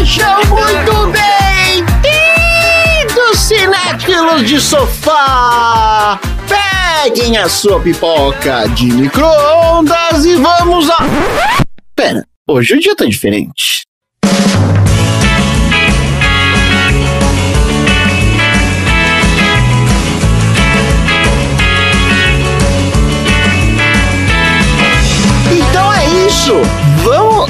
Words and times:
Sejam 0.00 0.40
muito 0.48 1.12
bem-vindos, 2.02 3.38
cinéfilos 3.38 4.48
de 4.48 4.58
sofá! 4.58 6.18
Peguem 6.48 7.36
a 7.36 7.46
sua 7.46 7.78
pipoca 7.78 8.66
de 8.68 8.86
micro-ondas 8.86 10.24
e 10.24 10.36
vamos 10.36 10.88
a... 10.88 10.96
Pera, 11.94 12.24
hoje 12.48 12.74
o 12.74 12.80
dia 12.80 12.96
tá 12.96 13.04
diferente. 13.04 13.82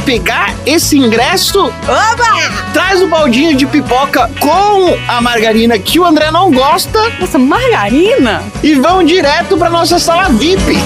Pegar 0.08 0.54
esse 0.64 0.96
ingresso. 0.96 1.66
Oba! 1.66 2.72
Traz 2.72 3.02
o 3.02 3.08
baldinho 3.08 3.54
de 3.54 3.66
pipoca 3.66 4.30
com 4.40 4.96
a 5.06 5.20
margarina 5.20 5.78
que 5.78 6.00
o 6.00 6.04
André 6.06 6.30
não 6.30 6.50
gosta 6.50 6.98
Nossa, 7.20 7.38
margarina? 7.38 8.42
e 8.62 8.72
vão 8.72 9.04
direto 9.04 9.58
pra 9.58 9.68
nossa 9.68 9.98
sala 9.98 10.30
VIP. 10.30 10.78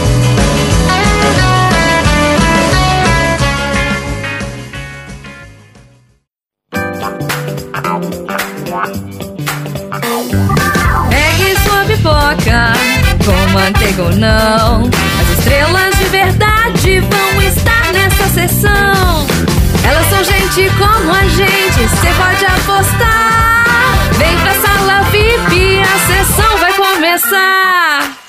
Pegue 11.10 11.60
sua 11.60 11.84
pipoca, 11.84 12.72
com 13.24 13.52
manteiga 13.52 14.02
ou 14.02 14.16
não. 14.16 14.90
As 15.20 15.38
estrelas 15.38 15.96
de 15.96 16.04
verdade 16.06 16.98
vão 16.98 17.31
Elas 18.34 20.06
são 20.08 20.24
gente 20.24 20.70
como 20.78 21.12
a 21.12 21.22
gente, 21.28 21.88
cê 22.00 22.08
pode 22.16 22.46
apostar. 22.46 23.64
Vem 24.16 24.34
pra 24.38 24.54
sala 24.54 25.02
VIP, 25.10 25.82
a 25.82 25.98
sessão 26.06 26.56
vai 26.58 26.72
começar. 26.72 28.21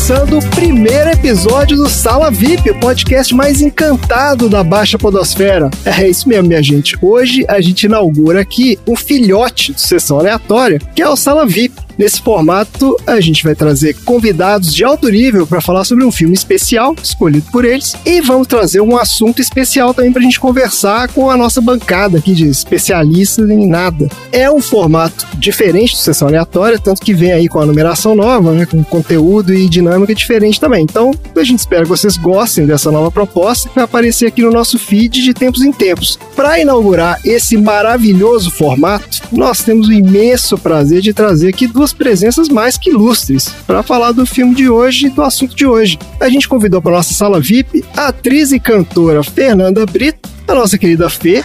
Começando 0.00 0.38
o 0.38 0.50
primeiro 0.52 1.10
episódio 1.10 1.76
do 1.76 1.86
Sala 1.86 2.30
VIP, 2.30 2.70
o 2.70 2.80
podcast 2.80 3.34
mais 3.34 3.60
encantado 3.60 4.48
da 4.48 4.64
Baixa 4.64 4.98
Podosfera. 4.98 5.68
É 5.84 6.08
isso 6.08 6.26
mesmo, 6.26 6.48
minha 6.48 6.62
gente. 6.62 6.96
Hoje 7.02 7.44
a 7.46 7.60
gente 7.60 7.84
inaugura 7.84 8.40
aqui 8.40 8.78
um 8.88 8.96
filhote 8.96 9.74
de 9.74 9.80
sessão 9.80 10.18
aleatória, 10.18 10.78
que 10.96 11.02
é 11.02 11.08
o 11.08 11.14
Sala 11.16 11.44
VIP. 11.44 11.78
Nesse 12.00 12.22
formato, 12.22 12.96
a 13.06 13.20
gente 13.20 13.44
vai 13.44 13.54
trazer 13.54 13.94
convidados 14.06 14.74
de 14.74 14.82
alto 14.82 15.10
nível 15.10 15.46
para 15.46 15.60
falar 15.60 15.84
sobre 15.84 16.02
um 16.02 16.10
filme 16.10 16.32
especial 16.32 16.96
escolhido 17.02 17.44
por 17.52 17.62
eles 17.62 17.94
e 18.06 18.22
vamos 18.22 18.48
trazer 18.48 18.80
um 18.80 18.96
assunto 18.96 19.42
especial 19.42 19.92
também 19.92 20.10
para 20.10 20.20
a 20.20 20.24
gente 20.24 20.40
conversar 20.40 21.08
com 21.08 21.30
a 21.30 21.36
nossa 21.36 21.60
bancada 21.60 22.16
aqui 22.16 22.32
de 22.32 22.48
especialistas 22.48 23.50
em 23.50 23.66
nada. 23.66 24.08
É 24.32 24.50
um 24.50 24.62
formato 24.62 25.26
diferente 25.36 25.92
do 25.92 25.98
Sessão 25.98 26.28
Aleatória, 26.28 26.78
tanto 26.78 27.02
que 27.02 27.12
vem 27.12 27.32
aí 27.32 27.48
com 27.48 27.60
a 27.60 27.66
numeração 27.66 28.14
nova, 28.14 28.52
né, 28.52 28.64
com 28.64 28.82
conteúdo 28.82 29.52
e 29.52 29.68
dinâmica 29.68 30.14
diferente 30.14 30.58
também. 30.58 30.84
Então, 30.84 31.10
a 31.36 31.44
gente 31.44 31.58
espera 31.58 31.82
que 31.82 31.88
vocês 31.90 32.16
gostem 32.16 32.64
dessa 32.64 32.90
nova 32.90 33.10
proposta 33.10 33.68
que 33.68 33.74
vai 33.74 33.84
aparecer 33.84 34.28
aqui 34.28 34.40
no 34.40 34.50
nosso 34.50 34.78
feed 34.78 35.22
de 35.22 35.34
tempos 35.34 35.60
em 35.60 35.70
tempos. 35.70 36.18
Para 36.34 36.58
inaugurar 36.58 37.20
esse 37.26 37.58
maravilhoso 37.58 38.50
formato, 38.50 39.20
nós 39.30 39.62
temos 39.62 39.88
o 39.88 39.92
imenso 39.92 40.56
prazer 40.56 41.02
de 41.02 41.12
trazer 41.12 41.48
aqui 41.48 41.66
duas 41.66 41.89
presenças 41.92 42.48
mais 42.48 42.76
que 42.76 42.90
ilustres 42.90 43.48
para 43.66 43.82
falar 43.82 44.12
do 44.12 44.26
filme 44.26 44.54
de 44.54 44.68
hoje 44.68 45.06
e 45.06 45.10
do 45.10 45.22
assunto 45.22 45.54
de 45.54 45.66
hoje. 45.66 45.98
A 46.20 46.28
gente 46.28 46.48
convidou 46.48 46.80
para 46.80 46.92
nossa 46.92 47.14
sala 47.14 47.40
VIP 47.40 47.84
a 47.96 48.08
atriz 48.08 48.52
e 48.52 48.60
cantora 48.60 49.22
Fernanda 49.22 49.84
Brito, 49.86 50.28
a 50.46 50.54
nossa 50.54 50.76
querida 50.76 51.08
Fê, 51.08 51.44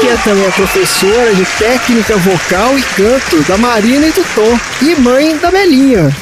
que 0.00 0.08
é 0.08 0.16
também 0.24 0.46
a 0.46 0.52
professora 0.52 1.34
de 1.34 1.44
técnica 1.58 2.16
vocal 2.16 2.78
e 2.78 2.82
canto 2.82 3.42
da 3.48 3.56
Marina 3.56 4.06
e 4.08 4.12
do 4.12 4.24
Tom, 4.34 4.58
e 4.82 4.94
mãe 5.00 5.36
da 5.38 5.50
Belinha. 5.50 6.14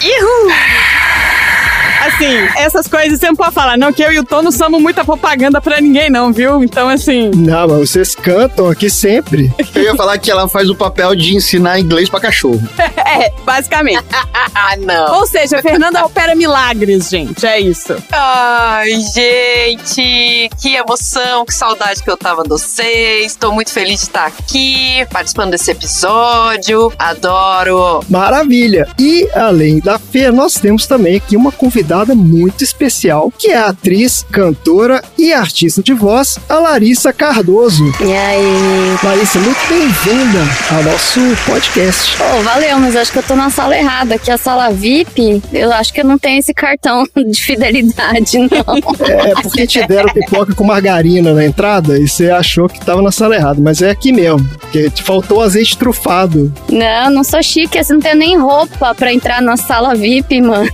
Assim, 2.21 2.49
essas 2.59 2.87
coisas 2.87 3.19
você 3.19 3.29
não 3.29 3.35
pode 3.35 3.55
falar, 3.55 3.79
não, 3.79 3.91
que 3.91 4.03
eu 4.03 4.13
e 4.13 4.19
o 4.19 4.25
Tom 4.25 4.43
não 4.43 4.53
somos 4.53 4.81
muita 4.81 5.03
propaganda 5.03 5.59
pra 5.59 5.81
ninguém, 5.81 6.11
não, 6.11 6.31
viu? 6.31 6.63
Então, 6.63 6.87
assim. 6.91 7.31
Não, 7.35 7.67
mas 7.67 7.91
vocês 7.91 8.15
cantam 8.15 8.69
aqui 8.69 8.91
sempre. 8.91 9.51
Eu 9.75 9.85
ia 9.85 9.97
falar 9.97 10.19
que 10.19 10.31
ela 10.31 10.47
faz 10.47 10.69
o 10.69 10.75
papel 10.75 11.15
de 11.15 11.35
ensinar 11.35 11.81
inglês 11.81 12.11
pra 12.11 12.21
cachorro. 12.21 12.61
É, 13.11 13.33
basicamente. 13.45 14.05
Ah, 14.55 14.77
não. 14.77 15.19
Ou 15.19 15.27
seja, 15.27 15.59
a 15.59 15.63
Fernanda 15.63 16.05
opera 16.05 16.35
milagres, 16.35 17.09
gente. 17.09 17.47
É 17.47 17.59
isso. 17.59 17.97
Ai, 18.11 18.91
gente, 19.01 20.51
que 20.61 20.75
emoção, 20.75 21.45
que 21.45 21.55
saudade 21.55 22.03
que 22.03 22.11
eu 22.11 22.17
tava 22.17 22.43
de 22.43 22.49
vocês. 22.49 23.37
Tô 23.37 23.53
muito 23.53 23.73
feliz 23.73 24.01
de 24.01 24.07
estar 24.07 24.27
aqui, 24.27 25.07
participando 25.11 25.51
desse 25.53 25.71
episódio. 25.71 26.93
Adoro. 26.99 28.05
Maravilha! 28.09 28.89
E 28.99 29.29
além 29.35 29.79
da 29.79 29.99
Fê, 29.99 30.31
nós 30.31 30.55
temos 30.55 30.87
também 30.87 31.17
aqui 31.17 31.37
uma 31.37 31.53
convidada 31.53 32.10
muito 32.15 32.65
especial, 32.65 33.33
que 33.37 33.49
é 33.49 33.57
a 33.57 33.69
atriz, 33.69 34.25
cantora 34.31 35.03
e 35.19 35.33
artista 35.33 35.83
de 35.83 35.93
voz, 35.93 36.39
a 36.49 36.59
Larissa 36.59 37.13
Cardoso. 37.13 37.85
E 38.01 38.13
aí? 38.13 38.97
Larissa, 39.03 39.39
muito 39.39 39.61
bem-vinda 39.69 40.41
ao 40.71 40.83
nosso 40.83 41.21
podcast. 41.47 42.17
Pô, 42.17 42.43
valeu, 42.43 42.79
mas 42.79 42.97
acho 42.97 43.13
que 43.13 43.19
eu 43.19 43.23
tô 43.23 43.37
na 43.37 43.51
sala 43.51 43.77
errada. 43.77 44.15
Aqui 44.15 44.31
é 44.31 44.35
a 44.35 44.39
sala 44.39 44.71
VIP. 44.71 45.43
Eu 45.53 45.73
acho 45.73 45.93
que 45.93 46.01
eu 46.01 46.05
não 46.05 46.19
tenho 46.19 46.39
esse 46.39 46.53
cartão 46.55 47.07
de 47.17 47.41
fidelidade, 47.41 48.39
não. 48.39 49.09
É 49.09 49.35
porque 49.43 49.67
te 49.67 49.87
deram 49.87 50.13
pipoca 50.13 50.55
com 50.55 50.65
margarina 50.65 51.33
na 51.33 51.45
entrada 51.45 51.99
e 51.99 52.09
você 52.09 52.31
achou 52.31 52.69
que 52.69 52.81
tava 52.85 53.03
na 53.03 53.13
sala 53.13 53.37
errada, 53.37 53.61
mas 53.61 53.83
é 53.83 53.91
aqui 53.91 54.13
mesmo, 54.13 54.47
porque 54.61 54.91
te 54.91 55.03
faltou 55.03 55.43
azeite 55.43 55.77
trufado. 55.77 56.53
não, 56.69 57.11
não 57.11 57.25
sou 57.25 57.43
chique, 57.43 57.79
assim, 57.79 57.95
não 57.95 58.01
tenho 58.01 58.17
nem 58.17 58.39
roupa 58.39 58.95
pra 58.95 59.13
entrar 59.13 59.41
na 59.43 59.57
sala 59.57 59.95
VIP, 59.95 60.41
mano. 60.41 60.71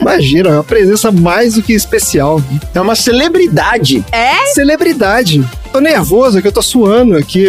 Imagina, 0.00 0.50
é 0.50 0.55
uma 0.56 0.64
presença 0.64 1.10
mais 1.10 1.54
do 1.54 1.62
que 1.62 1.72
especial. 1.72 2.40
É 2.74 2.80
uma 2.80 2.94
celebridade. 2.94 4.04
É? 4.12 4.46
Celebridade. 4.52 5.44
Tô 5.72 5.80
nervoso 5.80 6.40
que 6.40 6.48
eu 6.48 6.52
tô 6.52 6.62
suando 6.62 7.16
aqui. 7.16 7.46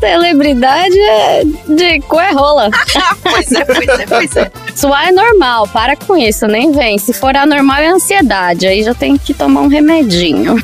Celebridade 0.00 0.98
é 0.98 1.44
de 1.44 2.00
coerrola. 2.00 2.70
pois 3.22 3.52
é, 3.52 3.64
pois 3.64 3.88
é, 3.88 4.06
pois 4.06 4.36
é. 4.36 4.50
Suar 4.74 5.08
é 5.08 5.12
normal, 5.12 5.68
para 5.68 5.96
com 5.96 6.16
isso, 6.16 6.46
nem 6.46 6.72
vem. 6.72 6.98
Se 6.98 7.12
for 7.12 7.36
anormal 7.36 7.78
é 7.78 7.88
ansiedade, 7.88 8.66
aí 8.66 8.82
já 8.82 8.94
tem 8.94 9.16
que 9.16 9.34
tomar 9.34 9.60
um 9.62 9.68
remedinho. 9.68 10.56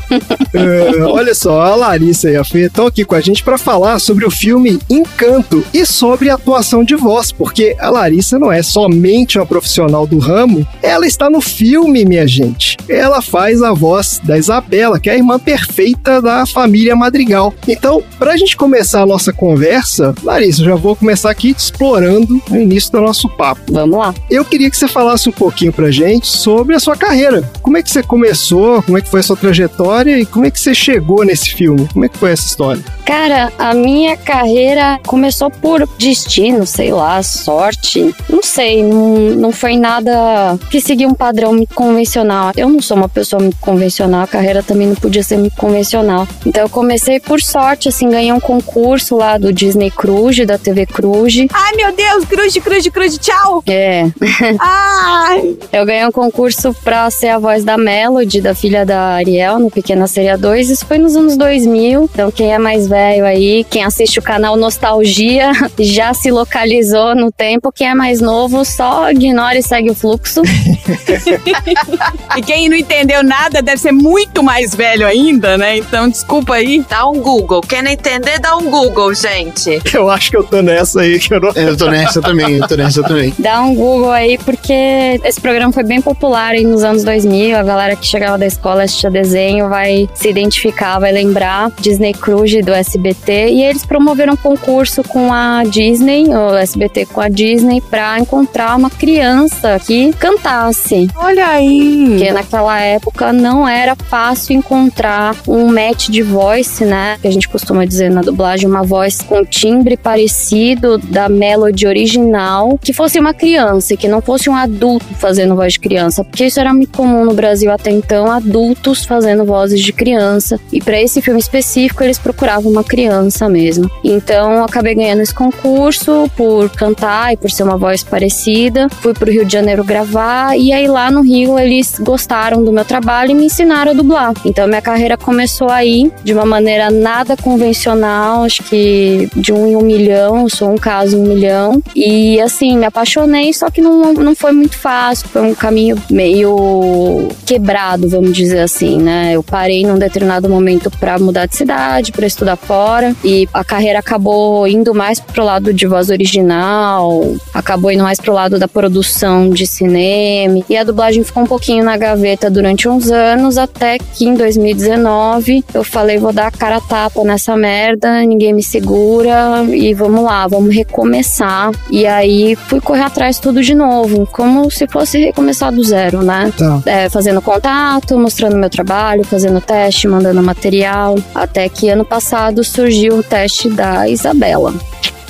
É, 0.52 1.02
olha 1.02 1.34
só, 1.34 1.60
a 1.62 1.74
Larissa 1.74 2.30
e 2.30 2.36
a 2.36 2.44
Fê 2.44 2.66
estão 2.66 2.86
aqui 2.86 3.04
com 3.04 3.14
a 3.14 3.20
gente 3.20 3.42
para 3.42 3.58
falar 3.58 3.98
sobre 3.98 4.24
o 4.24 4.30
filme 4.30 4.80
Encanto 4.88 5.64
e 5.72 5.84
sobre 5.84 6.30
a 6.30 6.34
atuação 6.34 6.84
de 6.84 6.94
voz, 6.94 7.32
porque 7.32 7.76
a 7.78 7.90
Larissa 7.90 8.38
não 8.38 8.52
é 8.52 8.62
somente 8.62 9.38
uma 9.38 9.46
profissional 9.46 10.06
do 10.06 10.18
ramo, 10.18 10.66
ela 10.82 11.06
está 11.06 11.28
no 11.28 11.40
filme, 11.40 11.83
minha 11.88 12.26
gente. 12.26 12.76
Ela 12.88 13.20
faz 13.22 13.62
a 13.62 13.72
voz 13.72 14.20
da 14.22 14.36
Isabela, 14.36 14.98
que 14.98 15.08
é 15.08 15.14
a 15.14 15.16
irmã 15.16 15.38
perfeita 15.38 16.20
da 16.20 16.46
família 16.46 16.96
Madrigal. 16.96 17.52
Então, 17.66 18.02
para 18.18 18.32
a 18.32 18.36
gente 18.36 18.56
começar 18.56 19.02
a 19.02 19.06
nossa 19.06 19.32
conversa, 19.32 20.14
Larissa, 20.22 20.62
eu 20.62 20.66
já 20.66 20.74
vou 20.74 20.96
começar 20.96 21.30
aqui 21.30 21.50
explorando 21.50 22.40
no 22.48 22.60
início 22.60 22.92
do 22.92 23.00
nosso 23.00 23.28
papo. 23.28 23.72
Vamos 23.72 23.98
lá. 23.98 24.14
Eu 24.30 24.44
queria 24.44 24.70
que 24.70 24.76
você 24.76 24.88
falasse 24.88 25.28
um 25.28 25.32
pouquinho 25.32 25.72
pra 25.72 25.90
gente 25.90 26.26
sobre 26.26 26.74
a 26.74 26.80
sua 26.80 26.96
carreira. 26.96 27.50
Como 27.62 27.76
é 27.76 27.82
que 27.82 27.90
você 27.90 28.02
começou? 28.02 28.82
Como 28.82 28.98
é 28.98 29.00
que 29.00 29.10
foi 29.10 29.20
a 29.20 29.22
sua 29.22 29.36
trajetória? 29.36 30.18
E 30.18 30.26
como 30.26 30.44
é 30.44 30.50
que 30.50 30.60
você 30.60 30.74
chegou 30.74 31.24
nesse 31.24 31.54
filme? 31.54 31.88
Como 31.92 32.04
é 32.04 32.08
que 32.08 32.18
foi 32.18 32.32
essa 32.32 32.46
história? 32.46 32.82
Cara, 33.04 33.52
a 33.58 33.74
minha 33.74 34.16
carreira 34.16 34.98
começou 35.06 35.50
por 35.50 35.86
destino, 35.98 36.66
sei 36.66 36.92
lá, 36.92 37.22
sorte. 37.22 38.14
Não 38.28 38.42
sei, 38.42 38.82
não, 38.82 39.16
não 39.36 39.52
foi 39.52 39.76
nada 39.76 40.58
que 40.70 40.80
seguia 40.80 41.08
um 41.08 41.14
padrão 41.14 41.52
muito 41.64 41.74
convencional. 41.74 42.52
Eu 42.56 42.68
não 42.68 42.80
sou 42.80 42.96
uma 42.96 43.08
pessoa 43.08 43.40
muito 43.40 43.56
convencional, 43.58 44.22
a 44.22 44.26
carreira 44.26 44.62
também 44.62 44.86
não 44.86 44.94
podia 44.94 45.22
ser 45.22 45.38
muito 45.38 45.56
convencional. 45.56 46.28
Então 46.44 46.62
eu 46.62 46.68
comecei 46.68 47.18
por 47.18 47.40
sorte, 47.40 47.88
assim, 47.88 48.10
ganhei 48.10 48.32
um 48.32 48.40
concurso 48.40 49.16
lá 49.16 49.38
do 49.38 49.52
Disney 49.52 49.90
Cruise, 49.90 50.44
da 50.44 50.58
TV 50.58 50.86
Cruise. 50.86 51.48
Ai, 51.52 51.72
meu 51.76 51.94
Deus, 51.94 52.24
cruz, 52.24 52.56
cruz, 52.58 52.88
cruz, 52.88 53.18
tchau. 53.18 53.62
É, 53.66 54.10
Ai. 54.60 55.56
eu 55.72 55.86
ganhei 55.86 56.06
um 56.06 56.12
concurso 56.12 56.74
pra 56.84 57.10
ser 57.10 57.28
a 57.28 57.38
voz 57.38 57.64
da 57.64 57.78
Melody, 57.78 58.40
da 58.40 58.54
filha 58.54 58.84
da 58.84 59.14
Ariel, 59.14 59.58
no 59.58 59.70
Pequena 59.70 60.06
Seria 60.06 60.36
2. 60.36 60.70
Isso 60.70 60.86
foi 60.86 60.98
nos 60.98 61.16
anos 61.16 61.36
2000. 61.36 62.10
Então, 62.12 62.30
quem 62.30 62.52
é 62.52 62.58
mais 62.58 62.86
velho 62.86 63.24
aí, 63.24 63.64
quem 63.64 63.84
assiste 63.84 64.18
o 64.18 64.22
canal 64.22 64.56
Nostalgia, 64.56 65.52
já 65.78 66.12
se 66.12 66.30
localizou 66.30 67.14
no 67.14 67.32
tempo. 67.32 67.72
Quem 67.72 67.88
é 67.88 67.94
mais 67.94 68.20
novo, 68.20 68.64
só 68.64 69.10
ignora 69.10 69.58
e 69.58 69.62
segue 69.62 69.90
o 69.90 69.94
fluxo. 69.94 70.42
e 72.36 72.42
quem 72.42 72.68
não 72.68 72.76
entendeu 72.76 73.22
nada 73.22 73.62
deve 73.62 73.78
ser 73.78 73.92
muito 73.92 74.42
mais 74.42 74.74
velho 74.74 75.06
ainda, 75.06 75.56
né? 75.56 75.78
Então, 75.78 76.08
desculpa 76.08 76.54
aí. 76.54 76.84
Dá 76.88 77.06
um 77.06 77.20
Google. 77.20 77.60
Quem 77.62 77.82
não 77.82 77.90
entender, 77.90 78.38
dá 78.38 78.56
um 78.56 78.70
Google, 78.70 79.14
gente. 79.14 79.80
Eu 79.92 80.10
acho 80.10 80.30
que 80.30 80.36
eu 80.36 80.44
tô 80.44 80.60
nessa 80.62 81.00
aí, 81.00 81.18
que 81.18 81.32
eu 81.32 81.40
não... 81.40 81.50
Eu 81.52 81.76
tô 81.76 81.88
nessa 81.90 82.20
também, 82.20 82.56
eu 82.56 82.66
tô 82.66 82.76
nessa 82.76 83.02
também. 83.02 83.32
Dá 83.38 83.62
um 83.62 83.74
Google 83.74 84.10
aí, 84.10 84.38
porque 84.38 85.20
esse 85.24 85.40
programa 85.40 85.72
foi 85.72 85.84
bem 85.84 86.00
popular 86.00 86.52
aí 86.52 86.64
nos 86.64 86.82
anos 86.82 87.04
2000. 87.04 87.56
A 87.56 87.62
galera 87.62 87.96
que 87.96 88.06
chegava 88.06 88.36
da 88.36 88.46
escola 88.46 88.82
assistia 88.82 89.10
desenho 89.10 89.68
vai 89.68 90.08
se 90.14 90.28
identificar, 90.28 90.98
vai 90.98 91.12
lembrar. 91.12 91.70
Disney 91.80 92.12
Cruise 92.12 92.60
do 92.62 92.72
SBT. 92.72 93.48
E 93.50 93.62
eles 93.62 93.86
promoveram 93.86 94.34
um 94.34 94.36
concurso 94.36 95.02
com 95.02 95.32
a 95.32 95.62
Disney, 95.64 96.26
o 96.28 96.54
SBT 96.56 97.06
com 97.06 97.20
a 97.20 97.28
Disney, 97.28 97.80
pra 97.80 98.18
encontrar 98.18 98.76
uma 98.76 98.90
criança 98.90 99.78
que 99.78 100.12
cantasse. 100.14 100.73
Olha 101.16 101.46
aí. 101.48 102.06
Porque 102.10 102.32
naquela 102.32 102.80
época 102.80 103.32
não 103.32 103.66
era 103.68 103.94
fácil 103.94 104.56
encontrar 104.56 105.36
um 105.46 105.66
match 105.66 106.08
de 106.08 106.22
voice, 106.22 106.84
né? 106.84 107.16
Que 107.20 107.28
a 107.28 107.30
gente 107.30 107.48
costuma 107.48 107.84
dizer 107.84 108.10
na 108.10 108.20
dublagem, 108.20 108.68
uma 108.68 108.82
voz 108.82 109.20
com 109.20 109.44
timbre 109.44 109.96
parecido 109.96 110.98
da 110.98 111.28
melody 111.28 111.86
original, 111.86 112.78
que 112.82 112.92
fosse 112.92 113.18
uma 113.18 113.34
criança, 113.34 113.96
que 113.96 114.08
não 114.08 114.20
fosse 114.20 114.48
um 114.50 114.54
adulto 114.54 115.06
fazendo 115.18 115.54
voz 115.54 115.74
de 115.74 115.80
criança, 115.80 116.24
porque 116.24 116.46
isso 116.46 116.60
era 116.60 116.72
muito 116.72 116.96
comum 116.96 117.24
no 117.24 117.34
Brasil 117.34 117.70
até 117.70 117.90
então, 117.90 118.30
adultos 118.30 119.04
fazendo 119.04 119.44
vozes 119.44 119.80
de 119.80 119.92
criança. 119.92 120.58
E 120.72 120.80
para 120.80 121.00
esse 121.00 121.20
filme 121.20 121.40
específico, 121.40 122.02
eles 122.02 122.18
procuravam 122.18 122.70
uma 122.70 122.84
criança 122.84 123.48
mesmo. 123.48 123.90
Então, 124.02 124.52
eu 124.52 124.64
acabei 124.64 124.94
ganhando 124.94 125.22
esse 125.22 125.34
concurso 125.34 126.30
por 126.36 126.70
cantar 126.70 127.32
e 127.32 127.36
por 127.36 127.50
ser 127.50 127.62
uma 127.62 127.76
voz 127.76 128.02
parecida. 128.02 128.88
Fui 128.88 129.12
pro 129.14 129.30
Rio 129.30 129.44
de 129.44 129.52
Janeiro 129.52 129.84
gravar 129.84 130.56
e 130.58 130.63
aí 130.72 130.86
lá 130.86 131.10
no 131.10 131.22
Rio 131.22 131.58
eles 131.58 131.98
gostaram 131.98 132.64
do 132.64 132.72
meu 132.72 132.84
trabalho 132.84 133.32
e 133.32 133.34
me 133.34 133.46
ensinaram 133.46 133.92
a 133.92 133.94
dublar. 133.94 134.32
Então, 134.44 134.66
minha 134.66 134.82
carreira 134.82 135.16
começou 135.16 135.70
aí 135.70 136.12
de 136.22 136.32
uma 136.32 136.44
maneira 136.44 136.90
nada 136.90 137.36
convencional, 137.36 138.44
acho 138.44 138.62
que 138.64 139.28
de 139.36 139.52
um 139.52 139.66
em 139.66 139.76
um 139.76 139.82
milhão, 139.82 140.48
sou 140.48 140.70
um 140.70 140.76
caso 140.76 141.16
em 141.16 141.20
um 141.20 141.26
milhão. 141.26 141.82
E 141.94 142.40
assim, 142.40 142.76
me 142.78 142.86
apaixonei, 142.86 143.52
só 143.52 143.70
que 143.70 143.80
não, 143.80 144.12
não 144.14 144.34
foi 144.34 144.52
muito 144.52 144.76
fácil, 144.76 145.28
foi 145.28 145.42
um 145.42 145.54
caminho 145.54 145.96
meio 146.10 147.28
quebrado, 147.46 148.08
vamos 148.08 148.36
dizer 148.36 148.60
assim, 148.60 148.98
né? 148.98 149.32
Eu 149.32 149.42
parei 149.42 149.84
num 149.84 149.98
determinado 149.98 150.48
momento 150.48 150.90
para 150.90 151.18
mudar 151.18 151.46
de 151.46 151.56
cidade, 151.56 152.12
para 152.12 152.26
estudar 152.26 152.56
fora, 152.56 153.14
e 153.24 153.48
a 153.52 153.64
carreira 153.64 153.98
acabou 153.98 154.66
indo 154.66 154.94
mais 154.94 155.20
pro 155.20 155.44
lado 155.44 155.72
de 155.72 155.86
voz 155.86 156.10
original, 156.10 157.34
acabou 157.52 157.90
indo 157.90 158.02
mais 158.02 158.20
pro 158.20 158.32
lado 158.32 158.58
da 158.58 158.68
produção 158.68 159.50
de 159.50 159.66
cinema, 159.66 160.53
e 160.68 160.76
a 160.76 160.84
dublagem 160.84 161.24
ficou 161.24 161.42
um 161.42 161.46
pouquinho 161.46 161.84
na 161.84 161.96
gaveta 161.96 162.50
durante 162.50 162.88
uns 162.88 163.10
anos, 163.10 163.56
até 163.56 163.98
que 163.98 164.26
em 164.26 164.34
2019 164.34 165.64
eu 165.72 165.82
falei, 165.82 166.18
vou 166.18 166.32
dar 166.32 166.48
a 166.48 166.50
cara 166.50 166.76
a 166.76 166.80
tapa 166.80 167.22
nessa 167.24 167.56
merda, 167.56 168.20
ninguém 168.22 168.52
me 168.52 168.62
segura, 168.62 169.64
e 169.68 169.94
vamos 169.94 170.22
lá, 170.22 170.46
vamos 170.46 170.74
recomeçar. 170.74 171.70
E 171.90 172.06
aí 172.06 172.56
fui 172.56 172.80
correr 172.80 173.02
atrás 173.02 173.38
tudo 173.38 173.62
de 173.62 173.74
novo, 173.74 174.28
como 174.32 174.70
se 174.70 174.86
fosse 174.86 175.18
recomeçar 175.18 175.72
do 175.72 175.82
zero, 175.82 176.22
né? 176.22 176.52
Tá. 176.56 176.82
É, 176.86 177.08
fazendo 177.08 177.40
contato, 177.40 178.18
mostrando 178.18 178.56
meu 178.56 178.70
trabalho, 178.70 179.24
fazendo 179.24 179.60
teste, 179.60 180.08
mandando 180.08 180.42
material. 180.42 181.16
Até 181.34 181.68
que 181.68 181.88
ano 181.88 182.04
passado 182.04 182.62
surgiu 182.64 183.18
o 183.18 183.22
teste 183.22 183.68
da 183.68 184.08
Isabela. 184.08 184.74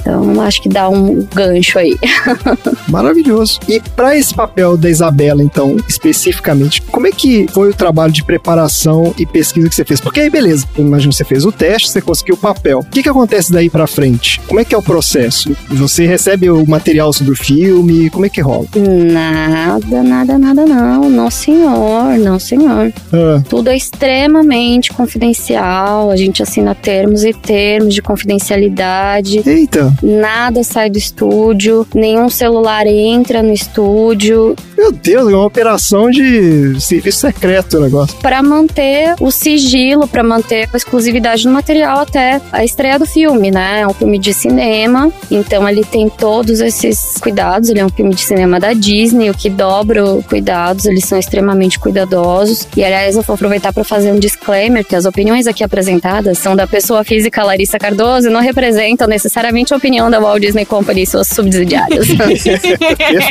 Então, 0.05 0.39
acho 0.43 0.61
que 0.61 0.69
dá 0.69 0.87
um 0.91 1.27
gancho 1.35 1.79
aí. 1.79 1.97
Maravilhoso. 2.89 3.59
E 3.67 3.81
para 3.81 4.15
esse 4.17 4.35
papel 4.35 4.77
da 4.77 4.91
Isabela, 4.91 5.43
então, 5.43 5.79
especificamente, 5.89 6.83
como 6.83 7.06
é 7.06 7.11
que 7.11 7.47
foi 7.49 7.71
o 7.71 7.75
trabalho 7.75 8.12
de 8.12 8.23
preparação 8.23 9.15
e 9.19 9.25
pesquisa 9.25 9.67
que 9.67 9.75
você 9.75 9.85
fez? 9.85 10.01
Porque 10.01 10.21
aí, 10.21 10.29
beleza, 10.29 10.67
imagino 10.77 11.11
que 11.11 11.17
você 11.17 11.25
fez 11.25 11.47
o 11.47 11.51
teste, 11.53 11.89
você 11.91 12.03
conseguiu 12.03 12.35
o 12.35 12.39
papel. 12.39 12.81
O 12.81 12.85
que, 12.85 13.03
que 13.03 13.09
acontece 13.09 13.51
daí 13.51 13.71
para 13.71 13.87
frente? 13.87 14.41
Como 14.47 14.61
é 14.61 14.65
que 14.65 14.75
é 14.75 14.79
o 14.79 14.83
processo? 14.83 15.56
Você 15.71 16.06
recebe 16.06 16.51
o 16.51 16.67
material 16.69 17.11
sobre 17.12 17.33
o 17.33 17.37
filme? 17.37 18.11
Como 18.11 18.27
é 18.27 18.29
que 18.29 18.43
rola? 18.43 18.67
Nada, 18.77 20.03
nada, 20.03 20.39
nada, 20.39 20.67
não. 20.67 21.09
Não, 21.09 21.31
senhor, 21.31 22.19
não, 22.19 22.39
senhor. 22.39 22.93
Ah, 23.11 23.43
Tudo 23.49 23.71
é 23.71 23.77
extremamente 23.77 24.93
confidencial. 24.93 26.11
A 26.11 26.17
gente 26.17 26.43
assina 26.43 26.75
termos 26.75 27.25
e 27.25 27.33
termos 27.33 27.95
de 27.95 28.03
confidencialidade. 28.03 29.43
eita, 29.49 29.94
Nada 30.02 30.62
sai 30.62 30.91
do 30.91 30.99
estúdio, 30.99 31.87
nenhum 31.94 32.29
celular 32.29 32.87
entra 32.87 33.43
no 33.43 33.52
estúdio 33.52 34.56
meu 34.76 34.91
Deus, 34.91 35.32
é 35.32 35.37
uma 35.37 35.46
operação 35.46 36.11
de 36.11 36.79
serviço 36.81 37.20
secreto 37.20 37.79
o 37.79 37.81
negócio. 37.81 38.17
para 38.19 38.43
manter 38.43 39.14
o 39.20 39.31
sigilo, 39.31 40.06
para 40.06 40.23
manter 40.23 40.69
a 40.73 40.76
exclusividade 40.76 41.44
do 41.44 41.50
material 41.50 42.00
até 42.00 42.41
a 42.52 42.64
estreia 42.64 42.99
do 42.99 43.06
filme, 43.06 43.50
né? 43.50 43.81
É 43.81 43.87
um 43.87 43.94
filme 43.94 44.19
de 44.19 44.35
cinema, 44.35 45.12
então 45.31 45.69
ele 45.69 45.85
tem 45.85 46.08
todos 46.08 46.61
esses 46.61 47.17
cuidados. 47.19 47.70
Ele 47.70 47.81
é 47.81 47.87
um 47.87 47.88
filme 47.88 48.14
de 48.14 48.20
cinema 48.20 48.58
da 48.58 48.73
Disney, 48.73 49.31
o 49.31 49.35
que 49.35 49.49
dobra 49.49 50.05
os 50.05 50.26
cuidados, 50.26 50.87
eles 50.87 51.05
são 51.05 51.19
extremamente 51.19 51.79
cuidadosos. 51.79 52.67
E 52.76 52.85
aliás, 52.85 53.17
eu 53.17 53.23
vou 53.23 53.35
aproveitar 53.35 53.73
para 53.73 53.85
fazer 53.85 54.12
um 54.12 54.19
disclaimer 54.19 54.85
que 54.85 54.96
as 54.96 55.05
opiniões 55.05 55.46
aqui 55.46 55.62
apresentadas 55.62 56.38
são 56.38 56.56
da 56.56 56.67
pessoa 56.67 57.05
física 57.05 57.44
Larissa 57.44 57.79
Cardoso 57.79 58.29
e 58.29 58.31
não 58.31 58.41
representam 58.41 59.06
necessariamente 59.06 59.73
a 59.73 59.76
opinião 59.85 60.11
da 60.11 60.19
Walt 60.19 60.41
Disney 60.41 60.65
Company 60.65 61.03
e 61.03 61.07
suas 61.07 61.29
subsidiárias. 61.29 62.07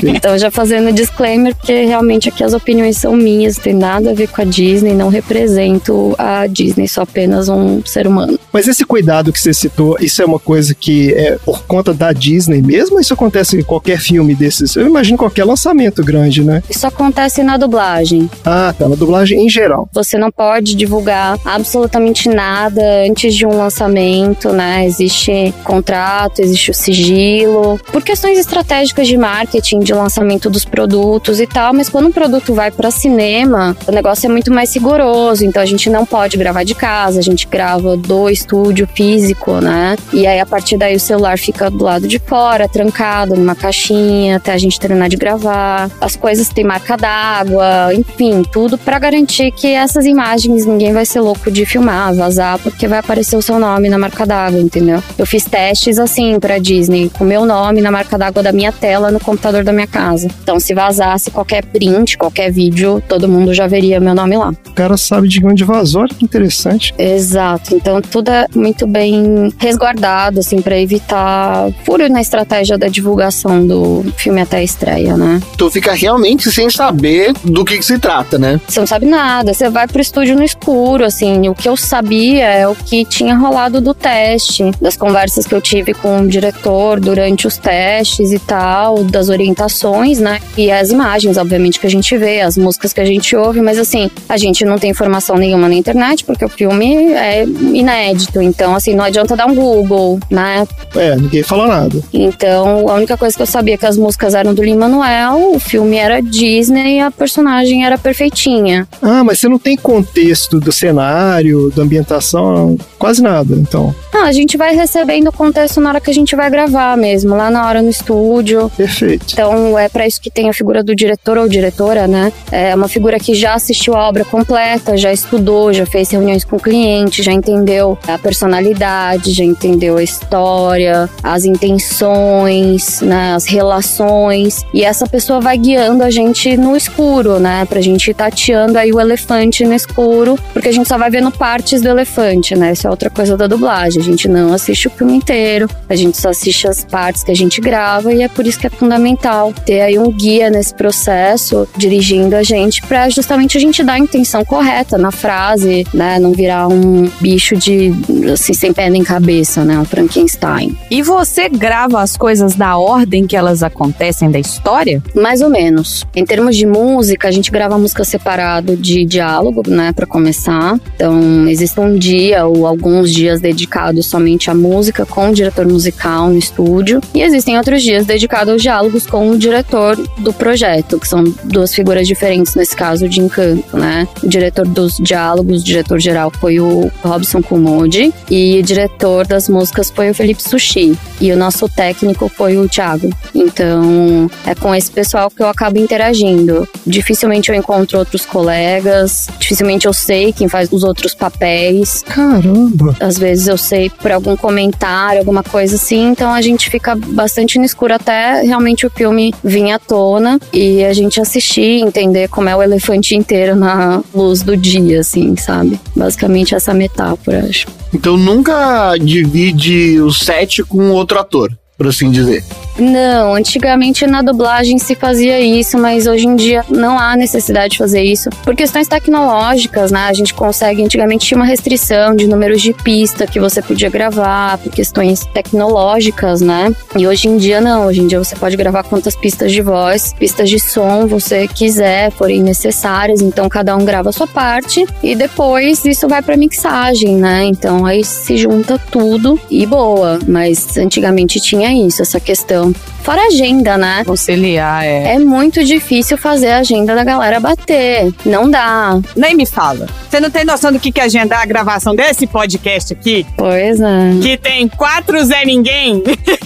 Então, 0.04 0.38
já 0.38 0.52
fazendo 0.52 0.92
disclaimer, 0.92 1.56
porque 1.56 1.86
realmente 1.86 2.30
aqui 2.30 2.44
as 2.44 2.54
opiniões 2.54 2.98
são 2.98 3.14
minhas, 3.14 3.58
tem 3.58 3.74
nada 3.74 4.12
a 4.12 4.14
ver 4.14 4.28
com 4.28 4.42
a 4.42 4.46
Disney, 4.46 4.94
não 4.94 5.10
represento 5.10 6.14
a 6.18 6.46
Disney, 6.48 6.88
sou 6.88 7.04
apenas 7.04 7.50
um 7.50 7.84
ser 7.86 8.06
humano. 8.06 8.40
Mas 8.52 8.68
esse 8.68 8.86
cuidado 8.86 9.34
que 9.34 9.40
você 9.40 9.54
citou, 9.54 9.98
isso 10.00 10.22
é 10.22 10.26
uma 10.26 10.40
coisa 10.40 10.76
que 10.76 11.12
é 11.14 11.38
por 11.44 11.64
conta 11.64 11.94
da 11.94 12.14
Disney 12.14 12.62
mesmo? 12.62 12.96
Ou 12.96 13.02
isso 13.02 13.14
acontece 13.14 13.58
em 13.58 13.64
qualquer 13.64 14.00
filme 14.00 14.36
desses? 14.36 14.76
Eu 14.76 14.86
imagino 14.86 15.18
qualquer 15.18 15.44
lançamento 15.44 16.04
grande, 16.04 16.44
né? 16.44 16.62
Isso 16.70 16.86
acontece 16.86 17.42
na 17.44 17.58
dublagem. 17.58 18.30
Ah, 18.46 18.74
tá. 18.78 18.88
Na 18.88 18.96
dublagem 18.96 19.46
em 19.46 19.50
geral. 19.50 19.90
Você 19.94 20.18
não 20.18 20.32
pode 20.32 20.76
divulgar 20.76 21.38
absolutamente 21.46 22.30
nada 22.30 22.82
antes 23.08 23.34
de 23.34 23.46
um 23.46 23.58
lançamento, 23.58 24.50
né? 24.50 24.86
Existe 24.86 25.54
contrato, 25.64 26.43
existe 26.44 26.72
o 26.72 26.74
sigilo, 26.74 27.80
por 27.92 28.04
questões 28.04 28.38
estratégicas 28.38 29.08
de 29.08 29.18
marketing, 29.18 29.80
de 29.80 29.94
lançamento 29.94 30.50
dos 30.50 30.66
produtos 30.66 31.40
e 31.40 31.48
tal, 31.48 31.74
mas 31.74 31.90
quando 31.90 32.08
um 32.08 32.12
produto 32.12 32.54
vai 32.54 32.72
para 32.72 32.92
cinema, 32.92 33.76
o 33.88 33.92
negócio 33.92 34.28
é 34.28 34.30
muito 34.30 34.52
mais 34.52 34.74
rigoroso, 34.74 35.46
então 35.46 35.62
a 35.62 35.66
gente 35.66 35.90
não 35.90 36.06
pode 36.06 36.38
gravar 36.38 36.64
de 36.64 36.76
casa, 36.76 37.20
a 37.20 37.24
gente 37.24 37.48
grava 37.48 37.96
do 37.98 38.30
estúdio 38.30 38.88
físico, 38.94 39.60
né? 39.60 39.96
E 40.12 40.28
aí 40.28 40.40
a 40.40 40.46
partir 40.46 40.78
daí 40.78 40.96
o 40.96 41.00
celular 41.00 41.38
fica 41.38 41.70
do 41.70 41.84
lado 41.84 42.08
de 42.08 42.20
fora, 42.20 42.68
trancado 42.68 43.36
numa 43.36 43.56
caixinha, 43.56 44.38
até 44.38 44.54
a 44.54 44.58
gente 44.58 44.80
terminar 44.80 45.10
de 45.10 45.18
gravar. 45.18 45.90
As 46.00 46.16
coisas 46.16 46.50
têm 46.50 46.64
marca 46.64 46.96
d'água, 46.96 47.94
enfim, 47.94 48.44
tudo 48.52 48.78
para 48.78 49.00
garantir 49.00 49.52
que 49.52 49.68
essas 49.68 50.06
imagens 50.06 50.66
ninguém 50.66 50.94
vai 50.94 51.06
ser 51.06 51.22
louco 51.22 51.52
de 51.52 51.66
filmar, 51.66 52.14
vazar, 52.14 52.60
porque 52.60 52.88
vai 52.88 53.00
aparecer 53.00 53.36
o 53.36 53.42
seu 53.42 53.60
nome 53.60 53.90
na 53.90 53.98
marca 53.98 54.26
d'água, 54.26 54.60
entendeu? 54.60 55.04
Eu 55.18 55.26
fiz 55.26 55.44
testes 55.46 56.00
assim 56.00 56.23
pra 56.40 56.58
Disney, 56.58 57.10
com 57.10 57.24
meu 57.24 57.46
nome 57.46 57.82
na 57.82 57.92
marca 57.92 58.18
d'água 58.18 58.42
da 58.42 58.52
minha 58.52 58.72
tela 58.72 59.12
no 59.12 59.20
computador 59.20 59.64
da 59.64 59.72
minha 59.72 59.88
casa. 59.88 60.28
Então, 60.42 60.60
se 60.60 60.74
vazasse 60.74 61.32
qualquer 61.32 61.66
print, 61.66 62.18
qualquer 62.18 62.52
vídeo, 62.52 63.02
todo 63.08 63.28
mundo 63.28 63.54
já 63.54 63.68
veria 63.68 64.00
meu 64.00 64.16
nome 64.16 64.38
lá. 64.38 64.54
O 64.68 64.74
cara 64.74 64.98
sabe 64.98 65.28
de 65.28 65.46
onde 65.46 65.64
vazou, 65.64 66.02
olha 66.02 66.14
que 66.14 66.24
interessante. 66.24 66.94
Exato. 66.98 67.76
Então, 67.76 68.02
tudo 68.02 68.30
é 68.30 68.48
muito 68.56 68.88
bem 68.88 69.52
resguardado, 69.58 70.40
assim, 70.40 70.62
pra 70.62 70.80
evitar 70.80 71.72
furo 71.86 72.08
na 72.10 72.22
estratégia 72.22 72.78
da 72.78 72.88
divulgação 72.88 73.66
do 73.66 74.06
filme 74.18 74.42
até 74.42 74.58
a 74.58 74.64
estreia, 74.64 75.18
né? 75.18 75.42
Tu 75.58 75.70
fica 75.72 75.94
realmente 75.94 76.52
sem 76.52 76.70
saber 76.70 77.34
do 77.44 77.64
que, 77.64 77.78
que 77.78 77.86
se 77.86 78.00
trata, 78.00 78.38
né? 78.38 78.60
Você 78.68 78.80
não 78.80 78.88
sabe 78.88 79.06
nada, 79.06 79.54
você 79.54 79.70
vai 79.70 79.88
pro 79.88 80.02
estúdio 80.02 80.36
no 80.36 80.44
escuro, 80.44 81.04
assim. 81.06 81.48
O 81.50 81.56
que 81.56 81.68
eu 81.68 81.78
sabia 81.78 82.46
é 82.46 82.68
o 82.68 82.76
que 82.76 83.06
tinha 83.06 83.36
rolado 83.36 83.82
do 83.82 83.94
teste, 83.94 84.72
das 84.82 84.98
conversas 84.98 85.46
que 85.46 85.54
eu 85.54 85.62
tive 85.62 85.94
com 85.94 86.13
o 86.22 86.28
diretor 86.28 87.00
durante 87.00 87.48
os 87.48 87.58
testes 87.58 88.32
e 88.32 88.40
tal, 88.40 89.04
das 89.04 89.30
orientações, 89.30 90.20
né? 90.20 90.40
E 90.58 90.72
as 90.72 90.92
imagens, 90.92 91.38
obviamente, 91.38 91.80
que 91.80 91.88
a 91.88 91.90
gente 91.90 92.16
vê, 92.18 92.42
as 92.42 92.58
músicas 92.58 92.94
que 92.94 93.02
a 93.02 93.06
gente 93.06 93.36
ouve, 93.36 93.62
mas 93.62 93.78
assim, 93.78 94.10
a 94.28 94.38
gente 94.38 94.66
não 94.66 94.78
tem 94.78 94.92
informação 94.92 95.36
nenhuma 95.36 95.68
na 95.68 95.76
internet, 95.76 96.24
porque 96.24 96.46
o 96.46 96.50
filme 96.50 97.14
é 97.14 97.44
inédito. 97.44 98.42
Então, 98.42 98.76
assim, 98.76 98.96
não 98.96 99.04
adianta 99.04 99.36
dar 99.36 99.46
um 99.46 99.56
Google, 99.56 100.20
né? 100.30 100.68
É, 100.96 101.16
ninguém 101.16 101.44
fala 101.44 101.68
nada. 101.68 102.02
Então, 102.14 102.90
a 102.90 102.96
única 102.96 103.18
coisa 103.18 103.36
que 103.36 103.42
eu 103.42 103.48
sabia 103.48 103.76
é 103.76 103.78
que 103.78 103.86
as 103.86 103.98
músicas 103.98 104.36
eram 104.36 104.54
do 104.54 104.64
Lin-Manuel, 104.64 105.52
o 105.54 105.60
filme 105.60 105.98
era 105.98 106.22
Disney 106.22 106.98
e 106.98 107.00
a 107.00 107.12
personagem 107.12 107.86
era 107.86 107.98
perfeitinha. 107.98 108.88
Ah, 109.02 109.24
mas 109.24 109.40
você 109.40 109.48
não 109.48 109.60
tem 109.60 109.76
contexto 109.76 110.60
do 110.60 110.72
cenário, 110.72 111.72
da 111.72 111.84
ambientação. 111.84 112.78
Quase 113.04 113.22
nada, 113.22 113.54
então. 113.56 113.94
Não, 114.14 114.24
a 114.24 114.32
gente 114.32 114.56
vai 114.56 114.74
recebendo 114.74 115.28
o 115.28 115.32
contexto 115.34 115.82
na 115.82 115.90
hora 115.90 116.00
que 116.00 116.10
a 116.10 116.14
gente 116.14 116.38
vai 116.38 116.50
gravar 116.50 116.96
mesmo, 116.96 117.36
lá 117.36 117.52
na 117.52 117.68
hora 117.68 117.82
no 117.82 117.90
estúdio. 117.90 118.72
Perfeito. 118.78 119.26
Então 119.34 119.78
é 119.78 119.90
para 119.90 120.08
isso 120.08 120.22
que 120.22 120.32
tem 120.32 120.50
a 120.50 120.54
figura 120.54 120.82
do 120.82 120.96
diretor 120.96 121.38
ou 121.38 121.50
diretora, 121.50 122.08
né? 122.08 122.32
É 122.50 122.74
uma 122.74 122.88
figura 122.88 123.20
que 123.20 123.34
já 123.34 123.56
assistiu 123.56 123.94
a 123.94 124.08
obra 124.08 124.24
completa, 124.24 124.96
já 124.96 125.12
estudou, 125.12 125.74
já 125.74 125.86
fez 125.86 126.12
reuniões 126.12 126.46
com 126.46 126.56
o 126.56 126.60
cliente, 126.62 127.22
já 127.22 127.34
entendeu 127.34 127.98
a 128.08 128.18
personalidade, 128.18 129.34
já 129.34 129.44
entendeu 129.44 129.98
a 129.98 130.04
história, 130.04 131.10
as 131.22 131.44
intenções, 131.44 133.02
né, 133.02 133.34
as 133.36 133.46
relações. 133.46 134.64
E 134.74 134.86
essa 134.86 135.06
pessoa 135.06 135.42
vai 135.42 135.58
guiando 135.58 136.04
a 136.04 136.10
gente 136.10 136.56
no 136.56 136.78
escuro, 136.78 137.38
né? 137.38 137.66
Pra 137.66 137.82
gente 137.82 138.12
ir 138.12 138.14
tateando 138.14 138.78
aí 138.78 138.94
o 138.94 139.02
elefante 139.02 139.66
no 139.66 139.74
escuro, 139.74 140.40
porque 140.54 140.70
a 140.70 140.72
gente 140.72 140.88
só 140.88 140.98
vai 140.98 141.10
vendo 141.10 141.32
partes 141.32 141.82
do 141.82 141.90
elefante, 141.90 142.56
né? 142.56 142.72
Isso 142.72 142.88
é 142.88 142.93
outra 142.94 143.10
coisa 143.10 143.36
da 143.36 143.48
dublagem. 143.48 144.02
A 144.02 144.06
gente 144.06 144.28
não 144.28 144.54
assiste 144.54 144.88
o 144.88 144.92
filme 144.92 145.14
inteiro, 145.14 145.70
a 145.90 145.96
gente 145.96 146.18
só 146.18 146.30
assiste 146.30 146.68
as 146.68 146.84
partes 146.86 147.24
que 147.24 147.32
a 147.32 147.36
gente 147.36 147.60
grava 147.60 148.14
e 148.14 148.22
é 148.22 148.28
por 148.28 148.46
isso 148.46 148.60
que 148.60 148.68
é 148.68 148.70
fundamental 148.70 149.54
ter 149.66 149.82
aí 149.82 150.00
um 150.00 150.12
guia 150.12 150.50
nesse 150.50 150.74
processo, 150.74 151.68
dirigindo 151.76 152.36
a 152.36 152.44
gente, 152.44 152.82
para 152.84 153.10
justamente 153.10 153.58
a 153.58 153.62
gente 153.62 153.84
dar 153.84 153.94
a 153.94 154.00
intenção 154.00 154.44
correta 154.46 154.98
na 154.98 155.12
frase, 155.12 155.86
né? 155.94 156.20
Não 156.20 156.32
virar 156.32 156.68
um 156.68 157.10
bicho 157.20 157.56
de, 157.56 157.92
assim, 158.32 158.54
sem 158.54 158.74
pé 158.74 158.90
nem 158.90 159.04
cabeça, 159.04 159.64
né? 159.66 159.78
Um 159.78 159.86
Frankenstein. 159.86 160.78
E 160.90 161.02
você 161.02 161.50
grava 161.50 162.02
as 162.02 162.16
coisas 162.16 162.56
na 162.56 162.78
ordem 162.78 163.26
que 163.26 163.36
elas 163.36 163.64
acontecem 163.64 164.30
da 164.30 164.40
história? 164.40 165.02
Mais 165.16 165.42
ou 165.42 165.50
menos. 165.50 166.06
Em 166.16 166.26
termos 166.26 166.56
de 166.56 166.66
música, 166.66 167.28
a 167.28 167.32
gente 167.32 167.52
grava 167.52 167.78
música 167.78 168.04
separado 168.04 168.76
de 168.76 169.06
diálogo, 169.06 169.64
né, 169.68 169.92
para 169.94 170.06
começar. 170.06 170.80
Então, 170.96 171.48
existe 171.48 171.80
um 171.80 171.98
dia 171.98 172.46
ou 172.46 172.68
alguns 172.84 173.14
dias 173.14 173.40
dedicados 173.40 174.08
somente 174.08 174.50
à 174.50 174.54
música 174.54 175.06
com 175.06 175.30
o 175.30 175.34
diretor 175.34 175.66
musical 175.66 176.30
no 176.30 176.38
estúdio, 176.38 177.00
e 177.14 177.22
existem 177.22 177.58
outros 177.58 177.82
dias 177.82 178.06
dedicados 178.06 178.52
aos 178.52 178.62
diálogos 178.62 179.08
com 179.08 179.30
o 179.30 179.38
diretor 179.38 179.96
do 180.18 180.34
projeto, 180.34 181.00
que 181.00 181.08
são 181.08 181.24
duas 181.46 181.74
figuras 181.74 182.06
diferentes 182.06 182.56
nesse 182.56 182.76
caso 182.76 183.08
de 183.08 183.22
encanto, 183.22 183.78
né? 183.78 184.06
O 184.22 184.28
diretor 184.28 184.68
dos 184.68 184.98
diálogos, 184.98 185.62
o 185.62 185.66
diretor 185.66 186.00
geral 186.00 186.30
foi 186.30 186.60
o 186.60 186.92
Robson 187.02 187.42
Kumodi 187.42 188.14
e 188.30 188.60
o 188.60 188.64
diretor 188.64 189.26
das 189.26 189.48
músicas 189.48 189.90
foi 189.90 190.10
o 190.10 190.14
Felipe 190.14 190.44
Sushi 190.44 190.98
e 191.22 191.32
o 191.32 191.38
nosso 191.38 191.70
técnico 191.70 192.28
foi 192.28 192.58
o 192.58 192.68
Thiago. 192.68 193.10
Então, 193.34 194.30
é 194.46 194.54
com 194.54 194.76
esse 194.76 194.92
pessoal 194.92 195.30
que 195.30 195.42
eu 195.42 195.48
acabo 195.48 195.80
interagindo. 195.80 196.68
Dificilmente 196.86 197.50
eu 197.50 197.56
encontro 197.56 197.98
outros 197.98 198.26
colegas, 198.26 199.28
dificilmente 199.40 199.86
eu 199.86 199.94
sei 199.94 200.34
quem 200.34 200.50
faz 200.50 200.70
os 200.72 200.84
outros 200.84 201.14
papéis. 201.14 202.04
Caramba! 202.06 202.73
Às 203.00 203.18
vezes 203.18 203.48
eu 203.48 203.58
sei 203.58 203.90
por 203.90 204.12
algum 204.12 204.36
comentário, 204.36 205.20
alguma 205.20 205.44
coisa 205.44 205.76
assim, 205.76 206.10
então 206.10 206.34
a 206.34 206.42
gente 206.42 206.70
fica 206.70 206.96
bastante 206.96 207.58
no 207.58 207.66
escuro 207.66 207.94
até 207.94 208.42
realmente 208.42 208.86
o 208.86 208.90
filme 208.90 209.34
vir 209.44 209.72
à 209.72 209.80
tona 209.80 210.40
e 210.52 210.84
a 210.84 210.94
gente 210.94 211.20
assistir, 211.20 211.82
entender 211.82 212.28
como 212.28 212.50
é 212.50 212.56
o 212.56 212.62
elefante 212.64 213.16
inteiro 213.16 213.56
na 213.56 214.02
luz 214.14 214.42
do 214.42 214.58
dia, 214.58 215.00
assim, 215.00 215.36
sabe? 215.36 215.80
Basicamente 215.96 216.56
essa 216.56 216.74
metáfora, 216.74 217.46
acho. 217.48 217.68
Então 217.94 218.18
nunca 218.18 218.96
divide 218.98 220.00
o 220.00 220.12
set 220.12 220.64
com 220.64 220.90
outro 220.92 221.20
ator, 221.20 221.52
por 221.78 221.88
assim 221.88 222.10
dizer. 222.10 222.44
Não, 222.78 223.36
antigamente 223.36 224.08
na 224.08 224.22
dublagem 224.22 224.80
se 224.80 224.96
fazia 224.96 225.40
isso, 225.40 225.78
mas 225.78 226.08
hoje 226.08 226.28
em 226.28 226.36
dia 226.36 226.66
não 226.70 226.98
há 226.98 227.16
necessidade 227.16 227.74
de 227.74 227.78
fazer 227.78 228.02
isso. 228.02 228.30
Por 228.44 228.56
questões 228.56 228.88
tecnológicas, 228.88 229.92
né? 229.92 230.08
A 230.08 230.14
gente 230.14 230.34
consegue. 230.34 230.84
Antigamente 230.84 231.26
tinha 231.26 231.38
uma 231.38 231.46
restrição 231.46 232.16
de 232.16 232.28
números 232.28 232.62
de 232.62 232.74
pista 232.74 233.28
que 233.28 233.40
você 233.40 233.62
podia 233.62 233.90
gravar, 233.90 234.58
por 234.58 234.72
questões 234.72 235.26
tecnológicas, 235.26 236.42
né? 236.42 236.74
E 236.96 237.08
hoje 237.08 237.28
em 237.28 237.38
dia 237.38 237.62
não. 237.62 237.86
Hoje 237.86 238.02
em 238.02 238.08
dia 238.08 238.18
você 238.18 238.36
pode 238.36 238.58
gravar 238.58 238.84
quantas 238.84 239.16
pistas 239.16 239.52
de 239.52 239.62
voz, 239.62 240.14
pistas 240.14 240.50
de 240.50 240.60
som 240.60 241.06
você 241.08 241.48
quiser, 241.48 242.12
forem 242.12 242.42
necessárias. 242.42 243.22
Então 243.22 243.48
cada 243.48 243.76
um 243.76 243.86
grava 243.86 244.10
a 244.10 244.14
sua 244.14 244.28
parte 244.28 244.86
e 245.02 245.16
depois 245.16 245.86
isso 245.86 246.08
vai 246.08 246.22
pra 246.22 246.36
mixagem, 246.36 247.16
né? 247.16 247.46
Então 247.46 247.86
aí 247.86 248.04
se 248.04 248.36
junta 248.36 248.80
tudo 248.90 249.40
e 249.50 249.66
boa. 249.66 250.20
Mas 250.28 250.76
antigamente 250.78 251.40
tinha 251.40 251.72
isso, 251.72 252.02
essa 252.02 252.20
questão. 252.20 252.63
Fora 253.04 253.22
a 253.22 253.28
agenda, 253.28 253.78
né? 253.78 254.04
Conciliar, 254.06 254.84
é. 254.86 255.16
É 255.16 255.20
muito 255.20 255.64
difícil 255.64 256.18
fazer 256.18 256.52
a 256.52 256.60
agenda 256.60 256.96
da 256.96 257.04
galera 257.04 257.40
bater. 257.40 258.14
Não 258.26 258.50
dá. 258.50 258.98
Nem 259.16 259.36
me 259.36 259.46
fala. 259.46 259.88
Você 260.10 260.20
não 260.22 260.30
tem 260.30 260.46
noção 260.46 260.72
do 260.72 260.80
que 260.80 260.92
que 260.92 261.02
é 261.02 261.04
agendar 261.04 261.42
a 261.42 261.46
gravação 261.46 261.94
desse 261.94 262.26
podcast 262.26 262.94
aqui? 262.94 263.26
Pois 263.36 263.82
é. 263.82 264.12
Que 264.22 264.38
tem 264.38 264.70
quatro 264.70 265.24
Zé 265.26 265.44
Ninguém? 265.44 266.02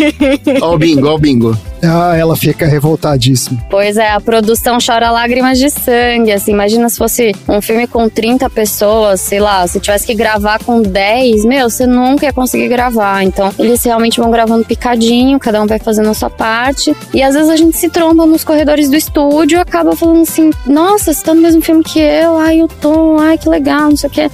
Ó 0.62 0.74
o 0.74 0.77
bingo, 0.77 1.07
ó 1.07 1.15
o 1.15 1.19
bingo. 1.19 1.57
Ah, 1.83 2.15
ela 2.17 2.36
fica 2.36 2.65
revoltadíssima. 2.65 3.63
Pois 3.69 3.97
é, 3.97 4.09
a 4.09 4.19
produção 4.19 4.77
chora 4.83 5.12
lágrimas 5.12 5.59
de 5.59 5.69
sangue. 5.69 6.31
Assim, 6.31 6.51
imagina 6.51 6.89
se 6.89 6.97
fosse 6.97 7.36
um 7.47 7.62
filme 7.62 7.86
com 7.88 8.09
30 8.09 8.50
pessoas, 8.50 9.21
sei 9.21 9.39
lá, 9.39 9.67
se 9.67 9.79
tivesse 9.79 10.05
que 10.05 10.15
gravar 10.15 10.59
com 10.63 10.81
10, 10.81 11.45
meu, 11.45 11.69
você 11.69 11.86
nunca 11.86 12.25
ia 12.25 12.33
conseguir 12.33 12.67
gravar. 12.67 13.24
Então, 13.24 13.53
eles 13.59 13.83
realmente 13.83 14.19
vão 14.19 14.31
gravando 14.31 14.65
picadinho, 14.65 15.39
cada 15.39 15.62
um 15.62 15.67
vai 15.67 15.79
fazendo 15.79 16.06
a 16.09 16.13
sua 16.13 16.29
parte. 16.29 16.95
E 17.13 17.21
às 17.21 17.33
vezes 17.33 17.49
a 17.49 17.55
gente 17.55 17.77
se 17.77 17.89
tromba 17.89 18.25
nos 18.25 18.43
corredores 18.43 18.89
do 18.89 18.95
estúdio 18.95 19.57
e 19.57 19.61
acaba 19.61 19.95
falando 19.95 20.21
assim: 20.21 20.51
nossa, 20.65 21.13
você 21.13 21.23
tá 21.23 21.33
no 21.33 21.41
mesmo 21.41 21.61
filme 21.61 21.83
que 21.83 21.99
eu, 21.99 22.37
ai, 22.37 22.61
eu 22.61 22.67
tô, 22.67 23.17
ai, 23.19 23.37
que 23.37 23.49
legal, 23.49 23.89
não 23.89 23.97
sei 23.97 24.09
o 24.09 24.13
quê. 24.13 24.29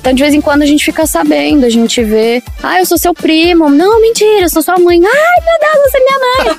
Então, 0.00 0.12
de 0.12 0.22
vez 0.22 0.34
em 0.34 0.40
quando 0.40 0.62
a 0.62 0.66
gente 0.66 0.84
fica 0.84 1.06
sabendo, 1.06 1.64
a 1.64 1.70
gente 1.70 2.02
vê, 2.02 2.42
ah, 2.62 2.78
eu 2.78 2.86
sou 2.86 2.98
seu 2.98 3.14
primo. 3.14 3.68
Não, 3.68 4.00
mentira, 4.00 4.42
eu 4.42 4.48
sou 4.48 4.62
sua 4.62 4.78
mãe. 4.78 5.00
Ai, 5.04 5.44
meu 5.44 5.58
Deus, 5.60 5.90
você 5.90 5.98
é 5.98 6.04
minha 6.04 6.18
mãe. 6.18 6.56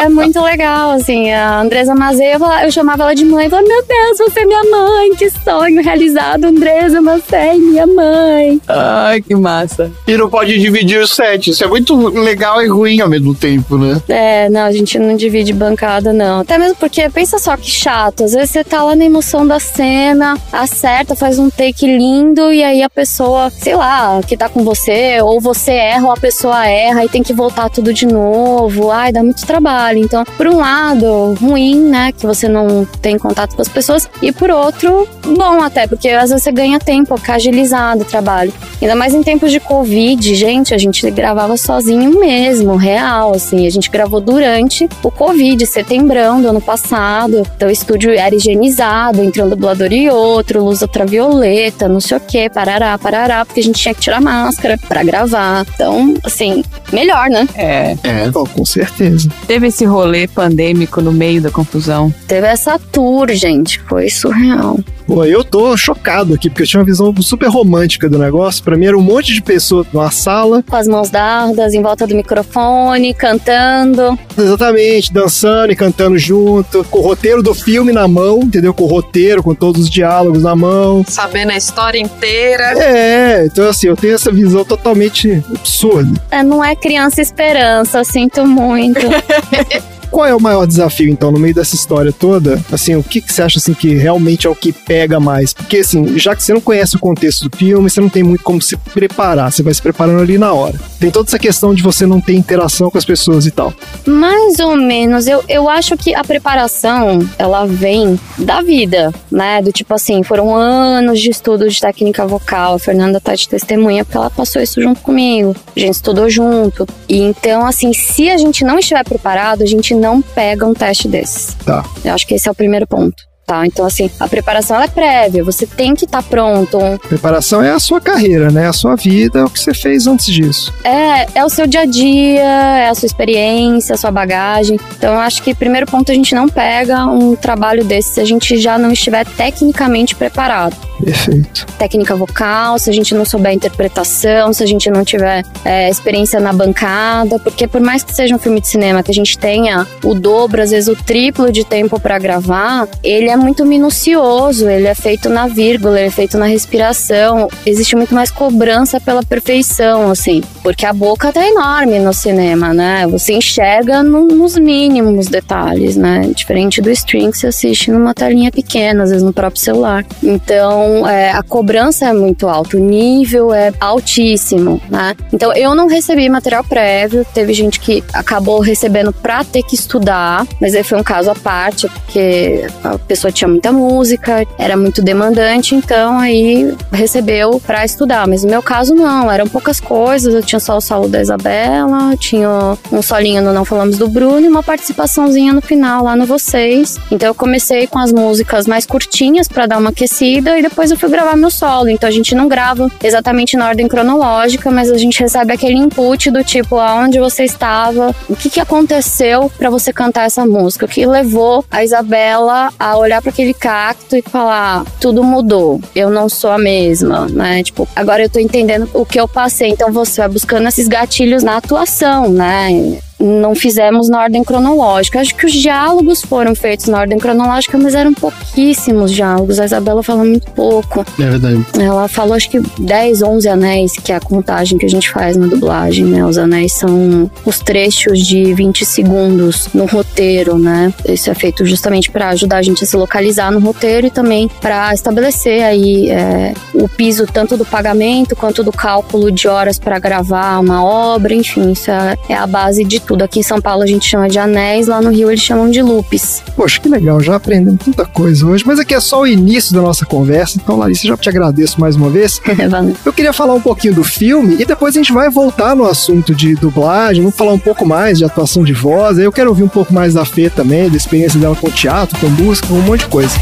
é 0.04 0.08
muito 0.08 0.40
legal, 0.40 0.90
assim. 0.90 1.30
A 1.30 1.60
Andresa 1.60 1.94
Mazei, 1.94 2.32
eu, 2.34 2.70
chamava 2.70 3.04
ela 3.04 3.14
de 3.14 3.24
mãe. 3.24 3.44
Eu 3.44 3.50
falava, 3.50 3.68
meu 3.68 3.84
Deus, 3.84 4.18
você 4.18 4.40
é 4.40 4.44
minha 4.44 4.64
mãe, 4.64 5.14
que 5.14 5.30
sonho 5.30 5.82
realizado, 5.82 6.44
Andresa 6.44 7.00
Mazei, 7.00 7.58
minha 7.58 7.86
mãe. 7.86 8.60
Ai, 8.68 9.20
que 9.20 9.34
massa. 9.34 9.90
E 10.06 10.16
não 10.16 10.28
pode 10.28 10.58
dividir 10.58 11.00
o 11.00 11.06
set. 11.06 11.50
Isso 11.50 11.64
é 11.64 11.66
muito 11.66 11.94
legal 12.08 12.62
e 12.62 12.68
ruim 12.68 12.89
ao 12.98 13.08
mesmo 13.08 13.34
tempo, 13.34 13.76
né? 13.76 14.00
É, 14.08 14.48
não, 14.48 14.62
a 14.62 14.72
gente 14.72 14.98
não 14.98 15.14
divide 15.14 15.52
bancada, 15.52 16.12
não. 16.12 16.40
Até 16.40 16.56
mesmo 16.56 16.76
porque, 16.76 17.08
pensa 17.10 17.38
só 17.38 17.56
que 17.56 17.70
chato. 17.70 18.24
Às 18.24 18.32
vezes 18.32 18.50
você 18.50 18.64
tá 18.64 18.82
lá 18.82 18.96
na 18.96 19.04
emoção 19.04 19.46
da 19.46 19.60
cena, 19.60 20.38
acerta, 20.50 21.14
faz 21.14 21.38
um 21.38 21.50
take 21.50 21.86
lindo, 21.86 22.52
e 22.52 22.64
aí 22.64 22.82
a 22.82 22.88
pessoa, 22.88 23.50
sei 23.50 23.76
lá, 23.76 24.20
que 24.26 24.36
tá 24.36 24.48
com 24.48 24.64
você, 24.64 25.20
ou 25.20 25.40
você 25.40 25.72
erra, 25.72 26.06
ou 26.06 26.12
a 26.12 26.16
pessoa 26.16 26.66
erra, 26.66 27.04
e 27.04 27.08
tem 27.08 27.22
que 27.22 27.32
voltar 27.32 27.68
tudo 27.68 27.92
de 27.92 28.06
novo. 28.06 28.90
Ai, 28.90 29.12
dá 29.12 29.22
muito 29.22 29.46
trabalho. 29.46 29.98
Então, 29.98 30.24
por 30.24 30.46
um 30.46 30.56
lado, 30.56 31.34
ruim, 31.34 31.80
né, 31.80 32.12
que 32.12 32.26
você 32.26 32.48
não 32.48 32.86
tem 33.02 33.18
contato 33.18 33.54
com 33.54 33.62
as 33.62 33.68
pessoas, 33.68 34.08
e 34.22 34.32
por 34.32 34.50
outro, 34.50 35.06
bom 35.26 35.62
até, 35.62 35.86
porque 35.86 36.08
às 36.08 36.30
vezes 36.30 36.42
você 36.42 36.52
ganha 36.52 36.78
tempo, 36.78 37.16
fica 37.16 37.34
agilizado 37.34 38.02
o 38.02 38.04
trabalho. 38.04 38.52
Ainda 38.80 38.94
mais 38.94 39.14
em 39.14 39.22
tempos 39.22 39.52
de 39.52 39.60
Covid, 39.60 40.34
gente, 40.34 40.74
a 40.74 40.78
gente 40.78 41.08
gravava 41.10 41.56
sozinho 41.56 42.18
mesmo, 42.18 42.76
real, 42.80 43.34
assim. 43.34 43.66
A 43.66 43.70
gente 43.70 43.90
gravou 43.90 44.20
durante 44.20 44.88
o 45.02 45.10
Covid, 45.10 45.64
setembrão 45.66 46.40
do 46.40 46.48
ano 46.48 46.60
passado. 46.60 47.42
Então 47.56 47.68
o 47.68 47.72
estúdio 47.72 48.12
era 48.12 48.34
higienizado 48.34 49.22
entre 49.22 49.42
um 49.42 49.48
dublador 49.48 49.92
e 49.92 50.08
outro, 50.08 50.64
luz 50.64 50.82
ultravioleta, 50.82 51.88
não 51.88 52.00
sei 52.00 52.16
o 52.16 52.20
que, 52.20 52.48
parará, 52.50 52.96
parará, 52.98 53.44
porque 53.44 53.60
a 53.60 53.62
gente 53.62 53.80
tinha 53.80 53.94
que 53.94 54.00
tirar 54.00 54.20
máscara 54.20 54.78
pra 54.88 55.02
gravar. 55.02 55.66
Então, 55.74 56.14
assim, 56.24 56.64
melhor, 56.92 57.28
né? 57.28 57.46
É. 57.54 57.96
É. 58.02 58.30
Oh, 58.34 58.46
com 58.46 58.64
certeza. 58.64 59.28
Teve 59.46 59.68
esse 59.68 59.84
rolê 59.84 60.26
pandêmico 60.26 61.00
no 61.00 61.12
meio 61.12 61.40
da 61.42 61.50
confusão. 61.50 62.12
Teve 62.26 62.46
essa 62.46 62.78
tour, 62.78 63.28
gente, 63.30 63.80
foi 63.82 64.08
surreal. 64.08 64.78
Pô, 65.06 65.24
eu 65.24 65.42
tô 65.42 65.76
chocado 65.76 66.34
aqui, 66.34 66.48
porque 66.48 66.62
eu 66.62 66.66
tinha 66.66 66.78
uma 66.80 66.86
visão 66.86 67.12
super 67.20 67.48
romântica 67.48 68.08
do 68.08 68.16
negócio. 68.16 68.62
Pra 68.62 68.76
mim 68.76 68.86
era 68.86 68.96
um 68.96 69.02
monte 69.02 69.34
de 69.34 69.42
pessoas 69.42 69.84
numa 69.92 70.10
sala, 70.10 70.62
Com 70.62 70.76
as 70.76 70.86
mãos 70.86 71.10
dadas, 71.10 71.74
em 71.74 71.82
volta 71.82 72.06
do 72.06 72.14
microfone, 72.14 72.69
cantando. 73.16 74.18
exatamente, 74.36 75.12
dançando 75.12 75.72
e 75.72 75.76
cantando 75.76 76.18
junto, 76.18 76.84
com 76.84 76.98
o 76.98 77.02
roteiro 77.02 77.42
do 77.42 77.54
filme 77.54 77.92
na 77.92 78.06
mão, 78.08 78.40
entendeu? 78.40 78.72
Com 78.72 78.84
o 78.84 78.86
roteiro, 78.86 79.42
com 79.42 79.54
todos 79.54 79.82
os 79.82 79.90
diálogos 79.90 80.42
na 80.42 80.56
mão. 80.56 81.04
Sabendo 81.06 81.52
a 81.52 81.56
história 81.56 81.98
inteira. 81.98 82.72
É, 82.82 83.46
então 83.46 83.68
assim, 83.68 83.88
eu 83.88 83.96
tenho 83.96 84.14
essa 84.14 84.32
visão 84.32 84.64
totalmente 84.64 85.42
absurda. 85.48 86.20
É, 86.30 86.42
não 86.42 86.64
é 86.64 86.74
criança 86.74 87.20
esperança, 87.20 88.02
sinto 88.04 88.46
muito. 88.46 89.00
qual 90.10 90.26
é 90.26 90.34
o 90.34 90.40
maior 90.40 90.66
desafio, 90.66 91.08
então, 91.08 91.30
no 91.30 91.38
meio 91.38 91.54
dessa 91.54 91.74
história 91.74 92.12
toda? 92.12 92.62
Assim, 92.70 92.94
o 92.94 93.02
que, 93.02 93.20
que 93.20 93.32
você 93.32 93.42
acha 93.42 93.58
assim, 93.58 93.72
que 93.74 93.94
realmente 93.94 94.46
é 94.46 94.50
o 94.50 94.54
que 94.54 94.72
pega 94.72 95.20
mais? 95.20 95.52
Porque, 95.52 95.78
assim, 95.78 96.18
já 96.18 96.34
que 96.34 96.42
você 96.42 96.52
não 96.52 96.60
conhece 96.60 96.96
o 96.96 96.98
contexto 96.98 97.48
do 97.48 97.56
filme, 97.56 97.88
você 97.88 98.00
não 98.00 98.08
tem 98.08 98.22
muito 98.22 98.42
como 98.42 98.60
se 98.60 98.76
preparar, 98.76 99.52
você 99.52 99.62
vai 99.62 99.72
se 99.72 99.80
preparando 99.80 100.20
ali 100.20 100.38
na 100.38 100.52
hora. 100.52 100.78
Tem 100.98 101.10
toda 101.10 101.28
essa 101.28 101.38
questão 101.38 101.74
de 101.74 101.82
você 101.82 102.06
não 102.06 102.20
ter 102.20 102.34
interação 102.34 102.90
com 102.90 102.98
as 102.98 103.04
pessoas 103.04 103.46
e 103.46 103.50
tal. 103.50 103.72
Mais 104.06 104.58
ou 104.58 104.76
menos. 104.76 105.26
Eu, 105.26 105.42
eu 105.48 105.68
acho 105.68 105.96
que 105.96 106.14
a 106.14 106.24
preparação, 106.24 107.26
ela 107.38 107.66
vem 107.66 108.18
da 108.38 108.60
vida, 108.60 109.12
né? 109.30 109.62
Do 109.62 109.72
tipo 109.72 109.94
assim, 109.94 110.22
foram 110.22 110.54
anos 110.54 111.20
de 111.20 111.30
estudo 111.30 111.68
de 111.68 111.80
técnica 111.80 112.26
vocal. 112.26 112.74
A 112.74 112.78
Fernanda 112.78 113.20
tá 113.20 113.34
de 113.34 113.48
testemunha 113.48 114.04
porque 114.04 114.16
ela 114.16 114.30
passou 114.30 114.60
isso 114.60 114.82
junto 114.82 115.00
comigo. 115.00 115.54
A 115.76 115.80
gente 115.80 115.94
estudou 115.94 116.28
junto. 116.28 116.86
E 117.08 117.18
então, 117.18 117.64
assim, 117.64 117.92
se 117.92 118.28
a 118.28 118.36
gente 118.36 118.64
não 118.64 118.78
estiver 118.78 119.04
preparado, 119.04 119.62
a 119.62 119.66
gente 119.66 119.94
não 120.00 120.22
pega 120.22 120.66
um 120.66 120.74
teste 120.74 121.06
desses. 121.06 121.54
Tá. 121.64 121.84
Eu 122.04 122.14
acho 122.14 122.26
que 122.26 122.34
esse 122.34 122.48
é 122.48 122.50
o 122.50 122.54
primeiro 122.54 122.86
ponto. 122.86 123.29
Tá, 123.46 123.66
então 123.66 123.84
assim, 123.84 124.08
a 124.20 124.28
preparação 124.28 124.80
é 124.80 124.86
prévia, 124.86 125.42
você 125.42 125.66
tem 125.66 125.94
que 125.94 126.04
estar 126.04 126.22
pronto. 126.22 126.78
Preparação 127.08 127.60
é 127.60 127.70
a 127.70 127.80
sua 127.80 128.00
carreira, 128.00 128.48
né? 128.48 128.68
A 128.68 128.72
sua 128.72 128.94
vida, 128.94 129.40
é 129.40 129.44
o 129.44 129.50
que 129.50 129.58
você 129.58 129.74
fez 129.74 130.06
antes 130.06 130.26
disso. 130.26 130.72
É, 130.84 131.38
é 131.40 131.44
o 131.44 131.48
seu 131.48 131.66
dia 131.66 131.80
a 131.80 131.84
dia, 131.84 132.42
é 132.42 132.88
a 132.88 132.94
sua 132.94 133.06
experiência, 133.06 133.94
a 133.94 133.98
sua 133.98 134.12
bagagem. 134.12 134.78
Então 134.96 135.14
eu 135.14 135.20
acho 135.20 135.42
que 135.42 135.52
primeiro 135.52 135.86
ponto 135.86 136.12
a 136.12 136.14
gente 136.14 136.32
não 136.32 136.48
pega 136.48 137.06
um 137.06 137.34
trabalho 137.34 137.84
desse 137.84 138.14
se 138.14 138.20
a 138.20 138.24
gente 138.24 138.56
já 138.56 138.78
não 138.78 138.92
estiver 138.92 139.26
tecnicamente 139.26 140.14
preparado. 140.14 140.76
Perfeito. 141.02 141.66
Técnica 141.78 142.14
vocal, 142.14 142.78
se 142.78 142.90
a 142.90 142.92
gente 142.92 143.14
não 143.14 143.24
souber 143.24 143.52
interpretação, 143.52 144.52
se 144.52 144.62
a 144.62 144.66
gente 144.66 144.90
não 144.90 145.04
tiver 145.04 145.44
é, 145.64 145.88
experiência 145.88 146.38
na 146.38 146.52
bancada, 146.52 147.38
porque 147.38 147.66
por 147.66 147.80
mais 147.80 148.04
que 148.04 148.14
seja 148.14 148.34
um 148.34 148.38
filme 148.38 148.60
de 148.60 148.68
cinema 148.68 149.02
que 149.02 149.10
a 149.10 149.14
gente 149.14 149.38
tenha 149.38 149.86
o 150.04 150.14
dobro, 150.14 150.62
às 150.62 150.70
vezes 150.70 150.88
o 150.88 150.96
triplo 151.02 151.50
de 151.50 151.64
tempo 151.64 151.98
para 151.98 152.18
gravar, 152.18 152.86
ele 153.02 153.28
é 153.28 153.36
muito 153.40 153.64
minucioso, 153.64 154.68
ele 154.68 154.86
é 154.86 154.94
feito 154.94 155.28
na 155.28 155.46
vírgula, 155.46 155.98
ele 155.98 156.08
é 156.08 156.10
feito 156.10 156.38
na 156.38 156.46
respiração. 156.46 157.48
Existe 157.66 157.96
muito 157.96 158.14
mais 158.14 158.30
cobrança 158.30 159.00
pela 159.00 159.22
perfeição, 159.22 160.10
assim, 160.10 160.42
porque 160.62 160.86
a 160.86 160.92
boca 160.92 161.32
tá 161.32 161.46
enorme 161.46 161.98
no 161.98 162.12
cinema, 162.12 162.72
né? 162.72 163.06
Você 163.08 163.32
enxerga 163.32 164.02
no, 164.02 164.26
nos 164.26 164.56
mínimos 164.56 165.26
detalhes, 165.26 165.96
né? 165.96 166.30
Diferente 166.34 166.80
do 166.80 166.90
stream 166.90 167.30
que 167.30 167.38
você 167.38 167.48
assiste 167.48 167.90
numa 167.90 168.14
telinha 168.14 168.50
pequena, 168.52 169.02
às 169.02 169.10
vezes 169.10 169.24
no 169.24 169.32
próprio 169.32 169.60
celular. 169.60 170.04
Então, 170.22 171.08
é, 171.08 171.30
a 171.30 171.42
cobrança 171.42 172.06
é 172.06 172.12
muito 172.12 172.48
alta, 172.48 172.76
o 172.76 172.80
nível 172.80 173.52
é 173.52 173.72
altíssimo, 173.80 174.80
né? 174.88 175.16
Então, 175.32 175.52
eu 175.54 175.74
não 175.74 175.88
recebi 175.88 176.28
material 176.28 176.62
prévio, 176.62 177.26
teve 177.32 177.52
gente 177.54 177.80
que 177.80 178.04
acabou 178.12 178.60
recebendo 178.60 179.12
pra 179.12 179.44
ter 179.44 179.62
que 179.62 179.74
estudar, 179.74 180.46
mas 180.60 180.74
aí 180.74 180.84
foi 180.84 180.98
um 180.98 181.02
caso 181.02 181.30
à 181.30 181.34
parte, 181.34 181.88
porque 181.88 182.66
a 182.84 182.98
pessoa 182.98 183.19
tinha 183.30 183.48
muita 183.48 183.72
música, 183.72 184.46
era 184.56 184.76
muito 184.76 185.02
demandante, 185.02 185.74
então 185.74 186.18
aí 186.18 186.74
recebeu 186.92 187.60
pra 187.60 187.84
estudar. 187.84 188.26
Mas 188.26 188.44
no 188.44 188.50
meu 188.50 188.62
caso, 188.62 188.94
não, 188.94 189.30
eram 189.30 189.46
poucas 189.46 189.80
coisas, 189.80 190.32
eu 190.32 190.42
tinha 190.42 190.60
só 190.60 190.76
o 190.76 190.80
solo 190.80 191.08
da 191.08 191.20
Isabela, 191.20 192.16
tinha 192.16 192.48
um 192.92 193.02
solinho 193.02 193.42
no 193.42 193.52
Não 193.52 193.64
Falamos 193.64 193.98
do 193.98 194.08
Bruno 194.08 194.40
e 194.46 194.48
uma 194.48 194.62
participaçãozinha 194.62 195.52
no 195.52 195.60
final 195.60 196.04
lá 196.04 196.14
no 196.14 196.26
Vocês. 196.26 196.98
Então 197.10 197.28
eu 197.28 197.34
comecei 197.34 197.86
com 197.86 197.98
as 197.98 198.12
músicas 198.12 198.66
mais 198.66 198.86
curtinhas 198.86 199.48
pra 199.48 199.66
dar 199.66 199.78
uma 199.78 199.90
aquecida 199.90 200.58
e 200.58 200.62
depois 200.62 200.90
eu 200.90 200.96
fui 200.96 201.08
gravar 201.08 201.36
meu 201.36 201.50
solo. 201.50 201.88
Então 201.88 202.08
a 202.08 202.12
gente 202.12 202.34
não 202.34 202.48
grava 202.48 202.90
exatamente 203.02 203.56
na 203.56 203.68
ordem 203.68 203.88
cronológica, 203.88 204.70
mas 204.70 204.90
a 204.90 204.98
gente 204.98 205.20
recebe 205.20 205.52
aquele 205.52 205.76
input 205.76 206.30
do 206.30 206.44
tipo 206.44 206.78
aonde 206.78 207.18
você 207.18 207.44
estava, 207.44 208.14
o 208.28 208.36
que, 208.36 208.48
que 208.48 208.60
aconteceu 208.60 209.50
pra 209.58 209.70
você 209.70 209.92
cantar 209.92 210.26
essa 210.26 210.46
música, 210.46 210.86
o 210.86 210.88
que 210.88 211.04
levou 211.06 211.64
a 211.70 211.82
Isabela 211.82 212.72
a 212.78 212.96
olhar 212.96 213.09
para 213.18 213.30
aquele 213.30 213.54
cacto 213.54 214.14
e 214.14 214.22
falar 214.22 214.84
tudo 215.00 215.24
mudou, 215.24 215.80
eu 215.94 216.10
não 216.10 216.28
sou 216.28 216.50
a 216.50 216.58
mesma, 216.58 217.26
né? 217.26 217.62
Tipo, 217.62 217.88
agora 217.96 218.22
eu 218.22 218.28
tô 218.28 218.38
entendendo 218.38 218.88
o 218.92 219.06
que 219.06 219.18
eu 219.18 219.26
passei, 219.26 219.70
então 219.70 219.90
você 219.90 220.20
vai 220.20 220.28
buscando 220.28 220.68
esses 220.68 220.86
gatilhos 220.86 221.42
na 221.42 221.56
atuação, 221.56 222.28
né? 222.28 223.00
Não 223.20 223.54
fizemos 223.54 224.08
na 224.08 224.22
ordem 224.22 224.42
cronológica. 224.42 225.20
Acho 225.20 225.34
que 225.34 225.46
os 225.46 225.52
diálogos 225.52 226.22
foram 226.22 226.54
feitos 226.54 226.86
na 226.86 226.98
ordem 226.98 227.18
cronológica, 227.18 227.76
mas 227.76 227.94
eram 227.94 228.14
pouquíssimos 228.14 229.12
diálogos. 229.12 229.60
A 229.60 229.64
Isabela 229.64 230.02
falou 230.02 230.24
muito 230.24 230.50
pouco. 230.52 231.04
É 231.18 231.22
verdade. 231.22 231.64
Ela 231.78 232.08
falou 232.08 232.34
acho 232.34 232.50
que 232.50 232.60
10, 232.78 233.22
11 233.22 233.48
anéis, 233.48 233.92
que 233.92 234.12
é 234.12 234.16
a 234.16 234.20
contagem 234.20 234.78
que 234.78 234.86
a 234.86 234.88
gente 234.88 235.10
faz 235.10 235.36
na 235.36 235.46
dublagem, 235.46 236.04
né? 236.04 236.24
Os 236.24 236.38
anéis 236.38 236.72
são 236.72 237.30
os 237.44 237.58
trechos 237.58 238.20
de 238.26 238.54
20 238.54 238.84
segundos 238.84 239.68
no 239.74 239.84
roteiro, 239.86 240.58
né? 240.58 240.92
Isso 241.06 241.30
é 241.30 241.34
feito 241.34 241.66
justamente 241.66 242.10
para 242.10 242.30
ajudar 242.30 242.58
a 242.58 242.62
gente 242.62 242.84
a 242.84 242.86
se 242.86 242.96
localizar 242.96 243.50
no 243.50 243.60
roteiro 243.60 244.06
e 244.06 244.10
também 244.10 244.48
para 244.60 244.94
estabelecer 244.94 245.62
aí 245.62 246.10
é, 246.10 246.54
o 246.74 246.88
piso 246.88 247.26
tanto 247.26 247.56
do 247.56 247.64
pagamento 247.64 248.34
quanto 248.34 248.62
do 248.62 248.72
cálculo 248.72 249.30
de 249.30 249.48
horas 249.48 249.78
para 249.78 249.98
gravar 249.98 250.58
uma 250.58 250.84
obra, 250.84 251.34
enfim, 251.34 251.72
isso 251.72 251.90
é, 251.90 252.16
é 252.28 252.34
a 252.34 252.46
base 252.46 252.84
de 252.84 253.00
tudo. 253.10 253.22
Aqui 253.22 253.40
em 253.40 253.42
São 253.42 253.60
Paulo 253.60 253.82
a 253.82 253.86
gente 253.86 254.08
chama 254.08 254.28
de 254.28 254.38
anéis, 254.38 254.86
lá 254.86 255.02
no 255.02 255.10
Rio 255.10 255.30
eles 255.30 255.42
chamam 255.42 255.68
de 255.68 255.82
loops. 255.82 256.42
Poxa, 256.54 256.80
que 256.80 256.88
legal, 256.88 257.20
já 257.20 257.34
aprendemos 257.34 257.80
tanta 257.84 258.04
coisa 258.04 258.46
hoje, 258.46 258.62
mas 258.64 258.78
aqui 258.78 258.94
é 258.94 259.00
só 259.00 259.22
o 259.22 259.26
início 259.26 259.74
da 259.74 259.82
nossa 259.82 260.06
conversa, 260.06 260.58
então 260.62 260.76
Larissa, 260.76 261.08
já 261.08 261.16
te 261.16 261.28
agradeço 261.28 261.80
mais 261.80 261.96
uma 261.96 262.08
vez. 262.08 262.40
Valeu. 262.70 262.96
Eu 263.04 263.12
queria 263.12 263.32
falar 263.32 263.54
um 263.54 263.60
pouquinho 263.60 263.94
do 263.94 264.04
filme 264.04 264.56
e 264.60 264.64
depois 264.64 264.94
a 264.94 264.98
gente 264.98 265.12
vai 265.12 265.28
voltar 265.28 265.74
no 265.74 265.86
assunto 265.86 266.34
de 266.34 266.54
dublagem, 266.54 267.22
vamos 267.22 267.36
falar 267.36 267.52
um 267.52 267.58
pouco 267.58 267.84
mais 267.84 268.18
de 268.18 268.24
atuação 268.24 268.62
de 268.62 268.72
voz, 268.72 269.18
eu 269.18 269.32
quero 269.32 269.50
ouvir 269.50 269.64
um 269.64 269.68
pouco 269.68 269.92
mais 269.92 270.14
da 270.14 270.24
Fê 270.24 270.48
também, 270.48 270.88
da 270.88 270.96
experiência 270.96 271.40
dela 271.40 271.56
com 271.56 271.68
teatro, 271.68 272.16
com 272.20 272.28
música, 272.28 272.68
com 272.68 272.74
um 272.74 272.82
monte 272.82 273.00
de 273.00 273.06
coisa. 273.06 273.34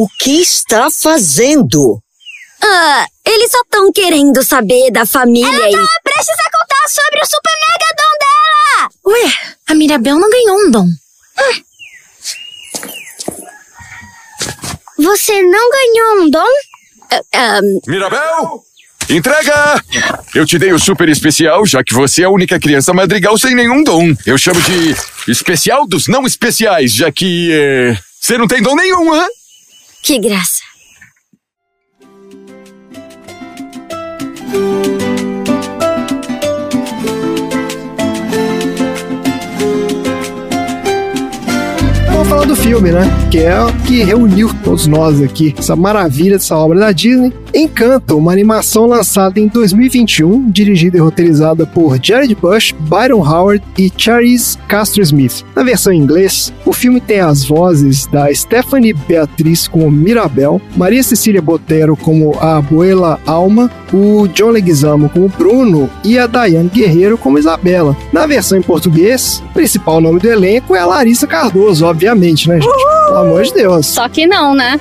O 0.00 0.06
que 0.20 0.40
está 0.40 0.88
fazendo? 0.92 2.00
Ah, 2.62 3.04
eles 3.26 3.50
só 3.50 3.60
estão 3.62 3.90
querendo 3.92 4.44
saber 4.44 4.92
da 4.92 5.04
família 5.04 5.48
Ela 5.48 5.68
e... 5.70 5.72
tava 5.72 5.88
prestes 6.04 6.36
a 6.38 6.50
contar 6.56 6.88
sobre 6.88 7.20
o 7.20 7.26
super 7.26 7.52
mega 7.66 7.96
dom 7.98 8.14
dela! 8.22 8.90
Ué, 9.08 9.32
a 9.66 9.74
Mirabel 9.74 10.16
não 10.20 10.30
ganhou 10.30 10.56
um 10.56 10.70
dom. 10.70 10.86
Você 14.98 15.42
não 15.42 15.68
ganhou 15.68 16.22
um 16.22 16.30
dom? 16.30 16.46
Ah, 17.10 17.22
ah, 17.34 17.60
Mirabel! 17.88 18.62
Entrega! 19.10 19.82
Eu 20.32 20.46
te 20.46 20.60
dei 20.60 20.72
o 20.72 20.78
super 20.78 21.08
especial, 21.08 21.66
já 21.66 21.82
que 21.82 21.92
você 21.92 22.22
é 22.22 22.26
a 22.26 22.30
única 22.30 22.60
criança 22.60 22.94
madrigal 22.94 23.36
sem 23.36 23.52
nenhum 23.52 23.82
dom. 23.82 24.14
Eu 24.24 24.38
chamo 24.38 24.62
de 24.62 24.94
especial 25.26 25.88
dos 25.88 26.06
não 26.06 26.24
especiais, 26.24 26.92
já 26.92 27.10
que 27.10 27.50
é, 27.52 27.98
você 28.20 28.38
não 28.38 28.46
tem 28.46 28.62
dom 28.62 28.76
nenhum, 28.76 29.12
hã? 29.12 29.26
Que 30.02 30.18
graça. 30.18 30.68
Falar 42.28 42.44
do 42.44 42.54
filme, 42.54 42.92
né? 42.92 43.04
Que 43.30 43.38
é 43.38 43.58
o 43.58 43.72
que 43.84 44.04
reuniu 44.04 44.50
todos 44.62 44.86
nós 44.86 45.22
aqui. 45.22 45.54
Essa 45.56 45.74
maravilha 45.74 46.36
dessa 46.36 46.58
obra 46.58 46.78
da 46.78 46.92
Disney. 46.92 47.32
Encanto, 47.54 48.16
uma 48.16 48.32
animação 48.32 48.86
lançada 48.86 49.40
em 49.40 49.48
2021, 49.48 50.50
dirigida 50.50 50.96
e 50.96 51.00
roteirizada 51.00 51.66
por 51.66 51.98
Jared 52.02 52.34
Bush, 52.34 52.74
Byron 52.78 53.26
Howard 53.26 53.64
e 53.76 53.90
Charisse 53.96 54.58
Castro 54.68 55.02
Smith. 55.02 55.44
Na 55.56 55.62
versão 55.62 55.92
em 55.92 55.98
inglês, 55.98 56.52
o 56.64 56.72
filme 56.72 57.00
tem 57.00 57.20
as 57.20 57.44
vozes 57.44 58.06
da 58.06 58.32
Stephanie 58.32 58.92
Beatriz 58.92 59.66
como 59.66 59.90
Mirabel, 59.90 60.60
Maria 60.76 61.02
Cecília 61.02 61.42
Botero 61.42 61.96
como 61.96 62.36
a 62.40 62.58
abuela 62.58 63.18
Alma, 63.26 63.70
o 63.92 64.28
John 64.28 64.50
Leguizamo 64.50 65.08
como 65.08 65.28
Bruno 65.28 65.90
e 66.04 66.18
a 66.18 66.26
Dayane 66.26 66.68
Guerreiro 66.68 67.16
como 67.16 67.38
Isabela. 67.38 67.96
Na 68.12 68.26
versão 68.26 68.58
em 68.58 68.62
português, 68.62 69.42
o 69.50 69.54
principal 69.54 70.00
nome 70.00 70.20
do 70.20 70.28
elenco 70.28 70.74
é 70.74 70.80
a 70.80 70.86
Larissa 70.86 71.26
Cardoso, 71.26 71.86
obviamente, 71.86 72.48
né, 72.48 72.60
gente? 72.60 72.88
Pelo 73.06 73.18
amor 73.18 73.42
de 73.42 73.54
Deus. 73.54 73.86
Só 73.86 74.08
que 74.08 74.26
não, 74.26 74.54
né? 74.54 74.78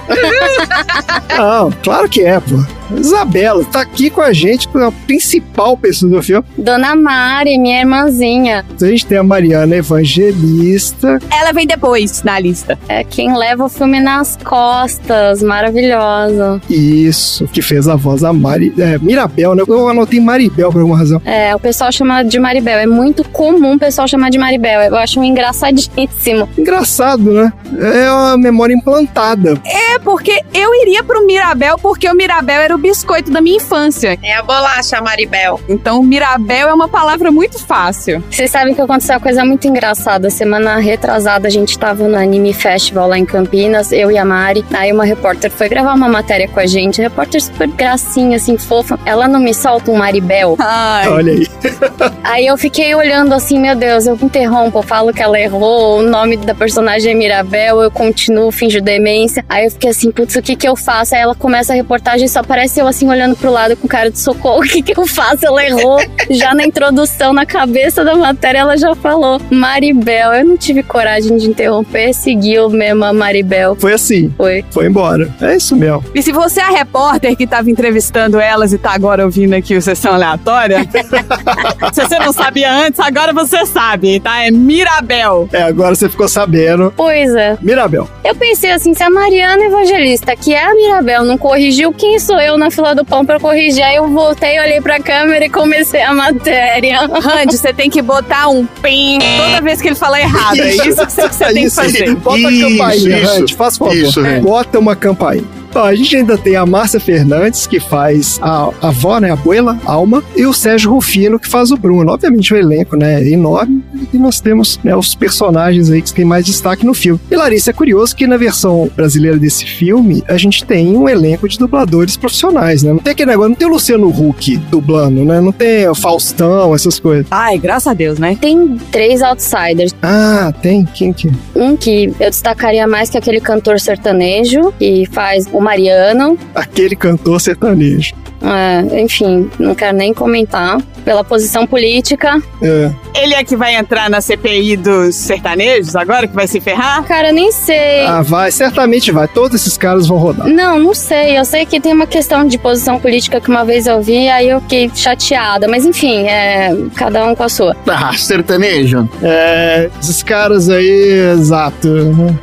Não, 1.38 1.71
claro 1.84 2.10
que 2.10 2.21
é, 2.21 2.39
pô. 2.39 2.58
Isabela 2.95 3.63
tá 3.65 3.82
aqui 3.82 4.10
com 4.10 4.21
a 4.21 4.32
gente, 4.34 4.67
a 4.76 4.91
principal 5.06 5.78
pessoa 5.78 6.12
do 6.12 6.23
filme. 6.23 6.45
Dona 6.58 6.95
Mari, 6.95 7.58
minha 7.58 7.80
irmãzinha. 7.80 8.65
A 8.82 8.86
gente 8.86 9.06
tem 9.06 9.17
a 9.17 9.23
Mariana 9.23 9.76
Evangelista. 9.76 11.19
Ela 11.32 11.52
vem 11.52 11.67
depois 11.67 12.23
na 12.23 12.39
lista. 12.39 12.78
É 12.88 13.04
quem 13.04 13.36
leva 13.36 13.65
o 13.65 13.69
filme 13.69 14.00
nas 14.00 14.38
costas, 14.38 15.41
maravilhosa. 15.41 16.62
Isso, 16.69 17.47
que 17.47 17.62
fez 17.62 17.88
a 17.88 17.95
voz 17.95 18.21
da 18.21 18.32
Mari. 18.32 18.73
É, 18.78 18.97
Mirabel, 18.97 19.56
né? 19.56 19.63
Eu 19.67 19.89
anotei 19.89 20.19
Maribel 20.19 20.71
por 20.71 20.80
alguma 20.80 20.97
razão. 20.97 21.21
É, 21.26 21.56
o 21.56 21.60
pessoal 21.60 21.91
chama 21.91 22.23
de 22.23 22.39
Maribel. 22.39 22.80
É 22.80 22.88
muito 22.88 23.23
comum 23.30 23.73
o 23.73 23.80
pessoal 23.80 24.08
chamar 24.08 24.30
de 24.30 24.38
Maribel. 24.38 24.82
Eu 24.82 24.95
acho 24.97 25.19
um 25.19 25.23
engraçadíssimo. 25.23 26.50
Engraçado, 26.58 27.32
né? 27.32 27.54
É 27.80 28.12
uma 28.12 28.38
memória 28.38 28.73
implantada. 28.73 29.60
É, 29.65 30.00
porque 30.00 30.41
eu 30.54 30.73
iria 30.82 31.04
pro 31.04 31.26
Mirabel 31.26 31.78
porque 31.78 32.10
o 32.10 32.15
Mirabel 32.15 32.62
era 32.62 32.76
o 32.76 32.76
biscoito 32.77 33.31
da 33.31 33.41
minha 33.41 33.57
infância. 33.57 34.17
É 34.21 34.35
a 34.35 34.43
bolacha, 34.43 35.01
Maribel. 35.01 35.59
Então, 35.67 36.01
Mirabel 36.01 36.69
é 36.69 36.73
uma 36.73 36.87
palavra 36.87 37.31
muito 37.31 37.59
fácil. 37.59 38.23
Vocês 38.29 38.51
sabem 38.51 38.73
que 38.73 38.81
aconteceu 38.81 39.15
uma 39.15 39.21
coisa 39.21 39.43
muito 39.43 39.67
engraçada. 39.67 40.29
Semana 40.29 40.77
retrasada, 40.77 41.47
a 41.47 41.51
gente 41.51 41.77
tava 41.77 42.07
no 42.07 42.17
Anime 42.17 42.53
Festival 42.53 43.09
lá 43.09 43.17
em 43.17 43.25
Campinas, 43.25 43.91
eu 43.91 44.11
e 44.11 44.17
a 44.17 44.25
Mari. 44.25 44.65
Aí 44.73 44.91
uma 44.91 45.05
repórter 45.05 45.51
foi 45.51 45.69
gravar 45.69 45.93
uma 45.93 46.07
matéria 46.07 46.47
com 46.47 46.59
a 46.59 46.65
gente. 46.65 47.01
repórter 47.01 47.41
super 47.41 47.67
gracinha, 47.67 48.37
assim, 48.37 48.57
fofa. 48.57 48.99
Ela 49.05 49.27
não 49.27 49.39
me 49.39 49.53
solta 49.53 49.91
um 49.91 49.97
Maribel. 49.97 50.55
Ai. 50.59 51.07
Olha 51.07 51.33
aí. 51.33 51.47
Aí 52.23 52.45
eu 52.45 52.57
fiquei 52.57 52.93
olhando 52.93 53.33
assim, 53.33 53.59
meu 53.59 53.75
Deus, 53.75 54.05
eu 54.05 54.17
interrompo, 54.21 54.79
eu 54.79 54.83
falo 54.83 55.13
que 55.13 55.21
ela 55.21 55.39
errou, 55.39 55.99
o 55.99 56.01
nome 56.01 56.35
da 56.37 56.53
personagem 56.53 57.11
é 57.11 57.15
Mirabel, 57.15 57.81
eu 57.81 57.89
continuo, 57.89 58.51
finjo 58.51 58.81
demência. 58.81 59.45
Aí 59.47 59.65
eu 59.65 59.71
fiquei 59.71 59.89
assim, 59.89 60.11
putz, 60.11 60.35
o 60.35 60.41
que 60.41 60.55
que 60.55 60.67
eu 60.67 60.75
faço? 60.75 61.15
Aí 61.15 61.21
ela 61.21 61.33
começa 61.33 61.73
a 61.73 61.75
reportagem, 61.75 62.27
só 62.27 62.39
aparece 62.39 62.66
eu 62.75 62.88
assim, 62.88 63.08
olhando 63.10 63.36
pro 63.36 63.51
lado 63.51 63.75
com 63.75 63.88
cara 63.88 64.10
de 64.12 64.19
socorro, 64.19 64.60
o 64.63 64.67
que 64.67 64.82
que 64.82 64.97
eu 64.97 65.08
faço? 65.08 65.45
Ela 65.45 65.65
errou. 65.65 65.99
já 66.30 66.53
na 66.53 66.65
introdução, 66.65 67.34
na 67.34 67.45
cabeça 67.45 68.03
da 68.03 68.15
matéria, 68.15 68.60
ela 68.60 68.77
já 68.77 68.93
falou 68.95 69.39
Maribel. 69.49 70.34
Eu 70.34 70.45
não 70.45 70.58
tive 70.58 70.84
coragem 70.84 71.38
de 71.38 71.47
interromper, 71.47 72.13
seguiu 72.13 72.69
mesmo 72.69 73.06
a 73.06 73.13
Maribel. 73.13 73.75
Foi 73.75 73.93
assim. 73.93 74.34
Foi. 74.36 74.63
Foi 74.71 74.88
embora. 74.88 75.34
É 75.41 75.56
isso 75.56 75.75
mesmo. 75.75 76.03
E 76.13 76.21
se 76.21 76.32
você 76.32 76.60
é 76.60 76.63
a 76.63 76.69
repórter 76.69 77.36
que 77.36 77.45
tava 77.45 77.69
entrevistando 77.69 78.39
elas 78.39 78.73
e 78.73 78.77
tá 78.77 78.91
agora 78.91 79.23
ouvindo 79.23 79.53
aqui 79.53 79.75
o 79.75 79.82
Sessão 79.82 80.13
Aleatória, 80.13 80.88
se 81.93 82.01
você 82.01 82.19
não 82.19 82.34
sabia 82.34 82.71
antes, 82.71 82.99
agora 82.99 83.34
você 83.34 83.65
sabe, 83.65 84.19
tá? 84.19 84.43
É 84.43 84.51
Mirabel. 84.51 85.49
É, 85.51 85.63
agora 85.63 85.95
você 85.95 86.10
ficou 86.10 86.27
sabendo. 86.27 86.93
Pois 86.95 87.34
é. 87.36 87.58
Mirabel. 87.62 88.08
Eu 88.23 88.36
pensei 88.36 88.71
assim, 88.71 88.93
se 88.93 89.03
a 89.03 89.10
Mariana 89.10 89.65
Evangelista, 89.65 90.36
que 90.36 90.53
é 90.53 90.63
a 90.63 90.73
Mirabel, 90.73 91.23
não 91.23 91.38
corrigiu, 91.38 91.93
quem 91.93 92.19
sou 92.19 92.39
eu 92.39 92.57
na 92.58 92.70
fila 92.72 92.93
do 92.96 93.06
pão 93.06 93.26
pra 93.26 93.39
corrigir? 93.39 93.84
Aí 93.84 93.96
eu 93.96 94.08
voltei, 94.10 94.60
olhei 94.60 94.82
pra 94.82 95.00
câmera 95.00 95.46
e 95.46 95.50
comecei 95.50 96.02
a 96.02 96.13
matéria. 96.13 97.00
Randy, 97.08 97.58
você 97.58 97.74
tem 97.74 97.89
que 97.89 98.02
botar 98.02 98.50
um 98.50 98.65
pim 98.65 99.20
toda 99.38 99.62
vez 99.62 99.82
que 99.82 99.89
ele 99.89 99.96
fala 99.96 100.20
errado. 100.20 100.60
É 100.60 100.70
isso 100.70 100.84
que 100.84 100.93
você, 101.12 101.30
que 101.30 101.36
você 101.36 101.46
tem 101.46 101.54
que 101.56 101.60
Isso, 101.62 101.76
fazer. 101.76 102.15
Bota 102.15 102.38
Isso, 102.39 102.48
a 102.65 102.70
campainha, 102.70 103.17
isso. 103.20 103.34
Randy, 103.34 103.56
faz 103.56 103.78
favor. 103.78 103.96
Isso, 103.96 104.22
Randy. 104.22 104.41
Bota 104.41 104.80
uma 104.80 104.96
campainha. 104.96 105.46
Ó, 105.75 105.84
a 105.84 105.95
gente 105.95 106.15
ainda 106.15 106.38
tem 106.38 106.56
a 106.56 106.65
Márcia 106.65 106.99
Fernandes, 106.99 107.67
que 107.67 107.80
faz 107.80 108.39
a, 108.41 108.69
a 108.82 108.88
avó, 108.88 109.19
né, 109.19 109.30
a 109.30 109.34
abuela, 109.34 109.80
Alma, 109.86 110.23
e 110.36 110.45
o 110.45 110.53
Sérgio 110.53 110.91
Rufino, 110.91 111.39
que 111.39 111.47
faz 111.47 111.71
o 111.71 111.77
Bruno. 111.77 112.12
Obviamente 112.12 112.53
o 112.53 112.58
elenco, 112.58 112.95
né, 112.95 113.21
é 113.21 113.30
enorme, 113.30 113.84
e 114.13 114.17
nós 114.17 114.39
temos 114.39 114.80
né, 114.84 114.95
os 114.95 115.13
personagens 115.15 115.89
aí 115.89 116.01
que 116.01 116.13
têm 116.13 116.25
mais 116.25 116.45
destaque 116.45 116.86
no 116.86 116.93
filme. 116.93 117.19
E 117.30 117.36
Larissa, 117.36 117.71
é 117.71 117.73
curioso 117.73 118.15
que 118.15 118.27
na 118.27 118.38
versão 118.38 118.89
brasileira 118.95 119.38
desse 119.38 119.65
filme, 119.65 120.23
a 120.27 120.38
gente 120.38 120.65
tem 120.65 120.95
um 120.95 121.08
elenco 121.08 121.47
de 121.47 121.58
dubladores 121.58 122.17
profissionais, 122.17 122.84
né? 122.84 122.91
Não 122.91 122.99
tem 122.99 123.12
aquele 123.12 123.32
negócio, 123.32 123.49
não 123.49 123.56
tem 123.56 123.67
o 123.67 123.71
Luciano 123.71 124.08
Huck 124.08 124.58
dublando, 124.69 125.23
né? 125.23 125.39
Não 125.41 125.51
tem 125.51 125.88
o 125.88 125.95
Faustão, 125.95 126.73
essas 126.73 126.99
coisas. 126.99 127.27
Ai, 127.32 127.58
graças 127.58 127.88
a 127.88 127.93
Deus, 127.93 128.19
né? 128.19 128.38
Tem 128.39 128.77
três 128.91 129.21
outsiders. 129.21 129.93
Ah, 130.01 130.53
tem? 130.62 130.86
Quem 130.86 131.13
que? 131.13 131.32
Um 131.56 131.75
que 131.75 132.13
eu 132.19 132.30
destacaria 132.30 132.88
mais 132.88 133.10
que 133.10 133.17
aquele 133.17 133.39
cantor 133.39 133.80
sertanejo, 133.80 134.73
que 134.77 135.06
faz 135.12 135.47
o 135.58 135.62
Mariano. 135.62 136.38
Aquele 136.54 136.96
cantor 136.96 137.41
sertanejo. 137.41 138.13
É, 138.41 139.02
enfim, 139.02 139.50
não 139.60 139.73
quero 139.73 139.97
nem 139.97 140.13
comentar. 140.13 140.78
Pela 141.04 141.23
posição 141.23 141.65
política. 141.65 142.38
É. 142.62 142.91
Ele 143.15 143.34
é 143.34 143.41
que 143.41 143.56
vai 143.56 143.76
entrar 143.76 144.10
na 144.10 144.19
CPI 144.19 144.76
dos 144.76 145.15
sertanejos 145.15 145.95
agora, 145.95 146.28
que 146.28 146.36
vai 146.36 146.47
se 146.47 146.60
ferrar? 146.60 147.02
Cara, 147.06 147.32
nem 147.32 147.50
sei. 147.50 148.06
Ah, 148.06 148.21
vai, 148.21 148.52
certamente 148.52 149.10
vai. 149.10 149.26
Todos 149.26 149.62
esses 149.62 149.78
caras 149.78 150.06
vão 150.06 150.17
rodar. 150.17 150.50
Não, 150.50 150.78
não 150.78 150.93
sei. 150.93 151.39
Eu 151.39 151.45
sei 151.45 151.65
que 151.65 151.80
tem 151.80 151.93
uma 151.93 152.06
questão 152.06 152.45
de 152.45 152.58
posição 152.58 153.00
política 153.00 153.39
que 153.39 153.50
uma 153.50 153.63
vez 153.63 153.88
eu 153.88 154.02
vi, 154.02 154.28
aí 154.28 154.50
eu 154.50 154.60
fiquei 154.60 154.91
chateada. 154.93 155.65
Mas 155.65 155.86
enfim, 155.86 156.28
é 156.28 156.76
cada 156.95 157.26
um 157.26 157.34
com 157.34 157.43
a 157.43 157.50
sua. 157.50 157.73
Ah, 157.88 158.12
sertanejo. 158.17 159.08
É, 159.23 159.89
esses 160.02 160.21
caras 160.21 160.69
aí, 160.69 161.32
exato. 161.34 161.88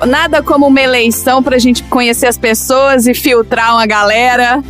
Nada 0.07 0.43
como 0.43 0.67
uma 0.67 0.81
eleição 0.81 1.43
pra 1.43 1.59
gente 1.59 1.83
conhecer 1.85 2.29
as 2.29 2.39
pessoas 2.39 3.07
e 3.07 3.13
filtrar 3.13 3.75
uma 3.75 3.85
galera. 3.87 4.63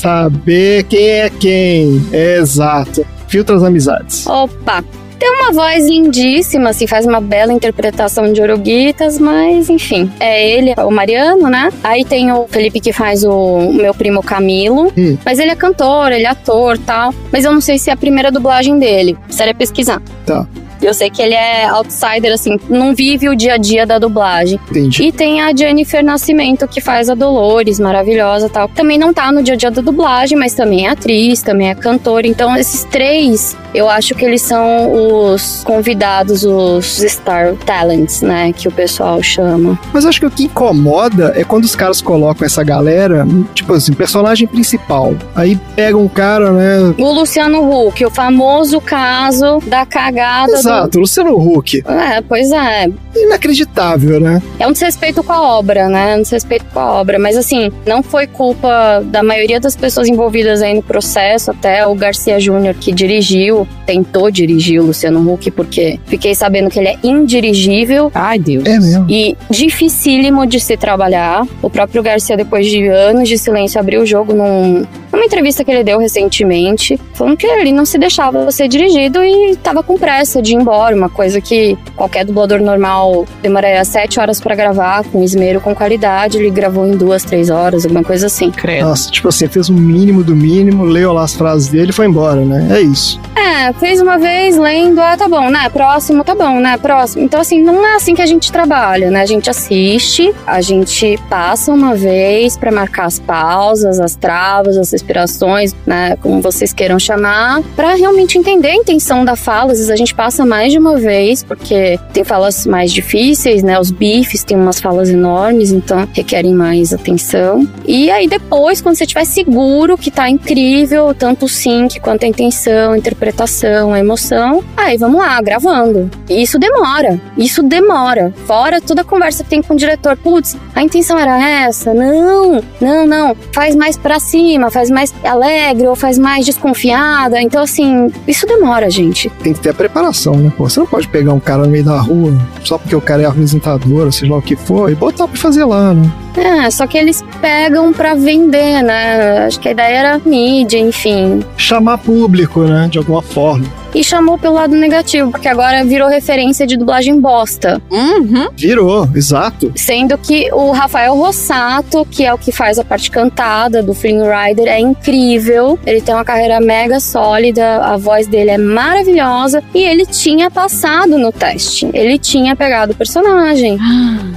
Saber 0.00 0.84
quem 0.84 1.06
é 1.06 1.28
quem. 1.28 2.02
Exato. 2.10 3.04
Filtra 3.28 3.54
as 3.56 3.62
amizades. 3.62 4.26
Opa! 4.26 4.82
Tem 5.18 5.30
uma 5.30 5.52
voz 5.52 5.86
lindíssima, 5.86 6.70
assim, 6.70 6.86
faz 6.86 7.04
uma 7.04 7.20
bela 7.20 7.52
interpretação 7.52 8.32
de 8.32 8.40
Oroguitas, 8.40 9.18
mas 9.18 9.68
enfim. 9.68 10.10
É 10.18 10.56
ele, 10.56 10.72
o 10.78 10.90
Mariano, 10.90 11.50
né? 11.50 11.70
Aí 11.84 12.06
tem 12.06 12.32
o 12.32 12.48
Felipe 12.48 12.80
que 12.80 12.94
faz 12.94 13.22
o, 13.24 13.30
o 13.30 13.74
meu 13.74 13.92
primo 13.92 14.22
Camilo. 14.22 14.90
Hum. 14.96 15.18
Mas 15.22 15.38
ele 15.38 15.50
é 15.50 15.54
cantor, 15.54 16.10
ele 16.10 16.24
é 16.24 16.28
ator 16.28 16.78
tal. 16.78 17.12
Mas 17.30 17.44
eu 17.44 17.52
não 17.52 17.60
sei 17.60 17.78
se 17.78 17.90
é 17.90 17.92
a 17.92 17.96
primeira 17.98 18.32
dublagem 18.32 18.78
dele. 18.78 19.18
Precisaria 19.26 19.54
pesquisar. 19.54 20.00
Tá. 20.24 20.46
Eu 20.82 20.94
sei 20.94 21.10
que 21.10 21.20
ele 21.20 21.34
é 21.34 21.66
outsider, 21.66 22.32
assim, 22.32 22.58
não 22.68 22.94
vive 22.94 23.28
o 23.28 23.36
dia 23.36 23.54
a 23.54 23.56
dia 23.56 23.86
da 23.86 23.98
dublagem. 23.98 24.58
Entendi. 24.70 25.02
E 25.02 25.12
tem 25.12 25.40
a 25.40 25.54
Jennifer 25.54 26.04
Nascimento, 26.04 26.66
que 26.66 26.80
faz 26.80 27.10
a 27.10 27.14
Dolores, 27.14 27.78
maravilhosa 27.78 28.46
e 28.46 28.50
tal. 28.50 28.68
Também 28.68 28.98
não 28.98 29.12
tá 29.12 29.30
no 29.30 29.42
dia 29.42 29.54
a 29.54 29.56
dia 29.56 29.70
da 29.70 29.82
dublagem, 29.82 30.38
mas 30.38 30.54
também 30.54 30.86
é 30.86 30.90
atriz, 30.90 31.42
também 31.42 31.70
é 31.70 31.74
cantora. 31.74 32.26
Então, 32.26 32.56
esses 32.56 32.84
três, 32.84 33.56
eu 33.74 33.88
acho 33.88 34.14
que 34.14 34.24
eles 34.24 34.42
são 34.42 35.32
os 35.32 35.62
convidados, 35.64 36.44
os 36.44 36.98
Star 36.98 37.54
Talents, 37.66 38.22
né? 38.22 38.52
Que 38.52 38.68
o 38.68 38.72
pessoal 38.72 39.22
chama. 39.22 39.78
Mas 39.92 40.06
acho 40.06 40.20
que 40.20 40.26
o 40.26 40.30
que 40.30 40.44
incomoda 40.44 41.32
é 41.36 41.44
quando 41.44 41.64
os 41.64 41.76
caras 41.76 42.00
colocam 42.00 42.46
essa 42.46 42.62
galera, 42.64 43.26
tipo 43.54 43.74
assim, 43.74 43.92
personagem 43.92 44.46
principal. 44.46 45.14
Aí 45.34 45.58
pega 45.76 45.96
um 45.96 46.08
cara, 46.08 46.52
né? 46.52 46.94
O 46.98 47.12
Luciano 47.12 47.60
Huck, 47.70 48.04
o 48.04 48.10
famoso 48.10 48.80
caso 48.80 49.58
da 49.66 49.84
cagada 49.84 50.52
Exato, 50.52 50.69
Luciano 50.94 51.36
Huck. 51.36 51.82
É, 51.86 52.20
pois 52.20 52.50
é. 52.50 52.88
Inacreditável, 53.16 54.20
né? 54.20 54.42
É 54.58 54.66
um 54.66 54.72
desrespeito 54.72 55.22
com 55.22 55.32
a 55.32 55.58
obra, 55.58 55.88
né? 55.88 56.16
Um 56.16 56.22
desrespeito 56.22 56.64
com 56.72 56.80
a 56.80 56.92
obra. 56.92 57.18
Mas 57.18 57.36
assim, 57.36 57.70
não 57.86 58.02
foi 58.02 58.26
culpa 58.26 59.02
da 59.04 59.22
maioria 59.22 59.60
das 59.60 59.76
pessoas 59.76 60.08
envolvidas 60.08 60.62
aí 60.62 60.74
no 60.74 60.82
processo, 60.82 61.50
até 61.50 61.86
o 61.86 61.94
Garcia 61.94 62.38
Júnior 62.38 62.74
que 62.74 62.92
dirigiu, 62.92 63.66
tentou 63.86 64.30
dirigir 64.30 64.80
o 64.80 64.86
Luciano 64.86 65.32
Huck, 65.32 65.50
porque 65.50 65.98
fiquei 66.06 66.34
sabendo 66.34 66.70
que 66.70 66.78
ele 66.78 66.88
é 66.88 66.96
indirigível. 67.02 68.10
Ai, 68.14 68.38
Deus. 68.38 68.64
É 68.64 68.78
mesmo. 68.78 69.06
E 69.08 69.36
dificílimo 69.48 70.46
de 70.46 70.60
se 70.60 70.76
trabalhar. 70.76 71.46
O 71.62 71.70
próprio 71.70 72.02
Garcia, 72.02 72.36
depois 72.36 72.66
de 72.66 72.86
anos 72.86 73.28
de 73.28 73.36
silêncio, 73.36 73.80
abriu 73.80 74.02
o 74.02 74.06
jogo 74.06 74.32
num, 74.32 74.84
numa 75.12 75.24
entrevista 75.24 75.64
que 75.64 75.70
ele 75.70 75.84
deu 75.84 75.98
recentemente, 75.98 76.98
falando 77.14 77.36
que 77.36 77.46
ele 77.46 77.72
não 77.72 77.84
se 77.84 77.98
deixava 77.98 78.50
ser 78.50 78.68
dirigido 78.68 79.22
e 79.24 79.56
tava 79.56 79.82
com 79.82 79.98
pressa 79.98 80.40
de 80.40 80.52
ir 80.52 80.56
embora. 80.56 80.94
Uma 80.94 81.08
coisa 81.08 81.40
que 81.40 81.76
qualquer 81.96 82.24
dublador 82.24 82.60
normal 82.60 83.26
demoraria 83.42 83.84
sete 83.84 84.20
horas 84.20 84.40
pra 84.40 84.54
gravar, 84.54 85.04
com 85.04 85.22
esmero, 85.22 85.60
com 85.60 85.74
qualidade. 85.74 86.38
Ele 86.38 86.50
gravou 86.50 86.86
em 86.86 86.96
duas, 86.96 87.24
três 87.24 87.50
horas, 87.50 87.84
alguma 87.84 88.04
coisa 88.04 88.26
assim. 88.26 88.50
Credo. 88.50 88.88
Nossa, 88.88 89.10
tipo 89.10 89.28
assim, 89.28 89.48
fez 89.48 89.68
o 89.68 89.72
mínimo 89.72 90.22
do 90.22 90.34
mínimo, 90.34 90.84
leu 90.84 91.12
lá 91.12 91.24
as 91.24 91.34
frases 91.34 91.68
dele 91.68 91.90
e 91.90 91.92
foi 91.92 92.06
embora, 92.06 92.44
né? 92.44 92.68
É 92.78 92.80
isso. 92.80 93.20
É, 93.34 93.72
fez 93.74 94.00
uma 94.00 94.18
vez 94.18 94.56
lendo, 94.56 95.00
ah, 95.00 95.16
tá 95.16 95.28
bom, 95.28 95.50
né? 95.50 95.68
Próximo, 95.70 96.22
tá 96.22 96.34
bom, 96.34 96.60
né? 96.60 96.76
Próximo. 96.76 97.24
Então, 97.24 97.40
assim, 97.40 97.62
não 97.62 97.84
é 97.84 97.96
assim 97.96 98.14
que 98.14 98.22
a 98.22 98.26
gente 98.26 98.50
trabalha, 98.52 99.10
né? 99.10 99.22
A 99.22 99.26
gente 99.26 99.50
assiste, 99.50 100.32
a 100.46 100.60
gente 100.60 101.18
passa 101.28 101.72
uma 101.72 101.94
vez 101.94 102.56
pra 102.56 102.70
marcar 102.70 103.06
as 103.06 103.18
pausas, 103.18 103.98
as 103.98 104.14
travas, 104.14 104.76
as 104.76 104.88
respirações, 105.00 105.74
né? 105.86 106.16
Como 106.16 106.40
vocês 106.40 106.72
queiram 106.72 106.98
chamar, 106.98 107.62
pra 107.74 107.94
realmente 107.94 108.38
entender 108.38 108.68
a 108.68 108.76
intenção 108.76 109.24
da 109.24 109.34
fala. 109.34 109.72
Às 109.72 109.78
vezes 109.78 109.90
a 109.90 109.96
gente 109.96 110.14
passa 110.14 110.44
mais 110.44 110.72
de 110.72 110.78
uma 110.78 110.96
vez, 110.96 111.42
porque 111.42 111.98
tem 112.12 112.22
falas 112.24 112.66
mais 112.66 112.92
difíceis, 112.92 113.62
né? 113.62 113.78
Os 113.78 113.90
bifes 113.90 114.44
têm 114.44 114.56
umas 114.56 114.80
falas 114.80 115.08
enormes, 115.08 115.72
então 115.72 116.06
requerem 116.12 116.54
mais 116.54 116.92
atenção. 116.92 117.66
E 117.86 118.10
aí 118.10 118.28
depois, 118.28 118.80
quando 118.80 118.96
você 118.96 119.04
estiver 119.04 119.24
seguro 119.24 119.96
que 119.96 120.10
tá 120.10 120.28
incrível, 120.28 121.14
tanto 121.14 121.46
o 121.46 121.48
sync 121.48 121.98
quanto 122.00 122.24
a 122.24 122.28
intenção, 122.28 122.92
a 122.92 122.98
interpretação, 122.98 123.92
a 123.92 123.98
emoção, 123.98 124.62
aí 124.76 124.96
vamos 124.96 125.18
lá, 125.18 125.40
gravando. 125.40 126.10
E 126.28 126.42
isso 126.42 126.58
demora, 126.58 127.20
isso 127.36 127.62
demora. 127.62 128.32
Fora 128.46 128.80
toda 128.80 129.02
a 129.02 129.04
conversa 129.04 129.42
que 129.42 129.50
tem 129.50 129.62
com 129.62 129.74
o 129.74 129.76
diretor, 129.76 130.16
putz, 130.16 130.56
a 130.74 130.82
intenção 130.82 131.18
era 131.18 131.38
essa? 131.64 131.94
Não, 131.94 132.62
não, 132.80 133.06
não. 133.06 133.36
Faz 133.52 133.74
mais 133.74 133.96
pra 133.96 134.20
cima, 134.20 134.70
faz 134.70 134.89
faz 134.90 135.12
mais 135.12 135.14
alegre 135.24 135.86
ou 135.86 135.96
faz 135.96 136.18
mais 136.18 136.44
desconfiada. 136.44 137.40
Então, 137.40 137.62
assim, 137.62 138.10
isso 138.26 138.46
demora, 138.46 138.90
gente. 138.90 139.30
Tem 139.42 139.52
que 139.52 139.60
ter 139.60 139.70
a 139.70 139.74
preparação, 139.74 140.34
né? 140.34 140.52
Pô, 140.56 140.68
você 140.68 140.80
não 140.80 140.86
pode 140.86 141.08
pegar 141.08 141.32
um 141.32 141.40
cara 141.40 141.62
no 141.62 141.70
meio 141.70 141.84
da 141.84 141.98
rua 142.00 142.36
só 142.64 142.76
porque 142.76 142.94
o 142.94 143.00
cara 143.00 143.22
é 143.22 143.26
apresentador, 143.26 144.12
seja 144.12 144.32
lá 144.32 144.38
o 144.38 144.42
que 144.42 144.56
for, 144.56 144.90
e 144.90 144.94
botar 144.94 145.26
pra 145.28 145.36
fazer 145.36 145.64
lá, 145.64 145.94
né? 145.94 146.10
É, 146.36 146.70
só 146.70 146.86
que 146.86 146.98
eles 146.98 147.24
pegam 147.40 147.92
pra 147.92 148.14
vender, 148.14 148.82
né? 148.82 149.46
Acho 149.46 149.60
que 149.60 149.68
a 149.68 149.72
ideia 149.72 149.98
era 149.98 150.20
mídia, 150.24 150.78
enfim. 150.78 151.40
Chamar 151.56 151.98
público, 151.98 152.62
né? 152.62 152.88
De 152.90 152.98
alguma 152.98 153.22
forma. 153.22 153.66
E 153.94 154.04
chamou 154.04 154.38
pelo 154.38 154.54
lado 154.54 154.74
negativo, 154.76 155.30
porque 155.30 155.48
agora 155.48 155.84
virou 155.84 156.08
referência 156.08 156.66
de 156.66 156.76
dublagem 156.76 157.20
bosta. 157.20 157.80
Uhum. 157.90 158.48
Virou, 158.56 159.08
exato. 159.14 159.72
Sendo 159.74 160.16
que 160.16 160.48
o 160.52 160.70
Rafael 160.70 161.14
Rossato, 161.14 162.06
que 162.10 162.24
é 162.24 162.32
o 162.32 162.38
que 162.38 162.52
faz 162.52 162.78
a 162.78 162.84
parte 162.84 163.10
cantada 163.10 163.82
do 163.82 163.94
Flynn 163.94 164.22
Rider, 164.22 164.68
é 164.68 164.78
incrível. 164.78 165.78
Ele 165.86 166.00
tem 166.00 166.14
uma 166.14 166.24
carreira 166.24 166.60
mega 166.60 167.00
sólida, 167.00 167.84
a 167.84 167.96
voz 167.96 168.26
dele 168.26 168.50
é 168.50 168.58
maravilhosa 168.58 169.62
e 169.74 169.82
ele 169.82 170.06
tinha 170.06 170.50
passado 170.50 171.18
no 171.18 171.32
teste. 171.32 171.88
Ele 171.92 172.18
tinha 172.18 172.54
pegado 172.54 172.92
o 172.92 172.94
personagem. 172.94 173.78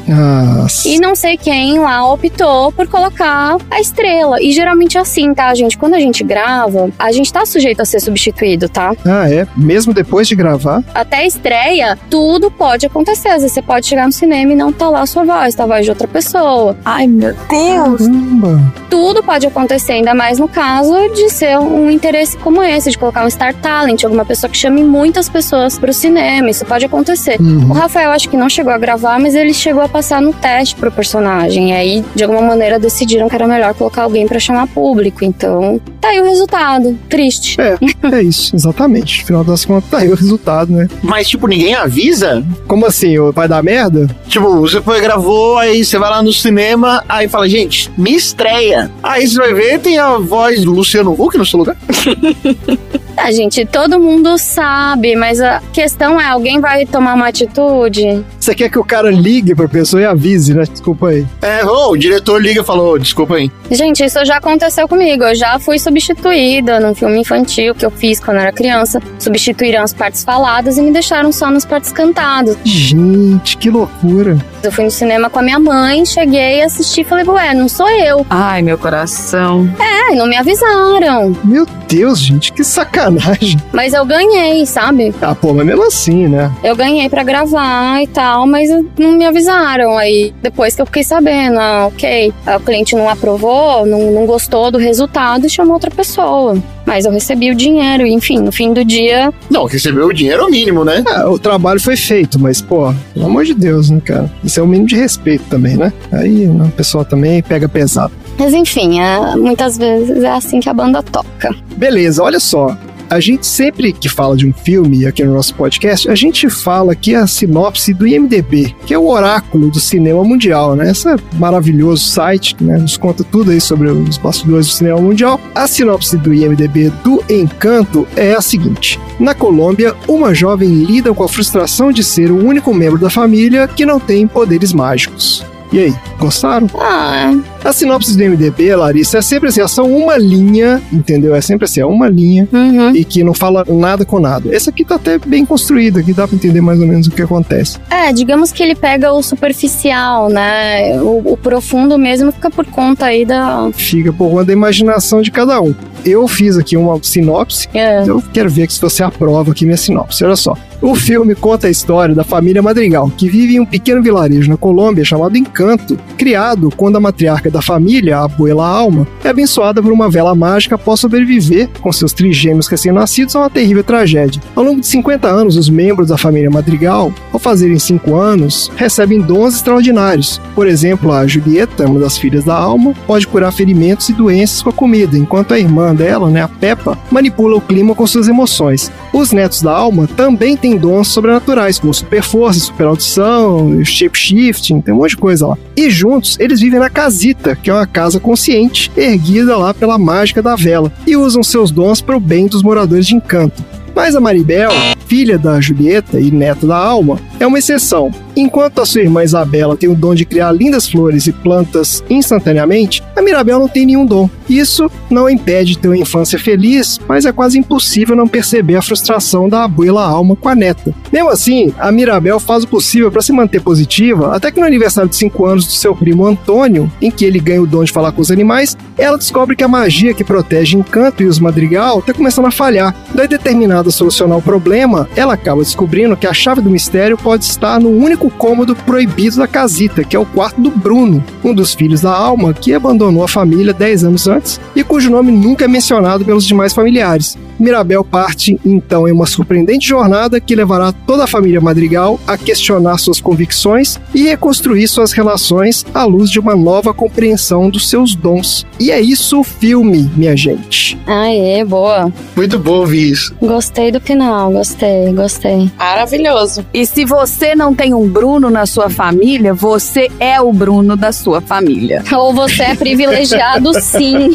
Nossa. 0.08 0.88
E 0.88 1.00
não 1.00 1.16
sei 1.16 1.38
quem 1.38 1.80
lá 1.80 2.12
optou 2.12 2.72
por 2.72 2.88
colocar 2.88 3.58
a 3.70 3.80
estrela. 3.80 4.42
E 4.42 4.52
geralmente 4.52 4.98
é 4.98 5.02
assim, 5.02 5.34
tá, 5.34 5.54
gente? 5.54 5.78
Quando 5.78 5.94
a 5.94 6.00
gente 6.00 6.24
grava, 6.24 6.90
a 6.98 7.12
gente 7.12 7.32
tá 7.32 7.46
sujeito 7.46 7.82
a 7.82 7.86
ser 7.86 8.00
substituído, 8.00 8.68
tá? 8.70 8.96
Ah, 9.06 9.30
é? 9.30 9.43
Mesmo 9.56 9.94
depois 9.94 10.28
de 10.28 10.36
gravar? 10.36 10.84
Até 10.94 11.18
a 11.18 11.26
estreia, 11.26 11.98
tudo 12.10 12.50
pode 12.52 12.86
acontecer. 12.86 13.30
Às 13.30 13.42
vezes 13.42 13.54
você 13.54 13.62
pode 13.62 13.86
chegar 13.86 14.06
no 14.06 14.12
cinema 14.12 14.52
e 14.52 14.56
não 14.56 14.72
tá 14.72 14.90
lá 14.90 15.02
a 15.02 15.06
sua 15.06 15.24
voz, 15.24 15.56
tá 15.56 15.64
a 15.64 15.68
voz 15.68 15.86
de 15.86 15.92
outra 15.92 16.08
pessoa. 16.08 16.78
Ai, 16.86 17.08
meu 17.08 17.34
Deus! 17.50 18.02
Caramba. 18.02 18.74
Tudo 18.90 19.24
pode 19.24 19.48
acontecer, 19.48 19.94
ainda 19.94 20.14
mais 20.14 20.40
no 20.40 20.48
caso 20.48 20.94
de 21.16 21.30
ser 21.30 21.58
um 21.58 21.90
interesse 21.90 22.38
como 22.38 22.62
esse, 22.62 22.92
de 22.92 22.98
colocar 22.98 23.26
um 23.26 23.30
Star 23.30 23.54
Talent, 23.56 24.04
alguma 24.04 24.24
pessoa 24.24 24.50
que 24.50 24.58
chame 24.58 24.84
muitas 24.84 25.28
pessoas 25.28 25.80
pro 25.80 25.94
cinema. 25.94 26.50
Isso 26.50 26.66
pode 26.66 26.86
acontecer. 26.86 27.40
Uhum. 27.40 27.70
O 27.70 27.74
Rafael 27.74 28.12
acho 28.12 28.30
que 28.30 28.38
não 28.38 28.50
chegou 28.50 28.72
a 28.72 28.78
gravar, 28.78 29.20
mas 29.20 29.36
ele 29.36 29.54
chegou 29.54 29.82
a 29.82 29.90
passar 29.90 30.22
no 30.22 30.34
teste 30.34 30.76
pro 30.76 30.92
personagem. 30.92 31.72
E 31.72 31.74
aí, 31.74 32.06
de 32.16 32.24
alguma 32.24 32.42
maneira, 32.42 32.78
decidiram 32.80 33.28
que 33.28 33.36
era 33.36 33.48
melhor 33.48 33.74
colocar 33.74 34.04
alguém 34.04 34.28
pra 34.28 34.40
chamar 34.40 34.68
público. 34.68 35.26
Então, 35.26 35.82
tá 36.00 36.10
aí 36.10 36.20
o 36.20 36.26
resultado. 36.26 36.98
Triste. 37.10 37.60
É, 37.60 37.78
é 38.12 38.22
isso, 38.22 38.56
exatamente. 38.56 39.26
Final 39.34 39.44
das 39.44 39.66
contas, 39.66 39.90
tá 39.90 39.98
aí 39.98 40.12
o 40.12 40.16
resultado, 40.16 40.72
né? 40.72 40.88
Mas, 41.02 41.28
tipo, 41.28 41.48
ninguém 41.48 41.74
avisa? 41.74 42.46
Como 42.68 42.86
assim? 42.86 43.16
Vai 43.32 43.48
dar 43.48 43.64
merda? 43.64 44.08
Tipo, 44.28 44.60
você 44.62 44.80
foi, 44.80 45.02
gravou, 45.02 45.58
aí 45.58 45.84
você 45.84 45.98
vai 45.98 46.12
lá 46.12 46.22
no 46.22 46.32
cinema, 46.32 47.04
aí 47.10 47.28
fala, 47.28 47.50
gente, 47.50 47.92
me 47.98 48.14
estreia. 48.14 48.92
Aí 49.02 49.28
você 49.28 49.36
vai 49.36 49.52
ver, 49.52 49.80
tem 49.80 49.98
a 49.98 50.20
voz 50.20 50.64
do 50.64 50.72
Luciano 50.72 51.14
Huck 51.14 51.36
no 51.36 51.46
seu 51.48 51.58
lugar. 51.58 51.76
Ah, 53.16 53.32
gente, 53.32 53.64
todo 53.64 54.00
mundo 54.00 54.40
sabe, 54.40 55.16
mas 55.16 55.40
a 55.40 55.62
questão 55.72 56.20
é: 56.20 56.26
alguém 56.26 56.60
vai 56.60 56.84
tomar 56.84 57.14
uma 57.14 57.28
atitude? 57.28 58.26
Você 58.44 58.54
quer 58.54 58.70
que 58.70 58.78
o 58.78 58.84
cara 58.84 59.10
ligue 59.10 59.56
pra 59.56 59.70
pessoa 59.70 60.02
e 60.02 60.06
avise, 60.06 60.54
né? 60.54 60.66
Desculpa 60.70 61.08
aí. 61.08 61.26
É, 61.42 61.64
ô, 61.64 61.92
o 61.92 61.98
diretor 61.98 62.42
liga 62.42 62.60
e 62.60 62.64
falou, 62.66 63.00
desculpa 63.00 63.36
aí. 63.36 63.50
Gente, 63.72 64.04
isso 64.04 64.20
já 64.26 64.36
aconteceu 64.36 64.86
comigo. 64.86 65.24
Eu 65.24 65.34
já 65.34 65.58
fui 65.60 65.80
substituída 65.80 66.78
num 66.82 66.94
filme 66.94 67.22
infantil 67.22 67.74
que 67.74 67.86
eu 67.86 67.90
fiz 67.90 68.20
quando 68.20 68.42
era 68.42 68.52
criança. 68.52 69.02
Substituíram 69.18 69.82
as 69.82 69.94
partes 69.94 70.26
faladas 70.26 70.78
e 70.78 70.82
me 70.82 70.92
deixaram 70.92 71.32
só 71.32 71.50
nas 71.50 71.64
partes 71.66 71.94
cantadas. 71.94 72.58
Gente, 72.66 73.56
que 73.56 73.70
loucura. 73.70 74.38
Eu 74.62 74.74
fui 74.74 74.84
no 74.84 74.92
cinema 74.92 75.30
com 75.30 75.40
a 75.40 75.42
minha 75.42 75.60
mãe, 75.60 76.06
cheguei, 76.06 76.62
assisti 76.64 77.00
e 77.02 77.04
falei, 77.06 77.26
ué, 77.26 77.54
não 77.54 77.70
sou 77.70 77.90
eu. 77.90 78.26
Ai, 78.30 78.62
meu 78.62 78.78
coração. 78.78 79.70
É, 79.80 80.16
não 80.16 80.28
me 80.28 80.36
avisaram. 80.36 81.34
Meu 81.46 81.66
Deus, 81.88 82.20
gente, 82.20 82.52
que 82.52 82.64
sacanagem. 82.64 83.58
Mas 83.72 83.94
eu 83.94 84.06
ganhei, 84.06 84.66
sabe? 84.66 85.14
Ah, 85.22 85.36
pô, 85.36 85.54
mas 85.54 85.66
mesmo 85.66 85.86
assim, 85.86 86.28
né? 86.28 86.52
Eu 86.64 86.76
ganhei 86.76 87.08
pra 87.10 87.24
gravar 87.24 88.02
e 88.02 88.08
tal, 88.08 88.33
mas 88.46 88.70
não 88.98 89.14
me 89.14 89.26
avisaram. 89.26 89.98
Aí 89.98 90.34
depois 90.42 90.76
que 90.76 90.82
eu 90.82 90.86
fiquei 90.86 91.04
sabendo, 91.04 91.60
ah, 91.60 91.88
ok, 91.88 92.34
ah, 92.46 92.58
o 92.58 92.60
cliente 92.60 92.96
não 92.96 93.10
aprovou, 93.10 93.86
não, 93.86 94.12
não 94.12 94.26
gostou 94.26 94.72
do 94.72 94.78
resultado 94.78 95.46
e 95.46 95.50
chamou 95.50 95.74
outra 95.74 95.92
pessoa. 95.92 96.58
Mas 96.86 97.06
eu 97.06 97.12
recebi 97.12 97.50
o 97.50 97.56
dinheiro, 97.56 98.06
enfim, 98.06 98.40
no 98.40 98.52
fim 98.52 98.74
do 98.74 98.84
dia. 98.84 99.34
Não, 99.50 99.66
recebeu 99.66 100.08
o 100.08 100.14
dinheiro 100.14 100.44
é 100.44 100.46
o 100.46 100.50
mínimo, 100.50 100.84
né? 100.84 101.04
Ah, 101.08 101.30
o 101.30 101.40
trabalho 101.40 101.80
foi 101.80 101.96
feito, 101.96 102.40
mas, 102.40 102.62
pô, 102.62 102.94
pelo 103.14 103.26
amor 103.26 103.46
de 103.46 103.54
Deus, 103.54 103.90
né, 103.90 104.02
cara? 104.04 104.30
Isso 104.44 104.60
é 104.60 104.64
o 104.64 104.68
mínimo 104.68 104.88
de 104.88 104.96
respeito 104.96 105.46
também, 105.50 105.78
né? 105.78 105.94
Aí 106.12 106.46
a 106.46 106.70
pessoa 106.76 107.06
também 107.06 107.42
pega 107.42 107.70
pesado. 107.70 108.12
Mas 108.38 108.54
enfim, 108.54 109.00
é, 109.00 109.36
muitas 109.36 109.78
vezes 109.78 110.24
é 110.24 110.32
assim 110.32 110.60
que 110.60 110.70
a 110.70 110.74
banda 110.74 111.02
toca. 111.04 111.56
Beleza, 111.78 112.24
olha 112.24 112.40
só. 112.40 112.76
A 113.10 113.20
gente 113.20 113.46
sempre 113.46 113.94
que 113.94 114.10
fala 114.10 114.36
de 114.36 114.48
um 114.48 114.54
filme 114.54 115.06
aqui 115.06 115.24
no 115.24 115.34
nosso 115.34 115.54
podcast, 115.56 116.10
a 116.10 116.16
gente 116.16 116.50
fala 116.50 116.94
aqui 116.94 117.16
a 117.16 117.28
sinopse 117.28 117.94
do 117.94 118.08
IMDB, 118.08 118.76
que 118.86 118.94
é 118.94 118.98
o 118.98 119.08
oráculo 119.08 119.70
do 119.70 119.80
cinema 119.80 120.24
mundial, 120.24 120.76
né? 120.76 120.92
Esse 120.92 121.08
maravilhoso 121.34 122.06
site 122.06 122.56
que 122.56 122.64
né, 122.64 122.78
nos 122.78 122.98
conta 122.98 123.24
tudo 123.24 123.52
aí 123.52 123.62
sobre 123.62 123.90
os 123.90 124.18
bastidores 124.18 124.68
do 124.68 124.74
cinema 124.74 125.00
mundial. 125.00 125.40
A 125.54 125.68
sinopse 125.68 126.18
do 126.18 126.34
IMDB 126.34 126.92
do 127.04 127.24
Encanto 127.30 128.08
é 128.16 128.34
a 128.34 128.42
seguinte: 128.42 129.00
Na 129.20 129.34
Colômbia, 129.34 129.96
uma 130.08 130.34
jovem 130.34 130.70
lida 130.70 131.14
com 131.14 131.24
a 131.24 131.30
frustração 131.30 131.92
de 131.92 132.04
ser 132.04 132.32
o 132.32 132.38
único 132.38 132.74
membro 132.74 133.00
da 133.00 133.10
família 133.10 133.68
que 133.68 133.86
não 133.86 134.00
tem 134.00 134.28
poderes 134.28 134.74
mágicos. 134.74 135.46
E 135.72 135.80
aí, 135.80 135.96
gostaram? 136.20 136.68
Ah, 136.80 137.34
A 137.64 137.72
sinopse 137.72 138.18
do 138.18 138.24
MDB, 138.24 138.76
Larissa, 138.76 139.20
é 139.20 139.22
sempre 139.22 139.48
assim, 139.50 139.62
é 139.62 139.68
só 139.68 139.86
uma 139.86 140.18
linha, 140.18 140.82
entendeu? 140.92 141.34
É 141.34 141.40
sempre 141.40 141.64
assim, 141.66 141.80
é 141.80 141.86
uma 141.86 142.10
linha 142.10 142.48
uhum. 142.52 142.94
e 142.94 143.06
que 143.06 143.24
não 143.24 143.34
fala 143.34 143.64
nada 143.68 144.04
com 144.04 144.20
nada. 144.20 144.54
Essa 144.54 144.70
aqui 144.70 144.84
tá 144.84 144.96
até 144.96 145.18
bem 145.18 145.46
construída, 145.46 146.02
aqui 146.02 146.14
dá 146.14 146.28
pra 146.28 146.36
entender 146.36 146.60
mais 146.60 146.80
ou 146.82 146.88
menos 146.88 147.08
o 147.08 147.12
que 147.12 147.22
acontece. 147.22 147.78
É, 147.90 148.12
digamos 148.12 148.52
que 148.52 148.62
ele 148.62 148.76
pega 148.76 149.14
o 149.14 149.24
superficial, 149.24 150.28
né? 150.30 151.02
O, 151.02 151.34
o 151.34 151.38
profundo 151.38 151.98
mesmo 151.98 152.32
fica 152.34 152.52
por 152.52 152.66
conta 152.66 153.06
aí 153.06 153.26
da. 153.26 153.70
Fica 153.74 154.12
por 154.12 154.30
conta 154.30 154.46
da 154.46 154.54
imaginação 154.54 155.22
de 155.22 155.32
cada 155.32 155.62
um. 155.62 155.74
Eu 156.06 156.28
fiz 156.28 156.58
aqui 156.58 156.76
uma 156.76 157.00
sinopse, 157.02 157.70
É. 157.74 158.04
eu 158.06 158.22
quero 158.34 158.50
ver 158.50 158.70
se 158.70 158.82
você 158.82 159.04
aprova 159.04 159.52
aqui 159.52 159.64
minha 159.66 159.78
sinopse. 159.78 160.24
Olha 160.26 160.36
só. 160.36 160.58
O 160.82 160.96
filme 160.96 161.34
conta 161.34 161.68
a 161.68 161.70
história 161.70 162.14
da 162.14 162.26
família 162.26 162.62
Madrigal, 162.62 163.10
que 163.18 163.30
vive 163.30 163.56
em 163.56 163.60
um 163.62 163.66
pequeno 163.66 164.04
vilarejo 164.04 164.50
na 164.50 164.58
Colômbia 164.58 165.06
chamado 165.06 165.38
Encanto, 165.38 165.98
criado 166.18 166.70
quando 166.76 166.98
a 166.98 167.00
matriarca 167.00 167.50
da 167.54 167.62
família, 167.62 168.18
a 168.18 168.26
abuela 168.26 168.68
Alma, 168.68 169.08
é 169.24 169.30
abençoada 169.30 169.82
por 169.82 169.92
uma 169.92 170.10
vela 170.10 170.36
mágica 170.36 170.76
após 170.76 171.00
sobreviver 171.00 171.70
com 171.80 171.92
seus 171.92 172.12
trigêmeos 172.12 172.68
recém-nascidos 172.68 173.36
a 173.36 173.40
uma 173.40 173.50
terrível 173.50 173.84
tragédia. 173.84 174.42
Ao 174.56 174.64
longo 174.64 174.82
de 174.82 174.88
50 174.88 175.28
anos, 175.28 175.56
os 175.56 175.70
membros 175.70 176.10
da 176.10 176.18
família 176.18 176.50
Madrigal, 176.50 177.14
ao 177.32 177.40
fazerem 177.40 177.78
5 177.78 178.16
anos, 178.16 178.72
recebem 178.76 179.22
dons 179.22 179.56
extraordinários. 179.56 180.42
Por 180.56 180.68
exemplo, 180.68 181.12
a 181.12 181.26
Julieta, 181.28 181.86
uma 181.86 182.00
das 182.00 182.18
filhas 182.18 182.44
da 182.44 182.56
Alma, 182.56 182.94
pode 183.06 183.28
curar 183.28 183.54
ferimentos 183.54 184.10
e 184.10 184.14
doenças 184.14 184.62
com 184.62 184.70
a 184.70 184.74
comida, 184.74 185.18
enquanto 185.18 185.54
a 185.54 185.60
irmã 185.60 185.94
dela, 185.94 186.30
né, 186.30 186.42
a 186.42 186.48
Peppa, 186.48 186.98
manipula 187.12 187.58
o 187.58 187.62
clima 187.62 187.94
com 187.94 188.08
suas 188.08 188.28
emoções. 188.28 188.92
Os 189.14 189.32
netos 189.32 189.62
da 189.62 189.72
Alma 189.72 190.08
também 190.08 190.58
têm 190.58 190.76
dons 190.76 191.10
sobrenaturais, 191.10 191.78
como 191.78 191.94
super 191.94 192.24
força, 192.24 192.60
super 192.60 192.88
audição, 192.88 193.86
shape 193.86 194.18
shifting, 194.18 194.82
tem 194.82 194.92
um 194.92 194.98
monte 194.98 195.12
de 195.12 195.18
coisa 195.18 195.46
lá. 195.46 195.58
E 195.78 195.88
juntos, 195.92 196.36
eles 196.40 196.60
vivem 196.60 196.80
na 196.80 196.90
casita, 196.90 197.56
que 197.56 197.70
é 197.70 197.74
uma 197.74 197.86
casa 197.86 198.20
consciente, 198.20 198.92
erguida 198.98 199.56
lá 199.56 199.72
pela 199.72 200.00
mágica 200.00 200.42
da 200.42 200.56
vela, 200.56 200.92
e 201.06 201.16
usam 201.16 201.44
seus 201.44 201.70
dons 201.70 202.02
para 202.02 202.18
o 202.18 202.20
bem 202.20 202.48
dos 202.48 202.64
moradores 202.64 203.06
de 203.06 203.16
Encanto. 203.16 203.64
Mas 203.96 204.16
a 204.16 204.20
Maribel, 204.20 204.72
filha 205.06 205.38
da 205.38 205.62
Julieta 205.62 206.20
e 206.20 206.32
neta 206.32 206.66
da 206.66 206.78
Alma, 206.78 207.20
é 207.40 207.46
uma 207.46 207.60
exceção. 207.60 208.12
Enquanto 208.36 208.82
a 208.82 208.86
sua 208.86 209.02
irmã 209.02 209.24
Isabela 209.24 209.78
tem 209.78 209.90
o 209.90 209.96
dom 209.96 210.16
de 210.16 210.26
criar 210.26 210.52
lindas 210.52 210.90
flores 210.90 211.28
e 211.28 211.32
plantas 211.32 212.04
instantaneamente, 212.10 213.04
a 213.16 213.22
Mirabel 213.22 213.60
não 213.60 213.68
tem 213.68 213.86
nenhum 213.86 214.06
dom. 214.06 214.30
Isso 214.50 214.90
não 215.10 215.30
impede 215.30 215.72
de 215.72 215.80
ter 215.80 215.88
uma 215.88 215.98
infância 215.98 216.40
feliz, 216.40 217.00
mas 217.08 217.26
é 217.26 217.32
quase 217.32 217.60
impossível 217.60 218.16
não 218.16 218.28
perceber 218.28 218.76
a 218.76 218.82
frustração 218.82 219.48
da 219.48 219.64
abuela 219.64 220.04
Alma 220.04 220.36
com 220.36 220.50
a 220.50 220.56
neta. 220.56 220.94
Mesmo 221.12 221.30
assim, 221.30 221.74
a 221.78 221.92
Mirabel 221.92 222.40
faz 222.40 222.64
o 222.64 222.68
possível 222.68 223.12
para 223.12 223.22
se 223.22 223.32
manter 223.32 223.62
positiva, 223.62 224.36
até 224.36 224.52
que 224.52 224.60
no 224.60 224.66
aniversário 224.66 225.10
de 225.10 225.16
5 225.16 225.46
anos 225.46 225.66
do 225.66 225.72
seu 225.72 225.96
primo 225.96 226.26
Antônio, 226.26 226.92
em 227.02 227.12
que 227.12 227.26
ele 227.26 227.40
ganha 227.40 227.62
o 227.62 227.68
dom 227.68 227.84
de 227.84 227.92
falar 227.92 228.12
com 228.12 228.22
os 228.22 228.32
animais, 228.32 228.76
ela 228.98 229.18
descobre 229.18 229.56
que 229.56 229.64
a 229.64 229.68
magia 229.68 230.14
que 230.14 230.24
protege 230.24 230.78
Encanto 230.78 231.24
e 231.24 231.28
os 231.28 231.40
Madrigal 231.40 232.00
está 232.00 232.14
começando 232.14 232.46
a 232.46 232.52
falhar. 232.52 232.96
Daí, 233.14 233.28
determinada 233.28 233.90
a 233.90 233.92
solucionar 233.92 234.38
o 234.38 234.42
problema, 234.42 235.08
ela 235.16 235.34
acaba 235.34 235.62
descobrindo 235.62 236.18
que 236.18 236.28
a 236.28 236.34
chave 236.34 236.62
do 236.62 236.70
mistério 236.70 237.18
pode 237.18 237.46
estar 237.46 237.80
no 237.80 237.90
único 237.90 238.23
cômodo 238.30 238.76
proibido 238.76 239.38
da 239.38 239.48
casita, 239.48 240.04
que 240.04 240.16
é 240.16 240.20
o 240.20 240.26
quarto 240.26 240.60
do 240.62 240.72
Bruno, 240.72 241.24
um 241.44 241.54
dos 241.54 241.74
filhos 241.74 242.02
da 242.02 242.12
Alma 242.12 242.54
que 242.54 242.74
abandonou 242.74 243.24
a 243.24 243.28
família 243.28 243.74
10 243.74 244.04
anos 244.06 244.28
antes 244.28 244.60
e 244.76 244.84
cujo 244.84 245.10
nome 245.10 245.32
nunca 245.32 245.66
é 245.66 245.68
mencionado 245.68 246.26
pelos 246.26 246.46
demais 246.46 246.74
familiares. 246.74 247.38
Mirabel 247.60 248.04
parte 248.04 248.60
então 248.66 249.08
em 249.08 249.12
uma 249.12 249.26
surpreendente 249.26 249.88
jornada 249.88 250.40
que 250.40 250.56
levará 250.56 250.92
toda 250.92 251.24
a 251.24 251.28
família 251.28 251.62
Madrigal 251.62 252.20
a 252.28 252.38
questionar 252.38 252.98
suas 252.98 253.20
convicções 253.20 254.00
e 254.14 254.24
reconstruir 254.24 254.88
suas 254.88 255.12
relações 255.12 255.86
à 255.94 256.04
luz 256.04 256.30
de 256.30 256.40
uma 256.40 256.56
nova 256.56 256.94
compreensão 256.94 257.70
dos 257.70 257.90
seus 257.90 258.16
dons. 258.16 258.66
E 258.80 258.92
é 258.92 259.00
isso 259.00 259.40
o 259.40 259.44
filme, 259.44 260.10
minha 260.16 260.36
gente. 260.36 260.98
Aê, 261.06 261.64
boa. 261.64 262.12
Muito 262.36 262.58
bom 262.60 262.80
ouvir 262.80 263.12
isso. 263.12 263.36
Gostei 263.42 263.92
do 263.92 264.00
final, 264.00 264.52
gostei, 264.52 265.12
gostei. 265.14 265.72
Maravilhoso. 265.78 266.66
E 266.74 266.86
se 266.86 267.06
você 267.06 267.56
não 267.56 267.74
tem 267.74 267.94
um 267.94 268.08
Bruno 268.08 268.50
na 268.50 268.66
sua 268.66 268.90
família, 268.90 269.54
você 269.54 270.10
é 270.20 270.42
o 270.42 270.52
Bruno 270.52 270.96
da 270.96 271.12
sua 271.12 271.42
família. 271.42 272.04
Ou 272.12 272.34
você 272.34 272.64
é 272.64 272.76
privilegiado, 272.76 273.74
sim. 273.80 274.32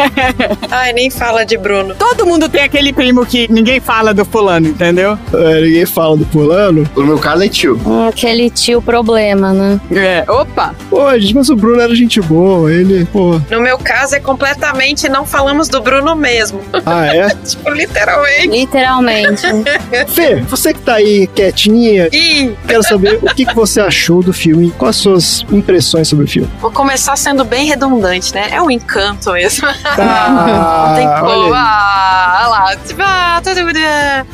Ai, 0.70 0.92
nem 0.92 1.10
fala 1.10 1.44
de 1.44 1.56
Bruno. 1.56 1.94
Todo 1.94 2.26
mundo 2.26 2.48
tem 2.50 2.62
aquele 2.62 2.92
primo 2.92 3.24
que 3.24 3.50
ninguém 3.50 3.80
fala 3.80 4.12
do 4.12 4.24
fulano, 4.24 4.68
entendeu? 4.68 5.18
É, 5.32 5.60
ninguém 5.60 5.86
fala 5.86 6.16
do 6.16 6.24
fulano. 6.26 6.88
No 6.96 7.04
meu 7.04 7.18
caso 7.18 7.42
é 7.44 7.48
tio. 7.48 7.80
Hum, 7.86 8.08
Aquele 8.08 8.50
tio 8.50 8.82
problema, 8.82 9.52
né? 9.52 9.80
É, 9.92 10.24
opa! 10.30 10.74
Pô, 10.88 11.18
gente, 11.18 11.34
mas 11.34 11.48
o 11.48 11.56
Bruno 11.56 11.80
era 11.80 11.94
gente 11.94 12.20
boa, 12.20 12.72
ele, 12.72 13.04
pô. 13.06 13.40
No 13.50 13.60
meu 13.60 13.78
caso 13.78 14.14
é 14.16 14.20
completamente 14.20 15.08
não 15.08 15.24
falamos 15.24 15.68
do 15.68 15.80
Bruno 15.80 16.14
mesmo. 16.16 16.60
Ah, 16.84 17.06
é? 17.06 17.28
tipo, 17.44 17.70
literalmente. 17.70 18.48
Literalmente. 18.48 19.42
Fê, 20.08 20.36
você 20.36 20.72
que 20.74 20.80
tá 20.80 20.94
aí 20.94 21.26
quietinha, 21.28 22.08
Ih, 22.12 22.54
quero 22.66 22.82
saber 22.82 23.18
o 23.22 23.34
que, 23.34 23.44
que 23.46 23.54
você 23.54 23.80
achou 23.80 24.22
do 24.22 24.32
filme, 24.32 24.70
quais 24.76 24.96
as 24.96 25.02
suas 25.02 25.44
impressões 25.52 26.08
sobre 26.08 26.24
o 26.24 26.28
filme. 26.28 26.48
vou 26.60 26.70
começar 26.70 27.16
sendo 27.16 27.44
bem 27.44 27.66
redundante, 27.66 28.34
né? 28.34 28.48
É 28.50 28.60
um 28.60 28.70
encanto 28.70 29.32
mesmo. 29.32 29.68
Ah, 29.84 30.86
Não 30.90 30.96
tem 30.96 31.06
como. 31.20 31.30
olha 31.42 31.46
aí. 31.46 31.52
Ah, 31.54 32.39
olha 32.40 32.48
lá. 32.48 32.76
Tipo, 32.76 33.02
ah, 33.02 33.40
tudo. 33.42 33.60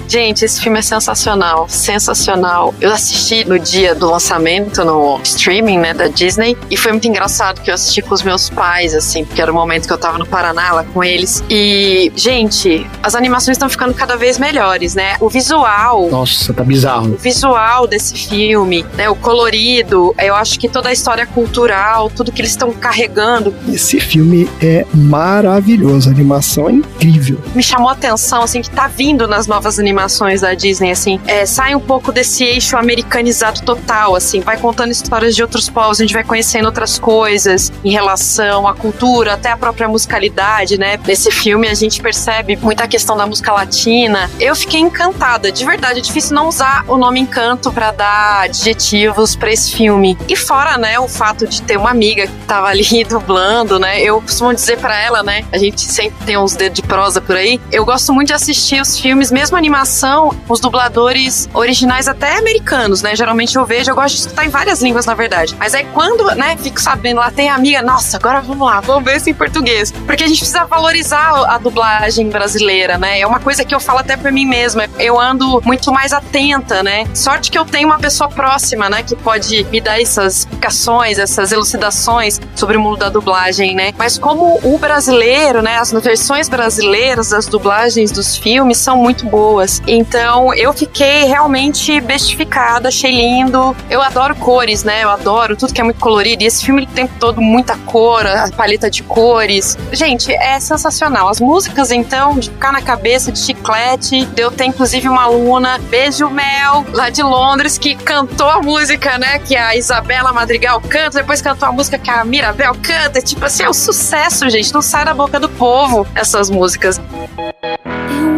Gente, 0.09 0.45
esse 0.45 0.61
filme 0.61 0.79
é 0.79 0.83
sensacional. 0.83 1.66
Sensacional. 1.69 2.75
Eu 2.81 2.92
assisti 2.92 3.45
no 3.45 3.59
dia 3.59 3.95
do 3.95 4.11
lançamento 4.11 4.85
no 4.85 5.21
streaming, 5.23 5.79
né, 5.79 5.95
da 5.95 6.07
Disney. 6.09 6.57
E 6.71 6.77
foi 6.77 6.92
muito 6.92 7.09
engraçado 7.09 7.61
que 7.61 7.71
eu 7.71 7.75
assisti 7.75 8.03
com 8.03 8.14
os 8.14 8.23
meus 8.23 8.49
pais, 8.49 8.95
assim, 8.95 9.25
porque 9.25 9.40
era 9.42 9.51
o 9.51 9.55
momento 9.55 9.87
que 9.87 9.92
eu 9.92 9.99
tava 9.99 10.19
no 10.19 10.27
Paraná 10.27 10.73
lá 10.73 10.85
com 10.85 11.03
eles. 11.03 11.42
E, 11.51 12.12
gente, 12.14 12.87
as 13.03 13.14
animações 13.14 13.57
estão 13.57 13.69
ficando 13.69 13.95
cada 13.95 14.16
vez 14.16 14.38
melhores, 14.38 14.95
né? 14.95 15.16
O 15.21 15.29
visual. 15.29 16.09
Nossa, 16.11 16.53
tá 16.55 16.62
bizarro. 16.62 17.14
O 17.14 17.16
visual 17.16 17.87
desse 17.87 18.14
filme, 18.14 18.85
né, 18.95 19.09
o 19.09 19.16
colorido, 19.16 20.14
eu 20.19 20.35
acho 20.35 20.59
que 20.59 20.69
toda 20.69 20.88
a 20.88 20.92
história 20.92 21.27
cultural, 21.27 22.11
tudo 22.14 22.31
que 22.31 22.40
eles 22.40 22.53
estão 22.53 22.73
carregando, 22.73 23.55
Esse 23.69 23.99
filme 24.01 24.49
é 24.62 24.85
maravilhoso, 24.95 26.09
a 26.09 26.12
animação 26.12 26.69
é 26.69 26.73
incrível. 26.73 27.40
me 27.55 27.62
chamou 27.62 27.88
a 27.88 27.95
atenção, 27.96 28.42
assim, 28.42 28.62
que 28.62 28.70
tá 28.70 28.87
vindo 28.87 29.26
nas 29.26 29.46
novas 29.46 29.78
animações 29.78 30.40
da 30.40 30.54
Disney, 30.54 30.90
assim, 30.90 31.20
é, 31.26 31.44
sai 31.46 31.74
um 31.74 31.80
pouco 31.80 32.12
desse 32.12 32.44
eixo 32.44 32.76
americanizado 32.76 33.62
total, 33.62 34.14
assim, 34.14 34.40
vai 34.40 34.56
contando 34.56 34.90
histórias 34.90 35.35
de 35.35 35.42
outros 35.42 35.68
povos, 35.68 36.00
a 36.00 36.04
gente 36.04 36.14
vai 36.14 36.24
conhecendo 36.24 36.66
outras 36.66 36.98
coisas 36.98 37.72
em 37.85 37.90
relação 37.90 38.66
à 38.66 38.74
cultura, 38.74 39.35
até 39.35 39.50
a 39.50 39.56
própria 39.56 39.88
musicalidade, 39.88 40.78
né? 40.78 40.98
Nesse 41.06 41.30
filme 41.30 41.68
a 41.68 41.74
gente 41.74 42.00
percebe 42.00 42.56
muita 42.56 42.87
questão 42.87 43.16
da 43.16 43.26
música 43.26 43.52
latina. 43.52 44.30
Eu 44.38 44.54
fiquei 44.54 44.80
encantada, 44.80 45.50
de 45.50 45.64
verdade, 45.64 45.98
é 46.00 46.02
difícil 46.02 46.35
não 46.35 46.48
usar 46.48 46.85
o 46.88 46.96
nome 46.96 47.20
encanto 47.20 47.72
pra 47.72 47.92
dar 47.92 48.42
adjetivos 48.42 49.35
pra 49.35 49.50
esse 49.50 49.72
filme. 49.72 50.16
E 50.28 50.37
fora, 50.37 50.76
né, 50.76 50.98
o 50.98 51.09
fato 51.09 51.46
de 51.46 51.62
ter 51.62 51.76
uma 51.76 51.90
amiga 51.90 52.26
que 52.26 52.32
tava 52.46 52.68
ali 52.68 53.04
dublando, 53.09 53.78
né? 53.78 54.00
Eu 54.00 54.20
costumo 54.20 54.54
dizer 54.54 54.78
pra 54.78 55.00
ela, 55.00 55.22
né? 55.22 55.44
A 55.52 55.59
gente 55.59 55.80
sempre 55.80 56.24
tem 56.26 56.37
uns 56.37 56.54
dedos 56.54 56.76
de 56.76 56.82
prosa 56.82 57.20
por 57.20 57.37
aí. 57.37 57.61
Eu 57.72 57.86
gosto 57.87 58.12
muito 58.12 58.29
de 58.29 58.35
assistir 58.35 58.83
os 58.83 58.99
filmes, 58.99 59.31
mesmo 59.31 59.57
animação, 59.57 60.35
os 60.49 60.59
dubladores 60.59 61.49
originais 61.55 62.09
até 62.09 62.37
americanos, 62.37 63.01
né? 63.01 63.14
Geralmente 63.14 63.55
eu 63.55 63.64
vejo, 63.64 63.92
eu 63.92 63.94
gosto 63.94 64.16
de 64.16 64.20
escutar 64.22 64.44
em 64.44 64.49
várias 64.49 64.83
línguas, 64.83 65.07
na 65.07 65.14
verdade. 65.14 65.55
Mas 65.57 65.72
aí 65.72 65.87
quando, 65.94 66.25
né, 66.35 66.57
fico 66.57 66.81
sabendo 66.81 67.18
lá, 67.18 67.31
tem 67.31 67.49
amiga, 67.49 67.81
nossa, 67.83 68.16
agora 68.16 68.40
vamos 68.40 68.66
lá, 68.66 68.81
vamos 68.81 69.05
ver 69.05 69.16
isso 69.16 69.31
em 69.31 69.35
português. 69.35 69.92
Porque 69.92 70.25
a 70.25 70.27
gente 70.27 70.38
precisa 70.38 70.64
valorizar 70.64 71.44
a 71.49 71.59
dublagem 71.59 72.29
brasileira, 72.29 72.99
né? 72.99 73.20
É 73.20 73.27
uma 73.27 73.38
coisa 73.38 73.64
que 73.64 73.72
eu 73.72 73.79
falo 73.79 74.01
até 74.01 74.16
pra 74.16 74.33
mim 74.33 74.46
mesma. 74.46 74.88
Eu 74.99 75.20
ando 75.20 75.62
muito 75.64 75.92
mais 75.92 76.12
atenta, 76.12 76.83
né? 76.83 77.07
Sorte 77.14 77.53
que 77.53 77.59
eu 77.59 77.64
tenho 77.64 77.87
uma 77.87 78.01
pessoa 78.01 78.29
próxima, 78.29 78.90
né, 78.90 79.05
que 79.05 79.14
pode 79.14 79.62
me 79.70 79.81
dar 79.81 80.03
essas 80.03 80.38
explicações, 80.38 81.20
essas 81.20 81.53
elucidações 81.53 82.40
sobre 82.57 82.77
o 82.77 82.81
mundo 82.81 82.96
da 82.96 83.09
dublagem, 83.09 83.77
né? 83.77 83.92
Mas 83.96 84.18
como 84.18 84.59
o 84.64 84.77
brasileiro, 84.77 85.62
né, 85.62 85.79
as 85.79 85.92
versões 85.92 86.49
brasileiras 86.49 87.29
das 87.29 87.46
dublagens 87.46 87.76
dos 88.12 88.37
filmes 88.37 88.79
são 88.79 88.97
muito 88.97 89.27
boas. 89.27 89.83
Então, 89.87 90.53
eu 90.55 90.73
fiquei 90.73 91.25
realmente 91.25 92.01
bestificada, 92.01 92.89
achei 92.89 93.11
lindo. 93.11 93.77
Eu 93.91 94.03
adoro 94.03 94.35
cores, 94.35 94.83
né? 94.83 95.05
Eu 95.05 95.11
adoro 95.11 95.57
tudo 95.57 95.73
que 95.73 95.81
é 95.81 95.85
muito 95.85 96.01
colorido. 96.01 96.43
E 96.43 96.47
esse 96.47 96.65
filme 96.65 96.83
ele 96.83 96.91
tem 96.93 97.07
todo 97.07 97.41
muita 97.41 97.77
cor, 97.79 98.27
a 98.27 98.51
paleta 98.51 98.91
de 98.91 99.03
cores. 99.03 99.77
Gente, 99.93 100.33
é 100.33 100.59
sensacional. 100.59 101.29
As 101.29 101.41
músicas, 101.41 101.91
então, 101.91 102.39
de 102.39 102.51
ficar 102.51 102.73
na 102.73 102.83
cabeça 102.83 103.31
de 103.31 103.39
chiclete. 103.39 104.29
Eu 104.37 104.51
tenho, 104.51 104.71
inclusive, 104.71 105.09
uma 105.09 105.25
aluna, 105.25 105.79
Beijo 105.91 106.29
Mel, 106.31 106.85
lá 106.93 107.11
de 107.11 107.23
Londres, 107.23 107.79
que 107.79 107.95
cantou 107.95 108.49
a 108.49 108.62
música, 108.62 109.19
né? 109.19 109.39
Que 109.39 109.57
a 109.57 109.77
Isabela 109.77 110.33
Madrigal 110.33 110.81
canta, 110.81 111.19
depois 111.19 111.41
cantou 111.41 111.69
a 111.69 111.73
música 111.73 111.99
que 111.99 112.11
a 112.11 112.25
Mirabel 112.25 112.75
canta. 112.83 113.21
Tipo 113.21 113.45
assim, 113.45 113.65
é 113.65 113.69
um 113.69 113.75
sucesso, 113.75 114.49
gente. 114.49 114.73
Não 114.73 114.83
sai 114.83 115.05
da 115.05 115.15
boca 115.15 115.39
do 115.39 115.49
povo 115.49 116.07
essas 116.15 116.51
músicas. 116.51 117.01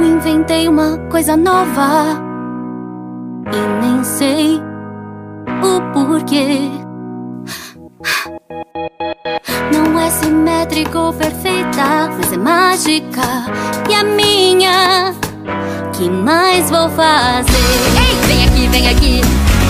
Inventei 0.09 0.67
uma 0.67 0.97
coisa 1.11 1.37
nova 1.37 2.19
e 3.53 3.87
nem 3.87 4.03
sei 4.03 4.59
o 5.63 5.81
porquê. 5.93 6.71
Não 9.71 10.01
é 10.01 10.09
simétrica 10.09 10.99
ou 10.99 11.13
perfeita, 11.13 12.09
mas 12.17 12.33
é 12.33 12.39
mágica 12.39 13.21
e 13.91 13.95
a 13.95 14.03
minha. 14.03 15.15
Que 15.93 16.09
mais 16.09 16.71
vou 16.71 16.89
fazer? 16.89 17.53
Ei, 18.01 18.17
vem 18.27 18.45
aqui, 18.47 18.67
vem 18.69 18.89
aqui. 18.89 19.21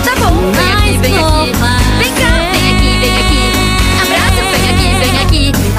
Tá 0.05 0.15
bom, 0.15 0.35
vem 0.53 0.71
aqui, 0.73 0.97
vem 0.99 1.17
aqui. 1.17 1.51
Vem 1.99 2.13
cá, 2.13 2.29
vem 2.53 2.75
aqui, 2.75 2.99
vem 3.01 3.13
aqui. 3.19 3.48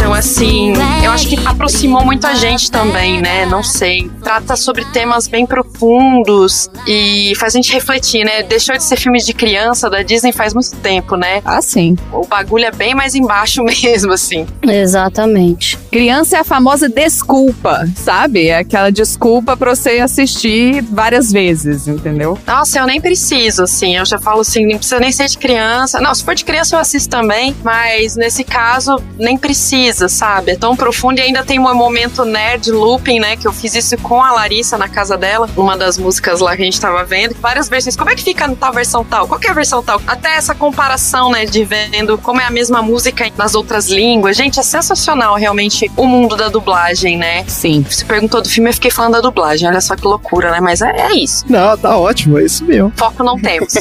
Então, 0.01 0.15
assim, 0.15 0.73
eu 1.05 1.11
acho 1.11 1.29
que 1.29 1.39
aproximou 1.47 2.03
muito 2.03 2.27
a 2.27 2.33
gente 2.33 2.71
também, 2.71 3.21
né? 3.21 3.45
Não 3.45 3.63
sei. 3.63 4.11
Trata 4.23 4.57
sobre 4.57 4.83
temas 4.87 5.29
bem 5.29 5.45
profundos 5.45 6.71
e 6.87 7.35
faz 7.37 7.55
a 7.55 7.59
gente 7.59 7.71
refletir, 7.71 8.25
né? 8.25 8.43
Deixou 8.43 8.75
de 8.75 8.83
ser 8.83 8.97
filme 8.97 9.19
de 9.23 9.35
criança 9.35 9.91
da 9.91 10.03
Disney 10.03 10.33
faz 10.33 10.55
muito 10.55 10.75
tempo, 10.77 11.17
né? 11.17 11.43
Ah, 11.45 11.61
sim. 11.61 11.99
O 12.15 12.27
bagulho 12.27 12.65
é 12.65 12.71
bem 12.71 12.95
mais 12.95 13.15
embaixo 13.15 13.63
mesmo, 13.63 14.13
assim. 14.15 14.47
Exatamente. 14.63 15.77
Criança 15.93 16.39
é 16.39 16.41
a 16.41 16.45
famosa 16.45 16.89
desculpa, 16.89 17.87
sabe? 17.95 18.49
É 18.49 18.59
aquela 18.59 18.91
desculpa 18.91 19.55
pra 19.55 19.75
você 19.75 19.99
assistir 19.99 20.81
várias 20.83 21.31
vezes, 21.31 21.87
entendeu? 21.87 22.39
Nossa, 22.47 22.79
eu 22.79 22.87
nem 22.87 23.03
preciso, 23.03 23.65
assim. 23.65 23.97
Eu 23.97 24.07
já 24.07 24.19
falo 24.19 24.41
assim, 24.41 24.65
não 24.67 24.79
precisa 24.79 24.99
nem 24.99 25.13
ser 25.13 25.29
de 25.29 25.37
criança. 25.37 26.01
Não, 26.01 26.15
se 26.15 26.25
for 26.25 26.35
de 26.35 26.45
criança 26.45 26.75
eu 26.77 26.81
assisto 26.81 27.11
também, 27.11 27.55
mas 27.63 28.17
nesse 28.17 28.45
caso, 28.45 28.97
nem 29.19 29.37
precisa, 29.91 30.09
sabe? 30.09 30.53
É 30.53 30.57
tão 30.57 30.77
profundo 30.77 31.19
e 31.19 31.23
ainda 31.23 31.45
tem 31.45 31.59
um 31.59 31.75
momento 31.75 32.25
nerd 32.25 32.71
looping, 32.71 33.21
né? 33.21 33.37
Que 33.37 33.47
eu 33.47 33.53
fiz 33.53 33.75
isso 33.75 33.97
com 33.99 34.23
a 34.23 34.33
Larissa 34.33 34.79
na 34.79 34.89
casa 34.89 35.17
dela, 35.17 35.49
uma 35.57 35.77
das 35.77 35.99
músicas 35.99 36.41
lá 36.41 36.57
que 36.57 36.63
a 36.63 36.65
gente 36.65 36.81
tava 36.81 37.05
vendo. 37.05 37.35
Várias 37.41 37.69
versões. 37.69 37.97
Como 37.97 38.11
é 38.11 38.15
que 38.15 38.23
fica 38.23 38.49
tal 38.55 38.73
versão 38.73 39.05
tal? 39.05 39.27
Qual 39.27 39.39
que 39.39 39.47
é 39.47 39.51
a 39.51 39.55
versão 39.55 39.83
tal? 39.83 40.01
Até 40.07 40.37
essa 40.37 40.55
comparação, 40.55 41.31
né? 41.31 41.45
De 41.45 41.65
vendo 41.65 42.17
como 42.19 42.41
é 42.41 42.45
a 42.45 42.51
mesma 42.51 42.83
música 42.83 43.31
nas 43.37 43.55
outras 43.55 43.89
línguas. 43.89 44.37
Gente, 44.37 44.61
é 44.61 44.63
sensacional 44.63 45.35
realmente 45.35 45.91
o 45.97 46.07
mundo 46.07 46.37
da 46.37 46.49
dublagem, 46.49 47.17
né? 47.17 47.45
Sim. 47.47 47.85
Você 47.89 48.05
perguntou 48.05 48.41
do 48.41 48.49
filme, 48.49 48.71
eu 48.71 48.75
fiquei 48.75 48.91
falando 48.91 49.13
da 49.13 49.21
dublagem. 49.21 49.69
Olha 49.69 49.81
só 49.81 49.97
que 49.97 50.07
loucura, 50.07 50.51
né? 50.51 50.61
Mas 50.61 50.81
é, 50.81 50.91
é 50.91 51.15
isso. 51.15 51.45
Não, 51.49 51.77
tá 51.77 51.97
ótimo, 51.97 52.39
é 52.39 52.45
isso 52.45 52.65
mesmo. 52.65 52.93
Foco 52.97 53.23
não 53.25 53.37
temos. 53.37 53.75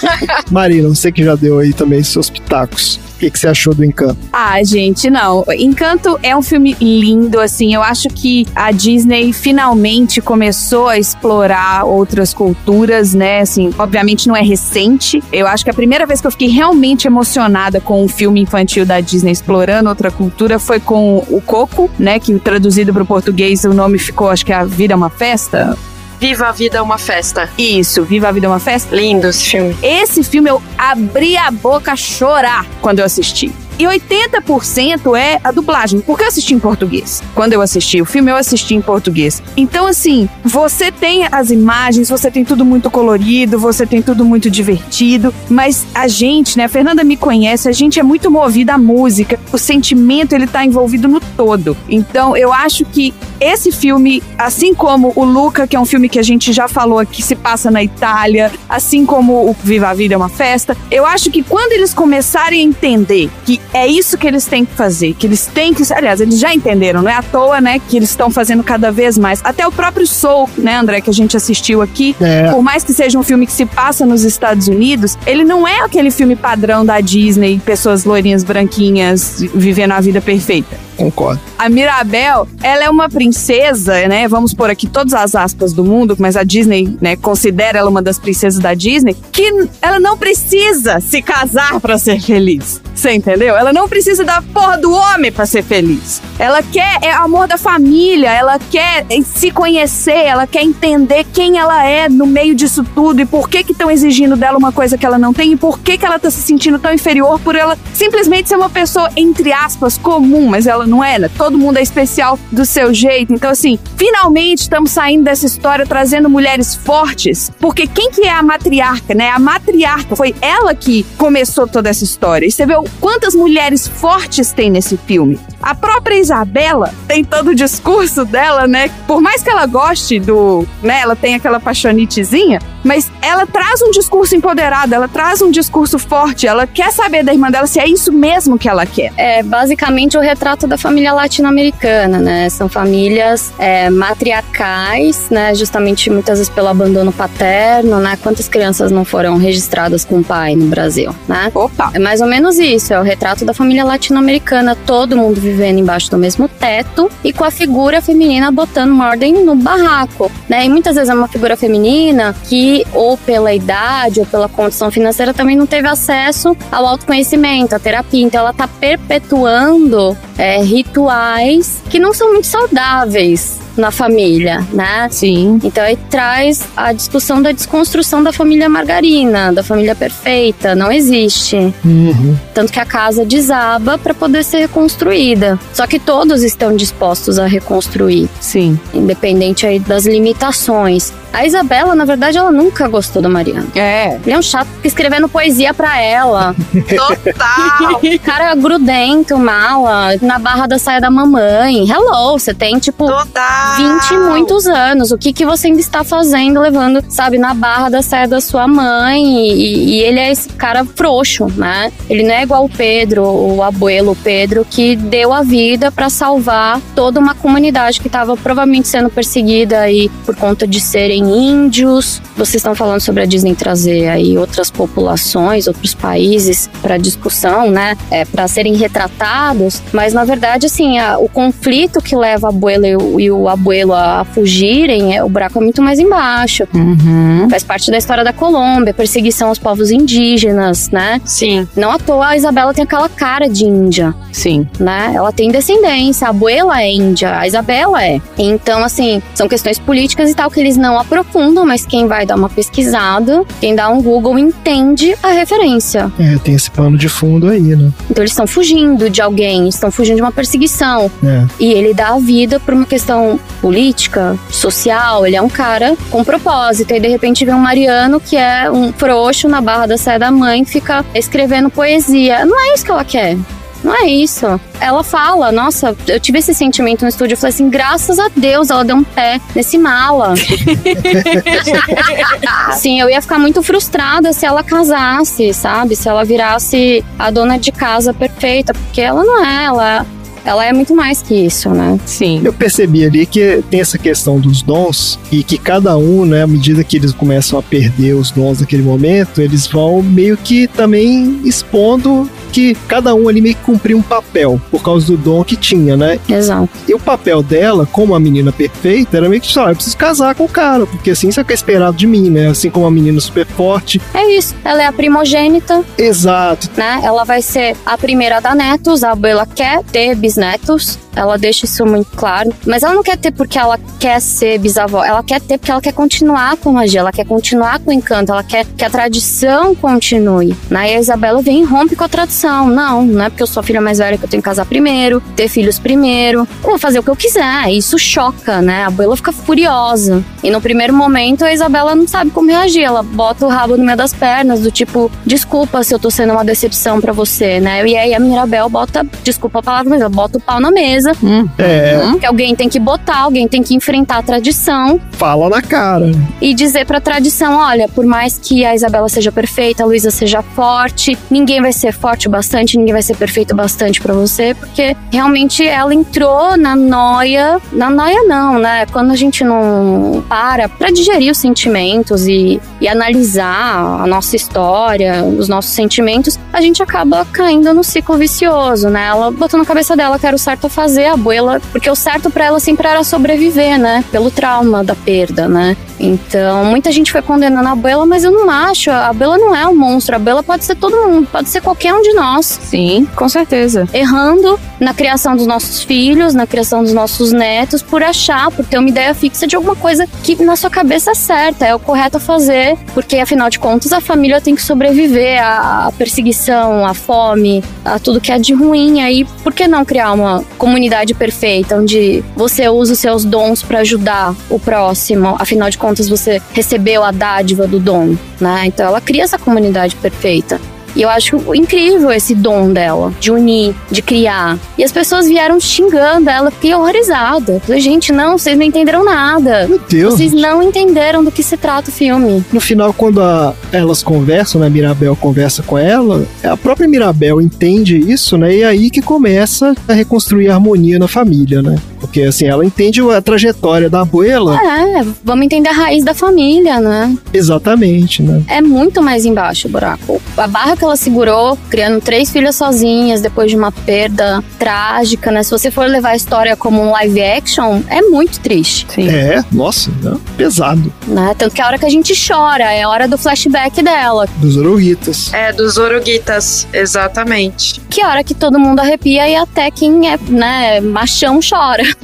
Marina, 0.50 0.88
você 0.88 1.10
que 1.10 1.24
já 1.24 1.34
deu 1.34 1.58
aí 1.58 1.72
também 1.72 2.02
seus 2.02 2.28
pitacos. 2.28 3.00
O 3.14 3.18
que, 3.18 3.30
que 3.30 3.38
você 3.38 3.46
achou 3.46 3.72
do 3.72 3.84
Encanto? 3.84 4.18
Ah, 4.32 4.62
gente, 4.64 5.08
não. 5.08 5.44
Encanto 5.56 6.18
é 6.22 6.36
um 6.36 6.42
filme 6.42 6.76
lindo, 6.80 7.40
assim. 7.40 7.74
Eu 7.74 7.82
acho 7.82 8.08
que 8.08 8.46
a 8.54 8.70
Disney 8.70 9.32
finalmente 9.32 10.20
começou 10.20 10.88
a 10.88 10.98
explorar 10.98 11.84
outras 11.84 12.32
culturas, 12.32 13.14
né? 13.14 13.40
Assim, 13.40 13.72
obviamente 13.78 14.28
não 14.28 14.36
é 14.36 14.42
recente. 14.42 15.22
Eu 15.32 15.46
acho 15.46 15.64
que 15.64 15.70
a 15.70 15.74
primeira 15.74 16.06
vez 16.06 16.20
que 16.20 16.26
eu 16.26 16.30
fiquei 16.30 16.48
realmente 16.48 17.06
emocionada 17.06 17.80
com 17.80 18.02
um 18.02 18.08
filme 18.08 18.40
infantil 18.40 18.84
da 18.86 19.00
Disney 19.00 19.32
explorando 19.32 19.88
outra 19.88 20.10
cultura 20.10 20.58
foi 20.58 20.80
com 20.80 21.18
o 21.28 21.40
Coco, 21.40 21.90
né? 21.98 22.18
Que 22.18 22.38
traduzido 22.38 22.92
para 22.92 23.02
o 23.02 23.06
português 23.06 23.64
o 23.64 23.72
nome 23.72 23.98
ficou, 23.98 24.30
acho 24.30 24.44
que 24.44 24.52
é 24.52 24.56
A 24.56 24.64
Vida 24.64 24.94
é 24.94 24.96
uma 24.96 25.10
Festa. 25.10 25.76
Viva 26.20 26.46
a 26.48 26.52
Vida 26.52 26.78
é 26.78 26.80
uma 26.80 26.98
Festa. 26.98 27.50
Isso, 27.58 28.02
Viva 28.04 28.28
a 28.28 28.32
Vida 28.32 28.46
é 28.46 28.48
uma 28.48 28.58
Festa. 28.58 28.94
Lindo 28.94 29.28
esse 29.28 29.44
filme. 29.44 29.76
Esse 29.82 30.22
filme 30.22 30.48
eu 30.48 30.62
abri 30.78 31.36
a 31.36 31.50
boca 31.50 31.92
a 31.92 31.96
chorar 31.96 32.66
quando 32.80 33.00
eu 33.00 33.04
assisti. 33.04 33.52
E 33.78 33.84
80% 33.84 35.18
é 35.18 35.40
a 35.42 35.50
dublagem, 35.50 36.00
porque 36.00 36.22
eu 36.22 36.28
assisti 36.28 36.54
em 36.54 36.58
português. 36.58 37.22
Quando 37.34 37.52
eu 37.52 37.60
assisti 37.60 38.00
o 38.00 38.04
filme, 38.04 38.30
eu 38.30 38.36
assisti 38.36 38.74
em 38.74 38.80
português. 38.80 39.42
Então, 39.56 39.86
assim, 39.86 40.28
você 40.44 40.92
tem 40.92 41.26
as 41.30 41.50
imagens, 41.50 42.08
você 42.08 42.30
tem 42.30 42.44
tudo 42.44 42.64
muito 42.64 42.90
colorido, 42.90 43.58
você 43.58 43.84
tem 43.86 44.00
tudo 44.00 44.24
muito 44.24 44.48
divertido, 44.48 45.34
mas 45.48 45.86
a 45.94 46.06
gente, 46.06 46.56
né, 46.56 46.64
a 46.64 46.68
Fernanda 46.68 47.02
me 47.02 47.16
conhece, 47.16 47.68
a 47.68 47.72
gente 47.72 47.98
é 47.98 48.02
muito 48.02 48.30
movida 48.30 48.74
à 48.74 48.78
música, 48.78 49.40
o 49.52 49.58
sentimento 49.58 50.34
ele 50.34 50.46
tá 50.46 50.64
envolvido 50.64 51.08
no 51.08 51.20
todo. 51.20 51.76
Então, 51.88 52.36
eu 52.36 52.52
acho 52.52 52.84
que 52.84 53.12
esse 53.40 53.72
filme, 53.72 54.22
assim 54.38 54.72
como 54.72 55.12
o 55.16 55.24
Luca, 55.24 55.66
que 55.66 55.76
é 55.76 55.80
um 55.80 55.84
filme 55.84 56.08
que 56.08 56.18
a 56.18 56.22
gente 56.22 56.52
já 56.52 56.68
falou 56.68 56.98
aqui, 56.98 57.22
se 57.22 57.34
passa 57.34 57.70
na 57.70 57.82
Itália, 57.82 58.52
assim 58.68 59.04
como 59.04 59.50
o 59.50 59.56
Viva 59.62 59.88
a 59.88 59.94
Vida 59.94 60.14
é 60.14 60.16
uma 60.16 60.28
festa, 60.28 60.76
eu 60.90 61.04
acho 61.04 61.30
que 61.30 61.42
quando 61.42 61.72
eles 61.72 61.92
começarem 61.92 62.60
a 62.60 62.62
entender 62.62 63.30
que 63.44 63.60
é 63.74 63.86
isso 63.86 64.16
que 64.16 64.26
eles 64.26 64.46
têm 64.46 64.64
que 64.64 64.72
fazer, 64.72 65.12
que 65.14 65.26
eles 65.26 65.46
têm 65.46 65.74
que, 65.74 65.82
aliás, 65.92 66.20
eles 66.20 66.38
já 66.38 66.54
entenderam, 66.54 67.02
não 67.02 67.10
é 67.10 67.14
à 67.14 67.22
toa, 67.22 67.60
né, 67.60 67.78
que 67.78 67.96
eles 67.96 68.08
estão 68.10 68.30
fazendo 68.30 68.62
cada 68.62 68.90
vez 68.90 69.18
mais. 69.18 69.40
Até 69.44 69.66
o 69.66 69.72
próprio 69.72 70.06
Soul, 70.06 70.48
né, 70.56 70.76
André, 70.76 71.00
que 71.00 71.10
a 71.10 71.12
gente 71.12 71.36
assistiu 71.36 71.82
aqui, 71.82 72.14
É. 72.20 72.50
por 72.50 72.62
mais 72.62 72.84
que 72.84 72.92
seja 72.92 73.18
um 73.18 73.22
filme 73.22 73.44
que 73.46 73.52
se 73.52 73.66
passa 73.66 74.06
nos 74.06 74.22
Estados 74.24 74.68
Unidos, 74.68 75.18
ele 75.26 75.44
não 75.44 75.66
é 75.66 75.80
aquele 75.80 76.10
filme 76.10 76.36
padrão 76.36 76.86
da 76.86 77.00
Disney, 77.00 77.60
pessoas 77.64 78.04
loirinhas 78.04 78.44
branquinhas 78.44 79.42
vivendo 79.54 79.92
a 79.92 80.00
vida 80.00 80.20
perfeita. 80.20 80.78
Concordo. 80.96 81.40
A 81.58 81.68
Mirabel, 81.68 82.48
ela 82.62 82.84
é 82.84 82.90
uma 82.90 83.08
princesa, 83.08 84.06
né? 84.08 84.28
Vamos 84.28 84.54
pôr 84.54 84.70
aqui 84.70 84.86
todas 84.86 85.14
as 85.14 85.34
aspas 85.34 85.72
do 85.72 85.84
mundo, 85.84 86.16
mas 86.18 86.36
a 86.36 86.44
Disney, 86.44 86.96
né, 87.00 87.16
considera 87.16 87.78
ela 87.78 87.90
uma 87.90 88.02
das 88.02 88.18
princesas 88.18 88.60
da 88.60 88.74
Disney, 88.74 89.16
que 89.32 89.68
ela 89.80 89.98
não 89.98 90.16
precisa 90.16 91.00
se 91.00 91.20
casar 91.22 91.80
pra 91.80 91.98
ser 91.98 92.20
feliz. 92.20 92.80
Você 92.94 93.10
entendeu? 93.12 93.56
Ela 93.56 93.72
não 93.72 93.88
precisa 93.88 94.24
da 94.24 94.40
porra 94.40 94.78
do 94.78 94.92
homem 94.92 95.32
pra 95.32 95.44
ser 95.46 95.62
feliz. 95.62 96.22
Ela 96.38 96.62
quer 96.62 96.98
é 97.02 97.12
amor 97.12 97.48
da 97.48 97.58
família, 97.58 98.30
ela 98.30 98.58
quer 98.58 99.04
se 99.24 99.50
conhecer, 99.50 100.24
ela 100.24 100.46
quer 100.46 100.62
entender 100.62 101.26
quem 101.32 101.58
ela 101.58 101.84
é 101.84 102.08
no 102.08 102.26
meio 102.26 102.54
disso 102.54 102.84
tudo 102.94 103.20
e 103.20 103.26
por 103.26 103.48
que 103.48 103.64
que 103.64 103.72
estão 103.72 103.90
exigindo 103.90 104.36
dela 104.36 104.56
uma 104.56 104.72
coisa 104.72 104.96
que 104.96 105.04
ela 105.04 105.18
não 105.18 105.32
tem 105.32 105.52
e 105.52 105.56
por 105.56 105.80
que 105.80 105.98
que 105.98 106.06
ela 106.06 106.18
tá 106.18 106.30
se 106.30 106.40
sentindo 106.40 106.78
tão 106.78 106.92
inferior 106.92 107.40
por 107.40 107.56
ela 107.56 107.76
simplesmente 107.92 108.48
ser 108.48 108.56
uma 108.56 108.70
pessoa 108.70 109.10
entre 109.16 109.52
aspas 109.52 109.98
comum, 109.98 110.46
mas 110.46 110.66
ela 110.66 110.83
não 110.86 111.02
é, 111.02 111.18
né? 111.18 111.30
Todo 111.36 111.58
mundo 111.58 111.78
é 111.78 111.82
especial 111.82 112.38
do 112.50 112.64
seu 112.64 112.92
jeito. 112.92 113.32
Então 113.32 113.50
assim, 113.50 113.78
finalmente 113.96 114.62
estamos 114.62 114.90
saindo 114.90 115.24
dessa 115.24 115.46
história 115.46 115.86
trazendo 115.86 116.28
mulheres 116.28 116.74
fortes, 116.74 117.50
porque 117.60 117.86
quem 117.86 118.10
que 118.10 118.22
é 118.22 118.32
a 118.32 118.42
matriarca, 118.42 119.14
né? 119.14 119.30
A 119.30 119.38
matriarca 119.38 120.16
foi 120.16 120.34
ela 120.40 120.74
que 120.74 121.04
começou 121.16 121.66
toda 121.66 121.88
essa 121.88 122.04
história. 122.04 122.46
E 122.46 122.50
você 122.50 122.66
vê 122.66 122.74
quantas 123.00 123.34
mulheres 123.34 123.86
fortes 123.86 124.52
tem 124.52 124.70
nesse 124.70 124.96
filme. 124.96 125.38
A 125.62 125.74
própria 125.74 126.18
Isabela 126.18 126.92
tem 127.08 127.24
todo 127.24 127.48
o 127.48 127.54
discurso 127.54 128.24
dela, 128.24 128.66
né? 128.66 128.90
Por 129.06 129.20
mais 129.20 129.42
que 129.42 129.50
ela 129.50 129.66
goste 129.66 130.20
do, 130.20 130.66
né, 130.82 131.00
ela 131.00 131.16
tem 131.16 131.34
aquela 131.34 131.58
paixonitezinha, 131.58 132.60
mas 132.84 133.10
ela 133.22 133.46
traz 133.46 133.82
um 133.82 133.90
discurso 133.90 134.36
empoderado, 134.36 134.94
ela 134.94 135.08
traz 135.08 135.40
um 135.42 135.50
discurso 135.50 135.98
forte, 135.98 136.46
ela 136.46 136.66
quer 136.66 136.92
saber 136.92 137.24
da 137.24 137.32
irmã 137.32 137.50
dela 137.50 137.66
se 137.66 137.80
é 137.80 137.88
isso 137.88 138.12
mesmo 138.12 138.58
que 138.58 138.68
ela 138.68 138.86
quer. 138.86 139.12
É 139.16 139.42
basicamente 139.42 140.16
o 140.16 140.20
retrato 140.20 140.66
da 140.66 140.76
família 140.76 141.12
latino-americana, 141.12 142.18
né? 142.18 142.48
São 142.50 142.68
famílias 142.68 143.52
é, 143.58 143.88
matriarcais, 143.90 145.28
né? 145.30 145.54
Justamente 145.54 146.10
muitas 146.10 146.38
vezes 146.38 146.52
pelo 146.52 146.68
abandono 146.68 147.12
paterno, 147.12 147.98
né? 147.98 148.18
Quantas 148.22 148.48
crianças 148.48 148.92
não 148.92 149.04
foram 149.04 149.36
registradas 149.36 150.04
com 150.04 150.18
o 150.18 150.24
pai 150.24 150.54
no 150.54 150.66
Brasil, 150.66 151.14
né? 151.26 151.50
Opa! 151.54 151.90
É 151.94 151.98
mais 151.98 152.20
ou 152.20 152.26
menos 152.26 152.58
isso, 152.58 152.92
é 152.92 153.00
o 153.00 153.02
retrato 153.02 153.44
da 153.44 153.54
família 153.54 153.84
latino-americana, 153.84 154.76
todo 154.86 155.16
mundo 155.16 155.40
vivendo 155.40 155.78
embaixo 155.78 156.10
do 156.10 156.18
mesmo 156.18 156.48
teto 156.48 157.10
e 157.22 157.32
com 157.32 157.44
a 157.44 157.50
figura 157.50 158.02
feminina 158.02 158.50
botando 158.50 158.90
uma 158.90 159.08
ordem 159.08 159.44
no 159.44 159.54
barraco, 159.54 160.30
né? 160.48 160.64
E 160.64 160.68
muitas 160.68 160.94
vezes 160.94 161.10
é 161.10 161.14
uma 161.14 161.28
figura 161.28 161.56
feminina 161.56 162.34
que, 162.48 162.73
ou 162.92 163.16
pela 163.16 163.52
idade, 163.52 164.20
ou 164.20 164.26
pela 164.26 164.48
condição 164.48 164.90
financeira, 164.90 165.34
também 165.34 165.56
não 165.56 165.66
teve 165.66 165.86
acesso 165.86 166.56
ao 166.72 166.86
autoconhecimento, 166.86 167.74
à 167.74 167.78
terapia. 167.78 168.24
Então 168.24 168.40
ela 168.40 168.52
tá 168.52 168.66
perpetuando 168.66 170.16
é, 170.38 170.62
rituais 170.62 171.82
que 171.90 171.98
não 171.98 172.12
são 172.12 172.32
muito 172.32 172.46
saudáveis 172.46 173.60
na 173.76 173.90
família, 173.90 174.64
né? 174.72 175.08
Sim. 175.10 175.58
Então 175.62 175.82
aí 175.82 175.96
traz 176.08 176.62
a 176.76 176.92
discussão 176.92 177.42
da 177.42 177.52
desconstrução 177.52 178.22
da 178.22 178.32
família 178.32 178.68
margarina, 178.68 179.52
da 179.52 179.62
família 179.62 179.94
perfeita, 179.94 180.74
não 180.74 180.90
existe. 180.92 181.56
Uhum. 181.84 182.36
Tanto 182.52 182.72
que 182.72 182.80
a 182.80 182.86
casa 182.86 183.24
desaba 183.24 183.98
para 183.98 184.14
poder 184.14 184.44
ser 184.44 184.58
reconstruída. 184.58 185.58
Só 185.72 185.86
que 185.86 185.98
todos 185.98 186.42
estão 186.42 186.74
dispostos 186.74 187.38
a 187.38 187.46
reconstruir, 187.46 188.28
Sim. 188.40 188.78
independente 188.92 189.66
aí 189.66 189.78
das 189.78 190.06
limitações. 190.06 191.12
A 191.34 191.44
Isabela, 191.44 191.96
na 191.96 192.04
verdade, 192.04 192.38
ela 192.38 192.52
nunca 192.52 192.86
gostou 192.86 193.20
da 193.20 193.28
Mariana. 193.28 193.66
É. 193.74 194.20
Ele 194.24 194.32
é 194.32 194.38
um 194.38 194.42
chato 194.42 194.68
que 194.80 194.86
escrevendo 194.86 195.28
poesia 195.28 195.74
pra 195.74 196.00
ela. 196.00 196.54
Total! 196.88 198.00
Cara 198.22 198.54
grudento, 198.54 199.36
mala, 199.36 200.14
na 200.22 200.38
barra 200.38 200.68
da 200.68 200.78
saia 200.78 201.00
da 201.00 201.10
mamãe. 201.10 201.90
Hello, 201.90 202.38
você 202.38 202.54
tem 202.54 202.78
tipo 202.78 203.06
Total! 203.06 203.76
20 203.76 204.10
e 204.12 204.18
muitos 204.18 204.66
anos. 204.66 205.10
O 205.10 205.18
que, 205.18 205.32
que 205.32 205.44
você 205.44 205.66
ainda 205.66 205.80
está 205.80 206.04
fazendo, 206.04 206.60
levando, 206.60 207.04
sabe, 207.08 207.36
na 207.36 207.52
barra 207.52 207.88
da 207.88 208.00
saia 208.00 208.28
da 208.28 208.40
sua 208.40 208.68
mãe? 208.68 209.24
E, 209.24 209.96
e 209.96 210.00
ele 210.02 210.20
é 210.20 210.30
esse 210.30 210.48
cara 210.50 210.84
frouxo, 210.84 211.48
né? 211.56 211.90
Ele 212.08 212.22
não 212.22 212.32
é 212.32 212.44
igual 212.44 212.64
o 212.64 212.68
Pedro, 212.68 213.24
o 213.24 213.60
abuelo 213.60 214.16
Pedro, 214.22 214.64
que 214.64 214.94
deu 214.94 215.32
a 215.32 215.42
vida 215.42 215.90
para 215.90 216.08
salvar 216.08 216.80
toda 216.94 217.18
uma 217.18 217.34
comunidade 217.34 218.00
que 218.00 218.06
estava 218.06 218.36
provavelmente 218.36 218.86
sendo 218.86 219.10
perseguida 219.10 219.80
aí 219.80 220.08
por 220.24 220.36
conta 220.36 220.64
de 220.64 220.80
serem 220.80 221.23
índios. 221.28 222.20
Vocês 222.36 222.56
estão 222.56 222.74
falando 222.74 223.00
sobre 223.00 223.22
a 223.22 223.26
Disney 223.26 223.54
trazer 223.54 224.08
aí 224.08 224.36
outras 224.38 224.70
populações, 224.70 225.66
outros 225.66 225.94
países 225.94 226.68
para 226.82 226.96
discussão, 226.98 227.70
né? 227.70 227.96
É, 228.10 228.24
para 228.24 228.46
serem 228.48 228.74
retratados. 228.74 229.82
Mas 229.92 230.12
na 230.12 230.24
verdade, 230.24 230.66
assim, 230.66 230.98
a- 230.98 231.18
o 231.18 231.28
conflito 231.28 232.00
que 232.02 232.16
leva 232.16 232.48
a 232.48 232.50
abuela 232.50 232.86
e 232.86 232.96
o, 232.96 233.20
e 233.20 233.30
o 233.30 233.48
abuelo 233.48 233.92
a 233.92 234.24
fugirem, 234.24 235.16
é, 235.16 235.22
o 235.22 235.28
buraco 235.28 235.58
é 235.58 235.62
muito 235.62 235.82
mais 235.82 235.98
embaixo. 235.98 236.64
Uhum. 236.74 237.46
Faz 237.50 237.62
parte 237.62 237.90
da 237.90 237.98
história 237.98 238.24
da 238.24 238.32
Colômbia, 238.32 238.92
perseguição 238.94 239.48
aos 239.48 239.58
povos 239.58 239.90
indígenas, 239.90 240.90
né? 240.90 241.20
Sim. 241.24 241.68
Não 241.76 241.90
à 241.90 241.98
toa 241.98 242.28
a 242.28 242.36
Isabela 242.36 242.72
tem 242.74 242.84
aquela 242.84 243.08
cara 243.08 243.48
de 243.48 243.64
índia, 243.64 244.14
Sim. 244.32 244.66
né? 244.78 245.12
Ela 245.14 245.32
tem 245.32 245.50
descendência, 245.50 246.26
a 246.26 246.30
abuela 246.30 246.80
é 246.82 246.90
índia, 246.92 247.38
a 247.38 247.46
Isabela 247.46 248.02
é. 248.04 248.20
Então, 248.38 248.82
assim, 248.82 249.22
são 249.34 249.48
questões 249.48 249.78
políticas 249.78 250.30
e 250.30 250.34
tal 250.34 250.50
que 250.50 250.58
eles 250.60 250.76
não 250.76 250.98
aprofundam, 251.20 251.64
mas 251.64 251.86
quem 251.86 252.06
vai 252.06 252.26
dar 252.26 252.36
uma 252.36 252.48
pesquisada, 252.48 253.44
quem 253.60 253.74
dá 253.74 253.88
um 253.88 254.02
Google 254.02 254.38
entende 254.38 255.14
a 255.22 255.30
referência. 255.30 256.12
É, 256.18 256.36
tem 256.38 256.54
esse 256.54 256.70
pano 256.70 256.98
de 256.98 257.08
fundo 257.08 257.48
aí, 257.48 257.60
né? 257.60 257.90
Então 258.10 258.22
eles 258.22 258.32
estão 258.32 258.46
fugindo 258.46 259.08
de 259.08 259.20
alguém, 259.20 259.68
estão 259.68 259.90
fugindo 259.90 260.16
de 260.16 260.22
uma 260.22 260.32
perseguição. 260.32 261.10
É. 261.24 261.44
E 261.58 261.72
ele 261.72 261.94
dá 261.94 262.08
a 262.08 262.18
vida 262.18 262.58
por 262.58 262.74
uma 262.74 262.86
questão 262.86 263.38
política, 263.60 264.38
social. 264.50 265.26
Ele 265.26 265.36
é 265.36 265.42
um 265.42 265.48
cara 265.48 265.96
com 266.10 266.24
propósito. 266.24 266.92
E 266.92 267.00
de 267.00 267.08
repente 267.08 267.44
vem 267.44 267.54
um 267.54 267.58
Mariano 267.58 268.20
que 268.20 268.36
é 268.36 268.70
um 268.70 268.92
frouxo 268.92 269.48
na 269.48 269.60
barra 269.60 269.86
da 269.86 269.98
saia 269.98 270.18
da 270.18 270.30
mãe, 270.30 270.64
que 270.64 270.70
fica 270.70 271.04
escrevendo 271.14 271.70
poesia. 271.70 272.44
Não 272.44 272.58
é 272.58 272.74
isso 272.74 272.84
que 272.84 272.90
ela 272.90 273.04
quer. 273.04 273.36
Não 273.84 273.94
é 273.94 274.06
isso. 274.06 274.46
Ela 274.80 275.04
fala, 275.04 275.52
nossa, 275.52 275.94
eu 276.08 276.18
tive 276.18 276.38
esse 276.38 276.54
sentimento 276.54 277.02
no 277.02 277.08
estúdio. 277.08 277.34
Eu 277.34 277.38
falei 277.38 277.52
assim, 277.52 277.68
graças 277.68 278.18
a 278.18 278.30
Deus 278.34 278.70
ela 278.70 278.82
deu 278.82 278.96
um 278.96 279.04
pé 279.04 279.38
nesse 279.54 279.76
mala. 279.76 280.34
Sim, 282.72 282.98
eu 282.98 283.10
ia 283.10 283.20
ficar 283.20 283.38
muito 283.38 283.62
frustrada 283.62 284.32
se 284.32 284.46
ela 284.46 284.62
casasse, 284.62 285.52
sabe? 285.52 285.94
Se 285.94 286.08
ela 286.08 286.24
virasse 286.24 287.04
a 287.18 287.30
dona 287.30 287.58
de 287.58 287.70
casa 287.70 288.14
perfeita, 288.14 288.72
porque 288.72 289.02
ela 289.02 289.22
não 289.22 289.44
é, 289.44 289.64
ela, 289.64 290.06
ela 290.46 290.64
é 290.64 290.72
muito 290.72 290.94
mais 290.94 291.20
que 291.20 291.34
isso, 291.34 291.68
né? 291.68 292.00
Sim. 292.06 292.40
Eu 292.42 292.54
percebi 292.54 293.04
ali 293.04 293.26
que 293.26 293.62
tem 293.70 293.80
essa 293.80 293.98
questão 293.98 294.40
dos 294.40 294.62
dons 294.62 295.18
e 295.30 295.42
que 295.42 295.58
cada 295.58 295.94
um, 295.98 296.24
né, 296.24 296.42
à 296.42 296.46
medida 296.46 296.82
que 296.82 296.96
eles 296.96 297.12
começam 297.12 297.58
a 297.58 297.62
perder 297.62 298.14
os 298.14 298.30
dons 298.30 298.60
naquele 298.60 298.82
momento, 298.82 299.42
eles 299.42 299.66
vão 299.66 300.02
meio 300.02 300.38
que 300.38 300.66
também 300.68 301.42
expondo 301.44 302.30
que 302.54 302.72
cada 302.86 303.12
um 303.16 303.28
ali 303.28 303.40
meio 303.40 303.56
que 303.56 303.62
cumpriu 303.62 303.98
um 303.98 304.02
papel 304.02 304.60
por 304.70 304.80
causa 304.80 305.08
do 305.08 305.16
dom 305.16 305.42
que 305.42 305.56
tinha, 305.56 305.96
né? 305.96 306.20
Exato. 306.28 306.68
E 306.86 306.94
o 306.94 307.00
papel 307.00 307.42
dela, 307.42 307.84
como 307.90 308.14
a 308.14 308.20
menina 308.20 308.52
perfeita, 308.52 309.16
era 309.16 309.28
meio 309.28 309.42
que, 309.42 309.58
lá, 309.58 309.70
eu 309.70 309.74
preciso 309.74 309.96
casar 309.96 310.36
com 310.36 310.44
o 310.44 310.48
cara, 310.48 310.86
porque 310.86 311.10
assim 311.10 311.28
isso 311.28 311.40
é 311.40 311.42
o 311.42 311.44
que 311.46 311.52
é 311.52 311.56
esperado 311.56 311.96
de 311.96 312.06
mim, 312.06 312.30
né? 312.30 312.48
Assim 312.48 312.70
como 312.70 312.86
a 312.86 312.90
menina 312.92 313.18
super 313.18 313.44
forte. 313.44 314.00
É 314.14 314.36
isso. 314.36 314.54
Ela 314.64 314.84
é 314.84 314.86
a 314.86 314.92
primogênita, 314.92 315.82
Exato. 315.98 316.70
né? 316.76 317.00
Ela 317.02 317.24
vai 317.24 317.42
ser 317.42 317.76
a 317.84 317.98
primeira 317.98 318.36
a 318.36 318.40
dar 318.40 318.54
netos, 318.54 319.02
a 319.02 319.10
abuela 319.10 319.44
quer 319.46 319.82
ter 319.82 320.14
bisnetos. 320.14 320.96
Ela 321.16 321.36
deixa 321.36 321.64
isso 321.64 321.84
muito 321.86 322.16
claro. 322.16 322.52
Mas 322.66 322.82
ela 322.82 322.94
não 322.94 323.02
quer 323.02 323.16
ter 323.16 323.32
porque 323.32 323.58
ela 323.58 323.78
quer 323.98 324.20
ser 324.20 324.58
bisavó. 324.58 325.04
Ela 325.04 325.22
quer 325.22 325.40
ter 325.40 325.58
porque 325.58 325.70
ela 325.70 325.80
quer 325.80 325.92
continuar 325.92 326.56
com 326.56 326.70
a 326.70 326.72
magia. 326.72 327.00
Ela 327.00 327.12
quer 327.12 327.24
continuar 327.24 327.78
com 327.78 327.90
o 327.90 327.92
encanto. 327.92 328.32
Ela 328.32 328.42
quer 328.42 328.64
que 328.64 328.84
a 328.84 328.90
tradição 328.90 329.74
continue. 329.74 330.56
Né? 330.70 330.92
E 330.92 330.96
a 330.96 331.00
Isabela 331.00 331.42
vem 331.42 331.62
e 331.62 331.64
rompe 331.64 331.96
com 331.96 332.04
a 332.04 332.08
tradição. 332.08 332.66
Não, 332.68 333.04
não 333.04 333.24
é 333.24 333.30
porque 333.30 333.42
eu 333.42 333.46
sou 333.46 333.60
a 333.60 333.64
filha 333.64 333.80
mais 333.80 333.98
velha 333.98 334.18
que 334.18 334.24
eu 334.24 334.28
tenho 334.28 334.42
que 334.42 334.48
casar 334.48 334.66
primeiro, 334.66 335.20
ter 335.36 335.48
filhos 335.48 335.78
primeiro. 335.78 336.40
Eu 336.62 336.70
vou 336.70 336.78
fazer 336.78 336.98
o 336.98 337.02
que 337.02 337.10
eu 337.10 337.16
quiser. 337.16 337.70
Isso 337.70 337.98
choca, 337.98 338.60
né? 338.60 338.84
A 338.84 338.90
Bela 338.90 339.16
fica 339.16 339.32
furiosa. 339.32 340.24
E 340.42 340.50
no 340.50 340.60
primeiro 340.60 340.92
momento 340.92 341.44
a 341.44 341.52
Isabela 341.52 341.94
não 341.94 342.06
sabe 342.06 342.30
como 342.30 342.50
reagir. 342.50 342.82
Ela 342.82 343.02
bota 343.02 343.46
o 343.46 343.48
rabo 343.48 343.76
no 343.76 343.84
meio 343.84 343.96
das 343.96 344.12
pernas, 344.12 344.60
do 344.60 344.70
tipo, 344.70 345.10
desculpa 345.24 345.82
se 345.82 345.94
eu 345.94 345.98
tô 345.98 346.10
sendo 346.10 346.32
uma 346.32 346.44
decepção 346.44 347.00
para 347.00 347.12
você, 347.12 347.60
né? 347.60 347.84
E 347.86 347.96
aí 347.96 348.14
a 348.14 348.20
Mirabel 348.20 348.68
bota, 348.68 349.06
desculpa 349.22 349.58
a 349.58 349.62
palavra, 349.62 349.90
mas 349.90 350.00
ela 350.00 350.10
bota 350.10 350.38
o 350.38 350.40
pau 350.40 350.60
na 350.60 350.70
mesa. 350.70 351.03
Hum. 351.22 351.48
É. 351.58 352.00
Que 352.18 352.26
alguém 352.26 352.54
tem 352.54 352.68
que 352.68 352.78
botar, 352.78 353.18
alguém 353.18 353.46
tem 353.48 353.62
que 353.62 353.74
enfrentar 353.74 354.18
a 354.18 354.22
tradição. 354.22 355.00
Fala 355.12 355.48
na 355.48 355.62
cara. 355.62 356.10
E 356.40 356.54
dizer 356.54 356.86
pra 356.86 357.00
tradição: 357.00 357.56
olha, 357.56 357.88
por 357.88 358.04
mais 358.04 358.38
que 358.38 358.64
a 358.64 358.74
Isabela 358.74 359.08
seja 359.08 359.32
perfeita, 359.32 359.82
a 359.82 359.86
Luísa 359.86 360.10
seja 360.10 360.42
forte, 360.42 361.16
ninguém 361.30 361.60
vai 361.60 361.72
ser 361.72 361.92
forte 361.92 362.28
o 362.28 362.30
bastante, 362.30 362.76
ninguém 362.78 362.92
vai 362.92 363.02
ser 363.02 363.16
perfeito 363.16 363.52
o 363.52 363.56
bastante 363.56 364.00
para 364.00 364.14
você, 364.14 364.54
porque 364.54 364.96
realmente 365.10 365.66
ela 365.66 365.94
entrou 365.94 366.56
na 366.56 366.76
noia. 366.76 367.60
Na 367.72 367.90
noia, 367.90 368.22
não, 368.24 368.58
né? 368.58 368.86
Quando 368.86 369.10
a 369.10 369.16
gente 369.16 369.44
não 369.44 370.24
para 370.28 370.68
pra 370.68 370.90
digerir 370.90 371.30
os 371.30 371.38
sentimentos 371.38 372.26
e, 372.26 372.60
e 372.80 372.88
analisar 372.88 374.02
a 374.02 374.06
nossa 374.06 374.36
história, 374.36 375.24
os 375.24 375.48
nossos 375.48 375.72
sentimentos, 375.72 376.38
a 376.52 376.60
gente 376.60 376.82
acaba 376.82 377.24
caindo 377.24 377.72
no 377.74 377.82
ciclo 377.84 378.16
vicioso, 378.16 378.88
né? 378.88 379.06
Ela 379.06 379.30
botou 379.30 379.58
na 379.58 379.66
cabeça 379.66 379.96
dela 379.96 380.18
que 380.18 380.26
era 380.26 380.36
o 380.36 380.38
certo 380.38 380.66
a 380.66 380.70
fazer, 380.70 380.93
a 380.96 381.14
abuela, 381.14 381.60
porque 381.72 381.90
o 381.90 381.94
certo 381.94 382.30
para 382.30 382.46
ela 382.46 382.60
sempre 382.60 382.86
era 382.86 383.02
sobreviver, 383.04 383.78
né? 383.78 384.04
Pelo 384.10 384.30
trauma 384.30 384.82
da 384.84 384.94
perda, 384.94 385.48
né? 385.48 385.76
Então, 385.98 386.64
muita 386.64 386.90
gente 386.90 387.12
foi 387.12 387.22
condenando 387.22 387.68
a 387.68 387.72
abuela, 387.72 388.04
mas 388.04 388.24
eu 388.24 388.30
não 388.30 388.50
acho. 388.50 388.90
A 388.90 389.08
abuela 389.08 389.38
não 389.38 389.54
é 389.54 389.66
um 389.66 389.74
monstro. 389.74 390.14
A 390.14 390.16
abuela 390.16 390.42
pode 390.42 390.64
ser 390.64 390.74
todo 390.74 390.96
mundo, 391.08 391.28
pode 391.30 391.48
ser 391.48 391.60
qualquer 391.60 391.94
um 391.94 392.02
de 392.02 392.12
nós. 392.12 392.58
Sim, 392.62 393.06
com 393.14 393.28
certeza. 393.28 393.88
Errando 393.92 394.58
na 394.80 394.92
criação 394.92 395.36
dos 395.36 395.46
nossos 395.46 395.82
filhos, 395.82 396.34
na 396.34 396.46
criação 396.46 396.82
dos 396.82 396.92
nossos 396.92 397.32
netos, 397.32 397.80
por 397.82 398.02
achar, 398.02 398.50
por 398.50 398.64
ter 398.64 398.78
uma 398.78 398.88
ideia 398.88 399.14
fixa 399.14 399.46
de 399.46 399.56
alguma 399.56 399.76
coisa 399.76 400.06
que 400.22 400.42
na 400.42 400.56
sua 400.56 400.68
cabeça 400.68 401.12
é 401.12 401.14
certa, 401.14 401.64
é 401.64 401.74
o 401.74 401.78
correto 401.78 402.16
a 402.16 402.20
fazer, 402.20 402.76
porque 402.92 403.16
afinal 403.16 403.48
de 403.48 403.58
contas 403.58 403.92
a 403.92 404.00
família 404.00 404.40
tem 404.40 404.54
que 404.54 404.62
sobreviver 404.62 405.42
à 405.42 405.92
perseguição, 405.96 406.84
à 406.84 406.92
fome, 406.92 407.62
a 407.84 407.98
tudo 407.98 408.20
que 408.20 408.32
é 408.32 408.38
de 408.38 408.52
ruim. 408.52 409.00
Aí, 409.00 409.24
por 409.42 409.52
que 409.52 409.66
não 409.66 409.84
criar 409.84 410.12
uma 410.12 410.44
comunidade 410.58 410.83
perfeita 411.14 411.76
onde 411.76 412.22
você 412.36 412.68
usa 412.68 412.92
os 412.92 412.98
seus 412.98 413.24
dons 413.24 413.62
para 413.62 413.80
ajudar 413.80 414.34
o 414.48 414.58
próximo? 414.58 415.36
Afinal 415.38 415.70
de 415.70 415.78
contas, 415.78 416.08
você 416.08 416.40
recebeu 416.52 417.02
a 417.02 417.10
dádiva 417.10 417.66
do 417.66 417.78
dom, 417.78 418.16
né? 418.40 418.64
Então 418.66 418.86
ela 418.86 419.00
cria 419.00 419.24
essa 419.24 419.38
comunidade 419.38 419.96
perfeita. 419.96 420.60
E 420.96 421.02
eu 421.02 421.08
acho 421.08 421.36
incrível 421.54 422.10
esse 422.12 422.34
dom 422.34 422.72
dela, 422.72 423.12
de 423.20 423.30
unir, 423.30 423.74
de 423.90 424.00
criar. 424.02 424.58
E 424.78 424.84
as 424.84 424.92
pessoas 424.92 425.26
vieram 425.26 425.58
xingando 425.58 426.28
ela, 426.30 426.50
fiquei 426.50 426.74
horrorizada. 426.74 427.60
Falei, 427.66 427.80
gente, 427.80 428.12
não, 428.12 428.38
vocês 428.38 428.56
não 428.56 428.64
entenderam 428.64 429.04
nada. 429.04 429.66
Meu 429.66 429.80
Deus. 429.88 430.14
Vocês 430.14 430.32
não 430.32 430.62
entenderam 430.62 431.24
do 431.24 431.30
que 431.32 431.42
se 431.42 431.56
trata 431.56 431.90
o 431.90 431.92
filme. 431.92 432.44
No 432.52 432.60
final, 432.60 432.92
quando 432.92 433.20
a- 433.20 433.54
elas 433.72 434.02
conversam, 434.02 434.60
né? 434.60 434.68
Mirabel 434.68 435.16
conversa 435.16 435.62
com 435.62 435.76
ela, 435.78 436.24
a 436.42 436.56
própria 436.56 436.86
Mirabel 436.88 437.40
entende 437.40 437.98
isso, 437.98 438.36
né? 438.36 438.54
E 438.56 438.62
é 438.62 438.66
aí 438.66 438.90
que 438.90 439.02
começa 439.02 439.74
a 439.88 439.92
reconstruir 439.92 440.48
a 440.50 440.54
harmonia 440.54 440.98
na 440.98 441.08
família, 441.08 441.60
né? 441.62 441.76
Porque 442.00 442.22
assim, 442.22 442.46
ela 442.46 442.64
entende 442.64 443.00
a 443.10 443.20
trajetória 443.20 443.88
da 443.90 444.02
abuela. 444.02 444.56
É, 444.62 445.04
vamos 445.24 445.44
entender 445.46 445.68
a 445.70 445.72
raiz 445.72 446.04
da 446.04 446.14
família, 446.14 446.78
né? 446.80 447.16
Exatamente, 447.32 448.22
né? 448.22 448.42
É 448.48 448.60
muito 448.60 449.02
mais 449.02 449.24
embaixo 449.24 449.68
o 449.68 449.70
buraco. 449.70 450.20
A 450.36 450.46
barra 450.46 450.76
que 450.76 450.84
ela 450.84 450.96
segurou, 450.96 451.56
criando 451.70 452.00
três 452.00 452.30
filhas 452.30 452.56
sozinhas 452.56 453.20
depois 453.20 453.50
de 453.50 453.56
uma 453.56 453.70
perda 453.70 454.42
trágica, 454.58 455.30
né? 455.30 455.42
Se 455.42 455.50
você 455.50 455.70
for 455.70 455.86
levar 455.86 456.10
a 456.10 456.16
história 456.16 456.56
como 456.56 456.82
um 456.82 456.90
live 456.90 457.22
action, 457.22 457.82
é 457.88 458.02
muito 458.02 458.40
triste. 458.40 458.86
Sim. 458.88 459.08
É, 459.08 459.44
nossa, 459.52 459.90
né? 460.02 460.16
pesado. 460.36 460.92
Né? 461.06 461.34
Tanto 461.38 461.54
que 461.54 461.62
a 461.62 461.66
hora 461.66 461.78
que 461.78 461.86
a 461.86 461.88
gente 461.88 462.12
chora 462.14 462.72
é 462.72 462.82
a 462.82 462.88
hora 462.88 463.06
do 463.06 463.16
flashback 463.16 463.82
dela. 463.82 464.26
Dos 464.38 464.56
Orohitas. 464.56 465.32
É, 465.32 465.52
dos 465.52 465.76
Oruguitas, 465.76 466.66
exatamente. 466.72 467.80
Que 467.88 468.00
é 468.00 468.04
a 468.04 468.08
hora 468.08 468.24
que 468.24 468.34
todo 468.34 468.58
mundo 468.58 468.80
arrepia 468.80 469.28
e 469.28 469.36
até 469.36 469.70
quem 469.70 470.08
é, 470.08 470.18
né, 470.28 470.80
machão 470.80 471.40
chora. 471.40 471.84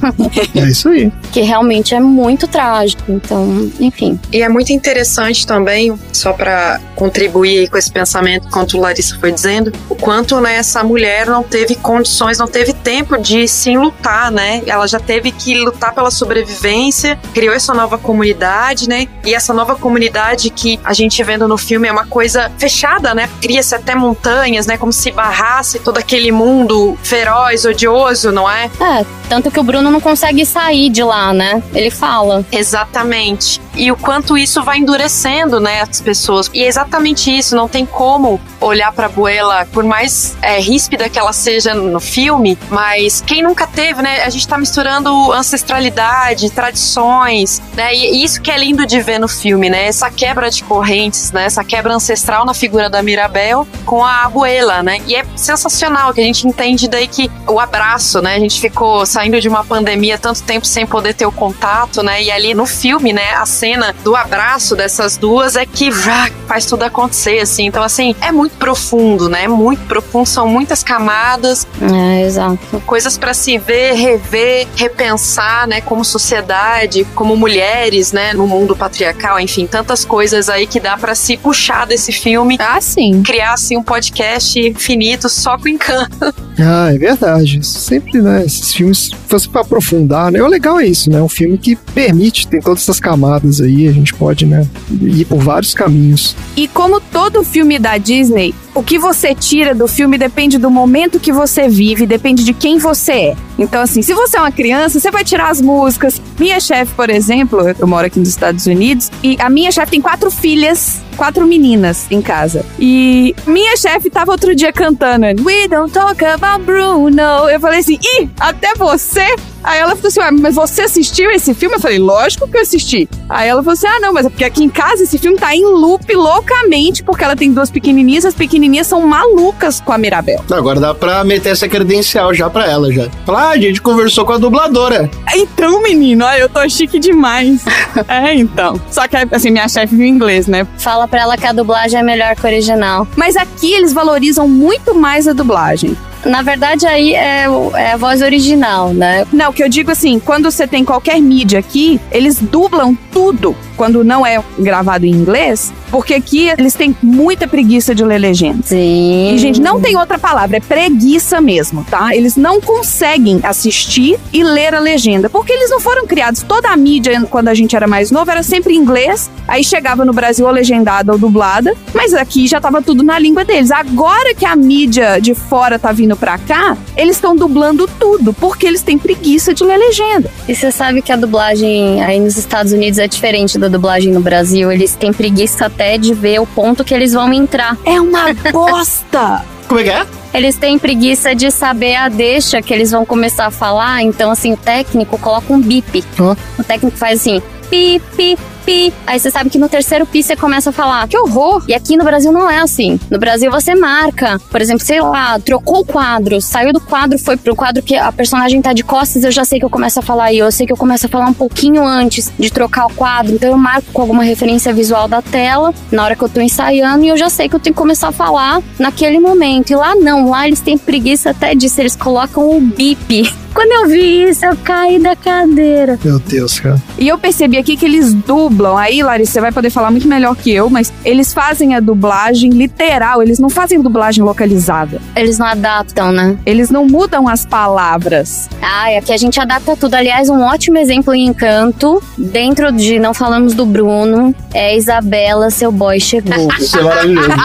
É 0.55 0.67
isso 0.67 0.89
aí. 0.89 1.11
que 1.31 1.41
realmente 1.41 1.95
é 1.95 1.99
muito 1.99 2.47
trágico. 2.47 3.03
Então, 3.09 3.69
enfim. 3.79 4.19
E 4.31 4.41
é 4.41 4.49
muito 4.49 4.71
interessante 4.71 5.45
também, 5.45 5.97
só 6.11 6.33
para 6.33 6.79
contribuir 6.95 7.59
aí 7.59 7.67
com 7.67 7.77
esse 7.77 7.91
pensamento, 7.91 8.20
quanto 8.49 8.77
Larissa 8.79 9.17
foi 9.19 9.31
dizendo, 9.31 9.71
o 9.89 9.95
quanto 9.95 10.39
né, 10.39 10.55
essa 10.55 10.83
mulher 10.83 11.27
não 11.27 11.43
teve 11.43 11.75
condições, 11.75 12.37
não 12.37 12.47
teve 12.47 12.70
tempo 12.83 13.17
de 13.17 13.47
sim 13.47 13.77
lutar, 13.77 14.31
né? 14.31 14.61
Ela 14.65 14.87
já 14.87 14.99
teve 14.99 15.31
que 15.31 15.55
lutar 15.55 15.93
pela 15.93 16.11
sobrevivência, 16.11 17.19
criou 17.33 17.53
essa 17.53 17.73
nova 17.73 17.97
comunidade, 17.97 18.87
né? 18.87 19.07
E 19.25 19.33
essa 19.33 19.53
nova 19.53 19.75
comunidade 19.75 20.49
que 20.49 20.79
a 20.83 20.93
gente 20.93 21.23
vendo 21.23 21.47
no 21.47 21.57
filme 21.57 21.87
é 21.87 21.91
uma 21.91 22.05
coisa 22.05 22.51
fechada, 22.57 23.13
né? 23.13 23.29
Cria-se 23.41 23.75
até 23.75 23.95
montanhas, 23.95 24.65
né? 24.65 24.77
Como 24.77 24.91
se 24.91 25.11
barrasse 25.11 25.79
todo 25.79 25.97
aquele 25.97 26.31
mundo 26.31 26.97
feroz, 27.03 27.65
odioso, 27.65 28.31
não 28.31 28.49
é? 28.49 28.69
É, 28.79 29.05
tanto 29.29 29.51
que 29.51 29.59
o 29.59 29.63
Bruno 29.63 29.89
não 29.91 30.01
consegue 30.01 30.45
sair 30.45 30.89
de 30.89 31.03
lá, 31.03 31.33
né? 31.33 31.61
Ele 31.73 31.89
fala. 31.89 32.45
Exatamente. 32.51 33.61
E 33.75 33.91
o 33.91 33.95
quanto 33.95 34.37
isso 34.37 34.61
vai 34.63 34.79
endurecendo, 34.79 35.59
né, 35.59 35.81
as 35.81 36.01
pessoas. 36.01 36.49
E 36.53 36.63
é 36.63 36.67
exatamente 36.67 37.35
isso, 37.35 37.55
não 37.55 37.67
tem 37.67 37.85
como 37.85 38.39
olhar 38.59 38.91
pra 38.91 39.05
Abuela, 39.05 39.65
por 39.71 39.83
mais 39.83 40.35
é, 40.41 40.59
ríspida 40.59 41.09
que 41.09 41.17
ela 41.17 41.33
seja 41.33 41.73
no 41.73 41.99
filme, 41.99 42.57
mas 42.71 43.21
quem 43.21 43.43
nunca 43.43 43.67
teve, 43.67 44.01
né, 44.01 44.23
a 44.23 44.29
gente 44.29 44.47
tá 44.47 44.57
misturando 44.57 45.31
ancestralidade, 45.31 46.49
tradições, 46.49 47.61
né, 47.73 47.93
e 47.93 48.23
isso 48.23 48.41
que 48.41 48.49
é 48.49 48.57
lindo 48.57 48.85
de 48.85 49.01
ver 49.01 49.19
no 49.19 49.27
filme, 49.27 49.69
né, 49.69 49.87
essa 49.87 50.09
quebra 50.09 50.49
de 50.49 50.63
correntes, 50.63 51.31
né, 51.31 51.45
essa 51.45 51.63
quebra 51.63 51.93
ancestral 51.93 52.45
na 52.45 52.53
figura 52.53 52.89
da 52.89 53.03
Mirabel 53.03 53.67
com 53.85 54.03
a 54.05 54.23
Abuela, 54.23 54.81
né, 54.81 54.99
e 55.05 55.15
é 55.15 55.25
sensacional 55.35 56.13
que 56.13 56.21
a 56.21 56.23
gente 56.23 56.47
entende 56.47 56.87
daí 56.87 57.07
que 57.07 57.29
o 57.47 57.59
abraço, 57.59 58.21
né, 58.21 58.35
a 58.35 58.39
gente 58.39 58.59
ficou 58.59 59.05
saindo 59.05 59.39
de 59.41 59.49
uma 59.49 59.63
pandemia 59.65 60.17
tanto 60.17 60.41
tempo 60.43 60.65
sem 60.65 60.87
poder 60.87 61.13
ter 61.13 61.25
o 61.25 61.31
contato, 61.31 62.01
né, 62.01 62.23
e 62.23 62.31
ali 62.31 62.53
no 62.53 62.65
filme, 62.65 63.11
né, 63.11 63.33
a 63.33 63.45
cena 63.45 63.93
do 64.03 64.15
abraço 64.15 64.75
dessas 64.75 65.17
duas 65.17 65.57
é 65.57 65.65
que 65.65 65.91
vrá, 65.91 66.29
faz 66.47 66.65
tudo 66.65 66.83
acontecer, 66.83 67.39
assim, 67.39 67.65
então 67.65 67.83
assim, 67.83 68.15
é 68.21 68.31
muito 68.31 68.55
profundo, 68.57 69.27
né, 69.27 69.47
muito 69.47 69.85
profundo, 69.87 70.25
são 70.25 70.47
muitas 70.47 70.83
camadas, 70.83 71.67
É, 71.81 72.21
exato. 72.21 72.60
Coisas 72.85 73.17
para 73.17 73.33
se 73.33 73.57
ver, 73.57 73.93
rever, 73.93 74.67
repensar, 74.75 75.67
né, 75.67 75.81
como 75.81 76.03
sociedade, 76.03 77.05
como 77.15 77.35
mulheres, 77.35 78.11
né, 78.11 78.33
no 78.33 78.47
mundo 78.47 78.75
patriarcal, 78.75 79.39
enfim, 79.39 79.67
tantas 79.67 80.05
coisas 80.05 80.49
aí 80.49 80.67
que 80.67 80.79
dá 80.79 80.97
para 80.97 81.15
se 81.15 81.37
puxar 81.37 81.85
desse 81.85 82.11
filme. 82.11 82.57
Ah, 82.59 82.79
sim. 82.81 83.23
Criar 83.23 83.53
assim 83.53 83.77
um 83.77 83.83
podcast 83.83 84.59
infinito 84.59 85.29
só 85.29 85.57
com 85.57 85.67
encanto. 85.67 86.33
Ah, 86.63 86.93
é 86.93 86.97
verdade. 86.97 87.59
Isso 87.59 87.79
Sempre, 87.79 88.21
né? 88.21 88.45
Esses 88.45 88.73
filmes, 88.73 88.97
se 89.05 89.15
fosse 89.27 89.49
pra 89.49 89.61
aprofundar, 89.61 90.31
né? 90.31 90.41
O 90.43 90.47
legal 90.47 90.79
é 90.79 90.85
isso, 90.85 91.09
né? 91.09 91.17
É 91.17 91.21
um 91.21 91.29
filme 91.29 91.57
que 91.57 91.75
permite, 91.75 92.47
tem 92.47 92.61
todas 92.61 92.83
essas 92.83 92.99
camadas 92.99 93.59
aí, 93.59 93.87
a 93.87 93.91
gente 93.91 94.13
pode, 94.13 94.45
né? 94.45 94.67
Ir 95.01 95.25
por 95.25 95.39
vários 95.39 95.73
caminhos. 95.73 96.35
E 96.55 96.67
como 96.67 96.99
todo 96.99 97.43
filme 97.43 97.79
da 97.79 97.97
Disney, 97.97 98.53
o 98.73 98.81
que 98.81 98.97
você 98.97 99.35
tira 99.35 99.75
do 99.75 99.87
filme 99.87 100.17
depende 100.17 100.57
do 100.57 100.71
momento 100.71 101.19
que 101.19 101.31
você 101.31 101.67
vive, 101.67 102.05
depende 102.05 102.43
de 102.43 102.53
quem 102.53 102.77
você 102.77 103.11
é. 103.11 103.37
Então, 103.61 103.81
assim, 103.81 104.01
se 104.01 104.13
você 104.13 104.37
é 104.37 104.39
uma 104.39 104.51
criança, 104.51 104.99
você 104.99 105.11
vai 105.11 105.23
tirar 105.23 105.49
as 105.49 105.61
músicas. 105.61 106.21
Minha 106.39 106.59
chefe, 106.59 106.93
por 106.95 107.09
exemplo, 107.09 107.61
eu 107.77 107.87
moro 107.87 108.07
aqui 108.07 108.19
nos 108.19 108.29
Estados 108.29 108.65
Unidos, 108.65 109.11
e 109.23 109.37
a 109.39 109.49
minha 109.49 109.71
chefe 109.71 109.91
tem 109.91 110.01
quatro 110.01 110.31
filhas, 110.31 111.01
quatro 111.15 111.45
meninas 111.45 112.07
em 112.09 112.21
casa. 112.21 112.65
E 112.79 113.35
minha 113.45 113.77
chefe 113.77 114.09
tava 114.09 114.31
outro 114.31 114.55
dia 114.55 114.73
cantando 114.73 115.25
We 115.45 115.67
don't 115.67 115.91
talk 115.93 116.23
about 116.25 116.65
Bruno. 116.65 117.49
Eu 117.49 117.59
falei 117.59 117.79
assim, 117.79 117.99
ih, 118.01 118.29
até 118.39 118.73
você? 118.75 119.35
Aí 119.63 119.79
ela 119.79 119.95
falou 119.95 120.07
assim, 120.07 120.41
mas 120.41 120.55
você 120.55 120.81
assistiu 120.81 121.29
esse 121.29 121.53
filme? 121.53 121.75
Eu 121.75 121.79
falei, 121.79 121.99
lógico 121.99 122.47
que 122.47 122.57
eu 122.57 122.61
assisti. 122.61 123.07
Aí 123.29 123.47
ela 123.47 123.61
falou 123.61 123.73
assim, 123.73 123.87
ah, 123.87 123.99
não, 123.99 124.11
mas 124.11 124.25
é 124.25 124.29
porque 124.29 124.43
aqui 124.43 124.63
em 124.63 124.69
casa 124.69 125.03
esse 125.03 125.17
filme 125.17 125.37
tá 125.37 125.55
em 125.55 125.63
loop 125.63 126.11
loucamente, 126.13 127.03
porque 127.03 127.23
ela 127.23 127.35
tem 127.35 127.53
duas 127.53 127.69
pequenininhas, 127.69 128.25
as 128.25 128.33
pequenininhas 128.33 128.87
são 128.87 129.01
malucas 129.01 129.79
com 129.79 129.93
a 129.93 129.97
Mirabel. 129.97 130.43
Agora 130.49 130.79
dá 130.79 130.95
pra 130.95 131.23
meter 131.23 131.49
essa 131.49 131.69
credencial 131.69 132.33
já 132.33 132.49
pra 132.49 132.69
ela, 132.69 132.91
já. 132.91 133.07
Falar, 133.25 133.50
ah, 133.51 133.55
a 133.55 133.59
gente 133.59 133.81
conversou 133.81 134.25
com 134.25 134.31
a 134.31 134.37
dubladora. 134.37 135.09
Então, 135.35 135.81
menino, 135.83 136.23
olha, 136.23 136.39
eu 136.39 136.49
tô 136.49 136.67
chique 136.69 136.99
demais. 136.99 137.65
é, 138.07 138.33
então. 138.33 138.79
Só 138.89 139.07
que, 139.07 139.17
assim, 139.17 139.51
minha 139.51 139.67
chefe 139.67 139.95
viu 139.95 140.05
inglês, 140.05 140.47
né? 140.47 140.65
Fala 140.77 141.07
pra 141.07 141.21
ela 141.21 141.37
que 141.37 141.45
a 141.45 141.51
dublagem 141.51 141.99
é 141.99 142.03
melhor 142.03 142.35
que 142.35 142.45
o 142.45 142.47
original. 142.47 143.05
Mas 143.15 143.35
aqui 143.35 143.73
eles 143.73 143.91
valorizam 143.91 144.47
muito 144.47 144.95
mais 144.95 145.27
a 145.27 145.33
dublagem. 145.33 145.97
Na 146.25 146.41
verdade, 146.41 146.85
aí 146.85 147.13
é, 147.13 147.45
é 147.75 147.93
a 147.93 147.97
voz 147.97 148.21
original, 148.21 148.93
né? 148.93 149.25
Não, 149.31 149.49
o 149.49 149.53
que 149.53 149.63
eu 149.63 149.69
digo 149.69 149.91
assim, 149.91 150.19
quando 150.19 150.49
você 150.51 150.67
tem 150.67 150.85
qualquer 150.85 151.19
mídia 151.19 151.59
aqui, 151.59 151.99
eles 152.11 152.37
dublam 152.39 152.95
tudo 153.11 153.55
quando 153.75 154.03
não 154.03 154.23
é 154.23 154.39
gravado 154.59 155.07
em 155.07 155.09
inglês, 155.09 155.73
porque 155.89 156.13
aqui 156.13 156.49
eles 156.49 156.75
têm 156.75 156.95
muita 157.01 157.47
preguiça 157.47 157.95
de 157.95 158.03
ler 158.03 158.19
legenda. 158.19 158.61
Sim. 158.63 159.33
E, 159.33 159.37
gente, 159.39 159.59
não 159.59 159.81
tem 159.81 159.97
outra 159.97 160.19
palavra, 160.19 160.57
é 160.57 160.59
preguiça 160.59 161.41
mesmo, 161.41 161.83
tá? 161.89 162.15
Eles 162.15 162.35
não 162.35 162.61
conseguem 162.61 163.39
assistir 163.41 164.19
e 164.31 164.43
ler 164.43 164.75
a 164.75 164.79
legenda, 164.79 165.31
porque 165.31 165.51
eles 165.51 165.71
não 165.71 165.79
foram 165.79 166.05
criados. 166.05 166.43
Toda 166.43 166.69
a 166.69 166.77
mídia, 166.77 167.19
quando 167.29 167.47
a 167.47 167.55
gente 167.55 167.75
era 167.75 167.87
mais 167.87 168.11
novo, 168.11 168.29
era 168.29 168.43
sempre 168.43 168.75
em 168.75 168.77
inglês, 168.77 169.31
aí 169.47 169.63
chegava 169.63 170.05
no 170.05 170.13
Brasil 170.13 170.47
a 170.47 170.51
legendada 170.51 171.11
ou 171.11 171.17
dublada, 171.17 171.73
mas 171.91 172.13
aqui 172.13 172.45
já 172.47 172.61
tava 172.61 172.83
tudo 172.83 173.01
na 173.01 173.17
língua 173.17 173.43
deles. 173.43 173.71
Agora 173.71 174.35
que 174.35 174.45
a 174.45 174.55
mídia 174.55 175.19
de 175.19 175.33
fora 175.33 175.79
tá 175.79 175.91
vindo 175.91 176.10
pra 176.15 176.37
cá, 176.37 176.77
eles 176.95 177.15
estão 177.15 177.35
dublando 177.35 177.87
tudo, 177.99 178.33
porque 178.33 178.65
eles 178.65 178.81
têm 178.81 178.97
preguiça 178.97 179.53
de 179.53 179.63
ler 179.63 179.77
legenda. 179.77 180.29
E 180.47 180.55
você 180.55 180.71
sabe 180.71 181.01
que 181.01 181.11
a 181.11 181.15
dublagem 181.15 182.03
aí 182.03 182.19
nos 182.19 182.37
Estados 182.37 182.71
Unidos 182.71 182.99
é 182.99 183.07
diferente 183.07 183.57
da 183.57 183.67
dublagem 183.67 184.11
no 184.11 184.21
Brasil. 184.21 184.71
Eles 184.71 184.95
têm 184.95 185.11
preguiça 185.13 185.65
até 185.65 185.97
de 185.97 186.13
ver 186.13 186.39
o 186.39 186.47
ponto 186.47 186.83
que 186.83 186.93
eles 186.93 187.13
vão 187.13 187.31
entrar. 187.33 187.77
É 187.85 187.99
uma 187.99 188.33
bosta! 188.51 189.43
Como 189.67 189.79
é 189.79 189.83
que 189.83 189.89
é? 189.89 190.05
Eles 190.33 190.57
têm 190.57 190.77
preguiça 190.77 191.33
de 191.33 191.49
saber 191.49 191.95
a 191.95 192.09
deixa 192.09 192.61
que 192.61 192.73
eles 192.73 192.91
vão 192.91 193.05
começar 193.05 193.45
a 193.45 193.51
falar. 193.51 194.01
Então, 194.01 194.31
assim, 194.31 194.51
o 194.53 194.57
técnico 194.57 195.17
coloca 195.17 195.53
um 195.53 195.61
bip. 195.61 196.03
Ó. 196.19 196.35
O 196.59 196.63
técnico 196.63 196.97
faz 196.97 197.21
assim, 197.21 197.41
pi, 197.69 198.01
pi, 198.17 198.37
pi. 198.65 198.93
Aí 199.05 199.19
você 199.19 199.29
sabe 199.29 199.49
que 199.49 199.57
no 199.57 199.69
terceiro 199.69 200.05
pi 200.05 200.23
você 200.23 200.35
começa 200.35 200.69
a 200.69 200.73
falar, 200.73 201.07
que 201.07 201.17
horror! 201.17 201.63
E 201.67 201.73
aqui 201.73 201.97
no 201.97 202.03
Brasil 202.03 202.31
não 202.31 202.49
é 202.49 202.59
assim. 202.59 202.99
No 203.09 203.19
Brasil 203.19 203.51
você 203.51 203.75
marca. 203.75 204.39
Por 204.49 204.61
exemplo, 204.61 204.85
sei 204.85 205.01
lá, 205.01 205.39
trocou 205.39 205.81
o 205.81 205.85
quadro, 205.85 206.41
saiu 206.41 206.73
do 206.73 206.79
quadro, 206.79 207.17
foi 207.19 207.37
pro 207.37 207.55
quadro 207.55 207.81
que 207.81 207.95
a 207.95 208.11
personagem 208.11 208.61
tá 208.61 208.73
de 208.73 208.83
costas, 208.83 209.23
eu 209.23 209.31
já 209.31 209.43
sei 209.45 209.59
que 209.59 209.65
eu 209.65 209.69
começo 209.69 209.99
a 209.99 210.01
falar. 210.01 210.31
E 210.31 210.37
eu 210.37 210.51
sei 210.51 210.65
que 210.65 210.73
eu 210.73 210.77
começo 210.77 211.05
a 211.05 211.09
falar 211.09 211.25
um 211.27 211.33
pouquinho 211.33 211.85
antes 211.85 212.31
de 212.37 212.51
trocar 212.51 212.85
o 212.87 212.93
quadro. 212.93 213.33
Então 213.33 213.49
eu 213.49 213.57
marco 213.57 213.91
com 213.91 214.01
alguma 214.01 214.23
referência 214.23 214.73
visual 214.73 215.07
da 215.07 215.21
tela, 215.21 215.73
na 215.91 216.03
hora 216.03 216.15
que 216.15 216.23
eu 216.23 216.29
tô 216.29 216.41
ensaiando, 216.41 217.03
e 217.03 217.09
eu 217.09 217.17
já 217.17 217.29
sei 217.29 217.49
que 217.49 217.55
eu 217.55 217.59
tenho 217.59 217.73
que 217.73 217.81
começar 217.81 218.09
a 218.09 218.11
falar 218.11 218.61
naquele 218.79 219.19
momento. 219.19 219.71
E 219.71 219.75
lá 219.75 219.95
não, 219.95 220.29
lá 220.29 220.47
eles 220.47 220.59
têm 220.59 220.77
preguiça 220.77 221.31
até 221.31 221.55
disso, 221.55 221.81
eles 221.81 221.95
colocam 221.95 222.49
o 222.49 222.61
bip. 222.61 223.31
Quando 223.53 223.71
eu 223.71 223.89
vi 223.89 224.29
isso, 224.29 224.45
eu 224.45 224.55
caí 224.63 224.97
da 224.97 225.13
cadeira. 225.13 225.99
Meu 226.03 226.19
Deus, 226.19 226.59
cara. 226.59 226.81
E 226.97 227.07
eu 227.07 227.17
percebi 227.17 227.57
aqui 227.57 227.75
que 227.75 227.85
eles 227.85 228.13
dublam. 228.13 228.50
Aí, 228.77 229.01
Larissa, 229.01 229.33
você 229.33 229.41
vai 229.41 229.51
poder 229.51 229.69
falar 229.69 229.91
muito 229.91 230.07
melhor 230.07 230.35
que 230.35 230.51
eu, 230.51 230.69
mas 230.69 230.91
eles 231.05 231.33
fazem 231.33 231.75
a 231.75 231.79
dublagem 231.79 232.51
literal, 232.51 233.21
eles 233.21 233.39
não 233.39 233.49
fazem 233.49 233.81
dublagem 233.81 234.23
localizada. 234.23 235.01
Eles 235.15 235.37
não 235.37 235.45
adaptam, 235.45 236.11
né? 236.11 236.37
Eles 236.45 236.69
não 236.69 236.85
mudam 236.85 237.27
as 237.27 237.45
palavras. 237.45 238.49
Ai, 238.61 238.97
aqui 238.97 239.11
a 239.13 239.17
gente 239.17 239.39
adapta 239.39 239.75
tudo. 239.75 239.95
Aliás, 239.95 240.29
um 240.29 240.41
ótimo 240.41 240.77
exemplo 240.77 241.13
em 241.13 241.27
Encanto, 241.27 242.01
dentro 242.17 242.71
de 242.71 242.99
Não 242.99 243.13
Falamos 243.13 243.53
do 243.53 243.65
Bruno, 243.65 244.35
é 244.53 244.75
Isabela, 244.75 245.49
seu 245.49 245.71
boy 245.71 245.99
chegou. 245.99 246.49
Isso 246.59 246.79
é 246.79 246.83
maravilhoso. 246.83 247.29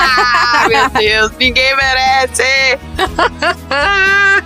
Ah, 0.58 0.68
meu 0.68 0.88
Deus, 0.88 1.32
ninguém 1.38 1.76
merece! 1.76 2.78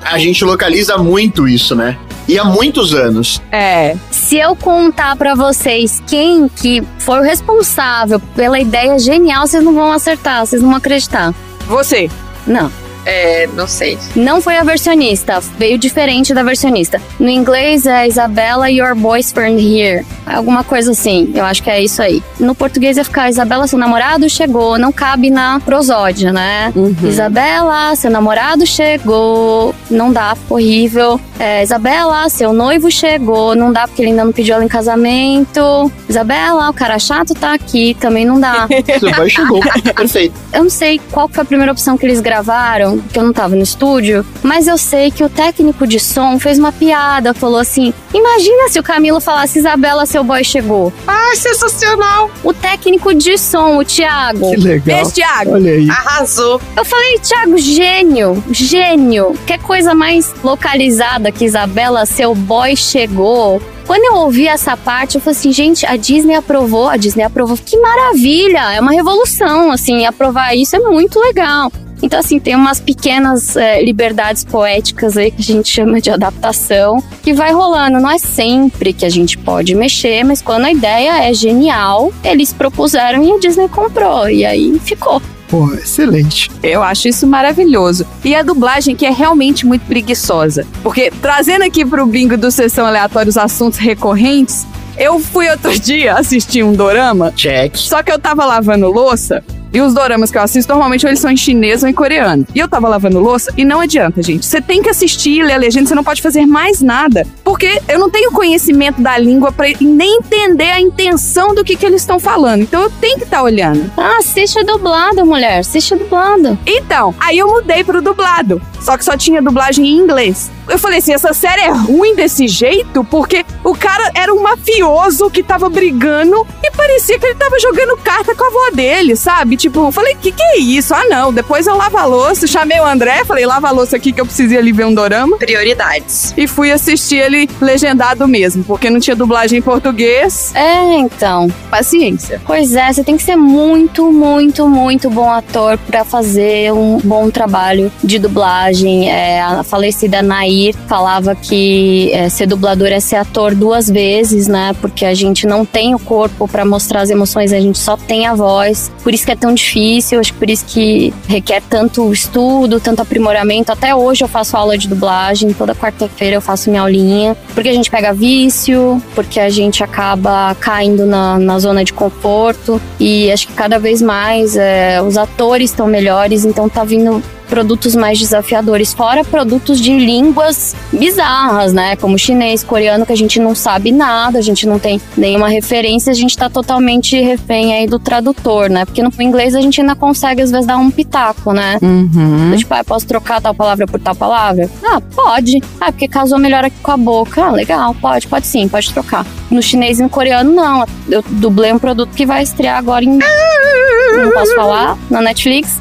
A 0.02 0.18
gente 0.18 0.44
localiza 0.44 0.98
muito 0.98 1.46
isso, 1.46 1.74
né? 1.74 1.96
E 2.30 2.38
há 2.38 2.44
muitos 2.44 2.94
anos. 2.94 3.42
É. 3.50 3.96
Se 4.08 4.38
eu 4.38 4.54
contar 4.54 5.16
pra 5.16 5.34
vocês 5.34 6.00
quem 6.06 6.46
que 6.46 6.80
foi 7.00 7.18
o 7.18 7.22
responsável 7.22 8.20
pela 8.36 8.60
ideia 8.60 8.96
genial, 9.00 9.48
vocês 9.48 9.64
não 9.64 9.74
vão 9.74 9.90
acertar, 9.90 10.46
vocês 10.46 10.62
não 10.62 10.68
vão 10.68 10.78
acreditar. 10.78 11.34
Você. 11.66 12.08
Não. 12.46 12.70
É, 13.04 13.48
não 13.54 13.66
sei. 13.66 13.98
Não 14.14 14.40
foi 14.40 14.56
a 14.56 14.62
versionista, 14.62 15.40
veio 15.58 15.78
diferente 15.78 16.34
da 16.34 16.42
versionista. 16.42 17.00
No 17.18 17.28
inglês 17.28 17.86
é 17.86 18.06
Isabella, 18.06 18.70
your 18.70 18.94
boyfriend 18.94 19.60
here. 19.60 20.04
Alguma 20.26 20.62
coisa 20.62 20.92
assim, 20.92 21.32
eu 21.34 21.44
acho 21.44 21.62
que 21.62 21.70
é 21.70 21.82
isso 21.82 22.02
aí. 22.02 22.22
No 22.38 22.54
português 22.54 22.96
ia 22.96 23.04
ficar 23.04 23.28
Isabela, 23.28 23.66
seu 23.66 23.78
namorado 23.78 24.28
chegou, 24.28 24.78
não 24.78 24.92
cabe 24.92 25.30
na 25.30 25.60
prosódia, 25.60 26.32
né? 26.32 26.72
Isabela, 27.02 27.94
seu 27.96 28.10
namorado 28.10 28.66
chegou, 28.66 29.74
não 29.90 30.12
dá, 30.12 30.34
ficou 30.34 30.58
horrível. 30.58 31.20
É, 31.38 31.62
Isabela, 31.62 32.28
seu 32.28 32.52
noivo 32.52 32.90
chegou, 32.90 33.56
não 33.56 33.72
dá 33.72 33.88
porque 33.88 34.02
ele 34.02 34.10
ainda 34.10 34.24
não 34.24 34.32
pediu 34.32 34.54
ela 34.54 34.64
em 34.64 34.68
casamento. 34.68 35.90
Isabela, 36.08 36.68
o 36.68 36.74
cara 36.74 36.98
chato 36.98 37.34
tá 37.34 37.54
aqui, 37.54 37.96
também 37.98 38.24
não 38.24 38.38
dá. 38.38 38.68
Seu 39.00 39.10
boy 39.12 39.30
chegou. 39.30 39.60
Perfeito. 39.96 40.34
Eu 40.52 40.64
não 40.64 40.70
sei 40.70 41.00
qual 41.10 41.28
foi 41.28 41.42
a 41.42 41.44
primeira 41.44 41.72
opção 41.72 41.96
que 41.96 42.06
eles 42.06 42.20
gravaram, 42.20 42.89
porque 42.98 43.18
eu 43.18 43.24
não 43.24 43.32
tava 43.32 43.54
no 43.54 43.62
estúdio, 43.62 44.24
mas 44.42 44.66
eu 44.66 44.78
sei 44.78 45.10
que 45.10 45.24
o 45.24 45.28
técnico 45.28 45.86
de 45.86 45.98
som 45.98 46.38
fez 46.38 46.58
uma 46.58 46.72
piada, 46.72 47.34
falou 47.34 47.58
assim: 47.58 47.92
Imagina 48.12 48.68
se 48.68 48.78
o 48.78 48.82
Camilo 48.82 49.20
falasse 49.20 49.58
Isabela, 49.58 50.06
seu 50.06 50.24
boy 50.24 50.42
chegou. 50.42 50.92
Ai, 51.06 51.36
sensacional! 51.36 52.30
O 52.42 52.52
técnico 52.52 53.14
de 53.14 53.38
som, 53.38 53.78
o 53.78 53.84
Thiago. 53.84 54.50
Que 54.50 54.56
legal. 54.56 54.96
Beijo, 54.96 55.12
Thiago. 55.12 55.52
Olha 55.52 55.72
aí. 55.72 55.88
Arrasou! 55.88 56.60
Eu 56.76 56.84
falei, 56.84 57.18
Thiago, 57.18 57.56
gênio, 57.58 58.42
gênio. 58.50 59.34
Que 59.46 59.58
coisa 59.58 59.94
mais 59.94 60.34
localizada 60.42 61.30
que 61.30 61.44
Isabela, 61.44 62.04
seu 62.06 62.34
boy 62.34 62.76
chegou. 62.76 63.60
Quando 63.86 64.04
eu 64.04 64.20
ouvi 64.20 64.46
essa 64.46 64.76
parte, 64.76 65.16
eu 65.16 65.20
falei 65.20 65.36
assim, 65.36 65.52
gente, 65.52 65.84
a 65.84 65.96
Disney 65.96 66.34
aprovou, 66.34 66.88
a 66.88 66.96
Disney 66.96 67.24
aprovou. 67.24 67.56
Que 67.56 67.76
maravilha! 67.76 68.72
É 68.72 68.80
uma 68.80 68.92
revolução, 68.92 69.72
assim, 69.72 70.06
aprovar 70.06 70.54
isso 70.54 70.76
é 70.76 70.78
muito 70.78 71.18
legal. 71.18 71.72
Então, 72.02 72.18
assim, 72.18 72.38
tem 72.38 72.54
umas 72.56 72.80
pequenas 72.80 73.56
é, 73.56 73.82
liberdades 73.82 74.44
poéticas 74.44 75.16
aí 75.16 75.30
que 75.30 75.40
a 75.40 75.44
gente 75.44 75.68
chama 75.68 76.00
de 76.00 76.10
adaptação, 76.10 77.02
que 77.22 77.32
vai 77.32 77.52
rolando. 77.52 78.00
Não 78.00 78.10
é 78.10 78.18
sempre 78.18 78.92
que 78.92 79.04
a 79.04 79.10
gente 79.10 79.36
pode 79.38 79.74
mexer, 79.74 80.24
mas 80.24 80.40
quando 80.40 80.64
a 80.64 80.72
ideia 80.72 81.28
é 81.28 81.34
genial, 81.34 82.12
eles 82.24 82.52
propuseram 82.52 83.22
e 83.22 83.32
a 83.32 83.38
Disney 83.38 83.68
comprou. 83.68 84.28
E 84.28 84.44
aí 84.44 84.78
ficou. 84.84 85.20
Pô, 85.48 85.74
excelente. 85.74 86.48
Eu 86.62 86.80
acho 86.80 87.08
isso 87.08 87.26
maravilhoso. 87.26 88.06
E 88.24 88.36
a 88.36 88.42
dublagem 88.42 88.94
que 88.94 89.04
é 89.04 89.10
realmente 89.10 89.66
muito 89.66 89.84
preguiçosa. 89.84 90.64
Porque 90.82 91.10
trazendo 91.20 91.64
aqui 91.64 91.84
pro 91.84 92.06
bingo 92.06 92.36
do 92.36 92.52
Sessão 92.52 92.86
Aleatória 92.86 93.28
os 93.28 93.36
assuntos 93.36 93.78
recorrentes, 93.78 94.64
eu 94.96 95.18
fui 95.18 95.50
outro 95.50 95.76
dia 95.80 96.14
assistir 96.14 96.62
um 96.62 96.72
dorama, 96.72 97.32
Check. 97.32 97.76
só 97.76 98.00
que 98.00 98.12
eu 98.12 98.18
tava 98.18 98.44
lavando 98.44 98.90
louça. 98.90 99.42
E 99.72 99.80
os 99.80 99.94
doramas 99.94 100.30
que 100.30 100.38
eu 100.38 100.42
assisto, 100.42 100.72
normalmente 100.72 101.06
eles 101.06 101.20
são 101.20 101.30
em 101.30 101.36
chinês 101.36 101.82
ou 101.82 101.88
em 101.88 101.92
coreano. 101.92 102.46
E 102.54 102.58
eu 102.58 102.68
tava 102.68 102.88
lavando 102.88 103.20
louça 103.20 103.52
e 103.56 103.64
não 103.64 103.80
adianta, 103.80 104.22
gente. 104.22 104.44
Você 104.44 104.60
tem 104.60 104.82
que 104.82 104.88
assistir, 104.88 105.42
ler 105.44 105.54
a 105.54 105.58
legenda, 105.58 105.88
você 105.88 105.94
não 105.94 106.04
pode 106.04 106.20
fazer 106.22 106.46
mais 106.46 106.80
nada. 106.80 107.26
Porque 107.44 107.80
eu 107.88 107.98
não 107.98 108.10
tenho 108.10 108.32
conhecimento 108.32 109.00
da 109.00 109.16
língua 109.16 109.52
pra 109.52 109.66
nem 109.80 110.18
entender 110.18 110.70
a 110.70 110.80
intenção 110.80 111.54
do 111.54 111.64
que, 111.64 111.76
que 111.76 111.86
eles 111.86 112.02
estão 112.02 112.18
falando. 112.18 112.62
Então 112.62 112.82
eu 112.82 112.90
tenho 112.90 113.18
que 113.18 113.24
estar 113.24 113.42
olhando. 113.42 113.90
Ah, 113.96 114.18
assiste 114.18 114.62
dublado, 114.64 115.24
mulher. 115.24 115.60
Assiste 115.60 115.94
dublado. 115.94 116.58
Então, 116.66 117.14
aí 117.20 117.38
eu 117.38 117.48
mudei 117.48 117.84
pro 117.84 118.02
dublado. 118.02 118.60
Só 118.80 118.96
que 118.96 119.04
só 119.04 119.16
tinha 119.16 119.40
dublagem 119.40 119.86
em 119.86 119.98
inglês. 119.98 120.50
Eu 120.70 120.78
falei 120.78 121.00
assim, 121.00 121.12
essa 121.12 121.32
série 121.32 121.62
é 121.62 121.68
ruim 121.68 122.14
desse 122.14 122.46
jeito 122.46 123.02
porque 123.02 123.44
o 123.64 123.74
cara 123.74 124.08
era 124.14 124.32
um 124.32 124.40
mafioso 124.40 125.28
que 125.28 125.42
tava 125.42 125.68
brigando 125.68 126.46
e 126.62 126.70
parecia 126.70 127.18
que 127.18 127.26
ele 127.26 127.34
tava 127.34 127.58
jogando 127.58 127.96
carta 127.96 128.36
com 128.36 128.44
a 128.44 128.46
avó 128.46 128.70
dele, 128.72 129.16
sabe? 129.16 129.56
Tipo, 129.56 129.86
eu 129.86 129.92
falei, 129.92 130.14
que 130.14 130.30
que 130.30 130.42
é 130.42 130.58
isso? 130.58 130.94
Ah, 130.94 131.04
não. 131.06 131.32
Depois 131.32 131.66
eu 131.66 131.76
lavo 131.76 131.98
a 131.98 132.04
louça, 132.04 132.46
chamei 132.46 132.78
o 132.78 132.86
André, 132.86 133.24
falei, 133.24 133.44
lava 133.44 133.66
a 133.66 133.72
louça 133.72 133.96
aqui 133.96 134.12
que 134.12 134.20
eu 134.20 134.26
preciso 134.26 134.54
ir 134.54 134.58
ali 134.58 134.70
ver 134.70 134.86
um 134.86 134.94
dorama. 134.94 135.36
Prioridades. 135.38 136.32
E 136.36 136.46
fui 136.46 136.70
assistir 136.70 137.16
ele 137.16 137.50
legendado 137.60 138.28
mesmo, 138.28 138.62
porque 138.62 138.88
não 138.88 139.00
tinha 139.00 139.16
dublagem 139.16 139.58
em 139.58 139.62
português. 139.62 140.54
É, 140.54 140.94
então. 140.98 141.48
Paciência. 141.68 142.40
Pois 142.46 142.76
é, 142.76 142.92
você 142.92 143.02
tem 143.02 143.16
que 143.16 143.24
ser 143.24 143.36
muito, 143.36 144.12
muito, 144.12 144.68
muito 144.68 145.10
bom 145.10 145.28
ator 145.28 145.76
pra 145.78 146.04
fazer 146.04 146.72
um 146.72 146.98
bom 147.02 147.28
trabalho 147.28 147.90
de 148.04 148.20
dublagem. 148.20 149.10
É, 149.10 149.42
a 149.42 149.64
falecida 149.64 150.22
Nair 150.22 150.59
falava 150.86 151.34
que 151.34 152.10
é, 152.12 152.28
ser 152.28 152.46
dublador 152.46 152.88
é 152.88 153.00
ser 153.00 153.16
ator 153.16 153.54
duas 153.54 153.88
vezes, 153.88 154.48
né? 154.48 154.74
Porque 154.80 155.04
a 155.04 155.14
gente 155.14 155.46
não 155.46 155.64
tem 155.64 155.94
o 155.94 155.98
corpo 155.98 156.46
pra 156.48 156.64
mostrar 156.64 157.02
as 157.02 157.10
emoções, 157.10 157.52
a 157.52 157.60
gente 157.60 157.78
só 157.78 157.96
tem 157.96 158.26
a 158.26 158.34
voz. 158.34 158.90
Por 159.02 159.14
isso 159.14 159.24
que 159.24 159.32
é 159.32 159.36
tão 159.36 159.54
difícil, 159.54 160.20
acho 160.20 160.32
que 160.32 160.38
por 160.38 160.50
isso 160.50 160.64
que 160.66 161.12
requer 161.28 161.62
tanto 161.68 162.12
estudo, 162.12 162.80
tanto 162.80 163.02
aprimoramento. 163.02 163.72
Até 163.72 163.94
hoje 163.94 164.24
eu 164.24 164.28
faço 164.28 164.56
aula 164.56 164.76
de 164.76 164.88
dublagem, 164.88 165.52
toda 165.52 165.74
quarta-feira 165.74 166.36
eu 166.36 166.40
faço 166.40 166.70
minha 166.70 166.82
aulinha. 166.82 167.36
Porque 167.54 167.68
a 167.68 167.74
gente 167.74 167.90
pega 167.90 168.12
vício, 168.12 169.02
porque 169.14 169.40
a 169.40 169.48
gente 169.48 169.82
acaba 169.82 170.54
caindo 170.54 171.06
na, 171.06 171.38
na 171.38 171.58
zona 171.58 171.84
de 171.84 171.92
conforto. 171.92 172.80
E 172.98 173.30
acho 173.32 173.46
que 173.46 173.52
cada 173.52 173.78
vez 173.78 174.02
mais 174.02 174.56
é, 174.56 175.00
os 175.02 175.16
atores 175.16 175.70
estão 175.70 175.86
melhores, 175.86 176.44
então 176.44 176.68
tá 176.68 176.84
vindo 176.84 177.22
produtos 177.50 177.96
mais 177.96 178.18
desafiadores, 178.18 178.94
fora 178.94 179.24
produtos 179.24 179.80
de 179.80 179.92
línguas 179.92 180.74
bizarras, 180.92 181.72
né? 181.72 181.96
Como 181.96 182.16
chinês, 182.16 182.62
coreano, 182.62 183.04
que 183.04 183.12
a 183.12 183.16
gente 183.16 183.40
não 183.40 183.54
sabe 183.54 183.90
nada, 183.90 184.38
a 184.38 184.42
gente 184.42 184.66
não 184.66 184.78
tem 184.78 185.00
nenhuma 185.16 185.48
referência, 185.48 186.12
a 186.12 186.14
gente 186.14 186.38
tá 186.38 186.48
totalmente 186.48 187.20
refém 187.20 187.74
aí 187.74 187.86
do 187.86 187.98
tradutor, 187.98 188.70
né? 188.70 188.84
Porque 188.84 189.02
no 189.02 189.10
inglês 189.20 189.54
a 189.54 189.60
gente 189.60 189.80
ainda 189.80 189.96
consegue, 189.96 190.40
às 190.40 190.50
vezes, 190.50 190.66
dar 190.66 190.78
um 190.78 190.90
pitaco, 190.90 191.52
né? 191.52 191.78
Uhum. 191.82 192.54
Tipo, 192.56 192.72
ah, 192.74 192.84
posso 192.84 193.06
trocar 193.06 193.40
tal 193.40 193.54
palavra 193.54 193.86
por 193.86 193.98
tal 193.98 194.14
palavra? 194.14 194.70
Ah, 194.84 195.00
pode. 195.00 195.60
Ah, 195.80 195.90
porque 195.90 196.06
casou 196.06 196.38
melhor 196.38 196.64
aqui 196.64 196.76
com 196.80 196.92
a 196.92 196.96
boca. 196.96 197.44
Ah, 197.44 197.50
legal, 197.50 197.94
pode, 198.00 198.28
pode 198.28 198.46
sim, 198.46 198.68
pode 198.68 198.92
trocar. 198.92 199.26
No 199.50 199.60
chinês 199.60 199.98
e 199.98 200.02
no 200.02 200.08
coreano, 200.08 200.52
não. 200.52 200.86
Eu 201.08 201.22
dublei 201.28 201.72
um 201.72 201.78
produto 201.78 202.10
que 202.14 202.24
vai 202.24 202.42
estrear 202.42 202.78
agora 202.78 203.04
em. 203.04 203.18
Não 203.18 204.30
posso 204.32 204.54
falar, 204.54 204.98
na 205.10 205.20
Netflix. 205.20 205.78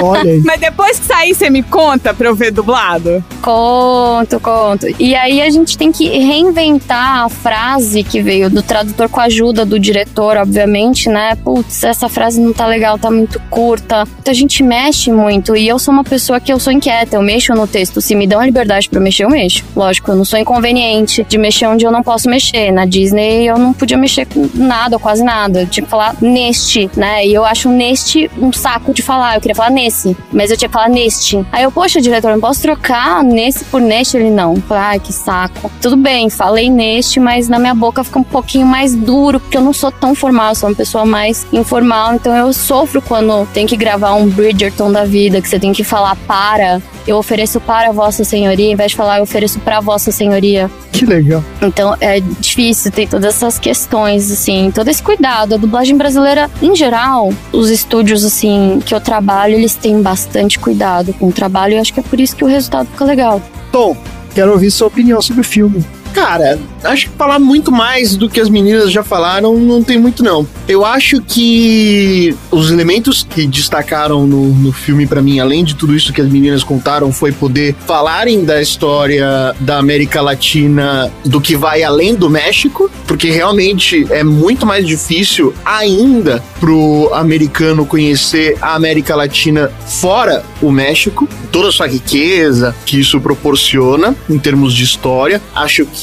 Olha 0.00 0.30
aí. 0.30 0.42
Mas 0.44 0.60
depois 0.60 0.98
que 0.98 1.06
sair, 1.08 1.34
você 1.34 1.48
me 1.48 1.62
conta 1.62 2.12
pra 2.12 2.28
eu 2.28 2.34
ver 2.34 2.50
dublado? 2.50 3.24
Conto, 3.40 4.38
conto. 4.38 4.86
E 4.98 5.14
aí 5.14 5.40
a 5.40 5.48
gente 5.48 5.78
tem 5.78 5.90
que 5.90 6.06
reinventar 6.06 7.24
a 7.24 7.28
frase 7.30 8.04
que 8.04 8.20
veio 8.20 8.50
do 8.50 8.62
tradutor 8.62 9.08
com 9.08 9.20
a 9.20 9.24
ajuda 9.24 9.64
do 9.64 9.80
diretor, 9.80 10.36
obviamente, 10.36 11.08
né? 11.08 11.34
Putz, 11.36 11.82
essa 11.82 12.08
frase 12.10 12.38
não 12.38 12.52
tá 12.52 12.66
legal, 12.66 12.98
tá 12.98 13.10
muito 13.10 13.40
curta. 13.48 14.04
Então 14.20 14.30
a 14.30 14.34
gente 14.34 14.62
mexe 14.62 15.10
muito. 15.10 15.56
E 15.56 15.66
eu 15.66 15.78
sou 15.78 15.94
uma 15.94 16.04
pessoa 16.04 16.38
que 16.38 16.52
eu 16.52 16.58
sou 16.58 16.72
inquieta, 16.72 17.16
eu 17.16 17.22
mexo 17.22 17.54
no 17.54 17.66
texto. 17.66 18.02
Se 18.02 18.14
me 18.14 18.26
dão 18.26 18.40
a 18.40 18.46
liberdade 18.46 18.88
pra 18.88 19.00
mexer, 19.00 19.24
eu 19.24 19.30
mexo. 19.30 19.64
Lógico, 19.74 20.10
eu 20.10 20.16
não 20.16 20.24
sou 20.26 20.38
inconveniente 20.38 21.24
de 21.26 21.38
mexer 21.38 21.66
onde 21.66 21.86
eu 21.86 21.90
não 21.90 22.02
posso 22.02 22.28
mexer. 22.28 22.70
Na 22.70 22.84
Disney 22.84 23.48
eu 23.48 23.56
não 23.56 23.72
podia 23.72 23.96
mexer 23.96 24.26
com 24.26 24.46
nada, 24.54 24.98
quase 24.98 25.24
nada. 25.24 25.62
Eu 25.62 25.66
tinha 25.66 25.84
que 25.84 25.90
falar 25.90 26.14
neste, 26.20 26.90
né? 26.94 27.26
E 27.26 27.32
eu 27.32 27.46
acho 27.46 27.70
neste 27.70 28.30
um 28.38 28.52
saco 28.52 28.92
de 28.92 29.00
falar. 29.00 29.36
Eu 29.36 29.40
queria 29.40 29.54
falar 29.54 29.70
nesse, 29.70 30.14
mas 30.30 30.50
eu 30.50 30.56
tinha 30.56 30.68
que 30.68 30.74
falar 30.74 30.97
neste. 30.98 31.44
Aí 31.52 31.62
eu, 31.62 31.70
poxa, 31.70 32.00
diretor, 32.00 32.32
não 32.32 32.40
posso 32.40 32.60
trocar 32.60 33.22
nesse 33.22 33.64
por 33.66 33.80
neste? 33.80 34.16
Ele 34.16 34.30
não. 34.30 34.60
Ai, 34.70 34.98
que 34.98 35.12
saco. 35.12 35.70
Tudo 35.80 35.96
bem, 35.96 36.28
falei 36.28 36.68
neste, 36.68 37.20
mas 37.20 37.48
na 37.48 37.58
minha 37.58 37.74
boca 37.74 38.02
fica 38.02 38.18
um 38.18 38.24
pouquinho 38.24 38.66
mais 38.66 38.94
duro, 38.94 39.38
porque 39.38 39.56
eu 39.56 39.62
não 39.62 39.72
sou 39.72 39.92
tão 39.92 40.14
formal, 40.14 40.50
eu 40.50 40.54
sou 40.56 40.68
uma 40.68 40.74
pessoa 40.74 41.04
mais 41.04 41.46
informal. 41.52 42.14
Então 42.14 42.34
eu 42.34 42.52
sofro 42.52 43.00
quando 43.00 43.46
tem 43.52 43.66
que 43.66 43.76
gravar 43.76 44.14
um 44.14 44.28
Bridgerton 44.28 44.90
da 44.90 45.04
vida, 45.04 45.40
que 45.40 45.48
você 45.48 45.58
tem 45.58 45.72
que 45.72 45.84
falar 45.84 46.16
para. 46.26 46.82
Eu 47.06 47.16
ofereço 47.16 47.60
para 47.60 47.90
Vossa 47.92 48.24
Senhoria, 48.24 48.70
em 48.70 48.76
vez 48.76 48.90
de 48.90 48.96
falar 48.96 49.18
eu 49.18 49.22
ofereço 49.22 49.58
para 49.60 49.80
Vossa 49.80 50.10
Senhoria. 50.10 50.70
Que 50.92 51.06
legal. 51.06 51.42
Então 51.62 51.96
é 52.00 52.20
difícil, 52.20 52.90
tem 52.90 53.06
todas 53.06 53.36
essas 53.36 53.58
questões, 53.58 54.30
assim, 54.30 54.70
todo 54.74 54.88
esse 54.88 55.02
cuidado. 55.02 55.54
A 55.54 55.56
dublagem 55.56 55.96
brasileira, 55.96 56.50
em 56.60 56.74
geral, 56.74 57.32
os 57.52 57.70
estúdios, 57.70 58.24
assim, 58.24 58.80
que 58.84 58.94
eu 58.94 59.00
trabalho, 59.00 59.54
eles 59.54 59.74
têm 59.74 60.02
bastante 60.02 60.58
cuidado 60.58 60.87
com 61.18 61.28
o 61.28 61.32
trabalho 61.32 61.74
e 61.74 61.78
acho 61.78 61.92
que 61.92 62.00
é 62.00 62.02
por 62.02 62.18
isso 62.20 62.36
que 62.36 62.44
o 62.44 62.48
resultado 62.48 62.88
fica 62.90 63.04
legal. 63.04 63.42
Tom, 63.70 63.96
quero 64.34 64.52
ouvir 64.52 64.70
sua 64.70 64.88
opinião 64.88 65.20
sobre 65.20 65.40
o 65.42 65.44
filme. 65.44 65.84
Cara, 66.12 66.58
acho 66.84 67.08
que 67.08 67.16
falar 67.16 67.38
muito 67.38 67.70
mais 67.70 68.16
do 68.16 68.28
que 68.28 68.40
as 68.40 68.48
meninas 68.48 68.90
já 68.90 69.02
falaram 69.02 69.56
não 69.56 69.82
tem 69.82 69.98
muito 69.98 70.22
não. 70.22 70.46
Eu 70.66 70.84
acho 70.84 71.20
que 71.22 72.36
os 72.50 72.70
elementos 72.70 73.26
que 73.28 73.46
destacaram 73.46 74.26
no, 74.26 74.48
no 74.48 74.72
filme 74.72 75.06
para 75.06 75.22
mim, 75.22 75.40
além 75.40 75.64
de 75.64 75.74
tudo 75.74 75.94
isso 75.94 76.12
que 76.12 76.20
as 76.20 76.28
meninas 76.28 76.62
contaram, 76.62 77.12
foi 77.12 77.32
poder 77.32 77.74
falarem 77.86 78.44
da 78.44 78.60
história 78.60 79.54
da 79.60 79.78
América 79.78 80.20
Latina 80.20 81.10
do 81.24 81.40
que 81.40 81.56
vai 81.56 81.82
além 81.82 82.14
do 82.14 82.28
México, 82.28 82.90
porque 83.06 83.30
realmente 83.30 84.06
é 84.10 84.22
muito 84.22 84.66
mais 84.66 84.86
difícil 84.86 85.54
ainda 85.64 86.42
pro 86.60 87.10
americano 87.12 87.86
conhecer 87.86 88.56
a 88.60 88.74
América 88.74 89.14
Latina 89.14 89.70
fora 89.86 90.44
o 90.60 90.70
México, 90.70 91.28
toda 91.50 91.68
a 91.68 91.72
sua 91.72 91.86
riqueza 91.86 92.74
que 92.84 92.98
isso 93.00 93.20
proporciona 93.20 94.14
em 94.28 94.38
termos 94.38 94.74
de 94.74 94.84
história. 94.84 95.40
Acho 95.54 95.86
que 95.86 95.97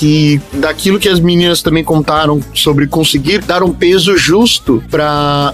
daquilo 0.54 1.00
que 1.00 1.10
as 1.10 1.20
meninas 1.20 1.62
também 1.62 1.84
contaram 1.84 2.39
sobre 2.54 2.88
conseguir 2.88 3.39
dar 3.39 3.64
um 3.64 3.74
peso 3.74 4.18
justo 4.18 4.84
para 4.89 5.06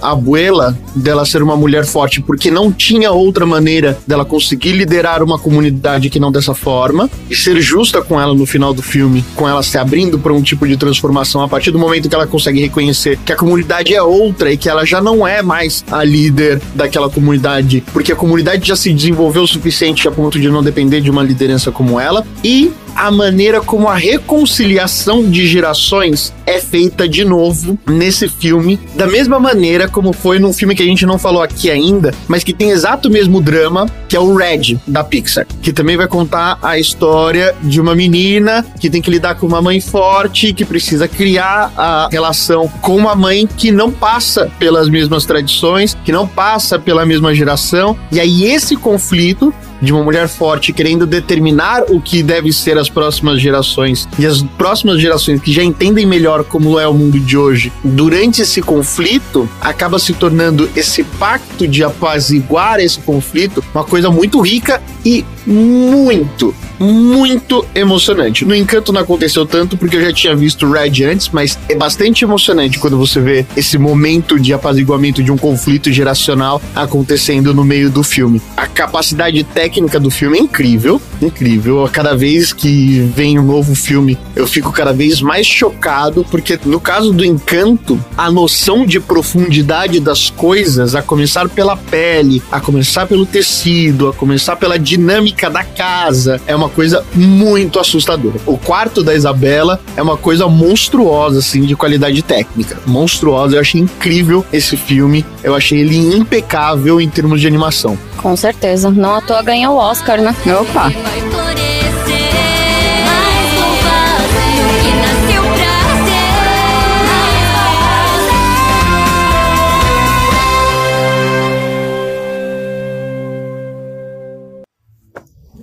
a 0.02 0.12
abuela 0.12 0.78
dela 0.96 1.26
ser 1.26 1.44
uma 1.44 1.56
mulher 1.56 1.86
forte, 1.86 2.22
porque 2.22 2.50
não 2.50 2.72
tinha 2.72 3.12
outra 3.12 3.46
maneira 3.46 3.98
dela 4.06 4.26
conseguir 4.26 4.72
liderar 4.74 5.24
uma 5.24 5.38
comunidade 5.38 6.10
que 6.10 6.20
não 6.20 6.32
dessa 6.32 6.54
forma 6.54 7.10
e 7.30 7.36
ser 7.36 7.60
justa 7.62 8.02
com 8.02 8.20
ela 8.20 8.34
no 8.34 8.46
final 8.46 8.74
do 8.74 8.82
filme, 8.82 9.24
com 9.36 9.48
ela 9.48 9.64
se 9.64 9.78
abrindo 9.78 10.18
para 10.20 10.34
um 10.34 10.42
tipo 10.42 10.68
de 10.68 10.78
transformação 10.78 11.42
a 11.42 11.48
partir 11.48 11.72
do 11.72 11.80
momento 11.80 12.10
que 12.10 12.16
ela 12.16 12.28
consegue 12.28 12.62
reconhecer 12.62 13.18
que 13.26 13.34
a 13.34 13.36
comunidade 13.36 13.94
é 13.94 14.02
outra 14.02 14.52
e 14.52 14.58
que 14.58 14.70
ela 14.70 14.86
já 14.86 15.02
não 15.02 15.28
é 15.28 15.42
mais 15.42 15.84
a 15.92 16.04
líder 16.04 16.62
daquela 16.76 17.10
comunidade, 17.10 17.84
porque 17.94 18.12
a 18.12 18.16
comunidade 18.16 18.68
já 18.68 18.76
se 18.76 18.94
desenvolveu 18.94 19.44
o 19.44 19.48
suficiente 19.48 20.08
a 20.08 20.12
ponto 20.12 20.39
de 20.39 20.50
não 20.50 20.64
depender 20.64 21.02
de 21.02 21.10
uma 21.10 21.24
liderança 21.24 21.72
como 21.72 22.00
ela 22.00 22.26
e 22.44 22.72
a 22.96 23.12
maneira 23.12 23.62
como 23.62 23.88
a 23.88 23.96
reconciliação 23.96 25.30
de 25.30 25.48
gerações 25.48 26.34
é 26.46 26.60
feita 26.60 27.08
de 27.08 27.24
novo 27.24 27.78
nesse 27.88 28.28
filme, 28.28 28.80
da 28.96 29.08
mesma 29.08 29.39
maneira 29.39 29.88
como 29.88 30.14
foi 30.14 30.39
num 30.39 30.54
filme 30.54 30.76
que 30.76 30.84
a 30.84 30.86
gente 30.86 31.06
não 31.06 31.18
falou 31.18 31.42
aqui 31.42 31.70
ainda, 31.70 32.14
mas 32.28 32.44
que 32.44 32.54
tem 32.54 32.70
exato 32.70 33.10
mesmo 33.10 33.42
drama, 33.42 33.88
que 34.08 34.16
é 34.16 34.20
o 34.20 34.36
Red 34.36 34.78
da 34.88 35.04
Pixar, 35.04 35.46
que 35.62 35.74
também 35.74 35.98
vai 35.98 36.08
contar 36.08 36.58
a 36.62 36.78
história 36.78 37.56
de 37.62 37.80
uma 37.80 37.96
menina 37.96 38.66
que 38.80 38.89
tem 38.89 39.02
que 39.02 39.10
lidar 39.10 39.36
com 39.36 39.48
uma 39.48 39.62
mãe 39.62 39.80
forte, 39.80 40.54
que 40.54 40.66
precisa 40.66 41.08
criar 41.08 41.72
a 41.78 42.10
relação 42.12 42.68
com 42.82 42.96
uma 42.96 43.16
mãe 43.16 43.48
que 43.48 43.72
não 43.72 43.92
passa 43.92 44.52
pelas 44.60 44.89
mesmas 44.89 45.26
tradições, 45.26 45.98
que 46.04 46.12
não 46.12 46.28
passa 46.28 46.78
pela 46.78 47.06
mesma 47.06 47.34
geração, 47.34 47.98
e 48.12 48.20
aí 48.20 48.46
esse 48.46 48.76
conflito 48.76 49.54
de 49.82 49.92
uma 49.92 50.04
mulher 50.04 50.28
forte 50.28 50.72
querendo 50.72 51.06
determinar 51.06 51.84
o 51.90 52.00
que 52.00 52.22
deve 52.22 52.54
ser 52.54 52.78
as 52.78 52.90
próximas 52.90 53.42
gerações. 53.42 54.08
E 54.20 54.26
as 54.26 54.42
próximas 54.42 55.02
gerações 55.02 55.42
que 55.42 55.52
já 55.52 55.64
entendem 55.64 56.06
melhor 56.06 56.44
como 56.44 56.80
é 56.80 56.88
o 56.88 56.94
mundo 56.94 57.20
de 57.20 57.38
hoje, 57.38 57.72
durante 57.84 58.42
esse 58.42 58.62
conflito, 58.62 59.50
acaba 59.60 59.98
se 60.00 60.14
tornando 60.14 60.70
esse 60.76 61.04
pacto 61.04 61.68
de 61.68 61.84
apaziguar 61.84 62.80
esse 62.80 63.00
conflito 63.00 63.64
uma 63.74 63.84
coisa 63.84 64.10
muito 64.10 64.40
rica 64.42 64.82
e 65.06 65.26
muito, 65.46 66.54
muito 66.80 67.66
emocionante. 67.74 68.46
No 68.46 68.56
Encanto 68.56 68.92
não 68.92 69.02
aconteceu 69.02 69.46
tanto 69.46 69.78
porque 69.78 69.98
eu 69.98 70.02
já 70.02 70.14
tinha 70.14 70.36
visto 70.36 70.70
Red 70.70 71.04
antes, 71.04 71.30
mas 71.30 71.58
é 71.70 71.76
bastante 71.76 72.24
emocionante 72.24 72.80
quando 72.80 72.98
você 72.98 73.20
vê 73.20 73.46
esse 73.56 73.78
momento 73.78 74.39
de 74.39 74.54
apaziguamento 74.54 75.24
de 75.24 75.32
um 75.32 75.38
conflito 75.38 75.92
geracional 75.92 76.62
acontecendo 76.76 77.54
no 77.54 77.64
meio 77.64 77.89
do 77.89 78.04
filme. 78.04 78.42
A 78.56 78.68
capacidade 78.68 79.44
técnica 79.44 80.00
do 80.00 80.10
filme 80.10 80.38
é 80.38 80.42
incrível, 80.42 81.02
incrível. 81.22 81.89
Cada 81.92 82.16
vez 82.16 82.54
que 82.54 83.00
vem 83.16 83.38
um 83.39 83.44
novo 83.44 83.76
filme, 83.76 84.18
eu 84.36 84.48
fico 84.48 84.72
cada 84.72 84.94
vez 84.94 85.22
mais 85.22 85.46
chocado 85.46 86.26
porque 86.30 86.60
no 86.66 86.80
caso 86.80 87.14
do 87.14 87.26
Encanto, 87.26 88.04
a 88.18 88.32
noção 88.32 88.86
de 88.86 89.00
profundidade 89.00 90.00
das 90.00 90.30
coisas, 90.30 90.96
a 90.96 91.02
começar 91.02 91.48
pela 91.50 91.76
pele, 91.76 92.42
a 92.52 92.60
começar 92.60 93.06
pelo 93.06 93.26
tecido, 93.26 94.10
a 94.10 94.14
começar 94.14 94.56
pela 94.56 94.78
dinâmica 94.78 95.31
da 95.50 95.64
casa, 95.64 96.40
é 96.46 96.56
uma 96.56 96.70
coisa 96.70 97.04
muito 97.14 97.80
assustadora. 97.80 98.36
O 98.46 98.58
quarto 98.58 99.04
da 99.04 99.14
Isabela 99.16 99.80
é 99.96 100.02
uma 100.02 100.18
coisa 100.18 100.48
monstruosa, 100.48 101.40
assim, 101.40 101.62
de 101.62 101.76
qualidade 101.76 102.22
técnica. 102.22 102.78
Monstruosa. 102.86 103.56
Eu 103.56 103.62
achei 103.62 103.82
incrível 103.82 104.46
esse 104.52 104.78
filme. 104.78 105.26
Eu 105.44 105.56
achei 105.56 105.80
ele 105.80 105.98
impecável 106.16 107.02
em 107.02 107.10
termos 107.10 107.42
de 107.42 107.48
animação. 107.48 107.98
Com 108.18 108.36
certeza. 108.36 108.90
Não 108.92 109.16
à 109.16 109.22
toa 109.22 109.42
ganhou 109.42 109.76
o 109.76 109.78
Oscar, 109.78 110.22
né? 110.22 110.36
Opa! 110.60 110.92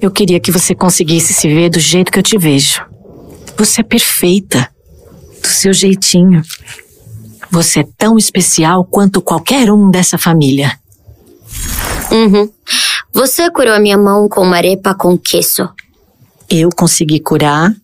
Eu 0.01 0.11
queria 0.11 0.39
que 0.39 0.53
você 0.53 0.75
conseguisse 0.75 1.35
se 1.35 1.49
ver 1.49 1.71
do 1.71 1.81
jeito 1.81 2.13
que 2.13 2.19
eu 2.19 2.23
te 2.23 2.39
vejo. 2.39 2.85
Você 3.57 3.81
é 3.81 3.85
perfeita. 3.85 4.69
Do 5.43 5.49
seu 5.49 5.73
jeitinho. 5.73 6.43
Você 7.51 7.81
é 7.81 7.89
tão 7.97 8.17
especial 8.17 8.85
quanto 8.85 9.21
qualquer 9.21 9.73
um 9.73 9.91
dessa 9.91 10.19
família. 10.19 10.79
Uhum. 12.13 12.51
Você 13.13 13.51
curou 13.51 13.73
a 13.73 13.81
minha 13.81 13.99
mão 13.99 14.29
com 14.29 14.43
uma 14.43 14.57
arepa 14.57 14.95
com 14.95 15.19
queso. 15.19 15.69
Eu 16.49 16.69
consegui 16.71 17.21
curar 17.21 17.75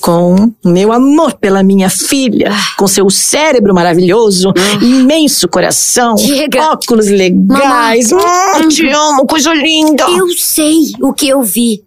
com 0.00 0.52
meu 0.64 0.92
amor 0.92 1.34
pela 1.34 1.62
minha 1.62 1.90
filha, 1.90 2.52
com 2.76 2.86
seu 2.86 3.08
cérebro 3.10 3.74
maravilhoso, 3.74 4.52
imenso 4.80 5.48
coração, 5.48 6.14
Diga. 6.14 6.72
óculos 6.72 7.08
legais. 7.08 8.10
Mamãe. 8.10 8.64
Hum, 8.64 8.68
te 8.68 8.88
amo, 8.88 9.26
coisa 9.26 9.52
linda. 9.52 10.04
Eu 10.04 10.28
sei 10.36 10.92
o 11.00 11.12
que 11.12 11.28
eu 11.28 11.42
vi. 11.42 11.84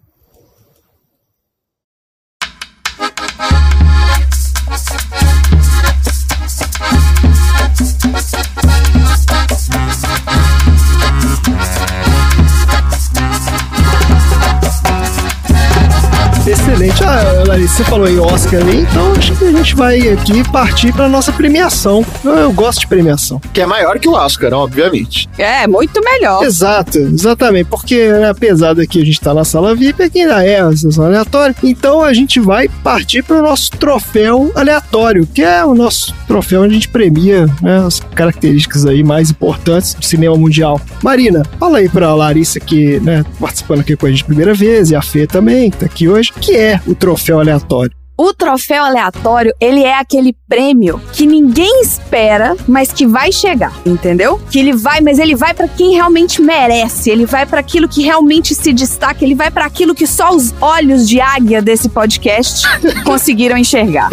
Excelente. 16.46 17.04
Ah, 17.04 17.44
Larissa, 17.46 17.76
você 17.76 17.84
falou 17.84 18.08
em 18.08 18.18
Oscar 18.18 18.60
ali, 18.60 18.80
então 18.80 19.12
acho 19.12 19.36
que 19.36 19.44
a 19.44 19.52
gente 19.52 19.74
vai 19.74 20.08
aqui 20.08 20.48
partir 20.50 20.92
pra 20.92 21.08
nossa 21.08 21.32
premiação. 21.32 22.04
Eu, 22.24 22.32
eu 22.32 22.52
gosto 22.52 22.80
de 22.80 22.86
premiação. 22.86 23.40
Que 23.52 23.60
é 23.60 23.66
maior 23.66 23.98
que 23.98 24.08
o 24.08 24.12
Oscar, 24.12 24.52
obviamente. 24.54 25.28
É, 25.38 25.66
muito 25.66 26.00
melhor. 26.02 26.42
Exato, 26.42 26.98
exatamente. 26.98 27.66
Porque 27.66 28.08
né, 28.08 28.30
apesar 28.30 28.74
daqui 28.74 29.00
a 29.00 29.04
gente 29.04 29.20
tá 29.20 29.34
na 29.34 29.44
sala 29.44 29.74
VIP, 29.74 30.02
aqui 30.02 30.20
ainda 30.20 30.44
é 30.44 30.60
a 30.60 30.76
sessão 30.76 31.04
aleatória. 31.04 31.54
Então 31.62 32.02
a 32.02 32.12
gente 32.12 32.40
vai 32.40 32.68
partir 32.68 33.22
pro 33.22 33.42
nosso 33.42 33.70
troféu 33.72 34.50
aleatório, 34.54 35.26
que 35.26 35.42
é 35.42 35.64
o 35.64 35.74
nosso 35.74 36.14
troféu 36.26 36.62
onde 36.62 36.70
a 36.70 36.74
gente 36.74 36.88
premia 36.88 37.46
né, 37.60 37.84
as 37.86 38.00
características 38.00 38.86
aí 38.86 39.02
mais 39.02 39.30
importantes 39.30 39.94
do 39.94 40.04
cinema 40.04 40.36
mundial. 40.36 40.80
Marina, 41.02 41.42
fala 41.58 41.78
aí 41.78 41.88
pra 41.88 42.14
Larissa 42.14 42.58
que, 42.58 42.98
né, 43.00 43.24
participando 43.38 43.80
aqui 43.80 43.96
com 43.96 44.06
a 44.06 44.10
gente 44.10 44.22
a 44.22 44.26
primeira 44.26 44.54
vez, 44.54 44.90
e 44.90 44.96
a 44.96 45.02
Fê 45.02 45.26
também, 45.26 45.70
que 45.70 45.78
tá 45.78 45.86
aqui 45.86 46.08
hoje, 46.08 46.29
que 46.40 46.56
é 46.56 46.80
o 46.86 46.94
troféu 46.94 47.40
aleatório. 47.40 47.99
O 48.22 48.34
troféu 48.34 48.84
aleatório, 48.84 49.54
ele 49.58 49.82
é 49.82 49.98
aquele 49.98 50.36
prêmio 50.46 51.00
que 51.10 51.24
ninguém 51.24 51.80
espera, 51.80 52.54
mas 52.68 52.92
que 52.92 53.06
vai 53.06 53.32
chegar, 53.32 53.72
entendeu? 53.86 54.38
Que 54.50 54.58
ele 54.58 54.74
vai, 54.74 55.00
mas 55.00 55.18
ele 55.18 55.34
vai 55.34 55.54
para 55.54 55.66
quem 55.66 55.94
realmente 55.94 56.42
merece, 56.42 57.08
ele 57.08 57.24
vai 57.24 57.46
para 57.46 57.60
aquilo 57.60 57.88
que 57.88 58.02
realmente 58.02 58.54
se 58.54 58.74
destaca, 58.74 59.24
ele 59.24 59.34
vai 59.34 59.50
para 59.50 59.64
aquilo 59.64 59.94
que 59.94 60.06
só 60.06 60.36
os 60.36 60.52
olhos 60.60 61.08
de 61.08 61.18
águia 61.18 61.62
desse 61.62 61.88
podcast 61.88 62.66
conseguiram 63.06 63.56
enxergar. 63.56 64.10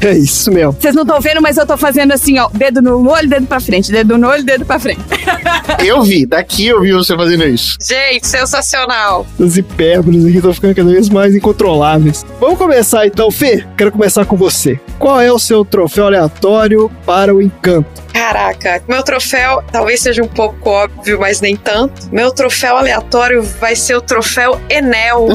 É 0.00 0.18
isso 0.18 0.50
mesmo. 0.50 0.72
Vocês 0.72 0.96
não 0.96 1.02
estão 1.02 1.20
vendo, 1.20 1.40
mas 1.40 1.56
eu 1.56 1.64
tô 1.64 1.76
fazendo 1.76 2.10
assim, 2.10 2.40
ó, 2.40 2.48
dedo 2.52 2.82
no 2.82 3.08
olho, 3.08 3.28
dedo 3.28 3.46
para 3.46 3.60
frente, 3.60 3.92
dedo 3.92 4.18
no 4.18 4.26
olho, 4.26 4.42
dedo 4.42 4.66
para 4.66 4.80
frente. 4.80 5.00
Eu 5.78 6.02
vi, 6.02 6.26
daqui 6.26 6.66
eu 6.66 6.80
vi 6.80 6.92
você 6.92 7.16
fazendo 7.16 7.44
isso. 7.44 7.76
Gente, 7.80 8.26
sensacional. 8.26 9.26
As 9.40 9.56
hipérboles 9.56 10.24
aqui 10.24 10.36
estão 10.36 10.54
ficando 10.54 10.74
cada 10.74 10.90
vez 10.90 11.08
mais 11.08 11.34
incontroláveis. 11.34 12.24
Vamos 12.40 12.58
começar 12.58 13.06
então, 13.06 13.30
Fê. 13.30 13.64
Quero 13.76 13.92
começar 13.92 14.24
com 14.24 14.36
você. 14.36 14.80
Qual 14.98 15.20
é 15.20 15.30
o 15.32 15.38
seu 15.38 15.64
troféu 15.64 16.06
aleatório 16.06 16.90
para 17.06 17.34
o 17.34 17.40
encanto? 17.40 18.02
Caraca, 18.12 18.82
meu 18.86 19.02
troféu 19.02 19.62
talvez 19.72 20.00
seja 20.00 20.22
um 20.22 20.28
pouco 20.28 20.70
óbvio, 20.70 21.18
mas 21.18 21.40
nem 21.40 21.56
tanto. 21.56 22.08
Meu 22.12 22.32
troféu 22.32 22.76
aleatório 22.76 23.42
vai 23.42 23.74
ser 23.74 23.96
o 23.96 24.00
troféu 24.00 24.60
Enel 24.68 25.28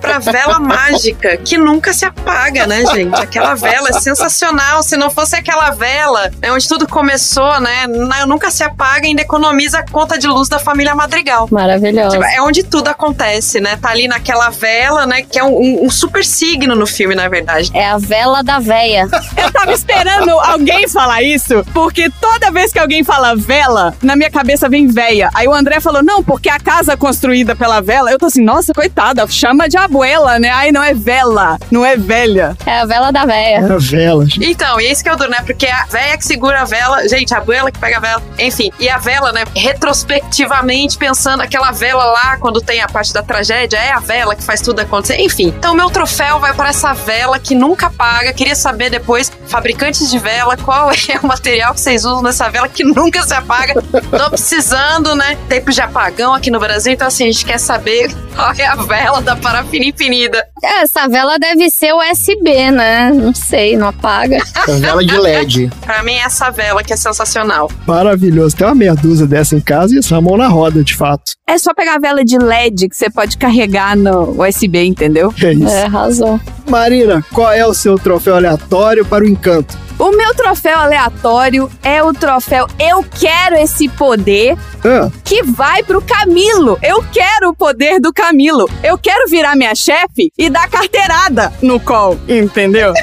pra 0.00 0.18
vela 0.18 0.58
mágica, 0.58 1.36
que 1.36 1.56
nunca 1.56 1.92
se 1.92 2.04
apaga, 2.04 2.66
né, 2.66 2.84
gente? 2.86 3.14
Aquela 3.14 3.54
vela 3.54 3.88
é 3.90 3.92
sensacional. 3.92 4.82
Se 4.82 4.96
não 4.96 5.10
fosse 5.10 5.36
aquela 5.36 5.70
vela, 5.70 6.30
é 6.42 6.52
onde 6.52 6.68
tudo 6.68 6.88
começou, 6.88 7.60
né? 7.60 7.86
Nunca 8.26 8.50
se 8.50 8.62
apaga 8.62 9.06
e 9.06 9.10
ainda 9.10 9.22
economiza 9.22 9.78
a 9.78 9.88
conta 9.88 10.18
de 10.18 10.26
luz 10.26 10.48
da 10.48 10.58
família 10.58 10.94
Madrigal. 10.94 11.48
Maravilhoso. 11.50 12.22
É 12.22 12.40
onde 12.42 12.62
tudo 12.62 12.88
acontece, 12.88 13.60
né? 13.60 13.76
Tá 13.80 13.90
ali 13.90 14.08
naquela 14.08 14.50
vela, 14.50 15.06
né? 15.06 15.22
Que 15.22 15.38
é 15.38 15.44
um, 15.44 15.84
um 15.84 15.90
super 15.90 16.24
signo 16.24 16.74
no 16.74 16.86
filme, 16.86 17.14
na 17.14 17.28
verdade. 17.28 17.70
É 17.74 17.86
a 17.86 17.98
vela 17.98 18.42
da 18.42 18.58
véia. 18.58 19.08
Eu 19.36 19.52
tava 19.52 19.72
esperando 19.72 20.30
alguém 20.30 20.88
falar 20.88 21.22
isso, 21.22 21.64
porque 21.72 22.10
toda 22.24 22.50
vez 22.50 22.72
que 22.72 22.78
alguém 22.78 23.04
fala 23.04 23.36
vela, 23.36 23.94
na 24.02 24.16
minha 24.16 24.30
cabeça 24.30 24.66
vem 24.66 24.86
véia. 24.86 25.28
Aí 25.34 25.46
o 25.46 25.52
André 25.52 25.78
falou, 25.78 26.02
não, 26.02 26.24
porque 26.24 26.48
a 26.48 26.58
casa 26.58 26.96
construída 26.96 27.54
pela 27.54 27.82
vela. 27.82 28.10
Eu 28.10 28.18
tô 28.18 28.24
assim, 28.24 28.42
nossa, 28.42 28.72
coitada, 28.72 29.26
chama 29.28 29.68
de 29.68 29.76
abuela, 29.76 30.38
né? 30.38 30.50
Aí 30.50 30.72
não 30.72 30.82
é 30.82 30.94
vela, 30.94 31.58
não 31.70 31.84
é 31.84 31.98
velha. 31.98 32.56
É 32.64 32.80
a 32.80 32.86
vela 32.86 33.10
da 33.10 33.26
véia. 33.26 33.58
É 33.58 33.72
a 33.72 33.76
vela. 33.76 34.24
Então, 34.40 34.80
e 34.80 34.86
esse 34.86 35.02
que 35.02 35.10
é 35.10 35.12
o 35.12 35.16
duro, 35.16 35.30
né? 35.30 35.42
Porque 35.44 35.66
a 35.66 35.84
véia 35.84 36.16
que 36.16 36.24
segura 36.24 36.62
a 36.62 36.64
vela, 36.64 37.06
gente, 37.06 37.34
a 37.34 37.38
abuela 37.38 37.70
que 37.70 37.78
pega 37.78 37.98
a 37.98 38.00
vela, 38.00 38.22
enfim. 38.38 38.72
E 38.80 38.88
a 38.88 38.96
vela, 38.96 39.30
né, 39.30 39.44
retrospectivamente 39.54 40.96
pensando 40.96 41.42
aquela 41.42 41.72
vela 41.72 42.06
lá, 42.06 42.38
quando 42.38 42.58
tem 42.62 42.80
a 42.80 42.88
parte 42.88 43.12
da 43.12 43.22
tragédia, 43.22 43.76
é 43.76 43.92
a 43.92 44.00
vela 44.00 44.34
que 44.34 44.42
faz 44.42 44.62
tudo 44.62 44.80
acontecer. 44.80 45.20
Enfim, 45.20 45.48
então 45.48 45.74
meu 45.74 45.90
troféu 45.90 46.40
vai 46.40 46.54
para 46.54 46.70
essa 46.70 46.94
vela 46.94 47.38
que 47.38 47.54
nunca 47.54 47.90
paga. 47.90 48.32
Queria 48.32 48.56
saber 48.56 48.88
depois, 48.88 49.30
fabricantes 49.46 50.10
de 50.10 50.18
vela, 50.18 50.56
qual 50.56 50.90
é 51.10 51.18
o 51.22 51.26
material 51.26 51.74
que 51.74 51.80
vocês 51.80 52.06
usam 52.06 52.13
nessa 52.22 52.48
vela 52.48 52.68
que 52.68 52.82
nunca 52.84 53.22
se 53.22 53.34
apaga. 53.34 53.74
Tô 53.82 54.30
precisando, 54.30 55.14
né? 55.14 55.36
Tempos 55.48 55.74
de 55.74 55.80
apagão 55.80 56.34
aqui 56.34 56.50
no 56.50 56.58
Brasil, 56.58 56.92
então 56.92 57.06
assim, 57.06 57.24
a 57.24 57.32
gente 57.32 57.44
quer 57.44 57.58
saber 57.58 58.12
qual 58.34 58.52
é 58.56 58.66
a 58.66 58.76
vela 58.76 59.20
da 59.20 59.36
parafina 59.36 59.86
infinita. 59.86 60.44
Essa 60.62 61.08
vela 61.08 61.38
deve 61.38 61.70
ser 61.70 61.92
USB, 61.92 62.70
né? 62.70 63.10
Não 63.12 63.34
sei, 63.34 63.76
não 63.76 63.88
apaga. 63.88 64.38
A 64.54 64.66
vela 64.72 65.04
de 65.04 65.16
LED. 65.16 65.70
pra 65.84 66.02
mim, 66.02 66.12
é 66.12 66.24
essa 66.24 66.50
vela 66.50 66.82
que 66.82 66.92
é 66.92 66.96
sensacional. 66.96 67.70
Maravilhoso. 67.86 68.56
Tem 68.56 68.66
uma 68.66 68.74
meia 68.74 68.94
dúzia 68.94 69.26
dessa 69.26 69.54
em 69.54 69.60
casa 69.60 69.94
e 69.94 69.98
essa 69.98 70.20
mão 70.20 70.36
na 70.36 70.48
roda, 70.48 70.82
de 70.82 70.94
fato. 70.94 71.32
É 71.46 71.58
só 71.58 71.74
pegar 71.74 71.96
a 71.96 71.98
vela 71.98 72.24
de 72.24 72.38
LED 72.38 72.88
que 72.88 72.96
você 72.96 73.10
pode 73.10 73.36
carregar 73.36 73.96
no 73.96 74.42
USB, 74.42 74.84
entendeu? 74.84 75.32
É 75.42 75.52
isso. 75.52 75.68
É, 75.68 75.84
arrasou. 75.84 76.40
Marina, 76.68 77.22
qual 77.32 77.52
é 77.52 77.66
o 77.66 77.74
seu 77.74 77.98
troféu 77.98 78.36
aleatório 78.36 79.04
para 79.04 79.24
o 79.24 79.28
encanto? 79.28 79.83
O 79.98 80.10
meu 80.10 80.34
troféu 80.34 80.78
aleatório 80.78 81.70
é 81.82 82.02
o 82.02 82.12
troféu 82.12 82.66
Eu 82.78 83.04
Quero 83.04 83.56
Esse 83.56 83.88
Poder, 83.88 84.56
Ah, 84.84 85.08
que 85.24 85.42
vai 85.42 85.82
pro 85.82 86.02
Camilo. 86.02 86.78
Eu 86.82 87.02
quero 87.12 87.50
o 87.50 87.54
poder 87.54 88.00
do 88.00 88.12
Camilo. 88.12 88.68
Eu 88.82 88.98
quero 88.98 89.28
virar 89.28 89.54
minha 89.56 89.74
chefe 89.74 90.32
e 90.36 90.50
dar 90.50 90.68
carteirada 90.68 91.52
no 91.62 91.78
call, 91.78 92.18
entendeu? 92.28 92.92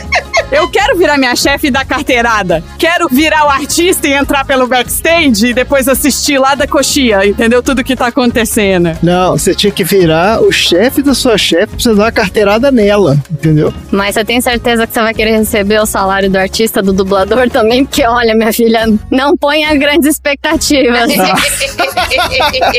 Eu 0.51 0.67
quero 0.69 0.97
virar 0.97 1.17
minha 1.17 1.33
chefe 1.33 1.67
e 1.67 1.71
dar 1.71 1.85
carteirada. 1.85 2.61
Quero 2.77 3.07
virar 3.09 3.45
o 3.45 3.49
artista 3.49 4.05
e 4.05 4.11
entrar 4.11 4.43
pelo 4.43 4.67
backstage 4.67 5.47
e 5.47 5.53
depois 5.53 5.87
assistir 5.87 6.37
lá 6.37 6.55
da 6.55 6.67
coxia, 6.67 7.25
entendeu? 7.25 7.63
Tudo 7.63 7.81
que 7.85 7.95
tá 7.95 8.07
acontecendo. 8.07 8.89
não, 9.01 9.37
você 9.37 9.55
tinha 9.55 9.71
que 9.71 9.85
virar 9.85 10.41
o 10.41 10.51
chefe 10.51 11.01
da 11.01 11.13
sua 11.13 11.37
chefe 11.37 11.67
pra 11.67 11.79
você 11.79 11.95
dar 11.95 12.03
uma 12.03 12.11
carteirada 12.11 12.69
nela, 12.69 13.17
entendeu? 13.31 13.73
Mas 13.91 14.15
você 14.15 14.25
tem 14.25 14.41
certeza 14.41 14.85
que 14.85 14.91
você 14.93 14.99
vai 14.99 15.13
querer 15.13 15.37
receber 15.37 15.79
o 15.79 15.85
salário 15.85 16.29
do 16.29 16.37
artista, 16.37 16.80
do 16.81 16.93
dublador 16.93 17.49
também? 17.49 17.85
Porque, 17.85 18.05
olha, 18.05 18.35
minha 18.35 18.51
filha, 18.51 18.85
não 19.09 19.35
ponha 19.35 19.73
grandes 19.75 20.07
expectativas. 20.07 21.11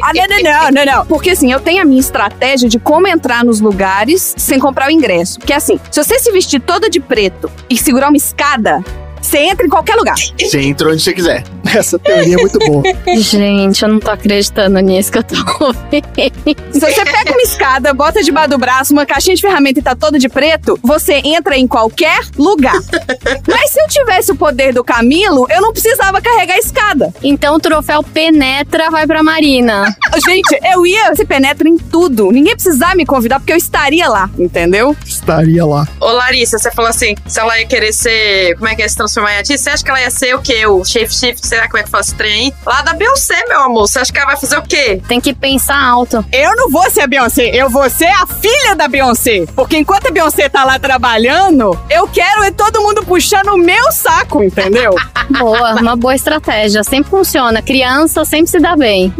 Ah, 0.02 0.12
não, 0.14 0.26
não, 0.26 0.42
não, 0.42 0.70
não, 0.70 0.84
não. 0.84 1.06
Porque 1.06 1.30
assim, 1.30 1.50
eu 1.52 1.60
tenho 1.60 1.82
a 1.82 1.84
minha 1.84 2.00
estratégia 2.00 2.68
de 2.68 2.78
como 2.78 3.06
entrar 3.06 3.44
nos 3.44 3.60
lugares 3.60 4.34
sem 4.36 4.58
comprar 4.58 4.88
o 4.88 4.90
ingresso. 4.90 5.38
Porque 5.38 5.52
assim, 5.52 5.78
se 5.90 6.02
você 6.02 6.18
se 6.18 6.30
vestir 6.30 6.60
toda 6.60 6.90
de 6.90 7.00
preto 7.00 7.50
e 7.70 7.76
segurar 7.76 8.08
uma 8.08 8.16
escada, 8.16 8.84
você 9.22 9.38
entra 9.38 9.64
em 9.64 9.68
qualquer 9.68 9.94
lugar. 9.94 10.16
Você 10.38 10.60
entra 10.60 10.90
onde 10.90 11.02
você 11.02 11.12
quiser. 11.12 11.44
Essa 11.74 11.98
teoria 11.98 12.34
é 12.34 12.36
muito 12.36 12.58
boa. 12.58 12.82
Gente, 13.16 13.82
eu 13.82 13.88
não 13.88 14.00
tô 14.00 14.10
acreditando 14.10 14.78
nisso 14.80 15.10
que 15.10 15.18
eu 15.18 15.22
tô 15.22 15.36
ouvindo. 15.64 16.06
Se 16.70 16.80
você 16.80 17.04
pega 17.04 17.30
uma 17.30 17.42
escada, 17.42 17.94
bota 17.94 18.22
debaixo 18.22 18.50
do 18.50 18.58
braço, 18.58 18.92
uma 18.92 19.06
caixinha 19.06 19.36
de 19.36 19.40
ferramenta 19.40 19.78
e 19.78 19.82
tá 19.82 19.94
toda 19.94 20.18
de 20.18 20.28
preto, 20.28 20.78
você 20.82 21.22
entra 21.24 21.56
em 21.56 21.66
qualquer 21.66 22.20
lugar. 22.36 22.78
Mas 23.48 23.70
se 23.70 23.80
eu 23.80 23.88
tivesse 23.88 24.32
o 24.32 24.36
poder 24.36 24.74
do 24.74 24.84
Camilo, 24.84 25.46
eu 25.48 25.62
não 25.62 25.72
precisava 25.72 26.20
carregar 26.20 26.54
a 26.54 26.58
escada. 26.58 27.14
Então 27.22 27.54
o 27.54 27.60
troféu 27.60 28.02
Penetra 28.02 28.90
vai 28.90 29.06
pra 29.06 29.22
Marina. 29.22 29.96
Gente, 30.26 30.58
eu 30.72 30.86
ia 30.86 31.14
se 31.14 31.24
penetra 31.24 31.68
em 31.68 31.76
tudo. 31.78 32.30
Ninguém 32.30 32.54
precisava 32.54 32.94
me 32.94 33.06
convidar 33.06 33.40
porque 33.40 33.52
eu 33.52 33.56
estaria 33.56 34.08
lá, 34.08 34.28
entendeu? 34.38 34.96
Estaria 35.06 35.64
lá. 35.64 35.86
Ô, 36.00 36.10
Larissa, 36.12 36.58
você 36.58 36.70
falou 36.70 36.90
assim, 36.90 37.14
se 37.26 37.40
ela 37.40 37.58
ia 37.58 37.66
querer 37.66 37.92
ser, 37.92 38.54
como 38.56 38.68
é 38.68 38.74
que 38.74 38.82
é 38.82 38.88
se 38.88 38.96
transformar 38.96 39.34
em 39.34 39.36
artista, 39.38 39.64
você 39.64 39.70
acha 39.70 39.84
que 39.84 39.90
ela 39.90 40.00
ia 40.00 40.10
ser 40.10 40.34
o 40.34 40.40
quê? 40.40 40.66
O 40.66 40.84
shape 40.84 41.12
shift, 41.12 41.46
será 41.46 41.66
como 41.66 41.78
é 41.78 41.82
que 41.82 41.90
faz 41.90 42.08
esse 42.08 42.16
trem 42.16 42.32
aí? 42.32 42.54
Lá 42.66 42.82
da 42.82 42.92
Beyoncé, 42.92 43.44
meu 43.48 43.60
amor, 43.62 43.88
você 43.88 43.98
acha 44.00 44.12
que 44.12 44.18
ela 44.18 44.28
vai 44.28 44.36
fazer 44.36 44.58
o 44.58 44.62
quê? 44.62 45.00
Tem 45.08 45.20
que 45.20 45.34
pensar 45.34 45.80
alto. 45.82 46.24
Eu 46.32 46.54
não 46.56 46.70
vou 46.70 46.90
ser 46.90 47.02
a 47.02 47.06
Beyoncé, 47.06 47.50
eu 47.54 47.70
vou 47.70 47.88
ser 47.88 48.06
a 48.06 48.26
filha 48.26 48.74
da 48.74 48.88
Beyoncé. 48.88 49.46
Porque 49.54 49.76
enquanto 49.76 50.08
a 50.08 50.10
Beyoncé 50.10 50.48
tá 50.48 50.64
lá 50.64 50.78
trabalhando, 50.78 51.78
eu 51.90 52.06
quero 52.08 52.42
é 52.42 52.50
todo 52.50 52.82
mundo 52.82 53.04
puxando 53.04 53.48
o 53.48 53.58
meu 53.58 53.90
saco, 53.92 54.42
entendeu? 54.42 54.94
Boa, 55.38 55.74
uma 55.80 55.96
boa 55.96 56.14
estratégia. 56.14 56.82
Sempre 56.84 57.10
funciona. 57.10 57.62
Criança 57.62 58.24
sempre 58.24 58.50
se 58.50 58.58
dá 58.58 58.76
bem. 58.76 59.12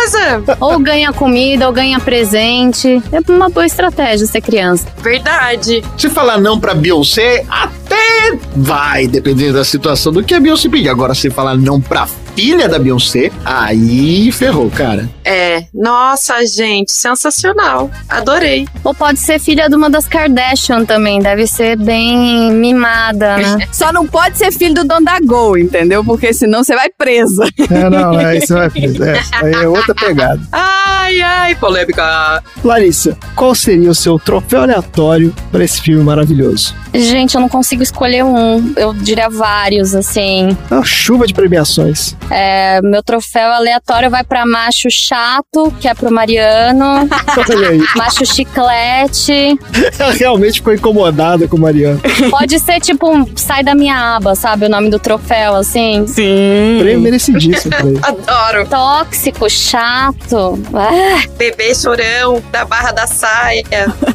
Maravilhosa! 0.00 0.56
Ou 0.60 0.78
ganha 0.78 1.12
comida, 1.12 1.66
ou 1.66 1.72
ganha 1.72 2.00
presente. 2.00 3.02
É 3.12 3.32
uma 3.32 3.48
boa 3.48 3.66
estratégia 3.66 4.26
ser 4.26 4.40
criança. 4.40 4.86
Verdade. 5.02 5.82
Se 5.98 6.08
falar 6.08 6.38
não 6.38 6.58
pra 6.58 6.74
Beyoncé, 6.74 7.44
até 7.48 8.38
vai, 8.56 9.06
dependendo 9.06 9.54
da 9.54 9.64
situação 9.64 10.12
do 10.12 10.22
que 10.22 10.34
a 10.34 10.40
Beyoncé 10.40 10.68
pedir. 10.68 10.88
Agora, 10.88 11.14
se 11.14 11.30
falar 11.30 11.56
não 11.56 11.80
pra 11.80 12.08
filha 12.34 12.68
da 12.68 12.78
Beyoncé, 12.78 13.30
aí 13.44 14.30
ferrou, 14.32 14.70
cara. 14.70 15.08
É, 15.24 15.64
nossa, 15.72 16.44
gente, 16.46 16.92
sensacional. 16.92 17.90
Adorei. 18.08 18.66
Ou 18.82 18.94
pode 18.94 19.20
ser 19.20 19.38
filha 19.38 19.68
de 19.68 19.76
uma 19.76 19.88
das 19.88 20.08
Kardashian 20.08 20.84
também. 20.84 21.20
Deve 21.20 21.46
ser 21.46 21.76
bem 21.76 22.52
mimada, 22.52 23.36
né? 23.36 23.68
Só 23.72 23.92
não 23.92 24.06
pode 24.06 24.38
ser 24.38 24.52
filho 24.52 24.74
do 24.74 24.84
dono 24.84 25.04
da 25.04 25.20
Gol, 25.20 25.58
entendeu? 25.58 26.04
Porque 26.04 26.32
senão 26.32 26.64
você 26.64 26.74
vai 26.74 26.90
presa. 26.90 27.44
É, 27.70 27.88
não, 27.88 28.16
aí 28.16 28.40
você 28.40 28.54
vai 28.54 28.70
preso. 28.70 29.04
É, 29.04 29.20
aí 29.34 29.54
é 29.54 29.68
outra 29.68 29.94
pegada. 29.94 30.40
Ai, 30.50 31.20
ai, 31.20 31.54
polêmica. 31.54 32.42
Larissa, 32.64 33.16
qual 33.34 33.54
seria 33.54 33.90
o 33.90 33.94
seu 33.94 34.18
troféu 34.18 34.62
aleatório 34.62 35.34
para 35.52 35.64
esse 35.64 35.80
filme 35.80 36.02
maravilhoso? 36.02 36.74
Gente, 36.92 37.34
eu 37.34 37.40
não 37.40 37.48
consigo 37.48 37.82
escolher 37.82 38.24
um. 38.24 38.72
Eu 38.76 38.92
diria 38.92 39.28
vários, 39.28 39.94
assim. 39.94 40.56
Uma 40.70 40.84
chuva 40.84 41.26
de 41.26 41.34
premiações. 41.34 42.16
É, 42.30 42.80
meu 42.82 43.02
troféu 43.02 43.50
aleatório 43.50 44.10
vai 44.10 44.22
pra 44.24 44.46
macho 44.46 44.88
chato, 44.90 45.72
que 45.80 45.88
é 45.88 45.94
pro 45.94 46.12
Mariano. 46.12 47.08
Macho 47.96 48.24
chiclete. 48.24 49.58
Ela 49.98 50.12
realmente 50.12 50.54
ficou 50.54 50.72
incomodada 50.74 51.48
com 51.48 51.56
o 51.56 51.60
Mariano. 51.60 52.00
Pode 52.30 52.58
ser 52.58 52.80
tipo 52.80 53.10
um 53.10 53.26
sai 53.36 53.62
da 53.62 53.74
minha 53.74 54.16
aba, 54.16 54.34
sabe? 54.34 54.66
O 54.66 54.68
nome 54.68 54.90
do 54.90 54.98
troféu, 54.98 55.54
assim. 55.56 56.06
Sim. 56.06 56.78
Prêmio 56.80 57.00
merecidíssimo. 57.00 57.74
Adoro. 58.02 58.66
Tóxico, 58.68 59.48
chato. 59.48 60.58
Ah, 60.74 61.22
Bebê 61.36 61.74
chorão 61.74 62.42
da 62.50 62.64
barra 62.64 62.92
da 62.92 63.06
saia. 63.06 63.64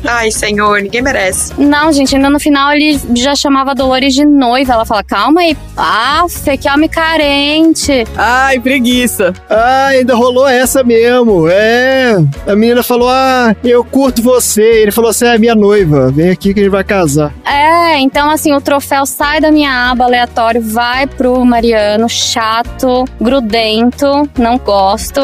Ai, 0.05 0.31
senhor, 0.31 0.81
ninguém 0.81 1.01
merece. 1.01 1.53
Não, 1.57 1.91
gente, 1.91 2.15
ainda 2.15 2.29
no 2.29 2.39
final 2.39 2.71
ele 2.71 2.99
já 3.15 3.35
chamava 3.35 3.75
Dolores 3.75 4.13
de 4.13 4.25
noiva. 4.25 4.73
Ela 4.73 4.85
fala, 4.85 5.03
calma 5.03 5.41
aí. 5.41 5.57
Aff, 5.75 6.57
que 6.57 6.69
homem 6.69 6.89
carente. 6.89 7.94
Ai, 8.17 8.59
preguiça. 8.59 9.33
Ah, 9.49 9.87
ainda 9.87 10.15
rolou 10.15 10.47
essa 10.47 10.83
mesmo. 10.83 11.47
É. 11.47 12.17
A 12.47 12.55
menina 12.55 12.83
falou: 12.83 13.09
Ah, 13.09 13.55
eu 13.63 13.83
curto 13.83 14.21
você. 14.21 14.61
Ele 14.61 14.91
falou 14.91 15.09
assim: 15.11 15.25
É 15.25 15.37
minha 15.37 15.55
noiva. 15.55 16.11
Vem 16.11 16.29
aqui 16.29 16.53
que 16.53 16.59
a 16.59 16.63
gente 16.63 16.71
vai 16.71 16.83
casar. 16.83 17.33
É, 17.45 17.99
então 17.99 18.29
assim, 18.29 18.53
o 18.53 18.59
troféu 18.59 19.05
sai 19.05 19.39
da 19.39 19.51
minha 19.51 19.91
aba 19.91 20.05
aleatório, 20.05 20.61
vai 20.61 21.07
pro 21.07 21.45
Mariano, 21.45 22.09
chato, 22.09 23.05
grudento, 23.21 24.29
não 24.37 24.57
gosto. 24.57 25.21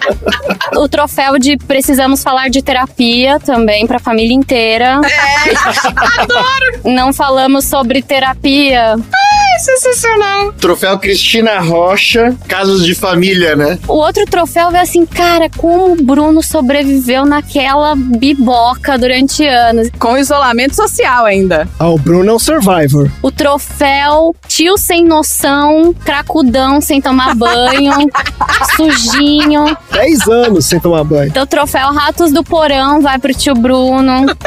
o 0.76 0.88
troféu 0.88 1.38
de 1.38 1.56
precisamos 1.56 2.22
falar 2.22 2.48
de 2.48 2.62
terapia 2.62 3.38
também 3.40 3.86
pra 3.86 3.98
família 3.98 4.34
inteira. 4.34 5.00
É, 5.04 6.20
adoro. 6.22 6.80
Não 6.84 7.12
falamos 7.12 7.64
sobre 7.64 8.02
terapia. 8.02 8.94
Ai, 8.94 9.58
sensacional. 9.60 10.52
Troféu 10.52 10.98
Cristina 10.98 11.60
Rocha, 11.90 12.36
casos 12.46 12.84
de 12.84 12.94
família, 12.94 13.56
né? 13.56 13.76
O 13.88 13.94
outro 13.94 14.24
troféu 14.24 14.70
é 14.70 14.80
assim, 14.80 15.04
cara, 15.04 15.50
como 15.56 15.92
o 15.92 15.96
Bruno 15.96 16.40
sobreviveu 16.40 17.24
naquela 17.24 17.96
biboca 17.96 18.96
durante 18.96 19.44
anos. 19.44 19.90
Com 19.98 20.16
isolamento 20.16 20.76
social 20.76 21.24
ainda. 21.24 21.68
Ah, 21.80 21.88
o 21.88 21.98
Bruno 21.98 22.30
é 22.30 22.34
um 22.34 22.38
survivor. 22.38 23.10
O 23.20 23.32
troféu 23.32 24.36
tio 24.46 24.78
sem 24.78 25.04
noção, 25.04 25.92
cracudão 26.04 26.80
sem 26.80 27.00
tomar 27.00 27.34
banho, 27.34 27.92
sujinho. 28.76 29.76
10 29.90 30.28
anos 30.28 30.66
sem 30.66 30.78
tomar 30.78 31.02
banho. 31.02 31.30
Então, 31.30 31.42
o 31.42 31.46
troféu 31.46 31.92
ratos 31.92 32.30
do 32.30 32.44
porão 32.44 33.00
vai 33.00 33.18
pro 33.18 33.34
tio 33.34 33.54
Bruno. 33.54 34.26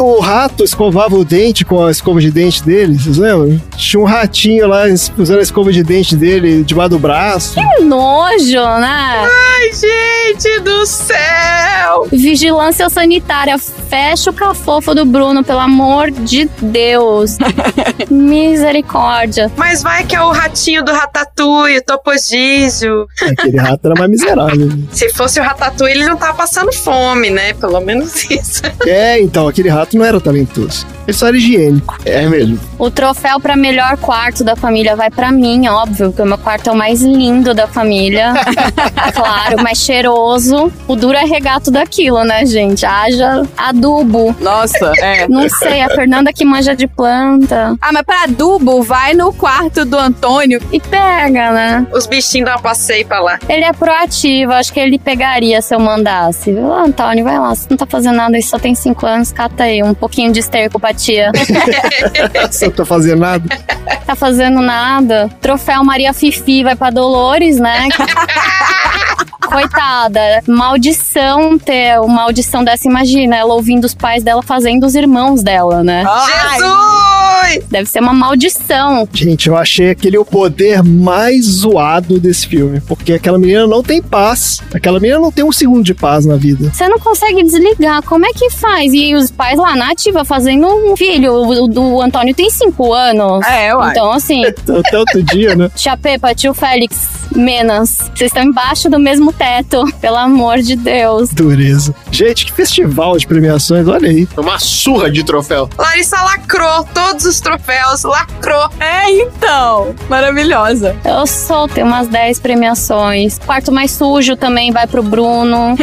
O 0.00 0.20
rato 0.20 0.64
escovava 0.64 1.14
o 1.14 1.24
dente 1.24 1.64
com 1.64 1.84
a 1.84 1.90
escova 1.90 2.20
de 2.20 2.30
dente 2.30 2.64
dele, 2.64 2.98
vocês 2.98 3.18
lembram? 3.18 3.60
Tinha 3.76 4.00
um 4.00 4.04
ratinho 4.04 4.66
lá 4.66 4.84
usando 5.16 5.38
a 5.38 5.42
escova 5.42 5.72
de 5.72 5.82
dente 5.82 6.16
dele 6.16 6.39
debaixo 6.64 6.90
do 6.90 6.98
braço. 6.98 7.54
Que 7.54 7.82
nojo, 7.84 8.78
né? 8.80 9.26
Ai, 9.28 9.70
gente 9.72 10.60
do 10.60 10.86
céu. 10.86 12.06
Vigilância 12.10 12.88
sanitária, 12.88 13.56
fecha 13.90 14.30
o 14.30 14.32
cafofo 14.32 14.94
do 14.94 15.04
Bruno, 15.04 15.42
pelo 15.42 15.58
amor 15.58 16.12
de 16.12 16.48
Deus. 16.62 17.36
Misericórdia. 18.08 19.50
Mas 19.56 19.82
vai 19.82 20.04
que 20.04 20.14
é 20.14 20.22
o 20.22 20.30
ratinho 20.30 20.84
do 20.84 20.92
Ratatouille, 20.92 21.78
o 21.78 21.82
Topogísio. 21.82 23.08
Aquele 23.20 23.58
rato 23.58 23.86
era 23.86 23.94
mais 23.98 24.10
miserável. 24.10 24.70
Se 24.92 25.12
fosse 25.12 25.40
o 25.40 25.42
Ratatouille, 25.42 25.98
ele 25.98 26.06
não 26.06 26.16
tava 26.16 26.34
passando 26.34 26.72
fome, 26.72 27.30
né? 27.30 27.52
Pelo 27.54 27.80
menos 27.80 28.30
isso. 28.30 28.62
É, 28.86 29.20
então, 29.20 29.48
aquele 29.48 29.68
rato 29.68 29.98
não 29.98 30.04
era 30.04 30.20
talentoso. 30.20 30.86
Ele 31.10 31.16
só 31.16 31.26
era 31.26 31.36
higiênico. 31.36 31.98
É 32.04 32.26
mesmo. 32.28 32.60
O 32.78 32.90
troféu 32.90 33.40
pra 33.40 33.56
melhor 33.56 33.96
quarto 33.96 34.44
da 34.44 34.54
família 34.54 34.94
vai 34.94 35.10
pra 35.10 35.32
mim, 35.32 35.66
óbvio, 35.66 36.10
porque 36.10 36.22
o 36.22 36.26
meu 36.26 36.38
quarto 36.38 36.70
é 36.70 36.72
o 36.72 36.76
mais 36.76 37.02
lindo 37.02 37.52
da 37.52 37.66
família. 37.66 38.32
claro, 39.12 39.60
mais 39.60 39.78
cheiroso. 39.78 40.72
O 40.86 40.94
duro 40.94 41.16
é 41.16 41.24
regato 41.24 41.70
daquilo, 41.70 42.22
né, 42.22 42.46
gente? 42.46 42.86
Haja 42.86 43.42
adubo. 43.80 44.36
Nossa, 44.38 44.92
é. 44.98 45.26
Não 45.28 45.48
sei, 45.48 45.80
a 45.80 45.88
Fernanda 45.88 46.32
que 46.32 46.44
manja 46.44 46.76
de 46.76 46.86
planta. 46.86 47.76
Ah, 47.80 47.90
mas 47.92 48.02
pra 48.02 48.24
adubo, 48.24 48.82
vai 48.82 49.14
no 49.14 49.32
quarto 49.32 49.84
do 49.84 49.98
Antônio. 49.98 50.60
E 50.70 50.78
pega, 50.78 51.50
né? 51.50 51.86
Os 51.92 52.06
bichinhos 52.06 52.44
dão 52.46 52.54
uma 52.54 52.62
passeio 52.62 53.06
pra 53.06 53.20
lá. 53.20 53.38
Ele 53.48 53.64
é 53.64 53.72
proativo, 53.72 54.52
acho 54.52 54.72
que 54.72 54.78
ele 54.78 54.98
pegaria 54.98 55.62
se 55.62 55.74
eu 55.74 55.80
mandasse. 55.80 56.52
Ô, 56.52 56.74
Antônio, 56.74 57.24
vai 57.24 57.38
lá, 57.38 57.54
você 57.54 57.66
não 57.70 57.76
tá 57.76 57.86
fazendo 57.86 58.16
nada, 58.16 58.38
isso 58.38 58.50
só 58.50 58.58
tem 58.58 58.74
cinco 58.74 59.06
anos, 59.06 59.32
cata 59.32 59.64
aí 59.64 59.82
um 59.82 59.94
pouquinho 59.94 60.32
de 60.32 60.40
esterco 60.40 60.78
pra 60.78 60.92
tia. 60.92 61.32
Você 62.50 62.66
não 62.66 62.72
tá 62.72 62.84
fazendo 62.84 63.20
nada. 63.20 63.58
tá 64.06 64.14
fazendo 64.14 64.60
nada. 64.60 65.30
Troféu 65.40 65.82
Maria 65.84 66.12
Fifi 66.12 66.62
vai 66.62 66.74
pra 66.74 66.90
Dolores, 66.90 67.58
né? 67.58 67.88
Coitada, 69.46 70.42
maldição 70.46 71.58
ter 71.58 71.98
uma 72.00 72.22
audição 72.22 72.62
dessa, 72.62 72.86
imagina, 72.86 73.36
ela 73.36 73.54
ouvindo 73.54 73.84
os 73.84 73.94
pais 73.94 74.22
dela 74.22 74.42
fazendo 74.42 74.84
os 74.84 74.94
irmãos 74.94 75.42
dela, 75.42 75.82
né? 75.82 76.04
Jesus! 76.04 77.09
Deve 77.58 77.88
ser 77.88 78.00
uma 78.00 78.12
maldição. 78.12 79.08
Gente, 79.12 79.48
eu 79.48 79.56
achei 79.56 79.90
aquele 79.90 80.18
o 80.18 80.24
poder 80.24 80.82
mais 80.82 81.44
zoado 81.44 82.18
desse 82.18 82.46
filme. 82.46 82.80
Porque 82.80 83.12
aquela 83.14 83.38
menina 83.38 83.66
não 83.66 83.82
tem 83.82 84.02
paz. 84.02 84.60
Aquela 84.72 85.00
menina 85.00 85.18
não 85.18 85.32
tem 85.32 85.44
um 85.44 85.52
segundo 85.52 85.84
de 85.84 85.94
paz 85.94 86.24
na 86.24 86.36
vida. 86.36 86.70
Você 86.72 86.88
não 86.88 86.98
consegue 86.98 87.42
desligar, 87.42 88.02
como 88.02 88.26
é 88.26 88.32
que 88.32 88.50
faz? 88.50 88.92
E 88.92 89.14
os 89.14 89.30
pais 89.30 89.58
lá 89.58 89.76
na 89.76 89.90
ativa 89.90 90.24
fazendo 90.24 90.66
um 90.66 90.96
filho. 90.96 91.32
O 91.32 91.68
do 91.68 92.00
Antônio 92.00 92.34
tem 92.34 92.50
cinco 92.50 92.92
anos. 92.92 93.44
É, 93.46 93.74
uai. 93.74 93.90
Então, 93.90 94.12
assim, 94.12 94.44
Até 94.78 94.98
outro 94.98 95.22
dia, 95.22 95.54
né? 95.54 95.70
Tia 95.74 95.96
Pepa, 95.96 96.34
tio 96.34 96.54
Félix, 96.54 97.08
Menas, 97.34 97.98
vocês 98.14 98.30
estão 98.30 98.42
embaixo 98.42 98.88
do 98.88 98.98
mesmo 98.98 99.32
teto. 99.32 99.84
Pelo 100.00 100.16
amor 100.16 100.58
de 100.58 100.76
Deus. 100.76 101.30
Dureza. 101.30 101.94
Gente, 102.10 102.46
que 102.46 102.52
festival 102.52 103.16
de 103.16 103.26
premiações, 103.26 103.86
olha 103.86 104.08
aí. 104.08 104.28
Uma 104.36 104.58
surra 104.58 105.10
de 105.10 105.24
troféu. 105.24 105.68
Larissa 105.78 106.20
lacrou 106.22 106.84
todos 106.92 107.24
os 107.24 107.39
troféus, 107.40 108.02
lacrou. 108.04 108.68
É, 108.80 109.10
então. 109.10 109.94
Maravilhosa. 110.08 110.96
Eu 111.04 111.26
sou, 111.26 111.68
tenho 111.68 111.86
umas 111.86 112.08
10 112.08 112.40
premiações. 112.40 113.38
Quarto 113.38 113.72
mais 113.72 113.90
sujo 113.90 114.36
também 114.36 114.72
vai 114.72 114.86
pro 114.86 115.02
Bruno. 115.02 115.76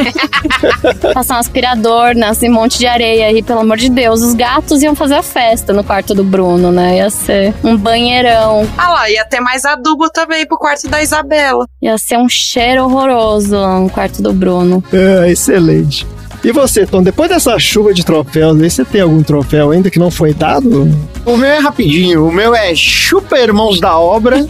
Passar 1.13 1.35
um 1.35 1.39
aspirador 1.39 2.13
nesse 2.15 2.49
monte 2.49 2.77
de 2.77 2.87
areia 2.87 3.27
aí, 3.27 3.41
pelo 3.41 3.59
amor 3.61 3.77
de 3.77 3.89
Deus. 3.89 4.21
Os 4.21 4.33
gatos 4.33 4.81
iam 4.81 4.95
fazer 4.95 5.15
a 5.15 5.23
festa 5.23 5.73
no 5.73 5.83
quarto 5.83 6.13
do 6.13 6.23
Bruno, 6.23 6.71
né? 6.71 6.97
Ia 6.97 7.09
ser 7.09 7.53
um 7.63 7.77
banheirão. 7.77 8.67
Ah 8.77 8.89
lá, 8.89 9.09
ia 9.09 9.25
ter 9.25 9.39
mais 9.39 9.65
adubo 9.65 10.09
também 10.09 10.45
pro 10.45 10.57
quarto 10.57 10.87
da 10.87 11.01
Isabela. 11.01 11.65
Ia 11.81 11.97
ser 11.97 12.17
um 12.17 12.29
cheiro 12.29 12.83
horroroso 12.83 13.55
lá 13.55 13.79
no 13.79 13.89
quarto 13.89 14.21
do 14.21 14.33
Bruno. 14.33 14.83
É, 14.91 15.29
excelente. 15.29 16.05
E 16.43 16.51
você, 16.51 16.85
Tom, 16.85 17.01
depois 17.03 17.29
dessa 17.29 17.57
chuva 17.59 17.93
de 17.93 18.05
troféus 18.05 18.61
aí, 18.61 18.69
você 18.69 18.85
tem 18.85 19.01
algum 19.01 19.21
troféu 19.23 19.71
ainda 19.71 19.89
que 19.89 19.99
não 19.99 20.11
foi 20.11 20.33
dado? 20.33 20.89
O 21.25 21.35
meu 21.35 21.49
é 21.49 21.59
rapidinho. 21.59 22.27
O 22.27 22.31
meu 22.31 22.55
é 22.55 22.73
Super 22.75 23.47
Irmãos 23.47 23.79
da 23.79 23.97
Obra. 23.97 24.37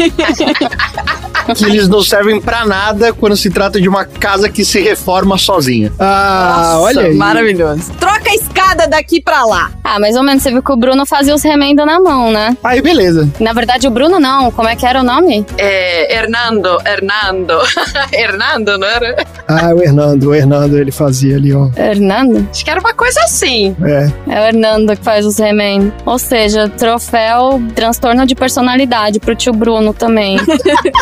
que 1.56 1.66
eles 1.66 1.88
não 1.88 2.02
servem 2.02 2.42
pra 2.42 2.66
nada 2.66 3.14
quando 3.14 3.36
se 3.38 3.50
trata 3.50 3.80
de 3.80 3.88
uma 3.88 4.06
casa 4.06 4.50
que 4.50 4.66
se 4.66 4.80
reforma 4.82 5.38
sozinha. 5.38 5.92
Ah, 6.00 6.74
Nossa, 6.74 6.80
olha 6.80 7.02
aí. 7.04 7.16
Maravilhoso. 7.16 7.92
Troca 8.00 8.30
a 8.30 8.36
escada 8.36 8.88
daqui 8.88 9.22
pra 9.22 9.46
lá. 9.46 9.72
Ah, 9.84 10.00
mais 10.00 10.16
ou 10.16 10.24
menos, 10.24 10.44
você 10.44 10.52
viu 10.52 10.62
que 10.62 10.72
o 10.72 10.76
Bruno 10.76 11.06
fazia 11.06 11.34
os 11.34 11.44
remendos 11.44 11.86
na 11.86 12.00
mão, 12.00 12.32
né? 12.32 12.58
Aí, 12.64 12.82
beleza. 12.82 13.30
Na 13.40 13.54
verdade, 13.54 13.88
o 13.88 13.92
Bruno 13.92 14.20
não. 14.20 14.52
Como 14.52 14.68
é 14.68 14.76
que 14.76 14.86
era 14.86 15.00
o 15.00 15.04
nome? 15.04 15.46
É, 15.58 16.16
Hernando, 16.16 16.78
Hernando. 16.86 17.54
Hernando, 18.12 18.78
não 18.78 18.88
era? 18.88 19.26
Ah, 19.48 19.74
o 19.74 19.82
Hernando, 19.82 20.30
o 20.30 20.36
Hernando, 20.36 20.78
ele 20.78 20.92
fazia 20.92 21.38
ali, 21.38 21.54
ó. 21.54 21.70
Hernando? 21.78 22.48
Acho 22.50 22.66
que 22.66 22.72
era 22.72 22.80
uma 22.80 22.94
coisa 22.94 23.20
assim. 23.22 23.76
É. 23.84 24.12
É 24.28 24.42
o 24.42 24.46
Hernando 24.48 24.96
que 24.96 25.04
faz 25.04 25.26
os 25.26 25.38
remendos. 25.38 25.94
Ou 26.06 26.18
seja, 26.18 26.68
troféu 26.70 27.62
transtorno 27.76 28.26
de 28.26 28.36
personalidade 28.36 29.20
pro 29.20 29.36
tio 29.36 29.54
Bruno 29.54 29.94
também. 29.94 30.38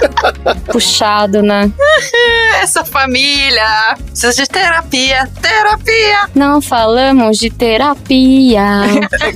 Puxado, 0.71 1.41
né? 1.41 1.71
Essa 2.61 2.83
família 2.83 3.95
precisa 4.05 4.33
de 4.33 4.47
terapia. 4.47 5.29
Terapia! 5.41 6.29
Não 6.33 6.61
falamos 6.61 7.37
de 7.37 7.49
terapia. 7.49 8.63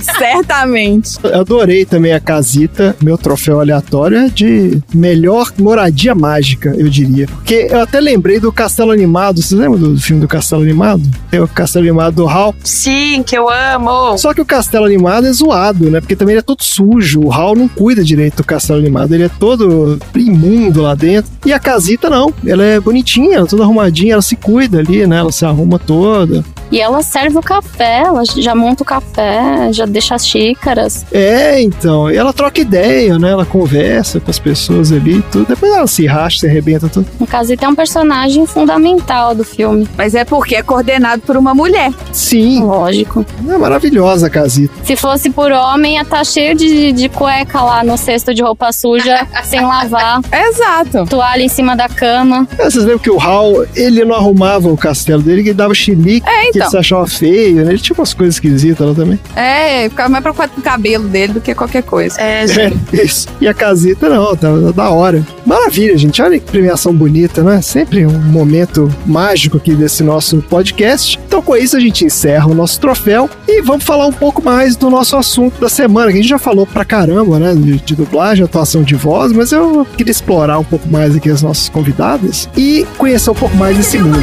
Certamente. 0.18 1.18
Eu 1.22 1.40
adorei 1.40 1.84
também 1.84 2.12
a 2.12 2.20
casita. 2.20 2.96
Meu 3.02 3.16
troféu 3.16 3.60
aleatório 3.60 4.18
é 4.18 4.28
de 4.28 4.80
melhor 4.94 5.52
moradia 5.58 6.14
mágica, 6.14 6.74
eu 6.76 6.88
diria. 6.88 7.26
Porque 7.26 7.68
eu 7.70 7.80
até 7.80 8.00
lembrei 8.00 8.40
do 8.40 8.52
Castelo 8.52 8.90
Animado. 8.90 9.42
Vocês 9.42 9.58
lembram 9.58 9.80
do 9.80 10.00
filme 10.00 10.20
do 10.20 10.28
Castelo 10.28 10.62
Animado? 10.62 11.02
Tem 11.30 11.40
o 11.40 11.48
Castelo 11.48 11.84
Animado 11.84 12.14
do 12.14 12.28
Hal. 12.28 12.54
Sim, 12.64 13.22
que 13.22 13.36
eu 13.36 13.48
amo. 13.48 14.18
Só 14.18 14.34
que 14.34 14.40
o 14.40 14.44
Castelo 14.44 14.86
Animado 14.86 15.26
é 15.26 15.32
zoado, 15.32 15.90
né? 15.90 16.00
Porque 16.00 16.16
também 16.16 16.32
ele 16.32 16.40
é 16.40 16.42
todo 16.42 16.62
sujo. 16.62 17.20
O 17.24 17.32
Hal 17.32 17.54
não 17.54 17.68
cuida 17.68 18.02
direito 18.02 18.38
do 18.38 18.44
Castelo 18.44 18.80
Animado. 18.80 19.14
Ele 19.14 19.24
é 19.24 19.30
todo 19.38 19.98
imundo 20.14 20.82
lá 20.82 20.94
dentro. 20.94 21.30
E 21.46 21.52
a 21.52 21.58
casita 21.58 22.10
não. 22.10 22.32
Ela 22.44 22.64
é 22.64 22.80
bonitinha, 22.80 23.46
toda 23.46 23.62
arrumadinha. 23.62 24.14
Ela 24.14 24.22
se 24.22 24.34
cuida 24.34 24.78
ali, 24.78 25.06
né? 25.06 25.18
Ela 25.18 25.32
se 25.32 25.44
arruma 25.44 25.78
toda. 25.78 26.44
E 26.70 26.80
ela 26.80 27.02
serve 27.02 27.36
o 27.36 27.42
café, 27.42 28.02
ela 28.06 28.22
já 28.24 28.54
monta 28.54 28.84
o 28.84 28.86
café, 28.86 29.72
já 29.72 29.86
deixa 29.86 30.14
as 30.14 30.24
xícaras. 30.24 31.04
É, 31.10 31.60
então. 31.60 32.08
E 32.10 32.16
ela 32.16 32.32
troca 32.32 32.60
ideia, 32.60 33.18
né? 33.18 33.30
Ela 33.30 33.44
conversa 33.44 34.20
com 34.20 34.30
as 34.30 34.38
pessoas 34.38 34.92
ali 34.92 35.18
e 35.18 35.22
tudo. 35.22 35.46
Depois 35.46 35.72
ela 35.72 35.86
se 35.88 36.06
racha, 36.06 36.38
se 36.40 36.46
arrebenta 36.46 36.88
tudo. 36.88 37.06
No 37.18 37.26
caso, 37.26 37.52
é 37.60 37.68
um 37.68 37.74
personagem 37.74 38.46
fundamental 38.46 39.34
do 39.34 39.44
filme. 39.44 39.88
Mas 39.96 40.14
é 40.14 40.24
porque 40.24 40.54
é 40.54 40.62
coordenado 40.62 41.19
por 41.20 41.36
uma 41.36 41.54
mulher. 41.54 41.92
Sim. 42.12 42.62
Lógico. 42.64 43.24
É 43.48 43.58
maravilhosa 43.58 44.26
a 44.26 44.30
casita. 44.30 44.72
Se 44.84 44.96
fosse 44.96 45.30
por 45.30 45.50
homem, 45.52 45.94
ia 45.96 46.02
estar 46.02 46.24
cheio 46.24 46.54
de, 46.54 46.92
de 46.92 47.08
cueca 47.08 47.60
lá 47.62 47.82
no 47.84 47.96
cesto 47.96 48.34
de 48.34 48.42
roupa 48.42 48.72
suja, 48.72 49.26
sem 49.44 49.60
lavar. 49.60 50.20
Exato. 50.32 51.04
Toalha 51.08 51.42
em 51.42 51.48
cima 51.48 51.76
da 51.76 51.88
cama. 51.88 52.46
É, 52.58 52.64
Vocês 52.64 52.84
lembram 52.84 52.98
que 52.98 53.10
o 53.10 53.20
Hal, 53.20 53.64
ele 53.74 54.04
não 54.04 54.14
arrumava 54.16 54.68
o 54.68 54.76
castelo 54.76 55.22
dele, 55.22 55.40
ele 55.42 55.54
dava 55.54 55.74
chilique, 55.74 56.26
É, 56.28 56.42
que 56.44 56.48
então. 56.50 56.62
ele 56.62 56.70
se 56.70 56.76
achava 56.78 57.06
feio, 57.06 57.64
né? 57.64 57.72
Ele 57.72 57.78
tinha 57.78 57.96
umas 57.96 58.14
coisas 58.14 58.36
esquisitas 58.36 58.86
lá 58.86 58.94
também. 58.94 59.18
É, 59.36 59.88
ficava 59.88 60.08
mais 60.08 60.22
preocupado 60.22 60.52
com 60.52 60.60
o 60.60 60.64
cabelo 60.64 61.08
dele 61.08 61.34
do 61.34 61.40
que 61.40 61.54
qualquer 61.54 61.82
coisa. 61.82 62.20
É, 62.20 62.44
É, 62.44 62.72
isso. 63.04 63.28
E 63.40 63.46
a 63.48 63.54
casita, 63.54 64.08
não, 64.08 64.34
tá, 64.36 64.48
tá 64.48 64.72
da 64.72 64.90
hora. 64.90 65.24
Maravilha, 65.46 65.96
gente. 65.96 66.20
Olha 66.22 66.38
que 66.38 66.50
premiação 66.50 66.92
bonita, 66.94 67.42
né? 67.42 67.60
Sempre 67.62 68.06
um 68.06 68.18
momento 68.20 68.92
mágico 69.06 69.56
aqui 69.56 69.74
desse 69.74 70.02
nosso 70.02 70.38
podcast. 70.48 71.09
Então, 71.26 71.42
com 71.42 71.56
isso, 71.56 71.76
a 71.76 71.80
gente 71.80 72.04
encerra 72.04 72.46
o 72.46 72.54
nosso 72.54 72.78
troféu 72.80 73.28
e 73.48 73.62
vamos 73.62 73.84
falar 73.84 74.06
um 74.06 74.12
pouco 74.12 74.42
mais 74.42 74.76
do 74.76 74.90
nosso 74.90 75.16
assunto 75.16 75.60
da 75.60 75.68
semana, 75.68 76.08
que 76.08 76.18
a 76.18 76.20
gente 76.20 76.28
já 76.28 76.38
falou 76.38 76.66
pra 76.66 76.84
caramba, 76.84 77.38
né? 77.38 77.54
De, 77.54 77.78
de 77.80 77.96
dublagem, 77.96 78.44
atuação 78.44 78.82
de 78.82 78.94
voz, 78.94 79.32
mas 79.32 79.52
eu 79.52 79.86
queria 79.96 80.10
explorar 80.10 80.58
um 80.58 80.64
pouco 80.64 80.88
mais 80.88 81.16
aqui 81.16 81.30
as 81.30 81.42
nossas 81.42 81.68
convidadas 81.68 82.48
e 82.56 82.86
conhecer 82.98 83.30
um 83.30 83.34
pouco 83.34 83.56
mais 83.56 83.76
desse 83.76 83.98
mundo. 83.98 84.20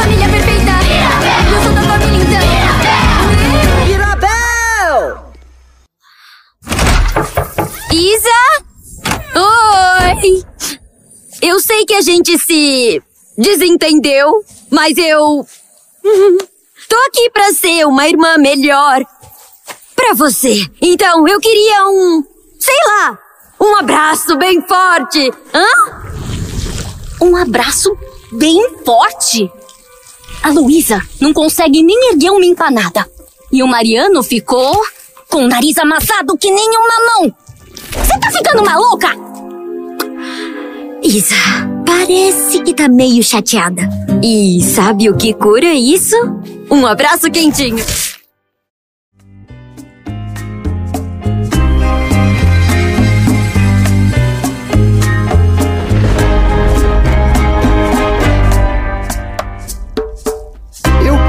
Família 0.00 0.28
perfeita 0.28 0.72
Eu 1.52 1.62
sou 1.62 1.72
da 1.72 1.82
família 1.82 2.38
então! 4.16 5.16
Isa? 7.92 8.40
Oi! 9.34 10.44
Eu 11.42 11.60
sei 11.60 11.84
que 11.84 11.94
a 11.94 12.00
gente 12.00 12.38
se 12.38 13.02
desentendeu, 13.36 14.44
mas 14.70 14.96
eu. 14.98 15.46
Tô 16.88 16.96
aqui 17.08 17.30
pra 17.30 17.52
ser 17.52 17.84
uma 17.86 18.06
irmã 18.08 18.38
melhor 18.38 19.04
pra 19.94 20.14
você. 20.14 20.64
Então 20.80 21.26
eu 21.26 21.40
queria 21.40 21.88
um. 21.88 22.24
sei 22.58 22.76
lá! 22.86 23.18
Um 23.60 23.76
abraço 23.76 24.36
bem 24.36 24.62
forte! 24.62 25.32
Hã? 25.52 25.66
Um 27.20 27.34
abraço 27.36 27.96
bem 28.32 28.62
forte. 28.84 29.50
A 30.42 30.50
Luísa 30.50 31.00
não 31.20 31.32
consegue 31.32 31.82
nem 31.82 32.10
erguer 32.12 32.30
uma 32.30 32.44
empanada. 32.44 33.10
E 33.50 33.62
o 33.62 33.66
Mariano 33.66 34.22
ficou 34.22 34.80
com 35.30 35.44
o 35.44 35.48
nariz 35.48 35.76
amassado 35.78 36.36
que 36.36 36.50
nem 36.50 36.68
um 36.68 36.86
mamão. 36.86 37.36
Você 37.92 38.20
tá 38.20 38.30
ficando 38.30 38.64
maluca? 38.64 39.08
Isa, 41.02 41.34
parece 41.86 42.60
que 42.62 42.74
tá 42.74 42.88
meio 42.88 43.22
chateada. 43.22 43.88
E 44.22 44.60
sabe 44.62 45.08
o 45.08 45.16
que 45.16 45.32
cura 45.32 45.72
isso? 45.72 46.16
Um 46.70 46.84
abraço 46.84 47.30
quentinho. 47.30 47.82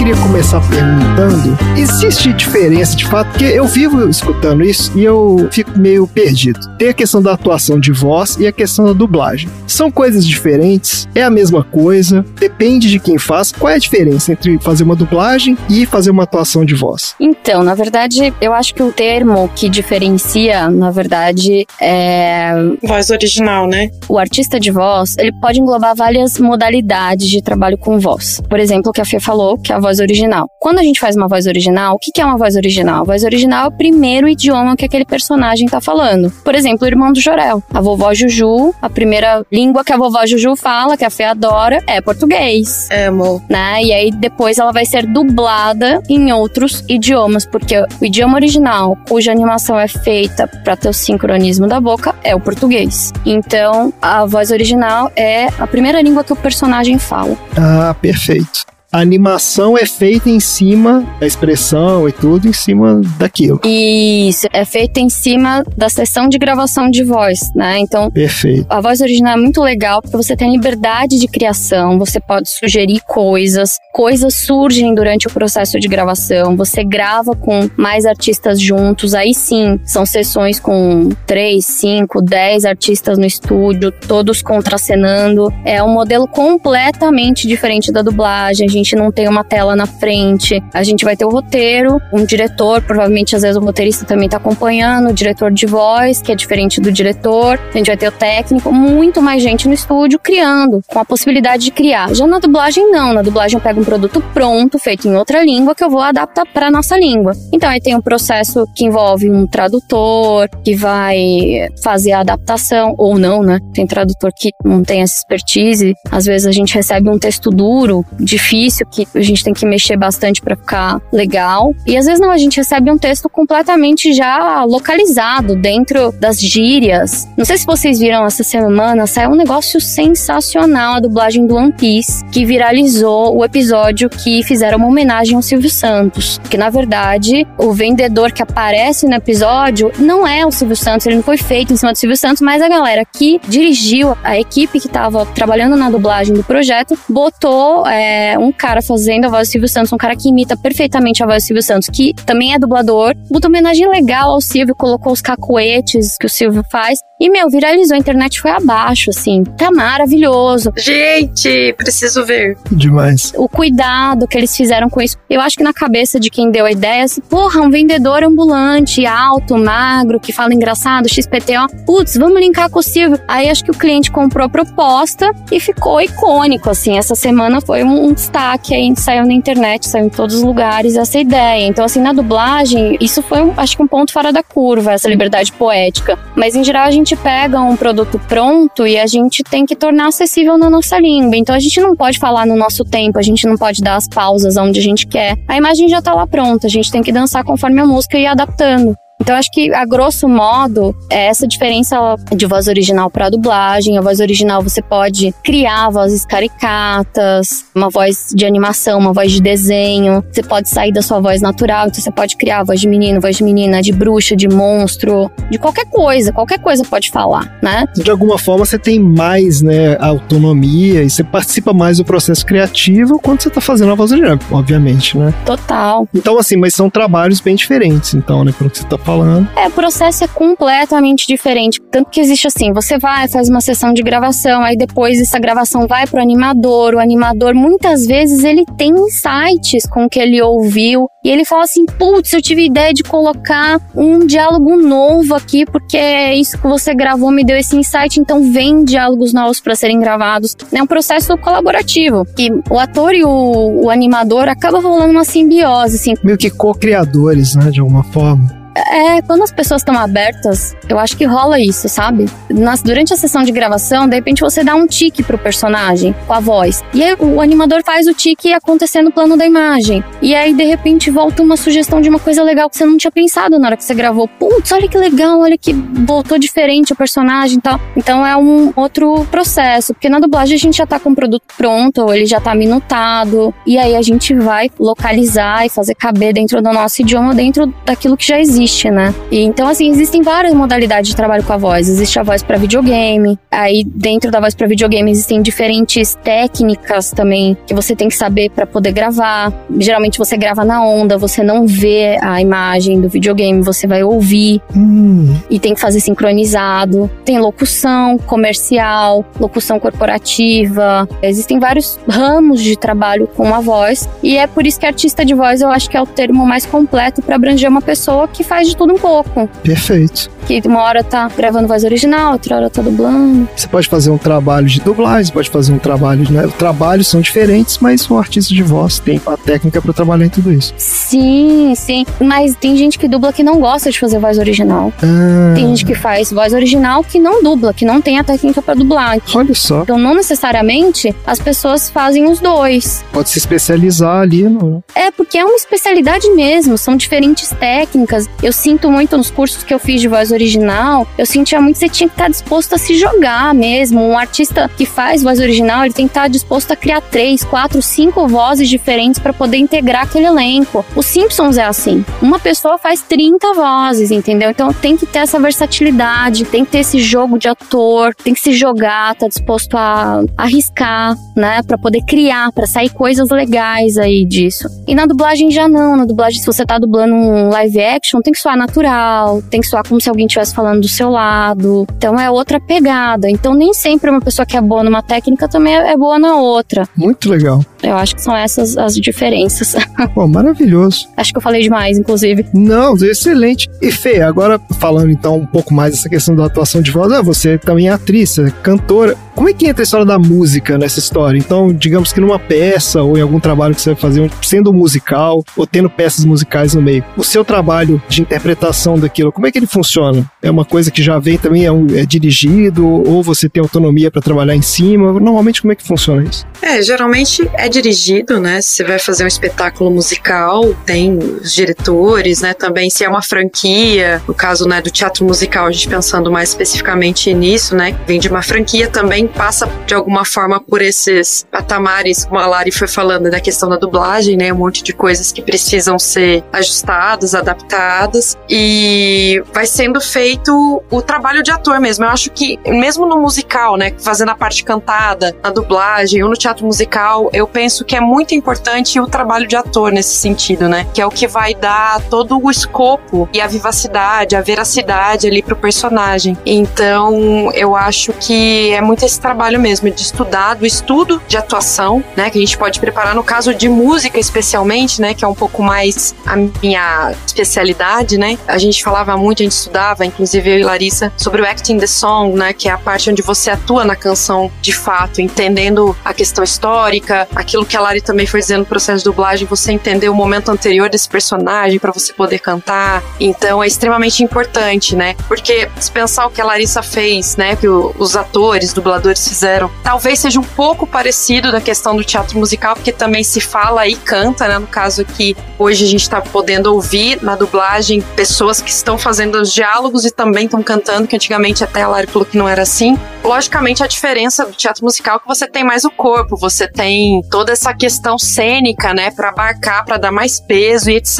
Queria 0.08 0.24
começar 0.24 0.62
perguntando: 0.70 1.58
existe 1.78 2.32
diferença 2.32 2.96
de 2.96 3.06
fato? 3.06 3.30
Porque 3.32 3.44
eu 3.44 3.66
vivo 3.66 4.08
escutando 4.08 4.64
isso 4.64 4.98
e 4.98 5.04
eu 5.04 5.50
fico 5.52 5.78
meio 5.78 6.08
perdido. 6.08 6.60
Tem 6.78 6.90
a 6.90 6.94
questão 6.94 7.22
da 7.22 7.34
atuação 7.34 7.78
de 7.78 7.92
voz 7.92 8.38
e 8.38 8.48
a 8.48 8.52
questão 8.54 8.86
da 8.86 8.94
dublagem. 8.94 9.50
São 9.66 9.92
coisas 9.92 10.26
diferentes? 10.26 11.10
É 11.14 11.24
a 11.24 11.30
mesma 11.30 11.62
coisa? 11.62 12.24
Depende 12.40 12.90
de 12.90 13.00
quem 13.00 13.18
faz. 13.18 13.52
Qual 13.52 13.70
é 13.70 13.76
a 13.76 13.80
diferença 13.80 14.32
entre 14.32 14.58
fazer 14.60 14.84
uma 14.84 14.96
dublagem 14.96 15.58
e 15.70 15.86
fazer 15.86 16.10
uma 16.12 16.24
atuação 16.24 16.64
de 16.64 16.74
voz? 16.74 17.14
Então, 17.20 17.62
na 17.62 17.76
verdade, 17.76 18.34
eu 18.40 18.54
acho 18.54 18.74
que 18.74 18.84
o 18.84 18.94
termo 18.94 19.50
que 19.56 19.68
diferencia, 19.68 20.70
na 20.70 20.90
verdade, 20.90 21.68
é. 21.82 22.54
Voz 22.82 23.10
original, 23.10 23.68
né? 23.68 23.90
O 24.08 24.18
artista 24.18 24.58
de 24.58 24.72
voz, 24.72 25.18
ele 25.18 25.34
pode 25.42 25.60
englobar 25.60 25.94
várias 25.96 26.40
modalidades 26.40 27.28
de 27.28 27.42
trabalho 27.42 27.78
com 27.78 28.00
voz. 28.00 28.42
Por 28.50 28.60
exemplo, 28.60 28.92
o 28.92 28.94
que 28.94 29.02
a 29.02 29.06
Fê 29.06 29.20
falou, 29.20 29.58
que 29.58 29.74
a 29.74 29.80
voz 29.80 29.97
original. 30.00 30.48
Quando 30.60 30.80
a 30.80 30.84
gente 30.84 31.00
faz 31.00 31.16
uma 31.16 31.28
voz 31.28 31.48
original, 31.48 31.96
o 31.96 32.00
que 32.00 32.22
é 32.22 32.26
uma 32.26 32.38
voz 32.38 32.56
original? 32.56 33.02
A 33.02 33.06
voz 33.06 33.24
original 33.24 33.66
é 33.66 33.68
o 33.68 33.72
primeiro 33.72 34.28
idioma 34.28 34.76
que 34.76 34.86
aquele 34.86 35.06
personagem 35.06 35.68
tá 35.68 35.80
falando. 35.80 36.32
Por 36.44 36.56
exemplo, 36.56 36.86
o 36.86 36.88
irmão 36.88 37.12
do 37.12 37.20
Jorel. 37.20 37.64
A 37.74 37.82
vovó 37.82 38.14
Juju, 38.14 38.74
a 38.82 38.90
primeira 38.90 39.46
língua 39.52 39.84
que 39.84 39.94
a 39.94 39.98
vovó 39.98 40.26
Juju 40.26 40.56
fala, 40.56 40.98
que 40.98 41.06
a 41.06 41.10
Fê 41.10 41.24
adora, 41.24 41.82
é 41.88 42.02
português. 42.02 42.88
É, 42.90 43.08
amor. 43.08 43.42
Né? 43.50 43.84
E 43.84 43.94
aí 43.94 44.12
depois 44.12 44.58
ela 44.58 44.72
vai 44.72 44.86
ser 44.86 45.06
dublada 45.06 46.02
em 46.10 46.32
outros 46.32 46.84
idiomas, 46.88 47.46
porque 47.46 47.80
o 47.80 48.06
idioma 48.06 48.36
original, 48.36 48.98
cuja 49.08 49.32
animação 49.32 49.80
é 49.80 49.88
feita 49.88 50.48
para 50.48 50.76
ter 50.76 50.90
o 50.90 50.94
sincronismo 50.94 51.68
da 51.68 51.80
boca, 51.80 52.16
é 52.24 52.36
o 52.36 52.40
português. 52.40 53.12
Então, 53.26 53.94
a 54.02 54.26
voz 54.26 54.52
original 54.52 55.12
é 55.16 55.48
a 55.60 55.68
primeira 55.68 56.02
língua 56.02 56.24
que 56.24 56.34
o 56.34 56.36
personagem 56.36 56.98
fala. 57.00 57.38
Ah, 57.56 57.96
perfeito. 58.00 58.77
A 58.92 59.02
animação 59.02 59.78
é 59.78 59.86
feita 59.86 60.30
em 60.30 60.40
cima 60.40 61.06
da 61.20 61.28
expressão 61.28 62.08
e 62.08 62.12
tudo, 62.14 62.48
em 62.48 62.54
cima 62.54 63.02
daquilo. 63.20 63.60
Isso, 63.66 64.48
é 64.54 64.64
feita 64.64 65.02
em 65.02 65.10
cima 65.10 65.64
da 65.76 65.90
sessão 65.90 66.30
de 66.30 66.38
gravação 66.38 66.90
de 66.90 67.04
voz, 67.04 67.52
né? 67.54 67.80
Então, 67.80 68.10
Perfeito. 68.10 68.66
A 68.70 68.80
voz 68.80 69.02
original 69.02 69.34
é 69.34 69.42
muito 69.42 69.62
legal 69.62 70.02
porque 70.02 70.16
você 70.16 70.38
tem 70.38 70.52
liberdade 70.52 71.20
de 71.20 71.28
criação, 71.28 72.00
você 72.00 72.20
pode 72.20 72.48
sugerir 72.50 73.02
coisas, 73.06 73.78
coisas 73.94 74.36
surgem 74.36 74.96
durante 74.96 75.28
o 75.28 75.32
processo 75.32 75.78
de 75.80 75.88
gravação, 75.90 76.56
você 76.56 76.82
grava 76.82 77.36
com 77.36 77.70
mais 77.76 78.06
artistas 78.06 78.60
juntos, 78.60 79.14
aí 79.14 79.34
sim, 79.34 79.80
são 79.84 80.06
sessões 80.06 80.62
com 80.62 81.10
três, 81.26 81.66
cinco, 81.66 82.22
dez 82.22 82.64
artistas 82.64 83.18
no 83.18 83.26
estúdio, 83.26 83.92
todos 83.92 84.42
contracenando. 84.42 85.52
É 85.66 85.84
um 85.84 85.90
modelo 85.90 86.26
completamente 86.26 87.48
diferente 87.48 87.92
da 87.92 88.02
dublagem, 88.02 88.68
gente 88.78 88.96
não 88.96 89.12
tem 89.12 89.28
uma 89.28 89.44
tela 89.44 89.76
na 89.76 89.86
frente, 89.86 90.62
a 90.74 90.84
gente 90.84 91.04
vai 91.04 91.16
ter 91.16 91.26
o 91.26 91.30
roteiro, 91.30 92.02
um 92.14 92.26
diretor, 92.26 92.82
provavelmente 92.82 93.36
às 93.36 93.42
vezes 93.42 93.58
o 93.58 93.62
roteirista 93.62 94.06
também 94.06 94.30
tá 94.30 94.38
acompanhando, 94.38 95.10
o 95.10 95.14
diretor 95.14 95.52
de 95.52 95.66
voz, 95.66 96.22
que 96.22 96.32
é 96.32 96.36
diferente 96.36 96.80
do 96.80 96.92
diretor, 96.92 97.60
a 97.74 97.78
gente 97.78 97.88
vai 97.88 97.98
ter 97.98 98.08
o 98.08 98.12
técnico, 98.12 98.72
muito 98.72 99.22
mais 99.22 99.42
gente 99.42 99.68
no 99.68 99.74
estúdio 99.74 100.20
criando, 100.20 100.82
com 100.88 101.00
a 101.00 101.06
possibilidade 101.06 101.66
de 101.66 101.72
criar. 101.72 102.14
Já 102.14 102.28
na 102.28 102.40
dublagem, 102.40 102.92
não. 102.92 103.14
Na 103.14 103.22
dublagem 103.22 103.58
eu 103.58 103.62
pego 103.62 103.82
um 103.82 103.84
produto 103.84 104.22
pronto, 104.34 104.78
feito 104.78 105.08
em 105.08 105.16
outra 105.16 105.44
língua, 105.44 105.76
que 105.76 105.84
eu 105.84 105.90
vou 105.90 106.02
adaptar 106.02 106.46
para 106.46 106.72
nossa 106.72 106.98
língua. 106.98 107.34
Então 107.52 107.70
aí 107.70 107.80
tem 107.80 107.96
um 107.96 108.02
processo 108.02 108.66
que 108.76 108.86
envolve 108.86 109.30
um 109.30 109.48
tradutor, 109.48 110.50
que 110.64 110.76
vai 110.76 111.68
fazer 111.84 112.12
a 112.12 112.20
adaptação, 112.20 112.94
ou 112.98 113.18
não, 113.18 113.42
né? 113.42 113.60
Tem 113.74 113.88
tradutor 113.88 114.32
que 114.36 114.52
não 114.64 114.84
tem 114.84 115.02
essa 115.02 115.18
expertise. 115.18 115.94
Às 116.12 116.26
vezes 116.26 116.48
a 116.48 116.52
gente 116.52 116.74
recebe 116.74 117.10
um 117.10 117.20
texto 117.20 117.50
duro, 117.50 118.06
difícil, 118.20 118.67
que 118.90 119.08
a 119.16 119.22
gente 119.22 119.44
tem 119.44 119.54
que 119.54 119.66
mexer 119.66 119.98
bastante 119.98 120.42
para 120.42 120.56
ficar 120.56 121.02
legal. 121.12 121.74
E 121.86 121.98
às 121.98 122.06
vezes 122.06 122.20
não, 122.20 122.32
a 122.32 122.38
gente 122.38 122.58
recebe 122.58 122.92
um 122.92 122.98
texto 122.98 123.30
completamente 123.30 124.14
já 124.14 124.64
localizado 124.64 125.56
dentro 125.56 126.12
das 126.14 126.40
gírias. 126.40 127.28
Não 127.38 127.46
sei 127.46 127.58
se 127.58 127.66
vocês 127.66 128.00
viram 128.00 128.26
essa 128.26 128.44
semana, 128.44 129.08
saiu 129.08 129.32
um 129.32 129.36
negócio 129.36 129.80
sensacional 129.80 130.96
a 130.96 131.00
dublagem 131.00 131.46
do 131.46 131.56
One 131.56 131.72
Piece, 131.72 132.26
que 132.26 132.46
viralizou 132.46 133.36
o 133.36 133.44
episódio 133.44 134.10
que 134.10 134.44
fizeram 134.44 134.78
uma 134.78 134.88
homenagem 134.88 135.36
ao 135.36 135.42
Silvio 135.42 135.70
Santos. 135.70 136.40
Que 136.50 136.58
na 136.58 136.70
verdade, 136.70 137.48
o 137.58 137.72
vendedor 137.72 138.32
que 138.32 138.42
aparece 138.42 139.08
no 139.08 139.16
episódio 139.16 139.92
não 140.00 140.28
é 140.28 140.46
o 140.46 140.52
Silvio 140.52 140.76
Santos, 140.76 141.06
ele 141.06 141.18
não 141.18 141.24
foi 141.24 141.38
feito 141.38 141.74
em 141.74 141.78
cima 141.78 141.92
do 141.92 141.98
Silvio 141.98 142.18
Santos, 142.18 142.42
mas 142.42 142.62
a 142.62 142.68
galera 142.68 143.04
que 143.06 143.40
dirigiu, 143.48 144.16
a 144.24 144.40
equipe 144.40 144.80
que 144.80 144.88
estava 144.88 145.26
trabalhando 145.26 145.76
na 145.76 145.90
dublagem 145.90 146.34
do 146.34 146.44
projeto, 146.44 146.98
botou 147.08 147.88
é, 147.88 148.38
um 148.38 148.52
cara 148.58 148.82
fazendo 148.82 149.26
a 149.26 149.30
voz 149.30 149.48
do 149.48 149.52
Silvio 149.52 149.70
Santos, 149.70 149.94
um 149.94 149.98
cara 149.98 150.16
que 150.16 150.30
imita 150.30 150.58
perfeitamente 150.58 151.24
a 151.24 151.26
voz 151.26 151.44
do 151.44 151.48
Silvio 151.48 151.64
Santos, 151.64 151.90
que 151.90 152.14
também 152.26 152.54
é 152.54 152.60
dublador, 152.60 153.14
botou 153.30 153.50
homenagem 153.50 153.88
legal 153.90 154.32
ao 154.32 154.42
Silvio, 154.42 154.76
colocou 154.76 155.14
os 155.14 155.22
cacoetes 155.22 156.18
que 156.18 156.26
o 156.26 156.30
Silvio 156.30 156.64
faz. 156.72 157.00
E, 157.20 157.32
meu, 157.32 157.50
viralizou, 157.50 157.96
a 157.96 157.98
internet 157.98 158.40
foi 158.40 158.52
abaixo, 158.52 159.10
assim. 159.10 159.44
Tá 159.44 159.72
maravilhoso. 159.72 160.72
Gente, 160.78 161.74
preciso 161.74 162.24
ver. 162.24 162.56
Demais. 162.72 163.34
O 163.36 163.50
cuidado 163.50 164.28
que 164.28 164.38
eles 164.38 164.56
fizeram 164.56 164.88
com 164.88 165.02
isso. 165.02 165.18
Eu 165.28 165.42
acho 165.42 165.58
que 165.58 165.64
na 165.64 165.74
cabeça 165.74 166.20
de 166.20 166.30
quem 166.30 166.52
deu 166.52 166.66
a 166.66 166.72
ideia, 166.72 167.06
assim, 167.06 167.22
porra, 167.22 167.60
um 167.62 167.72
vendedor 167.72 168.24
ambulante, 168.24 169.04
alto, 169.08 169.58
magro, 169.58 170.20
que 170.20 170.32
fala 170.32 170.54
engraçado, 170.54 171.10
XPTO. 171.10 171.86
Putz, 171.88 172.16
vamos 172.18 172.40
linkar 172.40 172.70
com 172.70 172.80
o 172.80 172.84
Silvio. 172.84 173.20
Aí 173.28 173.50
acho 173.50 173.64
que 173.64 173.72
o 173.72 173.78
cliente 173.78 174.12
comprou 174.12 174.46
a 174.46 174.50
proposta 174.50 175.32
e 175.52 175.60
ficou 175.60 176.00
icônico, 176.00 176.70
assim. 176.70 177.00
Essa 177.00 177.16
semana 177.16 177.60
foi 177.62 177.84
um, 177.84 178.06
um 178.06 178.14
destaque 178.14 178.47
que 178.56 178.76
aí 178.76 178.94
saiu 178.96 179.26
na 179.26 179.34
internet, 179.34 179.88
saiu 179.88 180.06
em 180.06 180.10
todos 180.10 180.36
os 180.36 180.44
lugares 180.44 180.96
essa 180.96 181.18
ideia. 181.18 181.66
Então, 181.66 181.84
assim, 181.84 182.00
na 182.00 182.14
dublagem, 182.14 182.98
isso 183.02 183.24
foi, 183.24 183.52
acho 183.58 183.76
que 183.76 183.82
um 183.82 183.88
ponto 183.88 184.14
fora 184.14 184.32
da 184.32 184.44
curva, 184.44 184.94
essa 184.94 185.10
liberdade 185.10 185.52
poética. 185.52 186.20
Mas, 186.36 186.56
em 186.56 186.64
geral, 186.64 186.84
a 186.84 186.92
gente 186.92 187.16
pega 187.16 187.60
um 187.60 187.76
produto 187.76 188.22
pronto 188.28 188.86
e 188.86 189.00
a 189.00 189.08
gente 189.08 189.44
tem 189.44 189.66
que 189.66 189.76
tornar 189.76 190.10
acessível 190.10 190.56
na 190.56 190.70
nossa 190.70 191.00
língua. 191.00 191.36
Então, 191.36 191.56
a 191.56 191.60
gente 191.60 191.82
não 191.82 191.96
pode 191.96 192.20
falar 192.20 192.46
no 192.46 192.56
nosso 192.56 192.86
tempo, 192.86 193.18
a 193.18 193.24
gente 193.24 193.48
não 193.48 193.58
pode 193.58 193.82
dar 193.82 193.96
as 193.96 194.08
pausas 194.08 194.56
onde 194.58 194.80
a 194.80 194.84
gente 194.84 195.08
quer. 195.08 195.36
A 195.48 195.58
imagem 195.58 195.90
já 195.90 196.00
tá 196.00 196.14
lá 196.14 196.28
pronta, 196.28 196.68
a 196.68 196.70
gente 196.70 196.92
tem 196.92 197.02
que 197.02 197.12
dançar 197.12 197.44
conforme 197.44 197.82
a 197.82 197.88
música 197.88 198.18
e 198.18 198.22
ir 198.22 198.28
adaptando. 198.28 198.96
Então, 199.20 199.36
acho 199.36 199.50
que, 199.52 199.74
a 199.74 199.84
grosso 199.86 200.28
modo, 200.28 200.96
é 201.10 201.26
essa 201.26 201.48
diferença 201.48 201.98
de 202.36 202.46
voz 202.46 202.68
original 202.68 203.10
para 203.10 203.30
dublagem. 203.30 203.98
A 203.98 204.02
voz 204.02 204.20
original 204.20 204.62
você 204.62 204.82
pode 204.82 205.34
criar 205.44 205.90
vozes 205.90 206.24
caricatas, 206.26 207.66
uma 207.76 207.90
voz 207.90 208.28
de 208.34 208.46
animação, 208.46 209.00
uma 209.00 209.12
voz 209.12 209.32
de 209.32 209.42
desenho. 209.42 210.24
Você 210.32 210.44
pode 210.44 210.70
sair 210.70 210.92
da 210.94 211.02
sua 211.02 211.20
voz 211.20 211.42
natural, 211.42 211.88
então 211.88 212.00
você 212.00 212.12
pode 212.12 212.38
criar 212.38 212.64
voz 212.64 212.80
de 212.80 212.88
menino, 212.88 213.20
voz 213.20 213.38
de 213.38 213.44
menina, 213.44 213.82
de 213.82 213.92
bruxa, 213.92 214.36
de 214.36 214.48
monstro, 214.48 215.32
de 215.50 215.58
qualquer 215.58 215.86
coisa. 215.88 216.32
Qualquer 216.32 216.60
coisa 216.60 216.84
pode 216.86 217.10
falar, 217.10 217.58
né? 217.62 217.86
De 217.96 218.10
alguma 218.12 218.38
forma, 218.38 218.66
você 218.66 218.78
tem 218.78 219.00
mais, 219.00 219.62
né, 219.62 219.98
autonomia 220.00 221.04
e 221.04 221.10
você 221.10 221.24
participa 221.24 221.74
mais 221.74 221.98
do 221.98 222.06
processo 222.06 222.46
criativo 222.46 223.20
quando 223.20 223.42
você 223.42 223.50
tá 223.50 223.60
fazendo 223.60 223.92
a 223.92 223.96
voz 223.96 224.12
original, 224.12 224.38
obviamente, 224.52 225.18
né? 225.18 225.34
Total. 225.44 226.08
Então, 226.14 226.38
assim, 226.38 226.56
mas 226.56 226.76
são 226.76 226.90
trabalhos 226.90 227.42
bem 227.42 227.56
diferentes, 227.56 228.14
então, 228.14 228.44
né, 228.44 228.54
pelo 228.56 228.70
que 228.70 228.78
você 228.78 228.86
tá 228.86 228.98
falando. 229.08 229.48
É, 229.56 229.68
o 229.68 229.72
processo 229.72 230.26
é 230.26 230.28
completamente 230.28 231.26
diferente. 231.26 231.80
Tanto 231.90 232.10
que 232.10 232.20
existe 232.20 232.48
assim: 232.48 232.74
você 232.74 232.98
vai, 232.98 233.30
faz 233.30 233.48
uma 233.48 233.62
sessão 233.62 233.94
de 233.94 234.04
gravação, 234.04 234.62
aí 234.62 234.76
depois 234.76 235.20
essa 235.22 235.40
gravação 235.40 235.88
vai 235.88 236.06
pro 236.06 236.22
animador. 236.22 236.96
O 236.96 237.00
animador, 237.00 237.56
muitas 237.56 238.06
vezes, 238.06 238.44
ele 238.44 238.66
tem 238.78 238.90
insights 238.90 239.88
com 239.90 240.06
o 240.06 240.10
que 240.10 240.20
ele 240.20 240.42
ouviu. 240.42 241.08
E 241.24 241.30
ele 241.30 241.46
fala 241.46 241.64
assim: 241.64 241.86
putz, 241.86 242.34
eu 242.34 242.42
tive 242.42 242.66
ideia 242.66 242.94
de 242.94 243.04
colocar 243.04 243.80
um 243.96 244.26
diálogo 244.26 244.76
novo 244.76 245.34
aqui, 245.34 245.66
porque 245.66 245.98
isso 246.34 246.58
que 246.58 246.68
você 246.68 246.94
gravou 246.94 247.32
me 247.32 247.46
deu 247.46 247.56
esse 247.56 247.78
insight, 247.78 248.20
então 248.20 248.52
vem 248.52 248.84
diálogos 248.84 249.34
novos 249.34 249.62
para 249.62 249.76
serem 249.76 250.00
gravados. 250.00 250.56
É 250.74 250.84
um 250.84 250.88
processo 250.88 251.38
colaborativo. 251.38 252.26
E 252.38 252.52
o 252.70 252.78
ator 252.78 253.14
e 253.14 253.24
o, 253.24 253.86
o 253.86 253.90
animador 253.90 254.50
acaba 254.50 254.80
rolando 254.80 255.12
uma 255.12 255.24
simbiose, 255.24 255.96
assim. 255.96 256.14
Meio 256.22 256.38
que 256.38 256.50
co-criadores, 256.50 257.56
né, 257.56 257.72
de 257.72 257.80
alguma 257.80 258.04
forma. 258.04 258.57
É, 258.92 259.22
quando 259.24 259.44
as 259.44 259.52
pessoas 259.52 259.82
estão 259.82 259.98
abertas, 259.98 260.76
eu 260.88 261.00
acho 261.00 261.18
que 261.18 261.26
rola 261.26 261.60
isso, 261.60 261.90
sabe? 261.90 262.26
Nas, 262.50 262.82
durante 262.82 263.14
a 263.14 263.18
sessão 263.18 263.44
de 263.44 263.52
gravação, 263.52 264.08
de 264.08 264.16
repente 264.16 264.42
você 264.42 264.64
dá 264.64 264.76
um 264.76 264.86
tique 264.86 265.24
pro 265.24 265.38
personagem 265.38 266.16
com 266.26 266.34
a 266.34 266.40
voz. 266.40 266.84
E 266.94 267.04
aí 267.04 267.16
o 267.20 267.42
animador 267.42 267.84
faz 267.84 268.08
o 268.08 268.14
tique 268.14 268.54
acontecer 268.54 269.02
no 269.02 269.12
plano 269.12 269.36
da 269.36 269.46
imagem. 269.46 270.04
E 270.22 270.36
aí, 270.36 270.54
de 270.54 270.64
repente, 270.64 271.10
volta 271.10 271.42
uma 271.42 271.58
sugestão 271.58 272.02
de 272.02 272.10
uma 272.10 272.20
coisa 272.20 272.44
legal 272.44 272.70
que 272.70 272.78
você 272.78 272.86
não 272.86 272.98
tinha 272.98 273.12
pensado 273.12 273.58
na 273.58 273.68
hora 273.68 273.78
que 273.78 273.84
você 273.84 273.96
gravou. 273.96 274.28
Putz, 274.28 274.72
olha 274.72 274.88
que 274.88 274.98
legal, 274.98 275.40
olha 275.40 275.58
que 275.58 275.74
voltou 275.74 276.38
diferente 276.38 276.94
o 276.94 276.96
personagem 276.96 277.58
e 277.58 277.62
tal. 277.62 277.80
Então 277.96 278.26
é 278.26 278.38
um 278.38 278.72
outro 278.76 279.26
processo. 279.32 279.94
Porque 279.94 280.10
na 280.10 280.20
dublagem 280.20 280.56
a 280.56 280.60
gente 280.60 280.78
já 280.78 280.86
tá 280.86 281.00
com 281.00 281.10
o 281.12 281.16
produto 281.16 281.44
pronto, 281.58 282.04
ou 282.04 282.14
ele 282.14 282.26
já 282.26 282.40
tá 282.40 282.54
minutado. 282.54 283.54
E 283.66 283.78
aí 283.78 283.96
a 283.96 284.02
gente 284.02 284.34
vai 284.36 284.70
localizar 284.80 285.66
e 285.66 285.70
fazer 285.70 285.96
caber 285.96 286.34
dentro 286.34 286.62
do 286.62 286.72
nosso 286.72 287.02
idioma, 287.02 287.34
dentro 287.34 287.74
daquilo 287.86 288.16
que 288.16 288.28
já 288.28 288.40
existe 288.40 288.67
existe, 288.68 288.92
né? 288.92 289.16
E, 289.32 289.42
então, 289.42 289.68
assim, 289.68 289.90
existem 289.90 290.22
várias 290.22 290.54
modalidades 290.54 291.10
de 291.10 291.16
trabalho 291.16 291.44
com 291.44 291.54
a 291.54 291.58
voz. 291.58 291.88
Existe 291.88 292.20
a 292.20 292.24
voz 292.24 292.44
para 292.44 292.58
videogame, 292.58 293.40
aí 293.50 293.84
dentro 293.84 294.30
da 294.30 294.40
voz 294.40 294.54
para 294.54 294.68
videogame 294.68 295.10
existem 295.10 295.42
diferentes 295.42 296.16
técnicas 296.24 297.12
também 297.12 297.58
que 297.66 297.74
você 297.74 297.96
tem 297.96 298.10
que 298.10 298.16
saber 298.16 298.50
para 298.50 298.68
poder 298.68 298.92
gravar. 298.92 299.52
Geralmente 299.80 300.18
você 300.18 300.36
grava 300.38 300.66
na 300.66 300.86
onda, 300.86 301.18
você 301.18 301.42
não 301.42 301.66
vê 301.66 302.18
a 302.22 302.42
imagem 302.42 303.00
do 303.00 303.10
videogame, 303.10 303.62
você 303.62 303.88
vai 303.88 304.04
ouvir 304.04 304.62
hum. 304.76 305.34
e 305.50 305.60
tem 305.60 305.74
que 305.74 305.80
fazer 305.80 306.02
sincronizado. 306.02 307.10
Tem 307.24 307.40
locução 307.40 308.18
comercial, 308.18 309.26
locução 309.40 309.80
corporativa. 309.80 311.08
Existem 311.22 311.60
vários 311.60 312.00
ramos 312.08 312.62
de 312.62 312.78
trabalho 312.78 313.28
com 313.28 313.54
a 313.54 313.60
voz 313.60 314.10
e 314.22 314.38
é 314.38 314.46
por 314.46 314.66
isso 314.66 314.80
que 314.80 314.86
artista 314.86 315.24
de 315.24 315.34
voz 315.34 315.62
eu 315.62 315.70
acho 315.70 315.90
que 315.90 315.96
é 315.96 316.02
o 316.02 316.06
termo 316.06 316.46
mais 316.46 316.66
completo 316.66 317.22
para 317.22 317.36
abranger 317.36 317.70
uma 317.70 317.82
pessoa 317.82 318.28
que 318.28 318.44
faz 318.44 318.57
de 318.64 318.76
tudo 318.76 318.94
um 318.94 318.98
pouco. 318.98 319.48
Perfeito. 319.64 320.30
Que 320.48 320.62
uma 320.66 320.82
hora 320.82 321.04
tá 321.04 321.30
gravando 321.36 321.68
voz 321.68 321.84
original, 321.84 322.32
outra 322.32 322.56
hora 322.56 322.70
tá 322.70 322.82
dublando. 322.82 323.50
Você 323.54 323.68
pode 323.68 323.88
fazer 323.90 324.10
um 324.10 324.18
trabalho 324.18 324.66
de 324.66 324.80
dublagem, 324.80 325.34
pode 325.34 325.50
fazer 325.50 325.74
um 325.74 325.78
trabalho 325.78 326.24
de. 326.24 326.32
Né? 326.32 326.48
Trabalhos 326.58 327.08
são 327.08 327.20
diferentes, 327.20 327.80
mas 327.80 328.10
o 328.10 328.18
artista 328.18 328.54
de 328.54 328.64
voz 328.64 328.98
tem 328.98 329.22
a 329.28 329.36
técnica 329.36 329.82
para 329.82 329.92
trabalhar 329.92 330.26
em 330.26 330.30
tudo 330.30 330.52
isso. 330.54 330.74
Sim, 330.78 331.74
sim. 331.76 332.06
Mas 332.22 332.56
tem 332.56 332.78
gente 332.78 332.98
que 332.98 333.10
dubla 333.10 333.34
que 333.34 333.44
não 333.44 333.60
gosta 333.60 333.92
de 333.92 334.00
fazer 334.00 334.20
voz 334.20 334.38
original. 334.38 334.94
Ah. 335.04 335.54
Tem 335.54 335.68
gente 335.68 335.86
que 335.86 335.94
faz 335.94 336.32
voz 336.32 336.54
original 336.54 337.04
que 337.04 337.20
não 337.20 337.44
dubla, 337.44 337.74
que 337.74 337.84
não 337.84 338.00
tem 338.00 338.18
a 338.18 338.24
técnica 338.24 338.62
para 338.62 338.74
dublar. 338.74 339.18
Olha 339.36 339.54
só. 339.54 339.82
Então, 339.82 339.98
não 339.98 340.16
necessariamente 340.16 341.14
as 341.26 341.40
pessoas 341.40 341.90
fazem 341.90 342.26
os 342.26 342.40
dois. 342.40 343.04
Pode 343.12 343.30
se 343.30 343.38
especializar 343.38 344.22
ali, 344.22 344.44
não? 344.44 344.82
É, 344.96 345.12
porque 345.12 345.38
é 345.38 345.44
uma 345.44 345.58
especialidade 345.58 346.30
mesmo, 346.32 346.78
são 346.78 346.96
diferentes 346.96 347.50
técnicas. 347.50 348.30
Eu 348.48 348.54
sinto 348.54 348.90
muito 348.90 349.18
nos 349.18 349.30
cursos 349.30 349.62
que 349.62 349.74
eu 349.74 349.78
fiz 349.78 350.00
de 350.00 350.08
voz 350.08 350.32
original, 350.32 351.06
eu 351.18 351.26
sentia 351.26 351.60
muito 351.60 351.74
que 351.74 351.80
você 351.80 351.90
tinha 351.90 352.08
que 352.08 352.14
estar 352.14 352.30
disposto 352.30 352.76
a 352.76 352.78
se 352.78 352.96
jogar 352.98 353.54
mesmo. 353.54 354.02
Um 354.02 354.18
artista 354.18 354.72
que 354.78 354.86
faz 354.86 355.22
voz 355.22 355.42
original, 355.42 355.84
ele 355.84 355.94
tem 355.94 356.06
que 356.06 356.12
estar 356.12 356.30
disposto 356.30 356.72
a 356.72 356.76
criar 356.78 357.02
três, 357.02 357.44
quatro, 357.44 357.82
cinco 357.82 358.26
vozes 358.26 358.70
diferentes 358.70 359.20
para 359.20 359.34
poder 359.34 359.58
integrar 359.58 360.04
aquele 360.04 360.28
elenco. 360.28 360.86
Os 360.96 361.06
Simpsons 361.08 361.58
é 361.58 361.66
assim. 361.66 362.06
Uma 362.22 362.40
pessoa 362.40 362.78
faz 362.78 363.02
30 363.02 363.54
vozes, 363.54 364.12
entendeu? 364.12 364.50
Então 364.50 364.72
tem 364.72 364.96
que 364.96 365.06
ter 365.06 365.20
essa 365.20 365.38
versatilidade, 365.38 366.46
tem 366.46 366.64
que 366.64 366.72
ter 366.72 366.80
esse 366.80 367.00
jogo 367.00 367.38
de 367.38 367.50
ator, 367.50 368.16
tem 368.16 368.34
que 368.34 368.40
se 368.40 368.54
jogar, 368.54 369.14
tá 369.16 369.28
disposto 369.28 369.76
a 369.76 370.24
arriscar, 370.38 371.18
né, 371.36 371.62
para 371.64 371.78
poder 371.78 372.02
criar, 372.08 372.54
para 372.54 372.66
sair 372.66 372.92
coisas 372.92 373.30
legais 373.30 373.98
aí 373.98 374.24
disso. 374.24 374.70
E 374.88 374.96
na 374.96 375.06
dublagem 375.06 375.52
já 375.52 375.68
não, 375.68 375.98
na 375.98 376.06
dublagem 376.06 376.40
se 376.40 376.46
você 376.46 376.66
tá 376.66 376.80
dublando 376.80 377.14
um 377.14 377.50
live 377.50 377.82
action, 377.82 378.22
tem 378.28 378.34
que 378.34 378.40
soar 378.40 378.58
natural, 378.58 379.42
tem 379.50 379.62
que 379.62 379.68
soar 379.68 379.88
como 379.88 380.02
se 380.02 380.10
alguém 380.10 380.26
estivesse 380.26 380.54
falando 380.54 380.82
do 380.82 380.88
seu 380.90 381.10
lado. 381.10 381.88
Então 381.98 382.20
é 382.20 382.30
outra 382.30 382.60
pegada. 382.60 383.30
Então 383.30 383.54
nem 383.54 383.74
sempre 383.74 384.10
uma 384.10 384.20
pessoa 384.20 384.46
que 384.46 384.58
é 384.58 384.62
boa 384.62 384.84
numa 384.84 385.02
técnica 385.02 385.48
também 385.48 385.74
é 385.74 385.96
boa 385.96 386.20
na 386.20 386.36
outra. 386.36 386.84
Muito 386.94 387.30
legal. 387.30 387.64
Eu 387.82 387.96
acho 387.96 388.16
que 388.16 388.22
são 388.22 388.36
essas 388.36 388.78
as 388.78 388.96
diferenças. 388.96 389.76
Pô, 390.14 390.28
maravilhoso. 390.28 391.08
Acho 391.16 391.32
que 391.32 391.38
eu 391.38 391.42
falei 391.42 391.62
demais, 391.62 391.98
inclusive. 391.98 392.46
Não, 392.54 392.96
excelente. 392.98 393.70
E 393.82 393.94
Fê, 393.94 394.22
agora 394.22 394.60
falando 394.78 395.10
então 395.10 395.38
um 395.38 395.46
pouco 395.46 395.74
mais 395.74 395.94
dessa 395.94 396.10
questão 396.10 396.36
da 396.36 396.46
atuação 396.46 396.82
de 396.82 396.92
voz, 396.92 397.10
ah, 397.14 397.22
você 397.22 397.58
também 397.58 397.88
é 397.88 397.94
atriz, 397.94 398.38
é 398.40 398.52
cantora. 398.62 399.16
Como 399.38 399.48
é 399.48 399.54
que 399.54 399.68
entra 399.68 399.84
a 399.84 399.86
história 399.86 400.04
da 400.04 400.18
música 400.18 400.80
nessa 400.80 400.98
história? 400.98 401.38
Então, 401.38 401.72
digamos 401.72 402.12
que 402.12 402.20
numa 402.20 402.40
peça 402.40 403.04
ou 403.04 403.16
em 403.16 403.22
algum 403.22 403.40
trabalho 403.40 403.76
que 403.76 403.82
você 403.82 403.92
vai 403.92 404.02
fazer, 404.02 404.32
sendo 404.42 404.74
musical 404.74 405.44
ou 405.56 405.68
tendo 405.68 405.92
peças 405.92 406.26
musicais 406.26 406.74
no 406.74 406.82
meio, 406.82 407.06
o 407.16 407.24
seu 407.24 407.46
trabalho 407.46 408.02
de 408.10 408.20
interpretação 408.20 408.98
daquilo, 408.98 409.32
como 409.32 409.46
é 409.46 409.52
que 409.52 409.60
ele 409.60 409.68
funciona? 409.68 410.26
É 410.42 410.50
uma 410.50 410.66
coisa 410.66 410.90
que 410.90 411.04
já 411.04 411.20
vem 411.20 411.38
também, 411.38 411.68
é, 411.68 411.72
um, 411.72 411.86
é 411.96 412.04
dirigido 412.04 412.88
ou 412.88 413.22
você 413.22 413.48
tem 413.48 413.62
autonomia 413.62 414.10
para 414.10 414.24
trabalhar 414.24 414.56
em 414.56 414.62
cima? 414.64 415.14
Normalmente, 415.20 415.62
como 415.62 415.72
é 415.72 415.76
que 415.76 415.86
funciona 415.86 416.24
isso? 416.24 416.44
É, 416.60 416.82
geralmente 416.82 417.48
é 417.54 417.70
dirigido, 417.70 418.40
né? 418.40 418.60
Se 418.60 418.78
você 418.78 418.84
vai 418.86 418.98
fazer 418.98 419.24
um 419.24 419.28
espetáculo 419.28 419.92
musical, 419.92 420.74
tem 420.84 421.16
os 421.16 421.54
diretores, 421.54 422.42
né? 422.42 422.56
Também 422.56 422.90
se 422.90 423.04
é 423.04 423.08
uma 423.08 423.22
franquia, 423.22 424.20
no 424.28 424.34
caso, 424.34 424.68
né, 424.68 424.82
do 424.82 424.90
teatro 424.90 425.24
musical, 425.24 425.68
a 425.68 425.72
gente 425.72 425.88
pensando 425.88 426.32
mais 426.32 426.50
especificamente 426.50 427.32
nisso, 427.36 427.76
né? 427.76 427.96
Vem 428.08 428.20
de 428.20 428.28
uma 428.30 428.42
franquia 428.42 428.88
também 428.88 429.27
passa 429.28 429.70
de 429.86 429.94
alguma 429.94 430.26
forma 430.26 430.60
por 430.60 430.82
esses 430.82 431.46
patamares, 431.52 432.26
como 432.26 432.40
a 432.40 432.48
Lari 432.48 432.72
foi 432.72 432.88
falando 432.88 433.30
da 433.30 433.40
questão 433.40 433.70
da 433.70 433.78
dublagem, 433.78 434.38
né? 434.38 434.52
Um 434.52 434.58
monte 434.58 434.84
de 434.84 434.94
coisas 434.94 435.32
que 435.32 435.42
precisam 435.42 435.98
ser 436.00 436.44
ajustadas, 436.52 437.34
adaptadas 437.34 438.38
e 438.50 439.44
vai 439.54 439.66
sendo 439.66 440.00
feito 440.00 440.84
o 440.90 441.02
trabalho 441.02 441.44
de 441.44 441.52
ator 441.52 441.80
mesmo. 441.80 442.06
Eu 442.06 442.10
acho 442.10 442.32
que 442.32 442.60
mesmo 442.66 443.06
no 443.06 443.18
musical, 443.18 443.78
né, 443.78 443.94
fazendo 444.00 444.30
a 444.30 444.36
parte 444.36 444.64
cantada, 444.64 445.36
na 445.44 445.50
dublagem 445.50 446.24
ou 446.24 446.30
no 446.30 446.36
teatro 446.36 446.66
musical, 446.66 447.30
eu 447.34 447.48
penso 447.48 447.86
que 447.86 447.96
é 447.96 448.02
muito 448.02 448.36
importante 448.36 449.00
o 449.00 449.08
trabalho 449.08 449.48
de 449.48 449.56
ator 449.56 449.92
nesse 449.92 450.16
sentido, 450.16 450.68
né? 450.68 450.88
Que 450.94 451.02
é 451.02 451.06
o 451.06 451.10
que 451.10 451.28
vai 451.28 451.54
dar 451.54 452.02
todo 452.10 452.40
o 452.42 452.50
escopo 452.50 453.28
e 453.34 453.42
a 453.42 453.48
vivacidade, 453.48 454.36
a 454.36 454.42
veracidade 454.42 455.28
ali 455.28 455.42
pro 455.42 455.56
personagem. 455.56 456.38
Então, 456.46 457.52
eu 457.54 457.76
acho 457.76 458.14
que 458.14 458.72
é 458.72 458.82
muito 458.82 459.06
esse 459.18 459.22
trabalho 459.22 459.60
mesmo 459.60 459.90
de 459.90 460.02
estudar, 460.02 460.54
do 460.54 460.66
estudo 460.66 461.22
de 461.28 461.36
atuação, 461.36 462.04
né? 462.16 462.30
Que 462.30 462.38
a 462.38 462.42
gente 462.42 462.58
pode 462.58 462.80
preparar 462.80 463.16
no 463.16 463.24
caso 463.24 463.54
de 463.54 463.68
música 463.68 464.20
especialmente, 464.20 465.02
né? 465.02 465.14
Que 465.14 465.26
é 465.26 465.28
um 465.28 465.34
pouco 465.34 465.64
mais 465.64 466.16
a 466.26 466.36
minha 466.36 467.14
especialidade, 467.26 468.18
né? 468.18 468.38
A 468.48 468.58
gente 468.58 468.84
falava 468.84 469.18
muito, 469.18 469.42
a 469.42 469.44
gente 469.44 469.54
estudava, 469.54 470.06
inclusive 470.06 470.50
eu 470.50 470.60
e 470.60 470.64
Larissa, 470.64 471.12
sobre 471.18 471.42
o 471.42 471.46
acting 471.46 471.80
the 471.80 471.88
song, 471.88 472.36
né? 472.36 472.54
Que 472.54 472.70
é 472.70 472.72
a 472.72 472.78
parte 472.78 473.10
onde 473.10 473.22
você 473.22 473.50
atua 473.50 473.84
na 473.84 473.96
canção 473.96 474.52
de 474.62 474.74
fato, 474.74 475.20
entendendo 475.20 475.96
a 476.06 476.14
questão 476.14 476.44
histórica, 476.44 477.28
aquilo 477.36 477.66
que 477.66 477.76
a 477.76 477.82
Lari 477.82 478.02
também 478.02 478.28
foi 478.28 478.40
dizendo 478.40 478.60
no 478.60 478.66
processo 478.66 479.00
de 479.00 479.06
dublagem, 479.06 479.48
você 479.48 479.72
entender 479.72 480.10
o 480.10 480.16
momento 480.16 480.52
anterior 480.52 480.90
desse 480.90 481.10
personagem 481.10 481.80
para 481.80 481.92
você 481.92 482.14
poder 482.14 482.40
cantar. 482.40 483.04
Então 483.20 483.64
é 483.64 483.68
extremamente 483.68 484.24
importante, 484.24 484.96
né? 484.96 485.16
Porque 485.28 485.70
se 485.80 485.92
pensar 485.92 486.28
o 486.28 486.30
que 486.30 486.42
a 486.42 486.46
Larissa 486.46 486.84
fez, 486.84 487.36
né, 487.36 487.56
que 487.56 487.68
os 487.68 488.16
atores, 488.16 488.74
dubladores 488.74 489.07
fizeram, 489.16 489.70
talvez 489.84 490.20
seja 490.20 490.40
um 490.40 490.44
pouco 490.44 490.86
parecido 490.86 491.52
da 491.52 491.62
questão 491.62 491.96
do 491.96 492.04
teatro 492.04 492.38
musical, 492.38 492.76
porque 492.76 492.92
também 492.92 493.24
se 493.24 493.40
fala 493.40 493.88
e 493.88 493.96
canta, 493.96 494.48
né? 494.48 494.60
No 494.60 494.68
caso 494.68 495.02
aqui, 495.02 495.36
hoje 495.58 495.86
a 495.86 495.88
gente 495.88 496.02
está 496.02 496.22
podendo 496.22 496.74
ouvir 496.74 497.22
na 497.22 497.36
dublagem 497.36 498.02
pessoas 498.16 498.62
que 498.62 498.70
estão 498.70 498.98
fazendo 498.98 499.36
os 499.36 499.54
diálogos 499.54 500.06
e 500.06 500.12
também 500.12 500.46
estão 500.46 500.62
cantando, 500.64 501.08
que 501.08 501.16
antigamente 501.16 501.64
até 501.64 501.82
a 501.82 501.88
Lari 501.88 502.08
falou 502.08 502.26
que 502.26 502.38
não 502.38 502.48
era 502.48 502.64
assim. 502.64 502.98
Logicamente, 503.24 503.84
a 503.84 503.88
diferença 503.88 504.46
do 504.46 504.54
teatro 504.54 504.84
musical 504.84 505.18
é 505.18 505.20
que 505.20 505.28
você 505.28 505.48
tem 505.48 505.64
mais 505.64 505.84
o 505.84 505.92
corpo, 505.92 506.38
você 506.38 506.68
tem 506.68 507.22
toda 507.30 507.52
essa 507.52 507.74
questão 507.74 508.18
cênica, 508.18 508.94
né, 508.94 509.12
para 509.12 509.30
abarcar, 509.30 509.86
para 509.86 509.98
dar 509.98 510.12
mais 510.12 510.40
peso 510.40 510.90
e 510.90 510.96
etc. 510.96 511.20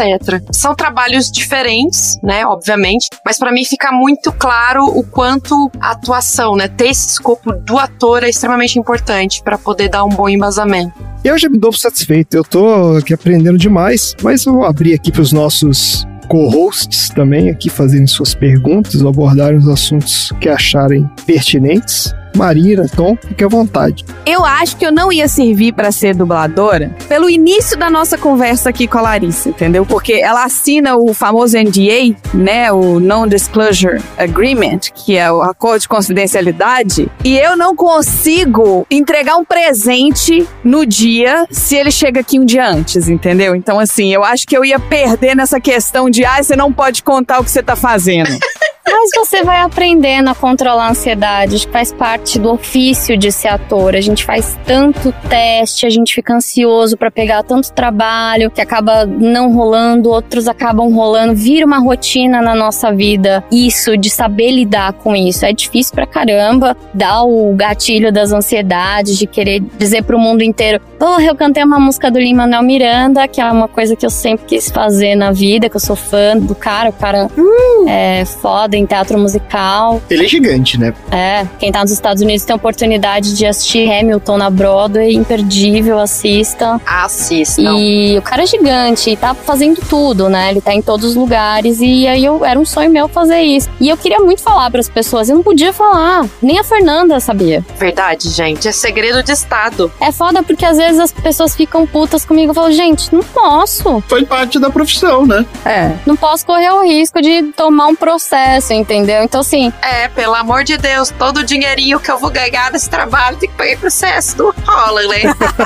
São 0.52 0.74
trabalhos 0.74 1.32
diferentes, 1.32 2.18
né, 2.24 2.46
obviamente, 2.46 3.10
mas 3.26 3.38
para 3.38 3.52
mim 3.52 3.66
fica 3.66 3.92
muito 3.92 4.32
claro 4.32 4.86
o 4.86 5.04
quanto 5.04 5.70
a 5.80 5.92
atuação, 5.92 6.56
né, 6.56 6.68
ter 6.68 6.90
esse 6.90 7.08
escopo 7.08 7.52
do 7.54 7.77
ator 7.78 8.24
é 8.24 8.30
extremamente 8.30 8.80
importante 8.80 9.42
para 9.44 9.58
poder 9.58 9.90
dar 9.90 10.04
um 10.04 10.10
bom 10.10 10.30
embasamento. 10.30 10.94
Eu 11.24 11.38
já 11.38 11.50
me 11.50 11.58
dou 11.58 11.74
satisfeito, 11.74 12.36
eu 12.36 12.44
tô 12.44 12.98
aqui 12.98 13.14
aprendendo 13.14 13.58
demais, 13.58 14.16
mas 14.22 14.46
eu 14.46 14.54
vou 14.54 14.66
abrir 14.66 14.94
aqui 14.94 15.12
para 15.12 15.22
os 15.22 15.32
nossos 15.32 16.06
co-hosts 16.28 17.10
também 17.10 17.50
aqui 17.50 17.70
fazerem 17.70 18.06
suas 18.06 18.36
perguntas, 18.36 19.04
abordarem 19.04 19.58
os 19.58 19.68
assuntos 19.68 20.32
que 20.40 20.50
acharem 20.50 21.10
pertinentes. 21.26 22.14
Marina, 22.38 22.88
Tom, 22.88 23.18
fique 23.28 23.44
à 23.44 23.48
vontade. 23.48 24.06
Eu 24.26 24.46
acho 24.46 24.78
que 24.78 24.86
eu 24.86 24.92
não 24.92 25.12
ia 25.12 25.28
servir 25.28 25.74
para 25.74 25.92
ser 25.92 26.16
dubladora 26.16 26.96
pelo 27.10 27.30
início 27.30 27.78
da 27.78 27.90
nossa 27.90 28.18
conversa 28.18 28.70
aqui 28.70 28.88
com 28.88 29.00
a 29.00 29.02
Larissa, 29.02 29.50
entendeu? 29.50 29.86
Porque 29.86 30.14
ela 30.14 30.46
assina 30.46 30.96
o 30.96 31.14
famoso 31.14 31.58
NDA, 31.58 32.16
né, 32.34 32.72
o 32.72 33.00
Non-Disclosure 33.00 34.02
Agreement, 34.18 34.80
que 34.94 35.18
é 35.18 35.32
o 35.32 35.42
acordo 35.42 35.82
de 35.82 35.88
confidencialidade, 35.88 37.10
e 37.24 37.38
eu 37.38 37.58
não 37.58 37.76
consigo 37.76 38.86
entregar 38.92 39.36
um 39.36 39.44
presente 39.44 40.48
no 40.64 40.86
dia 40.86 41.46
se 41.50 41.76
ele 41.76 41.92
chega 41.92 42.20
aqui 42.20 42.40
um 42.40 42.46
dia 42.46 42.68
antes, 42.68 43.10
entendeu? 43.10 43.56
Então 43.56 43.80
assim, 43.80 44.14
eu 44.14 44.24
acho 44.24 44.46
que 44.46 44.56
eu 44.56 44.64
ia 44.64 44.80
perder 44.80 45.36
nessa 45.36 45.60
questão 45.60 46.10
de 46.10 46.24
ah, 46.24 46.42
você 46.42 46.56
não 46.56 46.72
pode 46.72 47.02
contar 47.02 47.40
o 47.40 47.44
que 47.44 47.50
você 47.50 47.64
tá 47.64 47.76
fazendo. 47.76 48.30
Mas 48.90 49.10
você 49.16 49.44
vai 49.44 49.62
aprendendo 49.62 50.30
a 50.30 50.36
controlar 50.36 50.88
a 50.88 50.90
ansiedade, 50.92 51.68
faz 51.68 51.92
parte 51.92 52.40
do 52.40 52.54
ofício 52.54 53.18
de 53.18 53.32
ser 53.32 53.50
ator. 53.50 53.96
A 53.96 54.02
gente 54.02 54.24
faz 54.24 54.58
tanto 54.66 55.14
teste, 55.30 55.86
a 55.86 55.90
gente 55.90 56.14
fica 56.14 56.34
ansioso 56.34 56.96
para 56.96 57.12
pegar 57.12 57.44
tanto 57.44 57.72
trabalho 57.74 58.50
que 58.50 58.62
acaba 58.62 59.06
não 59.06 59.54
rolando, 59.54 60.10
outros 60.10 60.48
acabam 60.48 60.94
rolando, 60.94 61.36
vira 61.36 61.66
uma 61.66 61.80
rotina 61.80 62.42
na 62.42 62.56
nossa 62.56 62.92
vida. 62.94 63.44
Isso 63.52 63.98
de 63.98 64.10
saber 64.10 64.52
lidar 64.52 64.94
com 64.94 65.16
isso 65.16 65.46
é 65.46 65.52
difícil 65.52 65.94
pra 65.94 66.06
caramba, 66.06 66.76
dá 66.94 67.24
o 67.24 67.54
gatilho 67.56 68.12
das 68.12 68.32
ansiedades 68.32 69.18
de 69.18 69.28
querer 69.28 69.62
dizer 69.78 70.04
pro 70.04 70.18
mundo 70.18 70.44
inteiro: 70.44 70.82
"Porra, 70.98 71.24
eu 71.24 71.36
cantei 71.36 71.64
uma 71.64 71.80
música 71.80 72.10
do 72.10 72.20
Lin-Manuel 72.20 72.64
Miranda, 72.64 73.28
que 73.28 73.42
é 73.42 73.52
uma 73.52 73.68
coisa 73.68 73.96
que 73.96 74.06
eu 74.06 74.10
sempre 74.10 74.46
quis 74.46 74.70
fazer 74.70 75.16
na 75.16 75.32
vida, 75.32 75.70
que 75.70 75.76
eu 75.76 75.82
sou 75.82 75.96
fã 75.96 76.38
do 76.38 76.56
cara, 76.56 76.90
o 76.90 76.94
cara 76.94 77.28
uh. 77.38 77.90
é 77.90 78.24
foda 78.26 78.77
em 78.78 78.86
teatro 78.86 79.18
musical. 79.18 80.02
Ele 80.10 80.26
é 80.26 80.28
gigante, 80.28 80.80
né? 80.80 80.94
É, 81.12 81.46
quem 81.60 81.72
tá 81.72 81.82
nos 81.82 81.92
Estados 81.92 82.22
Unidos 82.22 82.44
tem 82.46 82.54
a 82.54 82.58
oportunidade 82.58 83.36
de 83.36 83.46
assistir 83.46 83.92
Hamilton 83.92 84.38
na 84.38 84.50
Broadway, 84.50 85.16
imperdível, 85.16 86.00
assista. 86.00 86.80
Assista. 86.86 87.62
E 87.62 88.18
o 88.18 88.22
cara 88.22 88.44
é 88.44 88.46
gigante, 88.46 89.10
e 89.10 89.18
tá 89.18 89.34
fazendo 89.34 89.82
tudo, 89.90 90.30
né? 90.30 90.52
Ele 90.52 90.62
tá 90.62 90.74
em 90.74 90.82
todos 90.82 91.06
os 91.06 91.16
lugares 91.16 91.80
e 91.82 92.08
aí 92.08 92.24
eu 92.24 92.44
era 92.46 92.60
um 92.60 92.66
sonho 92.66 92.90
meu 92.90 93.08
fazer 93.08 93.42
isso. 93.42 93.70
E 93.80 93.90
eu 93.90 93.98
queria 93.98 94.20
muito 94.20 94.42
falar 94.42 94.70
para 94.70 94.80
as 94.80 94.90
pessoas, 94.90 95.30
eu 95.30 95.36
não 95.36 95.44
podia 95.44 95.74
falar, 95.74 96.26
nem 96.42 96.60
a 96.60 96.64
Fernanda 96.64 97.20
sabia. 97.20 97.64
Verdade, 97.78 98.30
gente, 98.30 98.68
é 98.68 98.72
segredo 98.72 99.24
de 99.24 99.32
estado. 99.32 99.92
É 100.00 100.12
foda 100.12 100.44
porque 100.44 100.66
às 100.66 100.78
vezes 100.78 101.00
as 101.00 101.12
pessoas 101.12 101.56
ficam 101.56 101.86
putas 101.86 102.26
comigo, 102.26 102.52
eu 102.52 102.56
falo, 102.56 102.72
gente, 102.72 103.14
não 103.14 103.24
posso. 103.24 104.04
Foi 104.08 104.26
parte 104.26 104.60
da 104.60 104.70
profissão, 104.70 105.26
né? 105.26 105.46
É. 105.66 105.92
Não 106.06 106.16
posso 106.16 106.46
correr 106.46 106.70
o 106.72 106.84
risco 106.84 107.22
de 107.22 107.44
tomar 107.56 107.88
um 107.88 107.96
processo, 107.96 108.67
entendeu? 108.74 109.24
Então, 109.24 109.42
assim. 109.42 109.72
É, 109.82 110.08
pelo 110.10 110.36
amor 110.36 110.64
de 110.64 110.78
Deus, 110.78 111.10
todo 111.18 111.38
o 111.38 111.44
dinheirinho 111.44 112.00
que 112.00 112.12
eu 112.12 112.18
vou 112.18 112.30
ganhar 112.30 112.72
desse 112.72 112.90
trabalho 112.90 113.38
tem 113.38 113.50
que 113.50 113.56
pagar 113.56 113.78
processo. 113.78 114.38
Não 114.38 114.54
rola, 114.66 115.02
né? 115.08 115.22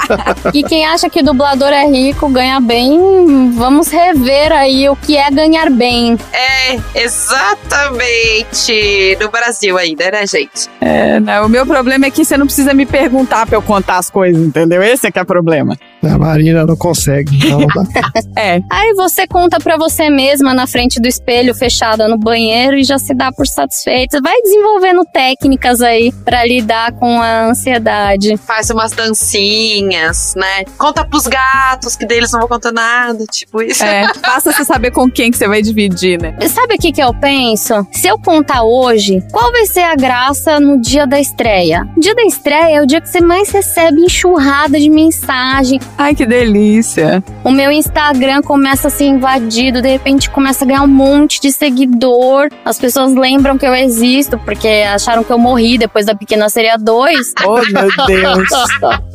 e 0.53 0.63
quem 0.63 0.85
acha 0.85 1.09
que 1.09 1.23
dublador 1.23 1.69
é 1.69 1.85
rico, 1.85 2.29
ganha 2.29 2.59
bem, 2.59 3.51
vamos 3.51 3.89
rever 3.89 4.51
aí 4.51 4.89
o 4.89 4.95
que 4.95 5.17
é 5.17 5.29
ganhar 5.29 5.69
bem. 5.69 6.17
É, 6.31 6.79
exatamente. 6.95 8.71
No 9.19 9.29
Brasil 9.29 9.77
ainda, 9.77 10.11
né, 10.11 10.25
gente? 10.25 10.69
É, 10.79 11.19
não, 11.19 11.45
o 11.45 11.49
meu 11.49 11.65
problema 11.65 12.05
é 12.05 12.11
que 12.11 12.23
você 12.25 12.37
não 12.37 12.45
precisa 12.45 12.73
me 12.73 12.85
perguntar 12.85 13.45
pra 13.45 13.55
eu 13.55 13.61
contar 13.61 13.97
as 13.97 14.09
coisas, 14.09 14.41
entendeu? 14.41 14.81
Esse 14.83 15.07
é 15.07 15.11
que 15.11 15.19
é 15.19 15.21
o 15.21 15.25
problema. 15.25 15.77
A 16.03 16.17
Marina 16.17 16.65
não 16.65 16.75
consegue. 16.75 17.49
Não 17.49 17.67
dá. 17.67 17.83
é. 18.35 18.61
Aí 18.69 18.93
você 18.95 19.27
conta 19.27 19.59
pra 19.59 19.77
você 19.77 20.09
mesma 20.09 20.53
na 20.53 20.65
frente 20.65 20.99
do 20.99 21.07
espelho, 21.07 21.53
fechada 21.53 22.07
no 22.07 22.17
banheiro, 22.17 22.77
e 22.77 22.83
já 22.83 22.97
se 22.97 23.13
dá 23.13 23.31
por 23.31 23.45
satisfeito. 23.47 24.21
Vai 24.21 24.41
desenvolvendo 24.41 25.05
técnicas 25.05 25.81
aí 25.81 26.11
para 26.25 26.43
lidar 26.45 26.93
com 26.93 27.21
a 27.21 27.49
ansiedade. 27.49 28.35
Faz 28.37 28.69
umas 28.69 28.91
dancinhas, 28.91 30.33
né? 30.35 30.65
Conta 30.77 31.05
pros 31.05 31.27
gatos, 31.27 31.95
que 31.95 32.05
deles 32.05 32.31
não 32.31 32.39
vão 32.39 32.49
contar 32.49 32.71
nada, 32.71 33.25
tipo 33.25 33.61
isso. 33.61 33.83
É, 33.83 34.07
basta 34.21 34.51
você 34.51 34.65
saber 34.65 34.91
com 34.91 35.09
quem 35.09 35.29
que 35.29 35.37
você 35.37 35.47
vai 35.47 35.61
dividir, 35.61 36.19
né? 36.19 36.35
Sabe 36.47 36.75
o 36.75 36.77
que 36.77 36.91
que 36.91 37.01
eu 37.01 37.13
penso? 37.13 37.85
Se 37.91 38.07
eu 38.07 38.17
contar 38.17 38.63
hoje, 38.63 39.23
qual 39.31 39.51
vai 39.51 39.65
ser 39.65 39.83
a 39.83 39.95
graça 39.95 40.59
no 40.59 40.81
dia 40.81 41.05
da 41.05 41.19
estreia? 41.19 41.87
O 41.95 41.99
dia 41.99 42.15
da 42.15 42.23
estreia 42.23 42.77
é 42.77 42.81
o 42.81 42.87
dia 42.87 42.99
que 42.99 43.09
você 43.09 43.21
mais 43.21 43.51
recebe 43.51 44.01
enxurrada 44.01 44.79
de 44.79 44.89
mensagem. 44.89 45.79
Ai, 45.97 46.15
que 46.15 46.25
delícia. 46.25 47.23
O 47.43 47.51
meu 47.51 47.71
Instagram 47.71 48.41
começa 48.41 48.87
a 48.87 48.91
ser 48.91 49.05
invadido, 49.05 49.81
de 49.81 49.89
repente 49.89 50.29
começa 50.29 50.63
a 50.63 50.67
ganhar 50.67 50.83
um 50.83 50.87
monte 50.87 51.39
de 51.39 51.51
seguidor. 51.51 52.49
As 52.65 52.79
pessoas 52.79 53.13
lembram 53.13 53.57
que 53.57 53.65
eu 53.65 53.73
existo, 53.75 54.37
porque 54.39 54.67
acharam 54.67 55.23
que 55.23 55.31
eu 55.31 55.37
morri 55.37 55.77
depois 55.77 56.05
da 56.05 56.15
Pequena 56.15 56.49
Seria 56.49 56.77
2. 56.77 57.33
Oh, 57.43 57.55
meu 57.55 57.89
Deus. 58.07 58.49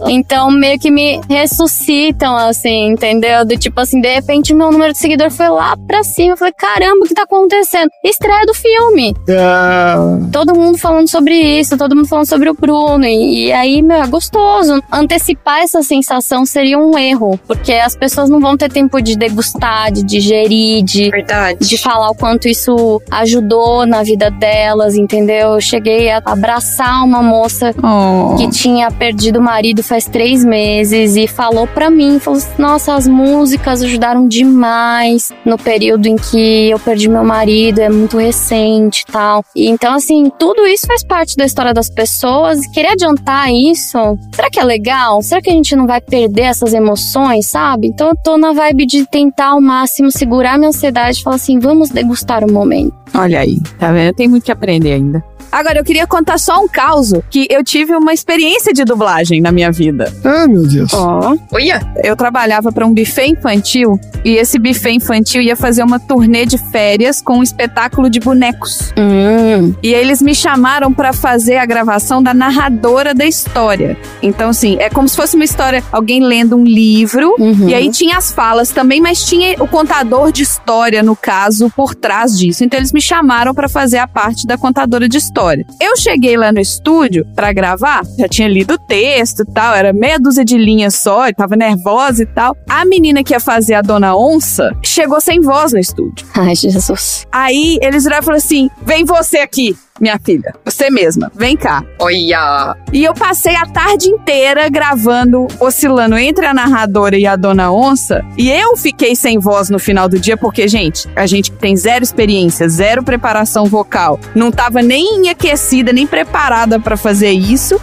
então, 0.08 0.50
meio 0.50 0.78
que 0.78 0.90
me 0.90 1.20
ressuscitam, 1.28 2.36
assim, 2.36 2.88
entendeu? 2.88 3.44
Do 3.44 3.56
tipo 3.56 3.80
assim, 3.80 4.00
de 4.00 4.12
repente 4.12 4.52
meu 4.52 4.70
número 4.70 4.92
de 4.92 4.98
seguidor 4.98 5.30
foi 5.30 5.48
lá 5.48 5.76
pra 5.86 6.02
cima. 6.02 6.32
Eu 6.32 6.36
falei, 6.36 6.52
caramba, 6.52 7.04
o 7.04 7.08
que 7.08 7.14
tá 7.14 7.22
acontecendo? 7.22 7.88
Estreia 8.04 8.44
do 8.44 8.52
filme. 8.52 9.14
Uh... 9.28 10.30
Todo 10.30 10.54
mundo 10.54 10.76
falando 10.76 11.08
sobre 11.08 11.34
isso, 11.34 11.78
todo 11.78 11.94
mundo 11.94 12.08
falando 12.08 12.26
sobre 12.26 12.50
o 12.50 12.54
Bruno. 12.54 13.06
E, 13.06 13.46
e 13.46 13.52
aí, 13.52 13.80
meu, 13.80 14.02
é 14.02 14.06
gostoso. 14.06 14.82
Antecipar 14.92 15.60
essa 15.60 15.82
sensação 15.82 16.44
seria 16.44 16.65
um 16.74 16.98
erro, 16.98 17.38
porque 17.46 17.72
as 17.72 17.96
pessoas 17.96 18.28
não 18.28 18.40
vão 18.40 18.56
ter 18.56 18.70
tempo 18.70 19.00
de 19.00 19.16
degustar, 19.16 19.92
de 19.92 20.02
digerir, 20.02 20.82
de, 20.82 21.10
Verdade. 21.10 21.58
de 21.60 21.78
falar 21.78 22.10
o 22.10 22.14
quanto 22.14 22.48
isso 22.48 23.00
ajudou 23.10 23.86
na 23.86 24.02
vida 24.02 24.30
delas, 24.30 24.94
entendeu? 24.94 25.54
Eu 25.54 25.60
cheguei 25.60 26.10
a 26.10 26.22
abraçar 26.24 27.04
uma 27.04 27.22
moça 27.22 27.74
oh. 27.82 28.36
que 28.36 28.48
tinha 28.50 28.90
perdido 28.90 29.38
o 29.38 29.42
marido 29.42 29.82
faz 29.82 30.06
três 30.06 30.44
meses 30.44 31.16
e 31.16 31.26
falou 31.26 31.66
pra 31.66 31.90
mim, 31.90 32.18
falou 32.18 32.38
assim, 32.38 32.50
nossa, 32.58 32.94
as 32.94 33.06
músicas 33.06 33.82
ajudaram 33.82 34.26
demais 34.26 35.32
no 35.44 35.58
período 35.58 36.06
em 36.06 36.16
que 36.16 36.70
eu 36.70 36.78
perdi 36.78 37.08
meu 37.08 37.24
marido, 37.24 37.80
é 37.80 37.88
muito 37.88 38.16
recente 38.16 39.04
e 39.06 39.12
tal. 39.12 39.44
E, 39.54 39.68
então, 39.68 39.94
assim, 39.94 40.30
tudo 40.38 40.66
isso 40.66 40.86
faz 40.86 41.04
parte 41.04 41.36
da 41.36 41.44
história 41.44 41.74
das 41.74 41.90
pessoas. 41.90 42.66
Querer 42.72 42.92
adiantar 42.92 43.52
isso, 43.52 43.98
será 44.34 44.48
que 44.50 44.58
é 44.58 44.64
legal? 44.64 45.22
Será 45.22 45.40
que 45.40 45.50
a 45.50 45.52
gente 45.52 45.74
não 45.76 45.86
vai 45.86 46.00
perder 46.00 46.46
essas 46.56 46.74
emoções, 46.74 47.46
sabe? 47.46 47.88
Então 47.88 48.08
eu 48.08 48.16
tô 48.16 48.36
na 48.38 48.52
vibe 48.52 48.86
de 48.86 49.06
tentar 49.06 49.48
ao 49.48 49.60
máximo 49.60 50.10
segurar 50.10 50.58
minha 50.58 50.68
ansiedade 50.68 51.18
e 51.18 51.22
falar 51.22 51.36
assim, 51.36 51.58
vamos 51.58 51.90
degustar 51.90 52.44
o 52.44 52.52
momento. 52.52 52.94
Olha 53.14 53.40
aí, 53.40 53.60
tá 53.78 53.92
vendo? 53.92 54.14
Tem 54.14 54.28
muito 54.28 54.44
que 54.44 54.52
aprender 54.52 54.92
ainda. 54.92 55.22
Agora, 55.50 55.78
eu 55.78 55.84
queria 55.84 56.06
contar 56.06 56.38
só 56.38 56.62
um 56.62 56.68
caso 56.68 57.22
que 57.30 57.46
eu 57.50 57.62
tive 57.62 57.94
uma 57.94 58.12
experiência 58.12 58.72
de 58.72 58.84
dublagem 58.84 59.40
na 59.40 59.52
minha 59.52 59.70
vida. 59.70 60.12
Ah, 60.24 60.46
meu 60.46 60.66
Deus. 60.66 60.92
Ó. 60.92 61.32
Oh. 61.32 61.54
Olha. 61.54 61.80
Eu 62.02 62.16
trabalhava 62.16 62.72
para 62.72 62.86
um 62.86 62.92
buffet 62.92 63.28
infantil 63.28 63.98
e 64.24 64.36
esse 64.36 64.58
buffet 64.58 64.92
infantil 64.92 65.40
ia 65.40 65.56
fazer 65.56 65.82
uma 65.82 65.98
turnê 65.98 66.44
de 66.44 66.58
férias 66.58 67.20
com 67.20 67.38
um 67.38 67.42
espetáculo 67.42 68.10
de 68.10 68.20
bonecos. 68.20 68.92
Hum. 68.98 69.74
E 69.82 69.94
aí 69.94 70.00
eles 70.00 70.20
me 70.20 70.34
chamaram 70.34 70.92
para 70.92 71.12
fazer 71.12 71.56
a 71.56 71.66
gravação 71.66 72.22
da 72.22 72.34
narradora 72.34 73.14
da 73.14 73.24
história. 73.24 73.96
Então, 74.22 74.50
assim, 74.50 74.76
é 74.78 74.90
como 74.90 75.08
se 75.08 75.16
fosse 75.16 75.36
uma 75.36 75.44
história, 75.44 75.82
alguém 75.90 76.22
lendo 76.22 76.56
um 76.56 76.64
livro, 76.64 77.34
uhum. 77.38 77.68
e 77.68 77.74
aí 77.74 77.90
tinha 77.90 78.18
as 78.18 78.32
falas 78.32 78.70
também, 78.70 79.00
mas 79.00 79.24
tinha 79.24 79.62
o 79.62 79.68
contador 79.68 80.32
de 80.32 80.42
história, 80.42 81.02
no 81.02 81.16
caso, 81.16 81.70
por 81.74 81.94
trás 81.94 82.36
disso. 82.36 82.64
Então, 82.64 82.78
eles 82.78 82.92
me 82.92 83.00
chamaram 83.00 83.54
para 83.54 83.68
fazer 83.68 83.98
a 83.98 84.06
parte 84.06 84.46
da 84.46 84.58
contadora 84.58 85.08
de 85.08 85.18
história 85.18 85.35
história. 85.36 85.66
Eu 85.78 85.96
cheguei 85.96 86.36
lá 86.36 86.50
no 86.50 86.60
estúdio 86.60 87.26
pra 87.34 87.52
gravar, 87.52 88.02
já 88.18 88.26
tinha 88.26 88.48
lido 88.48 88.74
o 88.74 88.78
texto 88.78 89.42
e 89.42 89.52
tal, 89.52 89.74
era 89.74 89.92
meia 89.92 90.18
dúzia 90.18 90.44
de 90.44 90.56
linhas 90.56 90.94
só, 90.94 91.28
eu 91.28 91.34
tava 91.34 91.54
nervosa 91.56 92.22
e 92.22 92.26
tal. 92.26 92.56
A 92.68 92.84
menina 92.86 93.22
que 93.22 93.34
ia 93.34 93.40
fazer 93.40 93.74
a 93.74 93.82
Dona 93.82 94.16
Onça 94.16 94.74
chegou 94.82 95.20
sem 95.20 95.40
voz 95.40 95.72
no 95.72 95.78
estúdio. 95.78 96.26
Ai, 96.34 96.54
Jesus. 96.54 97.26
Aí 97.30 97.78
eles 97.82 98.04
viraram 98.04 98.22
e 98.22 98.24
falaram 98.24 98.42
assim: 98.42 98.70
vem 98.82 99.04
você 99.04 99.38
aqui 99.38 99.76
minha 100.00 100.18
filha, 100.22 100.54
você 100.64 100.90
mesma, 100.90 101.30
vem 101.34 101.56
cá. 101.56 101.84
Olha! 101.98 102.76
E 102.92 103.04
eu 103.04 103.14
passei 103.14 103.54
a 103.56 103.66
tarde 103.66 104.08
inteira 104.08 104.68
gravando, 104.68 105.46
oscilando 105.58 106.16
entre 106.16 106.46
a 106.46 106.54
narradora 106.54 107.16
e 107.16 107.26
a 107.26 107.36
dona 107.36 107.72
onça. 107.72 108.24
E 108.36 108.50
eu 108.50 108.76
fiquei 108.76 109.14
sem 109.16 109.38
voz 109.38 109.70
no 109.70 109.78
final 109.78 110.08
do 110.08 110.18
dia, 110.18 110.36
porque, 110.36 110.68
gente, 110.68 111.08
a 111.16 111.26
gente 111.26 111.50
tem 111.52 111.76
zero 111.76 112.04
experiência, 112.04 112.68
zero 112.68 113.02
preparação 113.02 113.66
vocal, 113.66 114.20
não 114.34 114.50
tava 114.50 114.82
nem 114.82 115.28
aquecida, 115.28 115.92
nem 115.92 116.06
preparada 116.06 116.78
para 116.78 116.96
fazer 116.96 117.30
isso. 117.30 117.80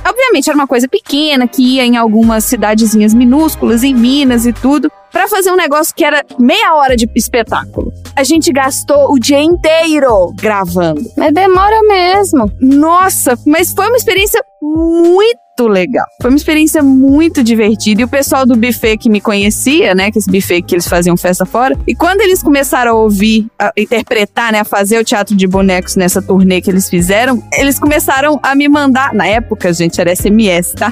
Era 0.49 0.55
uma 0.57 0.67
coisa 0.67 0.87
pequena 0.87 1.47
que 1.47 1.61
ia 1.61 1.85
em 1.85 1.97
algumas 1.97 2.45
cidadezinhas 2.45 3.13
minúsculas, 3.13 3.83
em 3.83 3.93
Minas 3.93 4.45
e 4.45 4.53
tudo 4.53 4.91
para 5.11 5.27
fazer 5.27 5.51
um 5.51 5.55
negócio 5.55 5.93
que 5.93 6.03
era 6.03 6.25
meia 6.39 6.73
hora 6.73 6.95
de 6.95 7.07
espetáculo. 7.15 7.93
A 8.15 8.23
gente 8.23 8.51
gastou 8.51 9.13
o 9.13 9.19
dia 9.19 9.41
inteiro 9.41 10.33
gravando. 10.35 11.01
Mas 11.15 11.31
demora 11.31 11.79
mesmo. 11.83 12.51
Nossa, 12.59 13.37
mas 13.45 13.71
foi 13.71 13.87
uma 13.87 13.97
experiência 13.97 14.43
muito 14.59 15.42
legal. 15.61 16.05
Foi 16.21 16.31
uma 16.31 16.37
experiência 16.37 16.81
muito 16.81 17.43
divertida. 17.43 18.01
E 18.01 18.03
o 18.03 18.07
pessoal 18.07 18.45
do 18.45 18.55
buffet 18.55 18.97
que 18.97 19.09
me 19.09 19.21
conhecia, 19.21 19.93
né? 19.93 20.11
Que 20.11 20.17
esse 20.17 20.29
buffet 20.29 20.63
que 20.63 20.73
eles 20.73 20.87
faziam 20.87 21.15
festa 21.15 21.45
fora. 21.45 21.77
E 21.85 21.95
quando 21.95 22.21
eles 22.21 22.41
começaram 22.41 22.91
a 22.91 22.95
ouvir, 22.95 23.47
a 23.59 23.71
interpretar, 23.77 24.51
né? 24.51 24.61
A 24.61 24.65
fazer 24.65 24.97
o 24.99 25.03
teatro 25.03 25.35
de 25.35 25.45
bonecos 25.45 25.95
nessa 25.95 26.21
turnê 26.21 26.59
que 26.61 26.71
eles 26.71 26.89
fizeram, 26.89 27.43
eles 27.53 27.77
começaram 27.77 28.39
a 28.41 28.55
me 28.55 28.67
mandar. 28.67 29.13
Na 29.13 29.27
época, 29.27 29.71
gente, 29.71 30.01
era 30.01 30.15
SMS, 30.15 30.73
tá? 30.73 30.91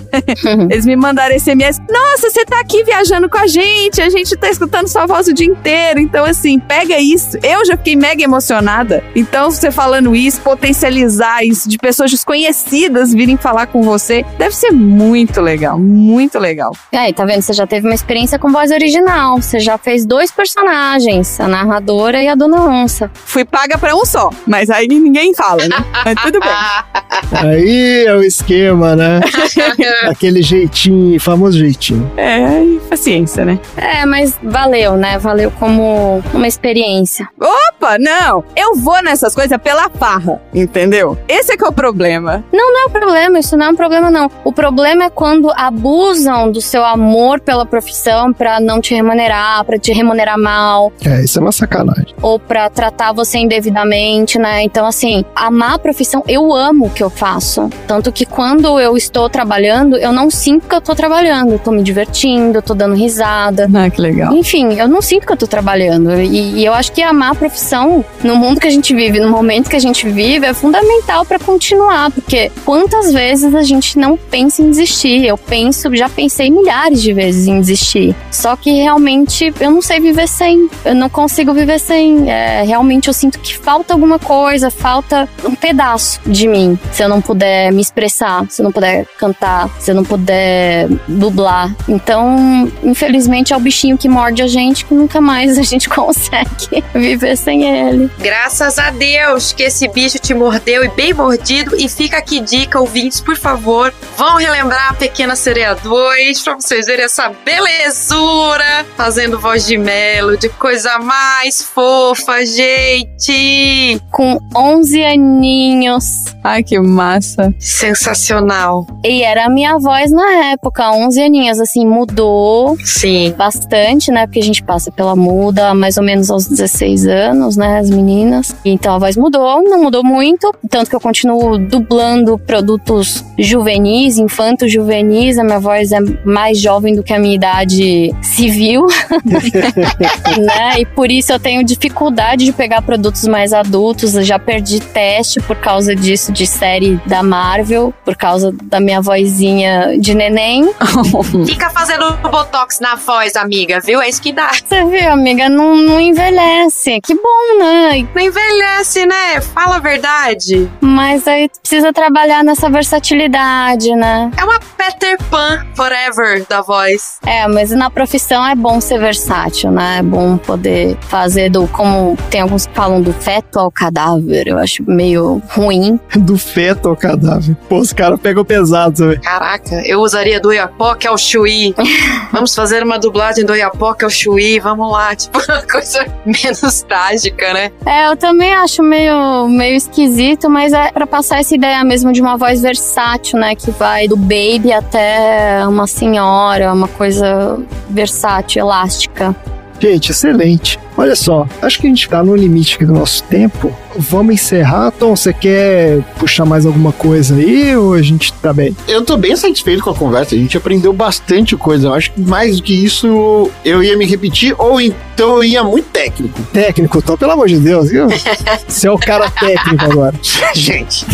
eles 0.69 0.85
me 0.85 0.95
mandaram 0.95 1.37
SMS. 1.37 1.79
Nossa, 1.89 2.29
você 2.29 2.45
tá 2.45 2.59
aqui 2.59 2.83
viajando 2.83 3.27
com 3.27 3.37
a 3.37 3.47
gente. 3.47 4.01
A 4.01 4.09
gente 4.09 4.35
tá 4.37 4.49
escutando 4.49 4.87
sua 4.87 5.07
voz 5.07 5.27
o 5.27 5.33
dia 5.33 5.47
inteiro. 5.47 5.99
Então, 5.99 6.23
assim, 6.23 6.59
pega 6.59 6.99
isso. 6.99 7.37
Eu 7.41 7.65
já 7.65 7.75
fiquei 7.75 7.95
mega 7.95 8.23
emocionada. 8.23 9.03
Então, 9.15 9.49
você 9.49 9.71
falando 9.71 10.15
isso, 10.15 10.39
potencializar 10.41 11.43
isso 11.43 11.67
de 11.67 11.77
pessoas 11.77 12.11
desconhecidas 12.11 13.11
virem 13.11 13.37
falar 13.37 13.67
com 13.67 13.81
você, 13.81 14.23
deve 14.37 14.50
ser 14.51 14.71
muito 14.71 15.41
legal, 15.41 15.77
muito 15.79 16.39
legal. 16.39 16.75
E 16.91 16.97
aí, 16.97 17.13
tá 17.13 17.25
vendo? 17.25 17.41
Você 17.41 17.53
já 17.53 17.65
teve 17.65 17.87
uma 17.87 17.95
experiência 17.95 18.37
com 18.37 18.51
voz 18.51 18.71
original. 18.71 19.41
Você 19.41 19.59
já 19.59 19.77
fez 19.77 20.05
dois 20.05 20.31
personagens, 20.31 21.39
a 21.39 21.47
narradora 21.47 22.21
e 22.21 22.27
a 22.27 22.35
dona 22.35 22.61
onça. 22.61 23.09
Fui 23.13 23.45
paga 23.45 23.77
pra 23.77 23.95
um 23.95 24.05
só, 24.05 24.29
mas 24.45 24.69
aí 24.69 24.87
ninguém 24.87 25.33
fala, 25.33 25.67
né? 25.67 25.77
Mas 26.05 26.15
tudo 26.21 26.39
bem. 26.39 26.51
Aí 27.31 28.05
é 28.05 28.15
o 28.15 28.21
esquema, 28.21 28.95
né? 28.95 29.21
Aquele 30.09 30.41
jeitinho, 30.41 31.19
famoso 31.19 31.57
jeitinho. 31.57 32.09
É, 32.17 32.61
paciência, 32.89 33.45
né? 33.45 33.59
É, 33.77 34.05
mas 34.05 34.37
valeu, 34.43 34.95
né? 34.97 35.17
Valeu 35.17 35.51
como 35.51 36.21
uma 36.33 36.47
experiência. 36.47 37.27
Opa, 37.39 37.97
não! 37.97 38.43
Eu 38.55 38.75
vou 38.75 39.01
nessas 39.01 39.33
coisas 39.33 39.57
pela 39.59 39.89
farra, 39.89 40.41
entendeu? 40.53 41.17
Esse 41.27 41.53
é 41.53 41.57
que 41.57 41.63
é 41.63 41.67
o 41.67 41.71
problema. 41.71 42.43
Não, 42.51 42.73
não 42.73 42.81
é 42.81 42.85
o 42.85 42.89
problema, 42.89 43.39
isso 43.39 43.55
não 43.55 43.67
é 43.67 43.69
um 43.69 43.75
problema, 43.75 44.11
não. 44.11 44.29
O 44.43 44.51
problema 44.51 45.05
é 45.05 45.09
quando 45.09 45.51
abusam 45.55 46.51
do 46.51 46.61
seu 46.61 46.83
amor 46.83 47.39
pela 47.39 47.65
profissão 47.65 48.33
pra 48.33 48.59
não 48.59 48.81
te 48.81 48.93
remunerar, 48.93 49.63
pra 49.65 49.77
te 49.77 49.93
remunerar 49.93 50.37
mal. 50.37 50.91
É, 51.05 51.23
isso 51.23 51.37
é 51.37 51.41
uma 51.41 51.51
sacanagem. 51.51 52.15
Ou 52.21 52.39
pra 52.39 52.69
tratar 52.69 53.13
você 53.13 53.37
indevidamente, 53.37 54.39
né? 54.39 54.63
Então, 54.63 54.85
assim, 54.85 55.23
amar 55.35 55.75
a 55.75 55.79
profissão, 55.79 56.23
eu 56.27 56.53
amo 56.53 56.85
o 56.85 56.89
que 56.89 57.03
eu 57.03 57.09
faço. 57.09 57.69
Tanto 57.87 58.11
que 58.11 58.25
quando 58.25 58.79
eu 58.79 58.97
estou 58.97 59.29
trabalhando, 59.29 59.95
eu 59.97 60.11
não 60.11 60.31
sinto 60.31 60.67
que 60.67 60.75
eu 60.75 60.81
tô 60.81 60.95
trabalhando. 60.95 61.53
Eu 61.53 61.59
tô 61.59 61.71
me 61.71 61.83
divertindo, 61.83 62.57
eu 62.57 62.61
tô 62.61 62.73
dando 62.73 62.95
risada. 62.95 63.69
Ah, 63.73 63.89
que 63.89 64.01
legal. 64.01 64.33
Enfim, 64.33 64.73
eu 64.73 64.87
não 64.87 65.01
sinto 65.01 65.27
que 65.27 65.33
eu 65.33 65.37
tô 65.37 65.47
trabalhando. 65.47 66.19
E, 66.19 66.59
e 66.59 66.65
eu 66.65 66.73
acho 66.73 66.91
que 66.91 67.03
amar 67.03 67.31
a 67.31 67.35
profissão, 67.35 68.03
no 68.23 68.35
mundo 68.35 68.59
que 68.59 68.67
a 68.67 68.71
gente 68.71 68.93
vive, 68.95 69.19
no 69.19 69.29
momento 69.29 69.69
que 69.69 69.75
a 69.75 69.79
gente 69.79 70.09
vive, 70.09 70.45
é 70.45 70.53
fundamental 70.53 71.25
pra 71.25 71.37
continuar. 71.37 72.09
Porque 72.11 72.51
quantas 72.65 73.11
vezes 73.13 73.53
a 73.53 73.61
gente 73.61 73.99
não 73.99 74.17
pensa 74.31 74.61
em 74.61 74.69
desistir? 74.69 75.25
Eu 75.25 75.37
penso, 75.37 75.93
já 75.93 76.07
pensei 76.07 76.49
milhares 76.49 77.01
de 77.01 77.13
vezes 77.13 77.47
em 77.47 77.59
desistir. 77.59 78.15
Só 78.31 78.55
que 78.55 78.71
realmente 78.71 79.53
eu 79.59 79.69
não 79.69 79.81
sei 79.81 79.99
viver 79.99 80.27
sem. 80.27 80.69
Eu 80.85 80.95
não 80.95 81.09
consigo 81.09 81.53
viver 81.53 81.79
sem. 81.79 82.31
É, 82.31 82.63
realmente 82.63 83.09
eu 83.09 83.13
sinto 83.13 83.37
que 83.39 83.57
falta 83.57 83.93
alguma 83.93 84.17
coisa, 84.17 84.71
falta 84.71 85.27
um 85.43 85.53
pedaço 85.53 86.21
de 86.25 86.47
mim. 86.47 86.79
Se 86.93 87.03
eu 87.03 87.09
não 87.09 87.21
puder 87.21 87.71
me 87.73 87.81
expressar, 87.81 88.45
se 88.49 88.61
eu 88.61 88.63
não 88.63 88.71
puder 88.71 89.05
cantar, 89.17 89.69
se 89.79 89.91
eu 89.91 89.95
não 89.95 90.05
puder 90.05 90.87
dublar. 91.07 91.75
Então, 91.87 92.71
infelizmente, 92.83 93.51
é 93.51 93.57
o 93.57 93.59
bichinho 93.59 93.97
que 93.97 94.07
morde 94.07 94.41
a 94.41 94.47
gente 94.47 94.85
que 94.85 94.93
nunca 94.93 95.19
mais 95.19 95.57
a 95.57 95.63
gente 95.63 95.89
consegue 95.89 96.83
viver 96.93 97.35
sem 97.35 97.63
ele. 97.63 98.09
Graças 98.19 98.79
a 98.79 98.91
Deus 98.91 99.51
que 99.51 99.63
esse 99.63 99.87
bicho 99.89 100.19
te 100.19 100.33
mordeu 100.33 100.85
e 100.85 100.89
bem 100.89 101.13
mordido. 101.13 101.75
E 101.75 101.89
fica 101.89 102.17
aqui 102.17 102.39
dica, 102.39 102.79
ouvintes, 102.79 103.19
por 103.19 103.35
favor, 103.35 103.93
vão 104.21 104.35
relembrar 104.35 104.91
a 104.91 104.93
Pequena 104.93 105.35
Sereia 105.35 105.73
2 105.73 106.43
pra 106.43 106.53
vocês 106.53 106.85
verem 106.85 107.05
essa 107.05 107.33
belezura 107.43 108.85
fazendo 108.95 109.39
voz 109.39 109.65
de 109.65 109.79
melody, 109.79 110.47
coisa 110.47 110.99
mais 110.99 111.63
fofa, 111.63 112.45
gente. 112.45 113.99
Com 114.11 114.37
11 114.55 115.03
aninhos. 115.03 116.25
Ai, 116.43 116.61
que 116.61 116.79
massa. 116.79 117.51
Sensacional. 117.59 118.85
E 119.03 119.23
era 119.23 119.45
a 119.45 119.49
minha 119.49 119.79
voz 119.79 120.11
na 120.11 120.51
época, 120.51 120.91
11 120.91 121.19
aninhos, 121.19 121.59
assim, 121.59 121.83
mudou. 121.83 122.77
Sim. 122.83 123.33
Bastante, 123.35 124.11
né? 124.11 124.27
Porque 124.27 124.39
a 124.39 124.43
gente 124.43 124.61
passa 124.61 124.91
pela 124.91 125.15
muda 125.15 125.73
mais 125.73 125.97
ou 125.97 126.03
menos 126.03 126.29
aos 126.29 126.45
16 126.45 127.07
anos, 127.07 127.57
né? 127.57 127.79
As 127.79 127.89
meninas. 127.89 128.55
Então 128.63 128.93
a 128.93 128.99
voz 128.99 129.17
mudou, 129.17 129.63
não 129.63 129.81
mudou 129.81 130.03
muito. 130.03 130.51
Tanto 130.69 130.91
que 130.91 130.95
eu 130.95 131.01
continuo 131.01 131.57
dublando 131.57 132.37
produtos 132.37 133.23
juvenis, 133.37 134.10
infantos 134.17 134.71
juvenis. 134.71 135.37
A 135.37 135.43
minha 135.43 135.59
voz 135.59 135.91
é 135.91 135.99
mais 136.25 136.59
jovem 136.59 136.95
do 136.95 137.03
que 137.03 137.13
a 137.13 137.19
minha 137.19 137.35
idade 137.35 138.13
civil. 138.21 138.87
né? 140.39 140.79
E 140.79 140.85
por 140.85 141.11
isso 141.11 141.31
eu 141.31 141.39
tenho 141.39 141.63
dificuldade 141.63 142.45
de 142.45 142.53
pegar 142.53 142.81
produtos 142.81 143.27
mais 143.27 143.53
adultos. 143.53 144.15
Eu 144.15 144.23
já 144.23 144.39
perdi 144.39 144.79
teste 144.79 145.39
por 145.41 145.55
causa 145.55 145.95
disso, 145.95 146.31
de 146.31 146.45
série 146.45 146.99
da 147.05 147.23
Marvel, 147.23 147.93
por 148.03 148.15
causa 148.15 148.53
da 148.63 148.79
minha 148.79 149.01
vozinha 149.01 149.97
de 149.99 150.13
neném. 150.13 150.71
Fica 151.45 151.69
fazendo 151.69 152.11
botox 152.17 152.79
na 152.79 152.95
voz, 152.95 153.35
amiga, 153.35 153.79
viu? 153.79 154.01
É 154.01 154.09
isso 154.09 154.21
que 154.21 154.31
dá. 154.31 154.51
Você 154.51 154.85
viu, 154.85 155.11
amiga? 155.11 155.49
Não, 155.49 155.75
não 155.75 155.99
envelhece. 155.99 156.99
Que 157.01 157.13
bom, 157.13 157.59
né? 157.59 158.07
Não 158.13 158.21
envelhece, 158.21 159.05
né? 159.05 159.41
Fala 159.41 159.77
a 159.77 159.79
verdade. 159.79 160.69
Mas 160.79 161.27
aí 161.27 161.49
precisa 161.61 161.93
trabalhar 161.93 162.43
nessa 162.43 162.69
versatilidade, 162.69 163.93
né? 163.95 164.00
É 164.37 164.43
uma 164.43 164.59
Peter 164.77 165.17
Pan 165.29 165.65
forever 165.75 166.45
da 166.47 166.61
voz. 166.61 167.19
É, 167.25 167.47
mas 167.47 167.71
na 167.71 167.89
profissão 167.89 168.45
é 168.45 168.55
bom 168.55 168.81
ser 168.81 168.99
versátil, 168.99 169.71
né? 169.71 169.99
É 169.99 170.03
bom 170.03 170.37
poder 170.37 170.97
fazer 171.01 171.49
do. 171.49 171.67
Como 171.67 172.17
tem 172.29 172.41
alguns 172.41 172.65
que 172.65 172.73
falam 172.73 173.01
do 173.01 173.13
feto 173.13 173.59
ao 173.59 173.71
cadáver. 173.71 174.47
Eu 174.47 174.57
acho 174.57 174.83
meio 174.89 175.41
ruim. 175.49 175.99
Do 176.21 176.37
feto 176.37 176.89
ao 176.89 176.95
cadáver. 176.95 177.55
Pô, 177.67 177.77
os 177.77 177.93
caras 177.93 178.19
pegam 178.19 178.43
pesado, 178.45 178.97
sabe? 178.97 179.19
Caraca, 179.19 179.81
eu 179.85 179.99
usaria 179.99 180.39
do 180.39 180.51
Iapoque 180.51 181.07
ao 181.07 181.17
Chuí. 181.17 181.73
Vamos 182.31 182.53
fazer 182.55 182.83
uma 182.83 182.97
dublagem 182.97 183.45
do 183.45 183.55
Iapoque 183.55 184.03
ao 184.03 184.09
Chuí. 184.09 184.59
Vamos 184.59 184.91
lá, 184.91 185.13
tipo, 185.15 185.39
uma 185.39 185.61
coisa 185.63 186.05
menos 186.25 186.81
trágica, 186.83 187.53
né? 187.53 187.71
É, 187.85 188.07
eu 188.07 188.15
também 188.15 188.53
acho 188.53 188.81
meio, 188.81 189.47
meio 189.47 189.75
esquisito, 189.75 190.49
mas 190.49 190.73
é 190.73 190.91
pra 190.91 191.05
passar 191.07 191.39
essa 191.39 191.53
ideia 191.53 191.83
mesmo 191.83 192.11
de 192.11 192.21
uma 192.21 192.37
voz 192.37 192.61
versátil, 192.61 193.39
né? 193.39 193.55
Que 193.55 193.71
vai 193.71 193.90
do 194.07 194.15
baby 194.15 194.71
até 194.71 195.65
uma 195.67 195.87
senhora, 195.87 196.73
uma 196.73 196.87
coisa 196.87 197.59
versátil, 197.89 198.61
elástica. 198.61 199.35
Gente, 199.79 200.11
excelente. 200.11 200.79
Olha 200.97 201.15
só, 201.15 201.47
acho 201.61 201.79
que 201.79 201.87
a 201.87 201.89
gente 201.89 202.07
tá 202.07 202.23
no 202.23 202.35
limite 202.35 202.75
aqui 202.75 202.85
do 202.85 202.93
nosso 202.93 203.23
tempo. 203.23 203.75
Vamos 203.97 204.35
encerrar, 204.35 204.91
Tom? 204.91 205.15
Você 205.15 205.33
quer 205.33 206.01
puxar 206.17 206.45
mais 206.45 206.65
alguma 206.65 206.91
coisa 206.91 207.35
aí 207.35 207.75
ou 207.75 207.93
a 207.93 208.01
gente 208.01 208.31
tá 208.33 208.53
bem? 208.53 208.75
Eu 208.87 209.03
tô 209.03 209.17
bem 209.17 209.35
satisfeito 209.35 209.83
com 209.83 209.89
a 209.89 209.95
conversa. 209.95 210.35
A 210.35 210.37
gente 210.37 210.55
aprendeu 210.55 210.93
bastante 210.93 211.55
coisa. 211.55 211.87
Eu 211.87 211.93
acho 211.93 212.11
que 212.11 212.21
mais 212.21 212.57
do 212.57 212.63
que 212.63 212.73
isso 212.73 213.49
eu 213.65 213.83
ia 213.83 213.97
me 213.97 214.05
repetir 214.05 214.55
ou 214.57 214.79
então 214.79 215.37
eu 215.37 215.43
ia 215.43 215.63
muito 215.63 215.89
técnico. 215.89 216.41
Técnico, 216.53 217.01
Tom, 217.01 217.17
pelo 217.17 217.31
amor 217.31 217.47
de 217.47 217.57
Deus, 217.57 217.89
viu? 217.89 218.07
Você 218.67 218.87
é 218.87 218.91
o 218.91 218.97
cara 218.97 219.29
técnico 219.29 219.83
agora. 219.83 220.15
gente, 220.55 221.05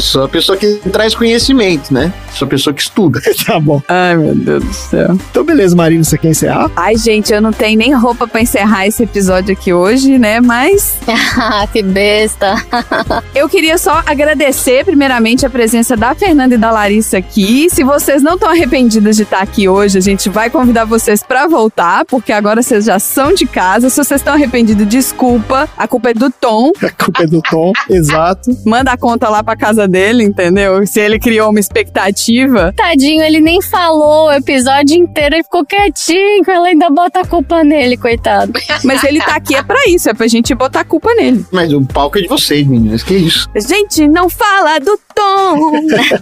sou 0.00 0.24
a 0.24 0.28
pessoa 0.28 0.58
que 0.58 0.80
traz 0.90 1.14
conhecimento, 1.14 1.92
né? 1.92 2.12
Sou 2.32 2.46
a 2.46 2.48
pessoa 2.48 2.74
que 2.74 2.82
estuda. 2.82 3.20
tá 3.46 3.60
bom. 3.60 3.80
Ai, 3.88 4.16
meu 4.16 4.34
Deus 4.34 4.64
do 4.64 4.72
céu. 4.72 5.16
Então, 5.30 5.44
beleza, 5.44 5.76
Marina, 5.76 6.02
você 6.02 6.18
quer 6.18 6.30
encerrar? 6.30 6.70
Ai, 6.76 6.96
gente, 6.96 7.32
eu 7.32 7.40
não 7.40 7.52
tenho 7.52 7.78
nem 7.78 7.94
roupa 7.94 8.26
pra 8.26 8.40
encerrar 8.40 8.86
esse 8.86 9.02
episódio 9.02 9.15
episódio 9.16 9.54
aqui 9.54 9.72
hoje, 9.72 10.18
né? 10.18 10.40
Mas. 10.40 10.98
Que 11.72 11.82
besta. 11.82 12.54
eu 13.34 13.48
queria 13.48 13.76
só 13.78 14.02
agradecer, 14.06 14.84
primeiramente, 14.84 15.44
a 15.44 15.50
presença 15.50 15.96
da 15.96 16.14
Fernanda 16.14 16.54
e 16.54 16.58
da 16.58 16.70
Larissa 16.70 17.18
aqui. 17.18 17.68
Se 17.70 17.82
vocês 17.82 18.22
não 18.22 18.34
estão 18.34 18.50
arrependidas 18.50 19.16
de 19.16 19.22
estar 19.22 19.40
aqui 19.40 19.68
hoje, 19.68 19.98
a 19.98 20.00
gente 20.00 20.28
vai 20.28 20.48
convidar 20.48 20.84
vocês 20.84 21.22
para 21.22 21.46
voltar, 21.46 22.04
porque 22.04 22.32
agora 22.32 22.62
vocês 22.62 22.84
já 22.84 22.98
são 22.98 23.34
de 23.34 23.46
casa. 23.46 23.90
Se 23.90 23.96
vocês 23.96 24.20
estão 24.20 24.34
arrependidos, 24.34 24.86
desculpa. 24.86 25.68
A 25.76 25.88
culpa 25.88 26.10
é 26.10 26.14
do 26.14 26.30
Tom. 26.30 26.72
A 26.82 26.90
culpa 26.90 27.24
é 27.24 27.26
do 27.26 27.42
Tom, 27.42 27.72
exato. 27.90 28.50
Manda 28.64 28.92
a 28.92 28.96
conta 28.96 29.28
lá 29.28 29.42
pra 29.42 29.56
casa 29.56 29.88
dele, 29.88 30.24
entendeu? 30.24 30.86
Se 30.86 31.00
ele 31.00 31.18
criou 31.18 31.50
uma 31.50 31.60
expectativa. 31.60 32.72
Tadinho, 32.76 33.22
ele 33.22 33.40
nem 33.40 33.60
falou 33.60 34.26
o 34.26 34.32
episódio 34.32 34.96
inteiro, 34.96 35.36
ele 35.36 35.44
ficou 35.44 35.64
quietinho, 35.64 36.42
ela 36.46 36.68
ainda 36.68 36.88
bota 36.90 37.20
a 37.20 37.26
culpa 37.26 37.64
nele, 37.64 37.96
coitado. 37.96 38.52
Mas 38.84 39.02
ele 39.06 39.20
tá 39.20 39.36
aqui 39.36 39.54
é 39.54 39.62
pra 39.62 39.78
isso, 39.86 40.08
é 40.10 40.14
pra 40.14 40.26
gente 40.26 40.54
botar 40.54 40.80
a 40.80 40.84
culpa 40.84 41.14
nele. 41.14 41.44
Mas 41.50 41.72
o 41.72 41.84
palco 41.84 42.18
é 42.18 42.22
de 42.22 42.28
vocês, 42.28 42.66
meninas, 42.66 43.02
que 43.02 43.14
isso? 43.14 43.48
Gente, 43.56 44.06
não 44.08 44.28
fala 44.28 44.78
do 44.78 44.98
Tom! 45.14 45.72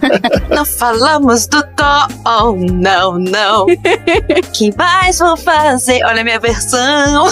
não 0.49 0.65
falamos 0.65 1.47
do 1.47 1.61
Tom, 1.61 2.07
oh, 2.25 2.53
não, 2.71 3.19
não. 3.19 3.65
que 4.53 4.75
mais 4.77 5.19
vou 5.19 5.35
fazer? 5.37 6.03
Olha 6.05 6.21
a 6.21 6.23
minha 6.23 6.39
versão. 6.39 7.25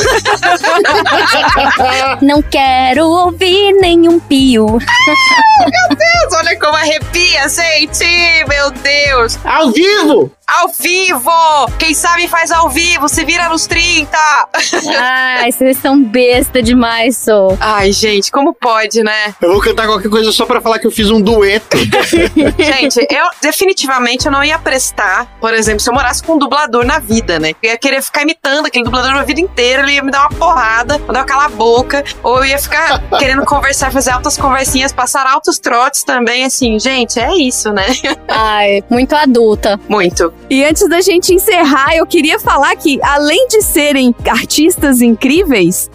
não 2.21 2.41
quero 2.41 3.05
ouvir 3.05 3.73
nenhum 3.73 4.19
pio. 4.19 4.65
meu 4.65 4.79
Deus, 5.97 6.33
olha 6.35 6.59
como 6.59 6.75
arrepia, 6.75 7.47
gente! 7.47 8.05
Meu 8.47 8.71
Deus! 8.71 9.39
Ao 9.45 9.71
vivo! 9.71 10.31
Ao 10.47 10.67
vivo! 10.67 11.31
Quem 11.79 11.93
sabe 11.93 12.27
faz 12.27 12.51
ao 12.51 12.69
vivo, 12.69 13.07
se 13.07 13.23
vira 13.23 13.47
nos 13.47 13.65
30! 13.65 14.17
Ai, 15.43 15.51
vocês 15.51 15.77
são 15.77 16.01
besta 16.01 16.63
demais, 16.63 17.17
sou. 17.17 17.57
Ai, 17.59 17.91
gente, 17.91 18.31
como 18.31 18.53
pode, 18.53 19.03
né? 19.03 19.35
Eu 19.41 19.51
vou 19.51 19.59
cantar 19.59 19.87
qualquer 19.87 20.07
coisa 20.07 20.31
só 20.31 20.45
pra 20.45 20.61
falar 20.61 20.79
que 20.79 20.87
eu 20.87 20.91
fiz 20.91 21.11
um 21.11 21.19
dueto. 21.19 21.75
gente, 22.57 23.05
eu 23.11 23.25
definitivamente 23.41 24.25
eu 24.25 24.31
não 24.31 24.41
ia 24.41 24.57
prestar, 24.57 25.25
por 25.41 25.53
exemplo, 25.53 25.81
se 25.81 25.89
eu 25.89 25.93
morasse 25.93 26.23
com 26.23 26.35
um 26.35 26.37
dublador 26.37 26.85
na 26.85 26.97
vida, 26.97 27.39
né? 27.39 27.51
Eu 27.61 27.71
ia 27.71 27.77
querer 27.77 28.01
ficar 28.01 28.21
imitando 28.21 28.67
aquele 28.67 28.85
dublador 28.85 29.11
a 29.17 29.23
vida 29.23 29.41
inteira, 29.41 29.83
ele 29.83 29.95
ia 29.95 30.01
me 30.01 30.11
dar 30.11 30.21
uma 30.21 30.29
porrada, 30.29 30.97
mandar 30.99 31.19
eu 31.19 31.25
calar 31.25 31.47
a 31.47 31.49
boca, 31.49 32.05
ou 32.23 32.37
eu 32.37 32.45
ia 32.45 32.57
ficar 32.57 33.03
querendo 33.19 33.43
conversar, 33.43 33.91
fazer 33.91 34.11
altas 34.11 34.37
conversinhas, 34.37 34.93
passar 34.93 35.27
altos 35.27 35.59
trotes 35.59 36.05
também, 36.05 36.45
assim, 36.45 36.79
gente, 36.79 37.19
é 37.19 37.35
isso, 37.35 37.73
né? 37.73 37.87
Ai, 38.29 38.81
muito 38.89 39.13
adulta. 39.13 39.77
Muito. 39.89 40.33
E 40.49 40.63
antes 40.63 40.87
da 40.87 41.01
gente 41.01 41.33
encerrar, 41.33 41.97
eu 41.97 42.07
queria 42.07 42.39
falar 42.39 42.73
que, 42.77 42.97
além 43.03 43.45
de 43.49 43.61
serem 43.61 44.15
artistas 44.25 45.01
incríveis, 45.01 45.32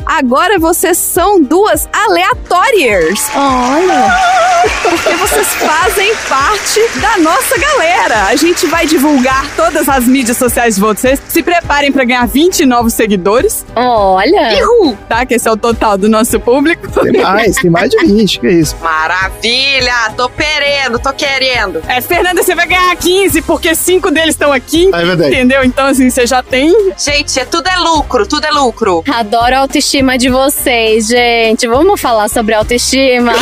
agora 0.04 0.58
vocês 0.58 0.98
são 0.98 1.40
duas 1.40 1.88
aleatórias. 1.92 3.30
Olha! 3.34 4.38
Porque 4.82 5.14
vocês 5.14 5.46
fazem 5.54 6.12
parte 6.28 6.80
da 7.00 7.18
nossa 7.18 7.56
galera. 7.58 8.24
A 8.24 8.34
gente 8.34 8.66
vai 8.66 8.86
divulgar 8.86 9.46
todas 9.54 9.88
as 9.88 10.04
mídias 10.06 10.36
sociais 10.36 10.74
de 10.74 10.80
vocês. 10.80 11.20
Se 11.28 11.42
preparem 11.42 11.92
para 11.92 12.04
ganhar 12.04 12.26
20 12.26 12.66
novos 12.66 12.94
seguidores. 12.94 13.64
Olha! 13.76 14.58
Uhul. 14.60 14.98
Tá? 15.08 15.24
Que 15.24 15.34
esse 15.34 15.48
é 15.48 15.52
o 15.52 15.56
total 15.56 15.96
do 15.96 16.08
nosso 16.08 16.40
público. 16.40 16.88
Tem 17.00 17.22
mais, 17.22 17.56
tem 17.56 17.70
mais 17.70 17.90
de 17.90 17.98
20, 17.98 18.40
que 18.40 18.46
é 18.46 18.52
isso. 18.52 18.76
Maravilha! 18.82 20.12
Tô 20.16 20.28
querendo, 20.28 20.98
tô 20.98 21.12
querendo. 21.12 21.82
É, 21.86 22.00
Fernanda, 22.00 22.42
você 22.42 22.54
vai 22.54 22.66
ganhar 22.66 22.94
15, 22.96 23.42
porque 23.42 23.74
5 23.74 24.10
deles 24.10 24.30
estão 24.30 24.52
aqui. 24.52 24.90
É 24.92 25.04
verdade. 25.04 25.34
Entendeu? 25.34 25.62
Então, 25.62 25.86
assim, 25.86 26.10
você 26.10 26.26
já 26.26 26.42
tem. 26.42 26.92
Gente, 26.98 27.38
é, 27.38 27.44
tudo 27.44 27.68
é 27.68 27.76
lucro, 27.76 28.26
tudo 28.26 28.44
é 28.44 28.50
lucro. 28.50 29.04
Adoro 29.28 29.56
a 29.56 29.58
autoestima 29.58 30.16
de 30.16 30.30
vocês, 30.30 31.06
gente. 31.06 31.68
Vamos 31.68 32.00
falar 32.00 32.30
sobre 32.30 32.54
autoestima. 32.54 33.34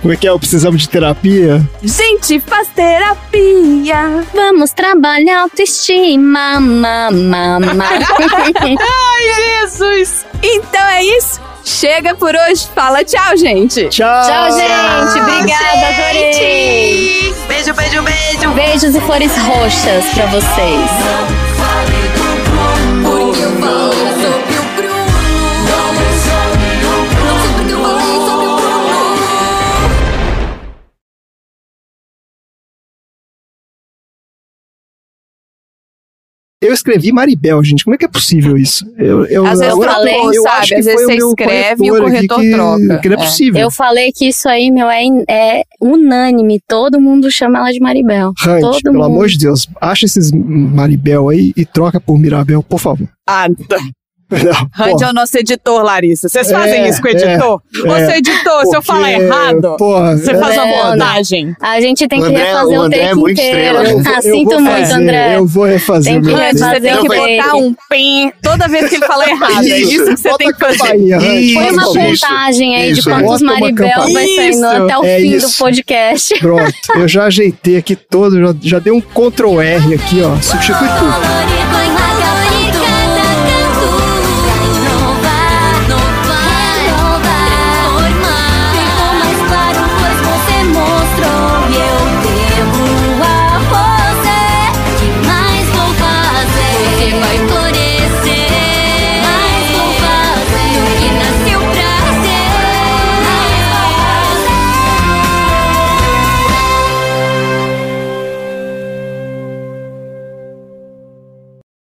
Como 0.00 0.14
é 0.14 0.16
que 0.16 0.28
é? 0.28 0.38
Precisamos 0.38 0.82
de 0.82 0.88
terapia? 0.88 1.60
Gente, 1.82 2.38
faz 2.38 2.68
terapia. 2.68 4.24
Vamos 4.32 4.70
trabalhar 4.70 5.40
autoestima, 5.40 6.60
mamama. 6.60 7.84
Ai, 8.62 9.64
Jesus. 9.64 10.24
Então 10.40 10.86
é 10.86 11.02
isso. 11.02 11.40
Chega 11.64 12.14
por 12.14 12.32
hoje. 12.32 12.68
Fala 12.72 13.02
tchau, 13.02 13.36
gente. 13.36 13.88
Tchau. 13.88 14.06
Tchau, 14.24 14.52
gente. 14.52 15.18
Obrigada, 15.18 15.88
adorei. 15.88 17.34
Beijo, 17.48 17.74
beijo, 17.74 18.02
beijo. 18.04 18.50
Beijos 18.54 18.94
e 18.94 19.00
flores 19.00 19.36
roxas 19.36 20.04
pra 20.14 20.26
vocês. 20.26 21.49
Eu 23.30 23.50
falei 23.60 24.09
Eu 36.70 36.74
escrevi 36.74 37.12
Maribel, 37.12 37.62
gente. 37.64 37.84
Como 37.84 37.94
é 37.94 37.98
que 37.98 38.04
é 38.04 38.08
possível 38.08 38.56
isso? 38.56 38.86
Eu, 38.96 39.24
eu, 39.26 39.44
Às 39.46 39.58
vezes 39.58 39.74
agora, 39.74 39.92
falei, 39.92 40.14
eu 40.14 40.42
sabe? 40.42 40.56
acho 40.58 40.68
que 40.68 40.74
Às 40.76 40.84
vezes 40.86 41.02
você 41.06 41.14
escreve 41.16 41.84
e 41.84 41.90
o 41.90 41.96
corretor 41.98 42.40
que, 42.40 42.50
troca. 42.52 42.98
Que 43.00 43.08
não 43.08 43.16
é 43.16 43.20
É. 43.20 43.24
possível. 43.24 43.60
Eu 43.60 43.70
falei 43.70 44.12
que 44.12 44.28
isso 44.28 44.48
aí, 44.48 44.70
meu, 44.70 44.88
é, 44.88 45.02
é 45.28 45.62
unânime. 45.80 46.60
Todo 46.68 47.00
mundo 47.00 47.30
chama 47.30 47.58
ela 47.58 47.72
de 47.72 47.80
Maribel. 47.80 48.28
Hunt, 48.28 48.60
Todo 48.60 48.80
pelo 48.82 48.94
mundo. 48.94 49.04
amor 49.06 49.28
de 49.28 49.38
Deus, 49.38 49.66
acha 49.80 50.04
esses 50.06 50.30
Maribel 50.32 51.28
aí 51.28 51.52
e 51.56 51.64
troca 51.64 52.00
por 52.00 52.18
Mirabel, 52.18 52.62
por 52.62 52.78
favor. 52.78 53.08
Ah, 53.28 53.46
tá. 53.68 53.78
Randy 54.72 55.04
é 55.04 55.08
o 55.08 55.12
nosso 55.12 55.36
editor, 55.38 55.82
Larissa. 55.82 56.28
Vocês 56.28 56.50
fazem 56.50 56.82
É, 56.82 56.88
isso 56.88 57.00
com 57.02 57.08
o 57.08 57.10
editor? 57.10 57.60
é, 57.74 57.88
Ô, 57.90 57.96
é. 57.96 58.18
editor, 58.18 58.60
se 58.62 58.68
eu 58.76 58.82
Porque, 58.82 58.82
falar 58.86 59.12
errado, 59.12 59.76
porra, 59.76 60.16
você 60.16 60.34
faz 60.38 60.56
é, 60.56 60.62
uma 60.62 60.90
montagem. 60.90 61.54
A 61.60 61.80
gente 61.80 62.06
tem 62.08 62.20
que 62.20 62.26
André- 62.26 62.44
refazer 62.44 62.78
o 62.78 62.82
o, 62.82 62.84
André 62.84 62.98
é 63.00 63.02
take 63.08 63.14
muito 63.16 63.32
inteiro. 63.40 63.58
estrela. 63.58 63.84
Eu 63.88 63.98
vou- 64.02 64.12
Ah, 64.12 64.16
eu 64.16 64.22
sinto 64.22 64.60
muito, 64.60 64.70
fazer, 64.80 64.92
André. 64.94 65.36
Eu 65.36 65.46
vou 65.46 65.64
refazer. 65.64 66.12
Tem 66.12 66.22
que 66.22 66.26
meu 66.28 66.36
Randy, 66.36 66.58
você 66.58 66.80
tem 66.80 66.96
que 67.00 67.08
botar 67.08 67.56
um 67.56 67.74
pim 67.90 68.32
toda 68.42 68.68
vez 68.68 68.88
que 68.88 68.94
ele 68.96 69.06
fala 69.06 69.24
errado. 69.30 69.66
É 69.66 69.78
Isso. 69.78 69.92
isso 69.92 70.04
que 70.14 70.16
você 70.16 70.36
tem 70.36 70.52
que 70.52 70.58
fazer. 70.58 71.14
Randy, 71.16 71.46
Isso. 71.46 71.54
Põe 71.54 71.70
uma 71.70 71.82
isso. 71.82 72.26
contagem 72.26 72.76
aí 72.76 72.92
de 72.92 72.98
Isso. 73.00 73.10
quantos 73.10 73.26
Bota 73.26 73.44
uma 73.44 73.60
Maribel 73.60 74.12
vai 74.12 74.26
saindo 74.26 74.50
Isso. 74.50 74.66
até 74.66 74.98
o 74.98 75.04
É 75.04 75.16
fim 75.18 75.30
isso. 75.34 75.48
do 75.48 75.52
podcast. 75.64 76.38
Pronto, 76.38 76.72
eu 76.96 77.08
já 77.08 77.24
ajeitei 77.24 77.76
aqui 77.76 77.96
todo, 77.96 78.38
já, 78.40 78.54
já 78.60 78.78
dei 78.78 78.92
um 78.92 79.00
Ctrl 79.00 79.60
R 79.60 79.94
aqui, 79.94 80.22
ó. 80.22 80.40
Substitui 80.40 80.88
tudo. 80.98 81.59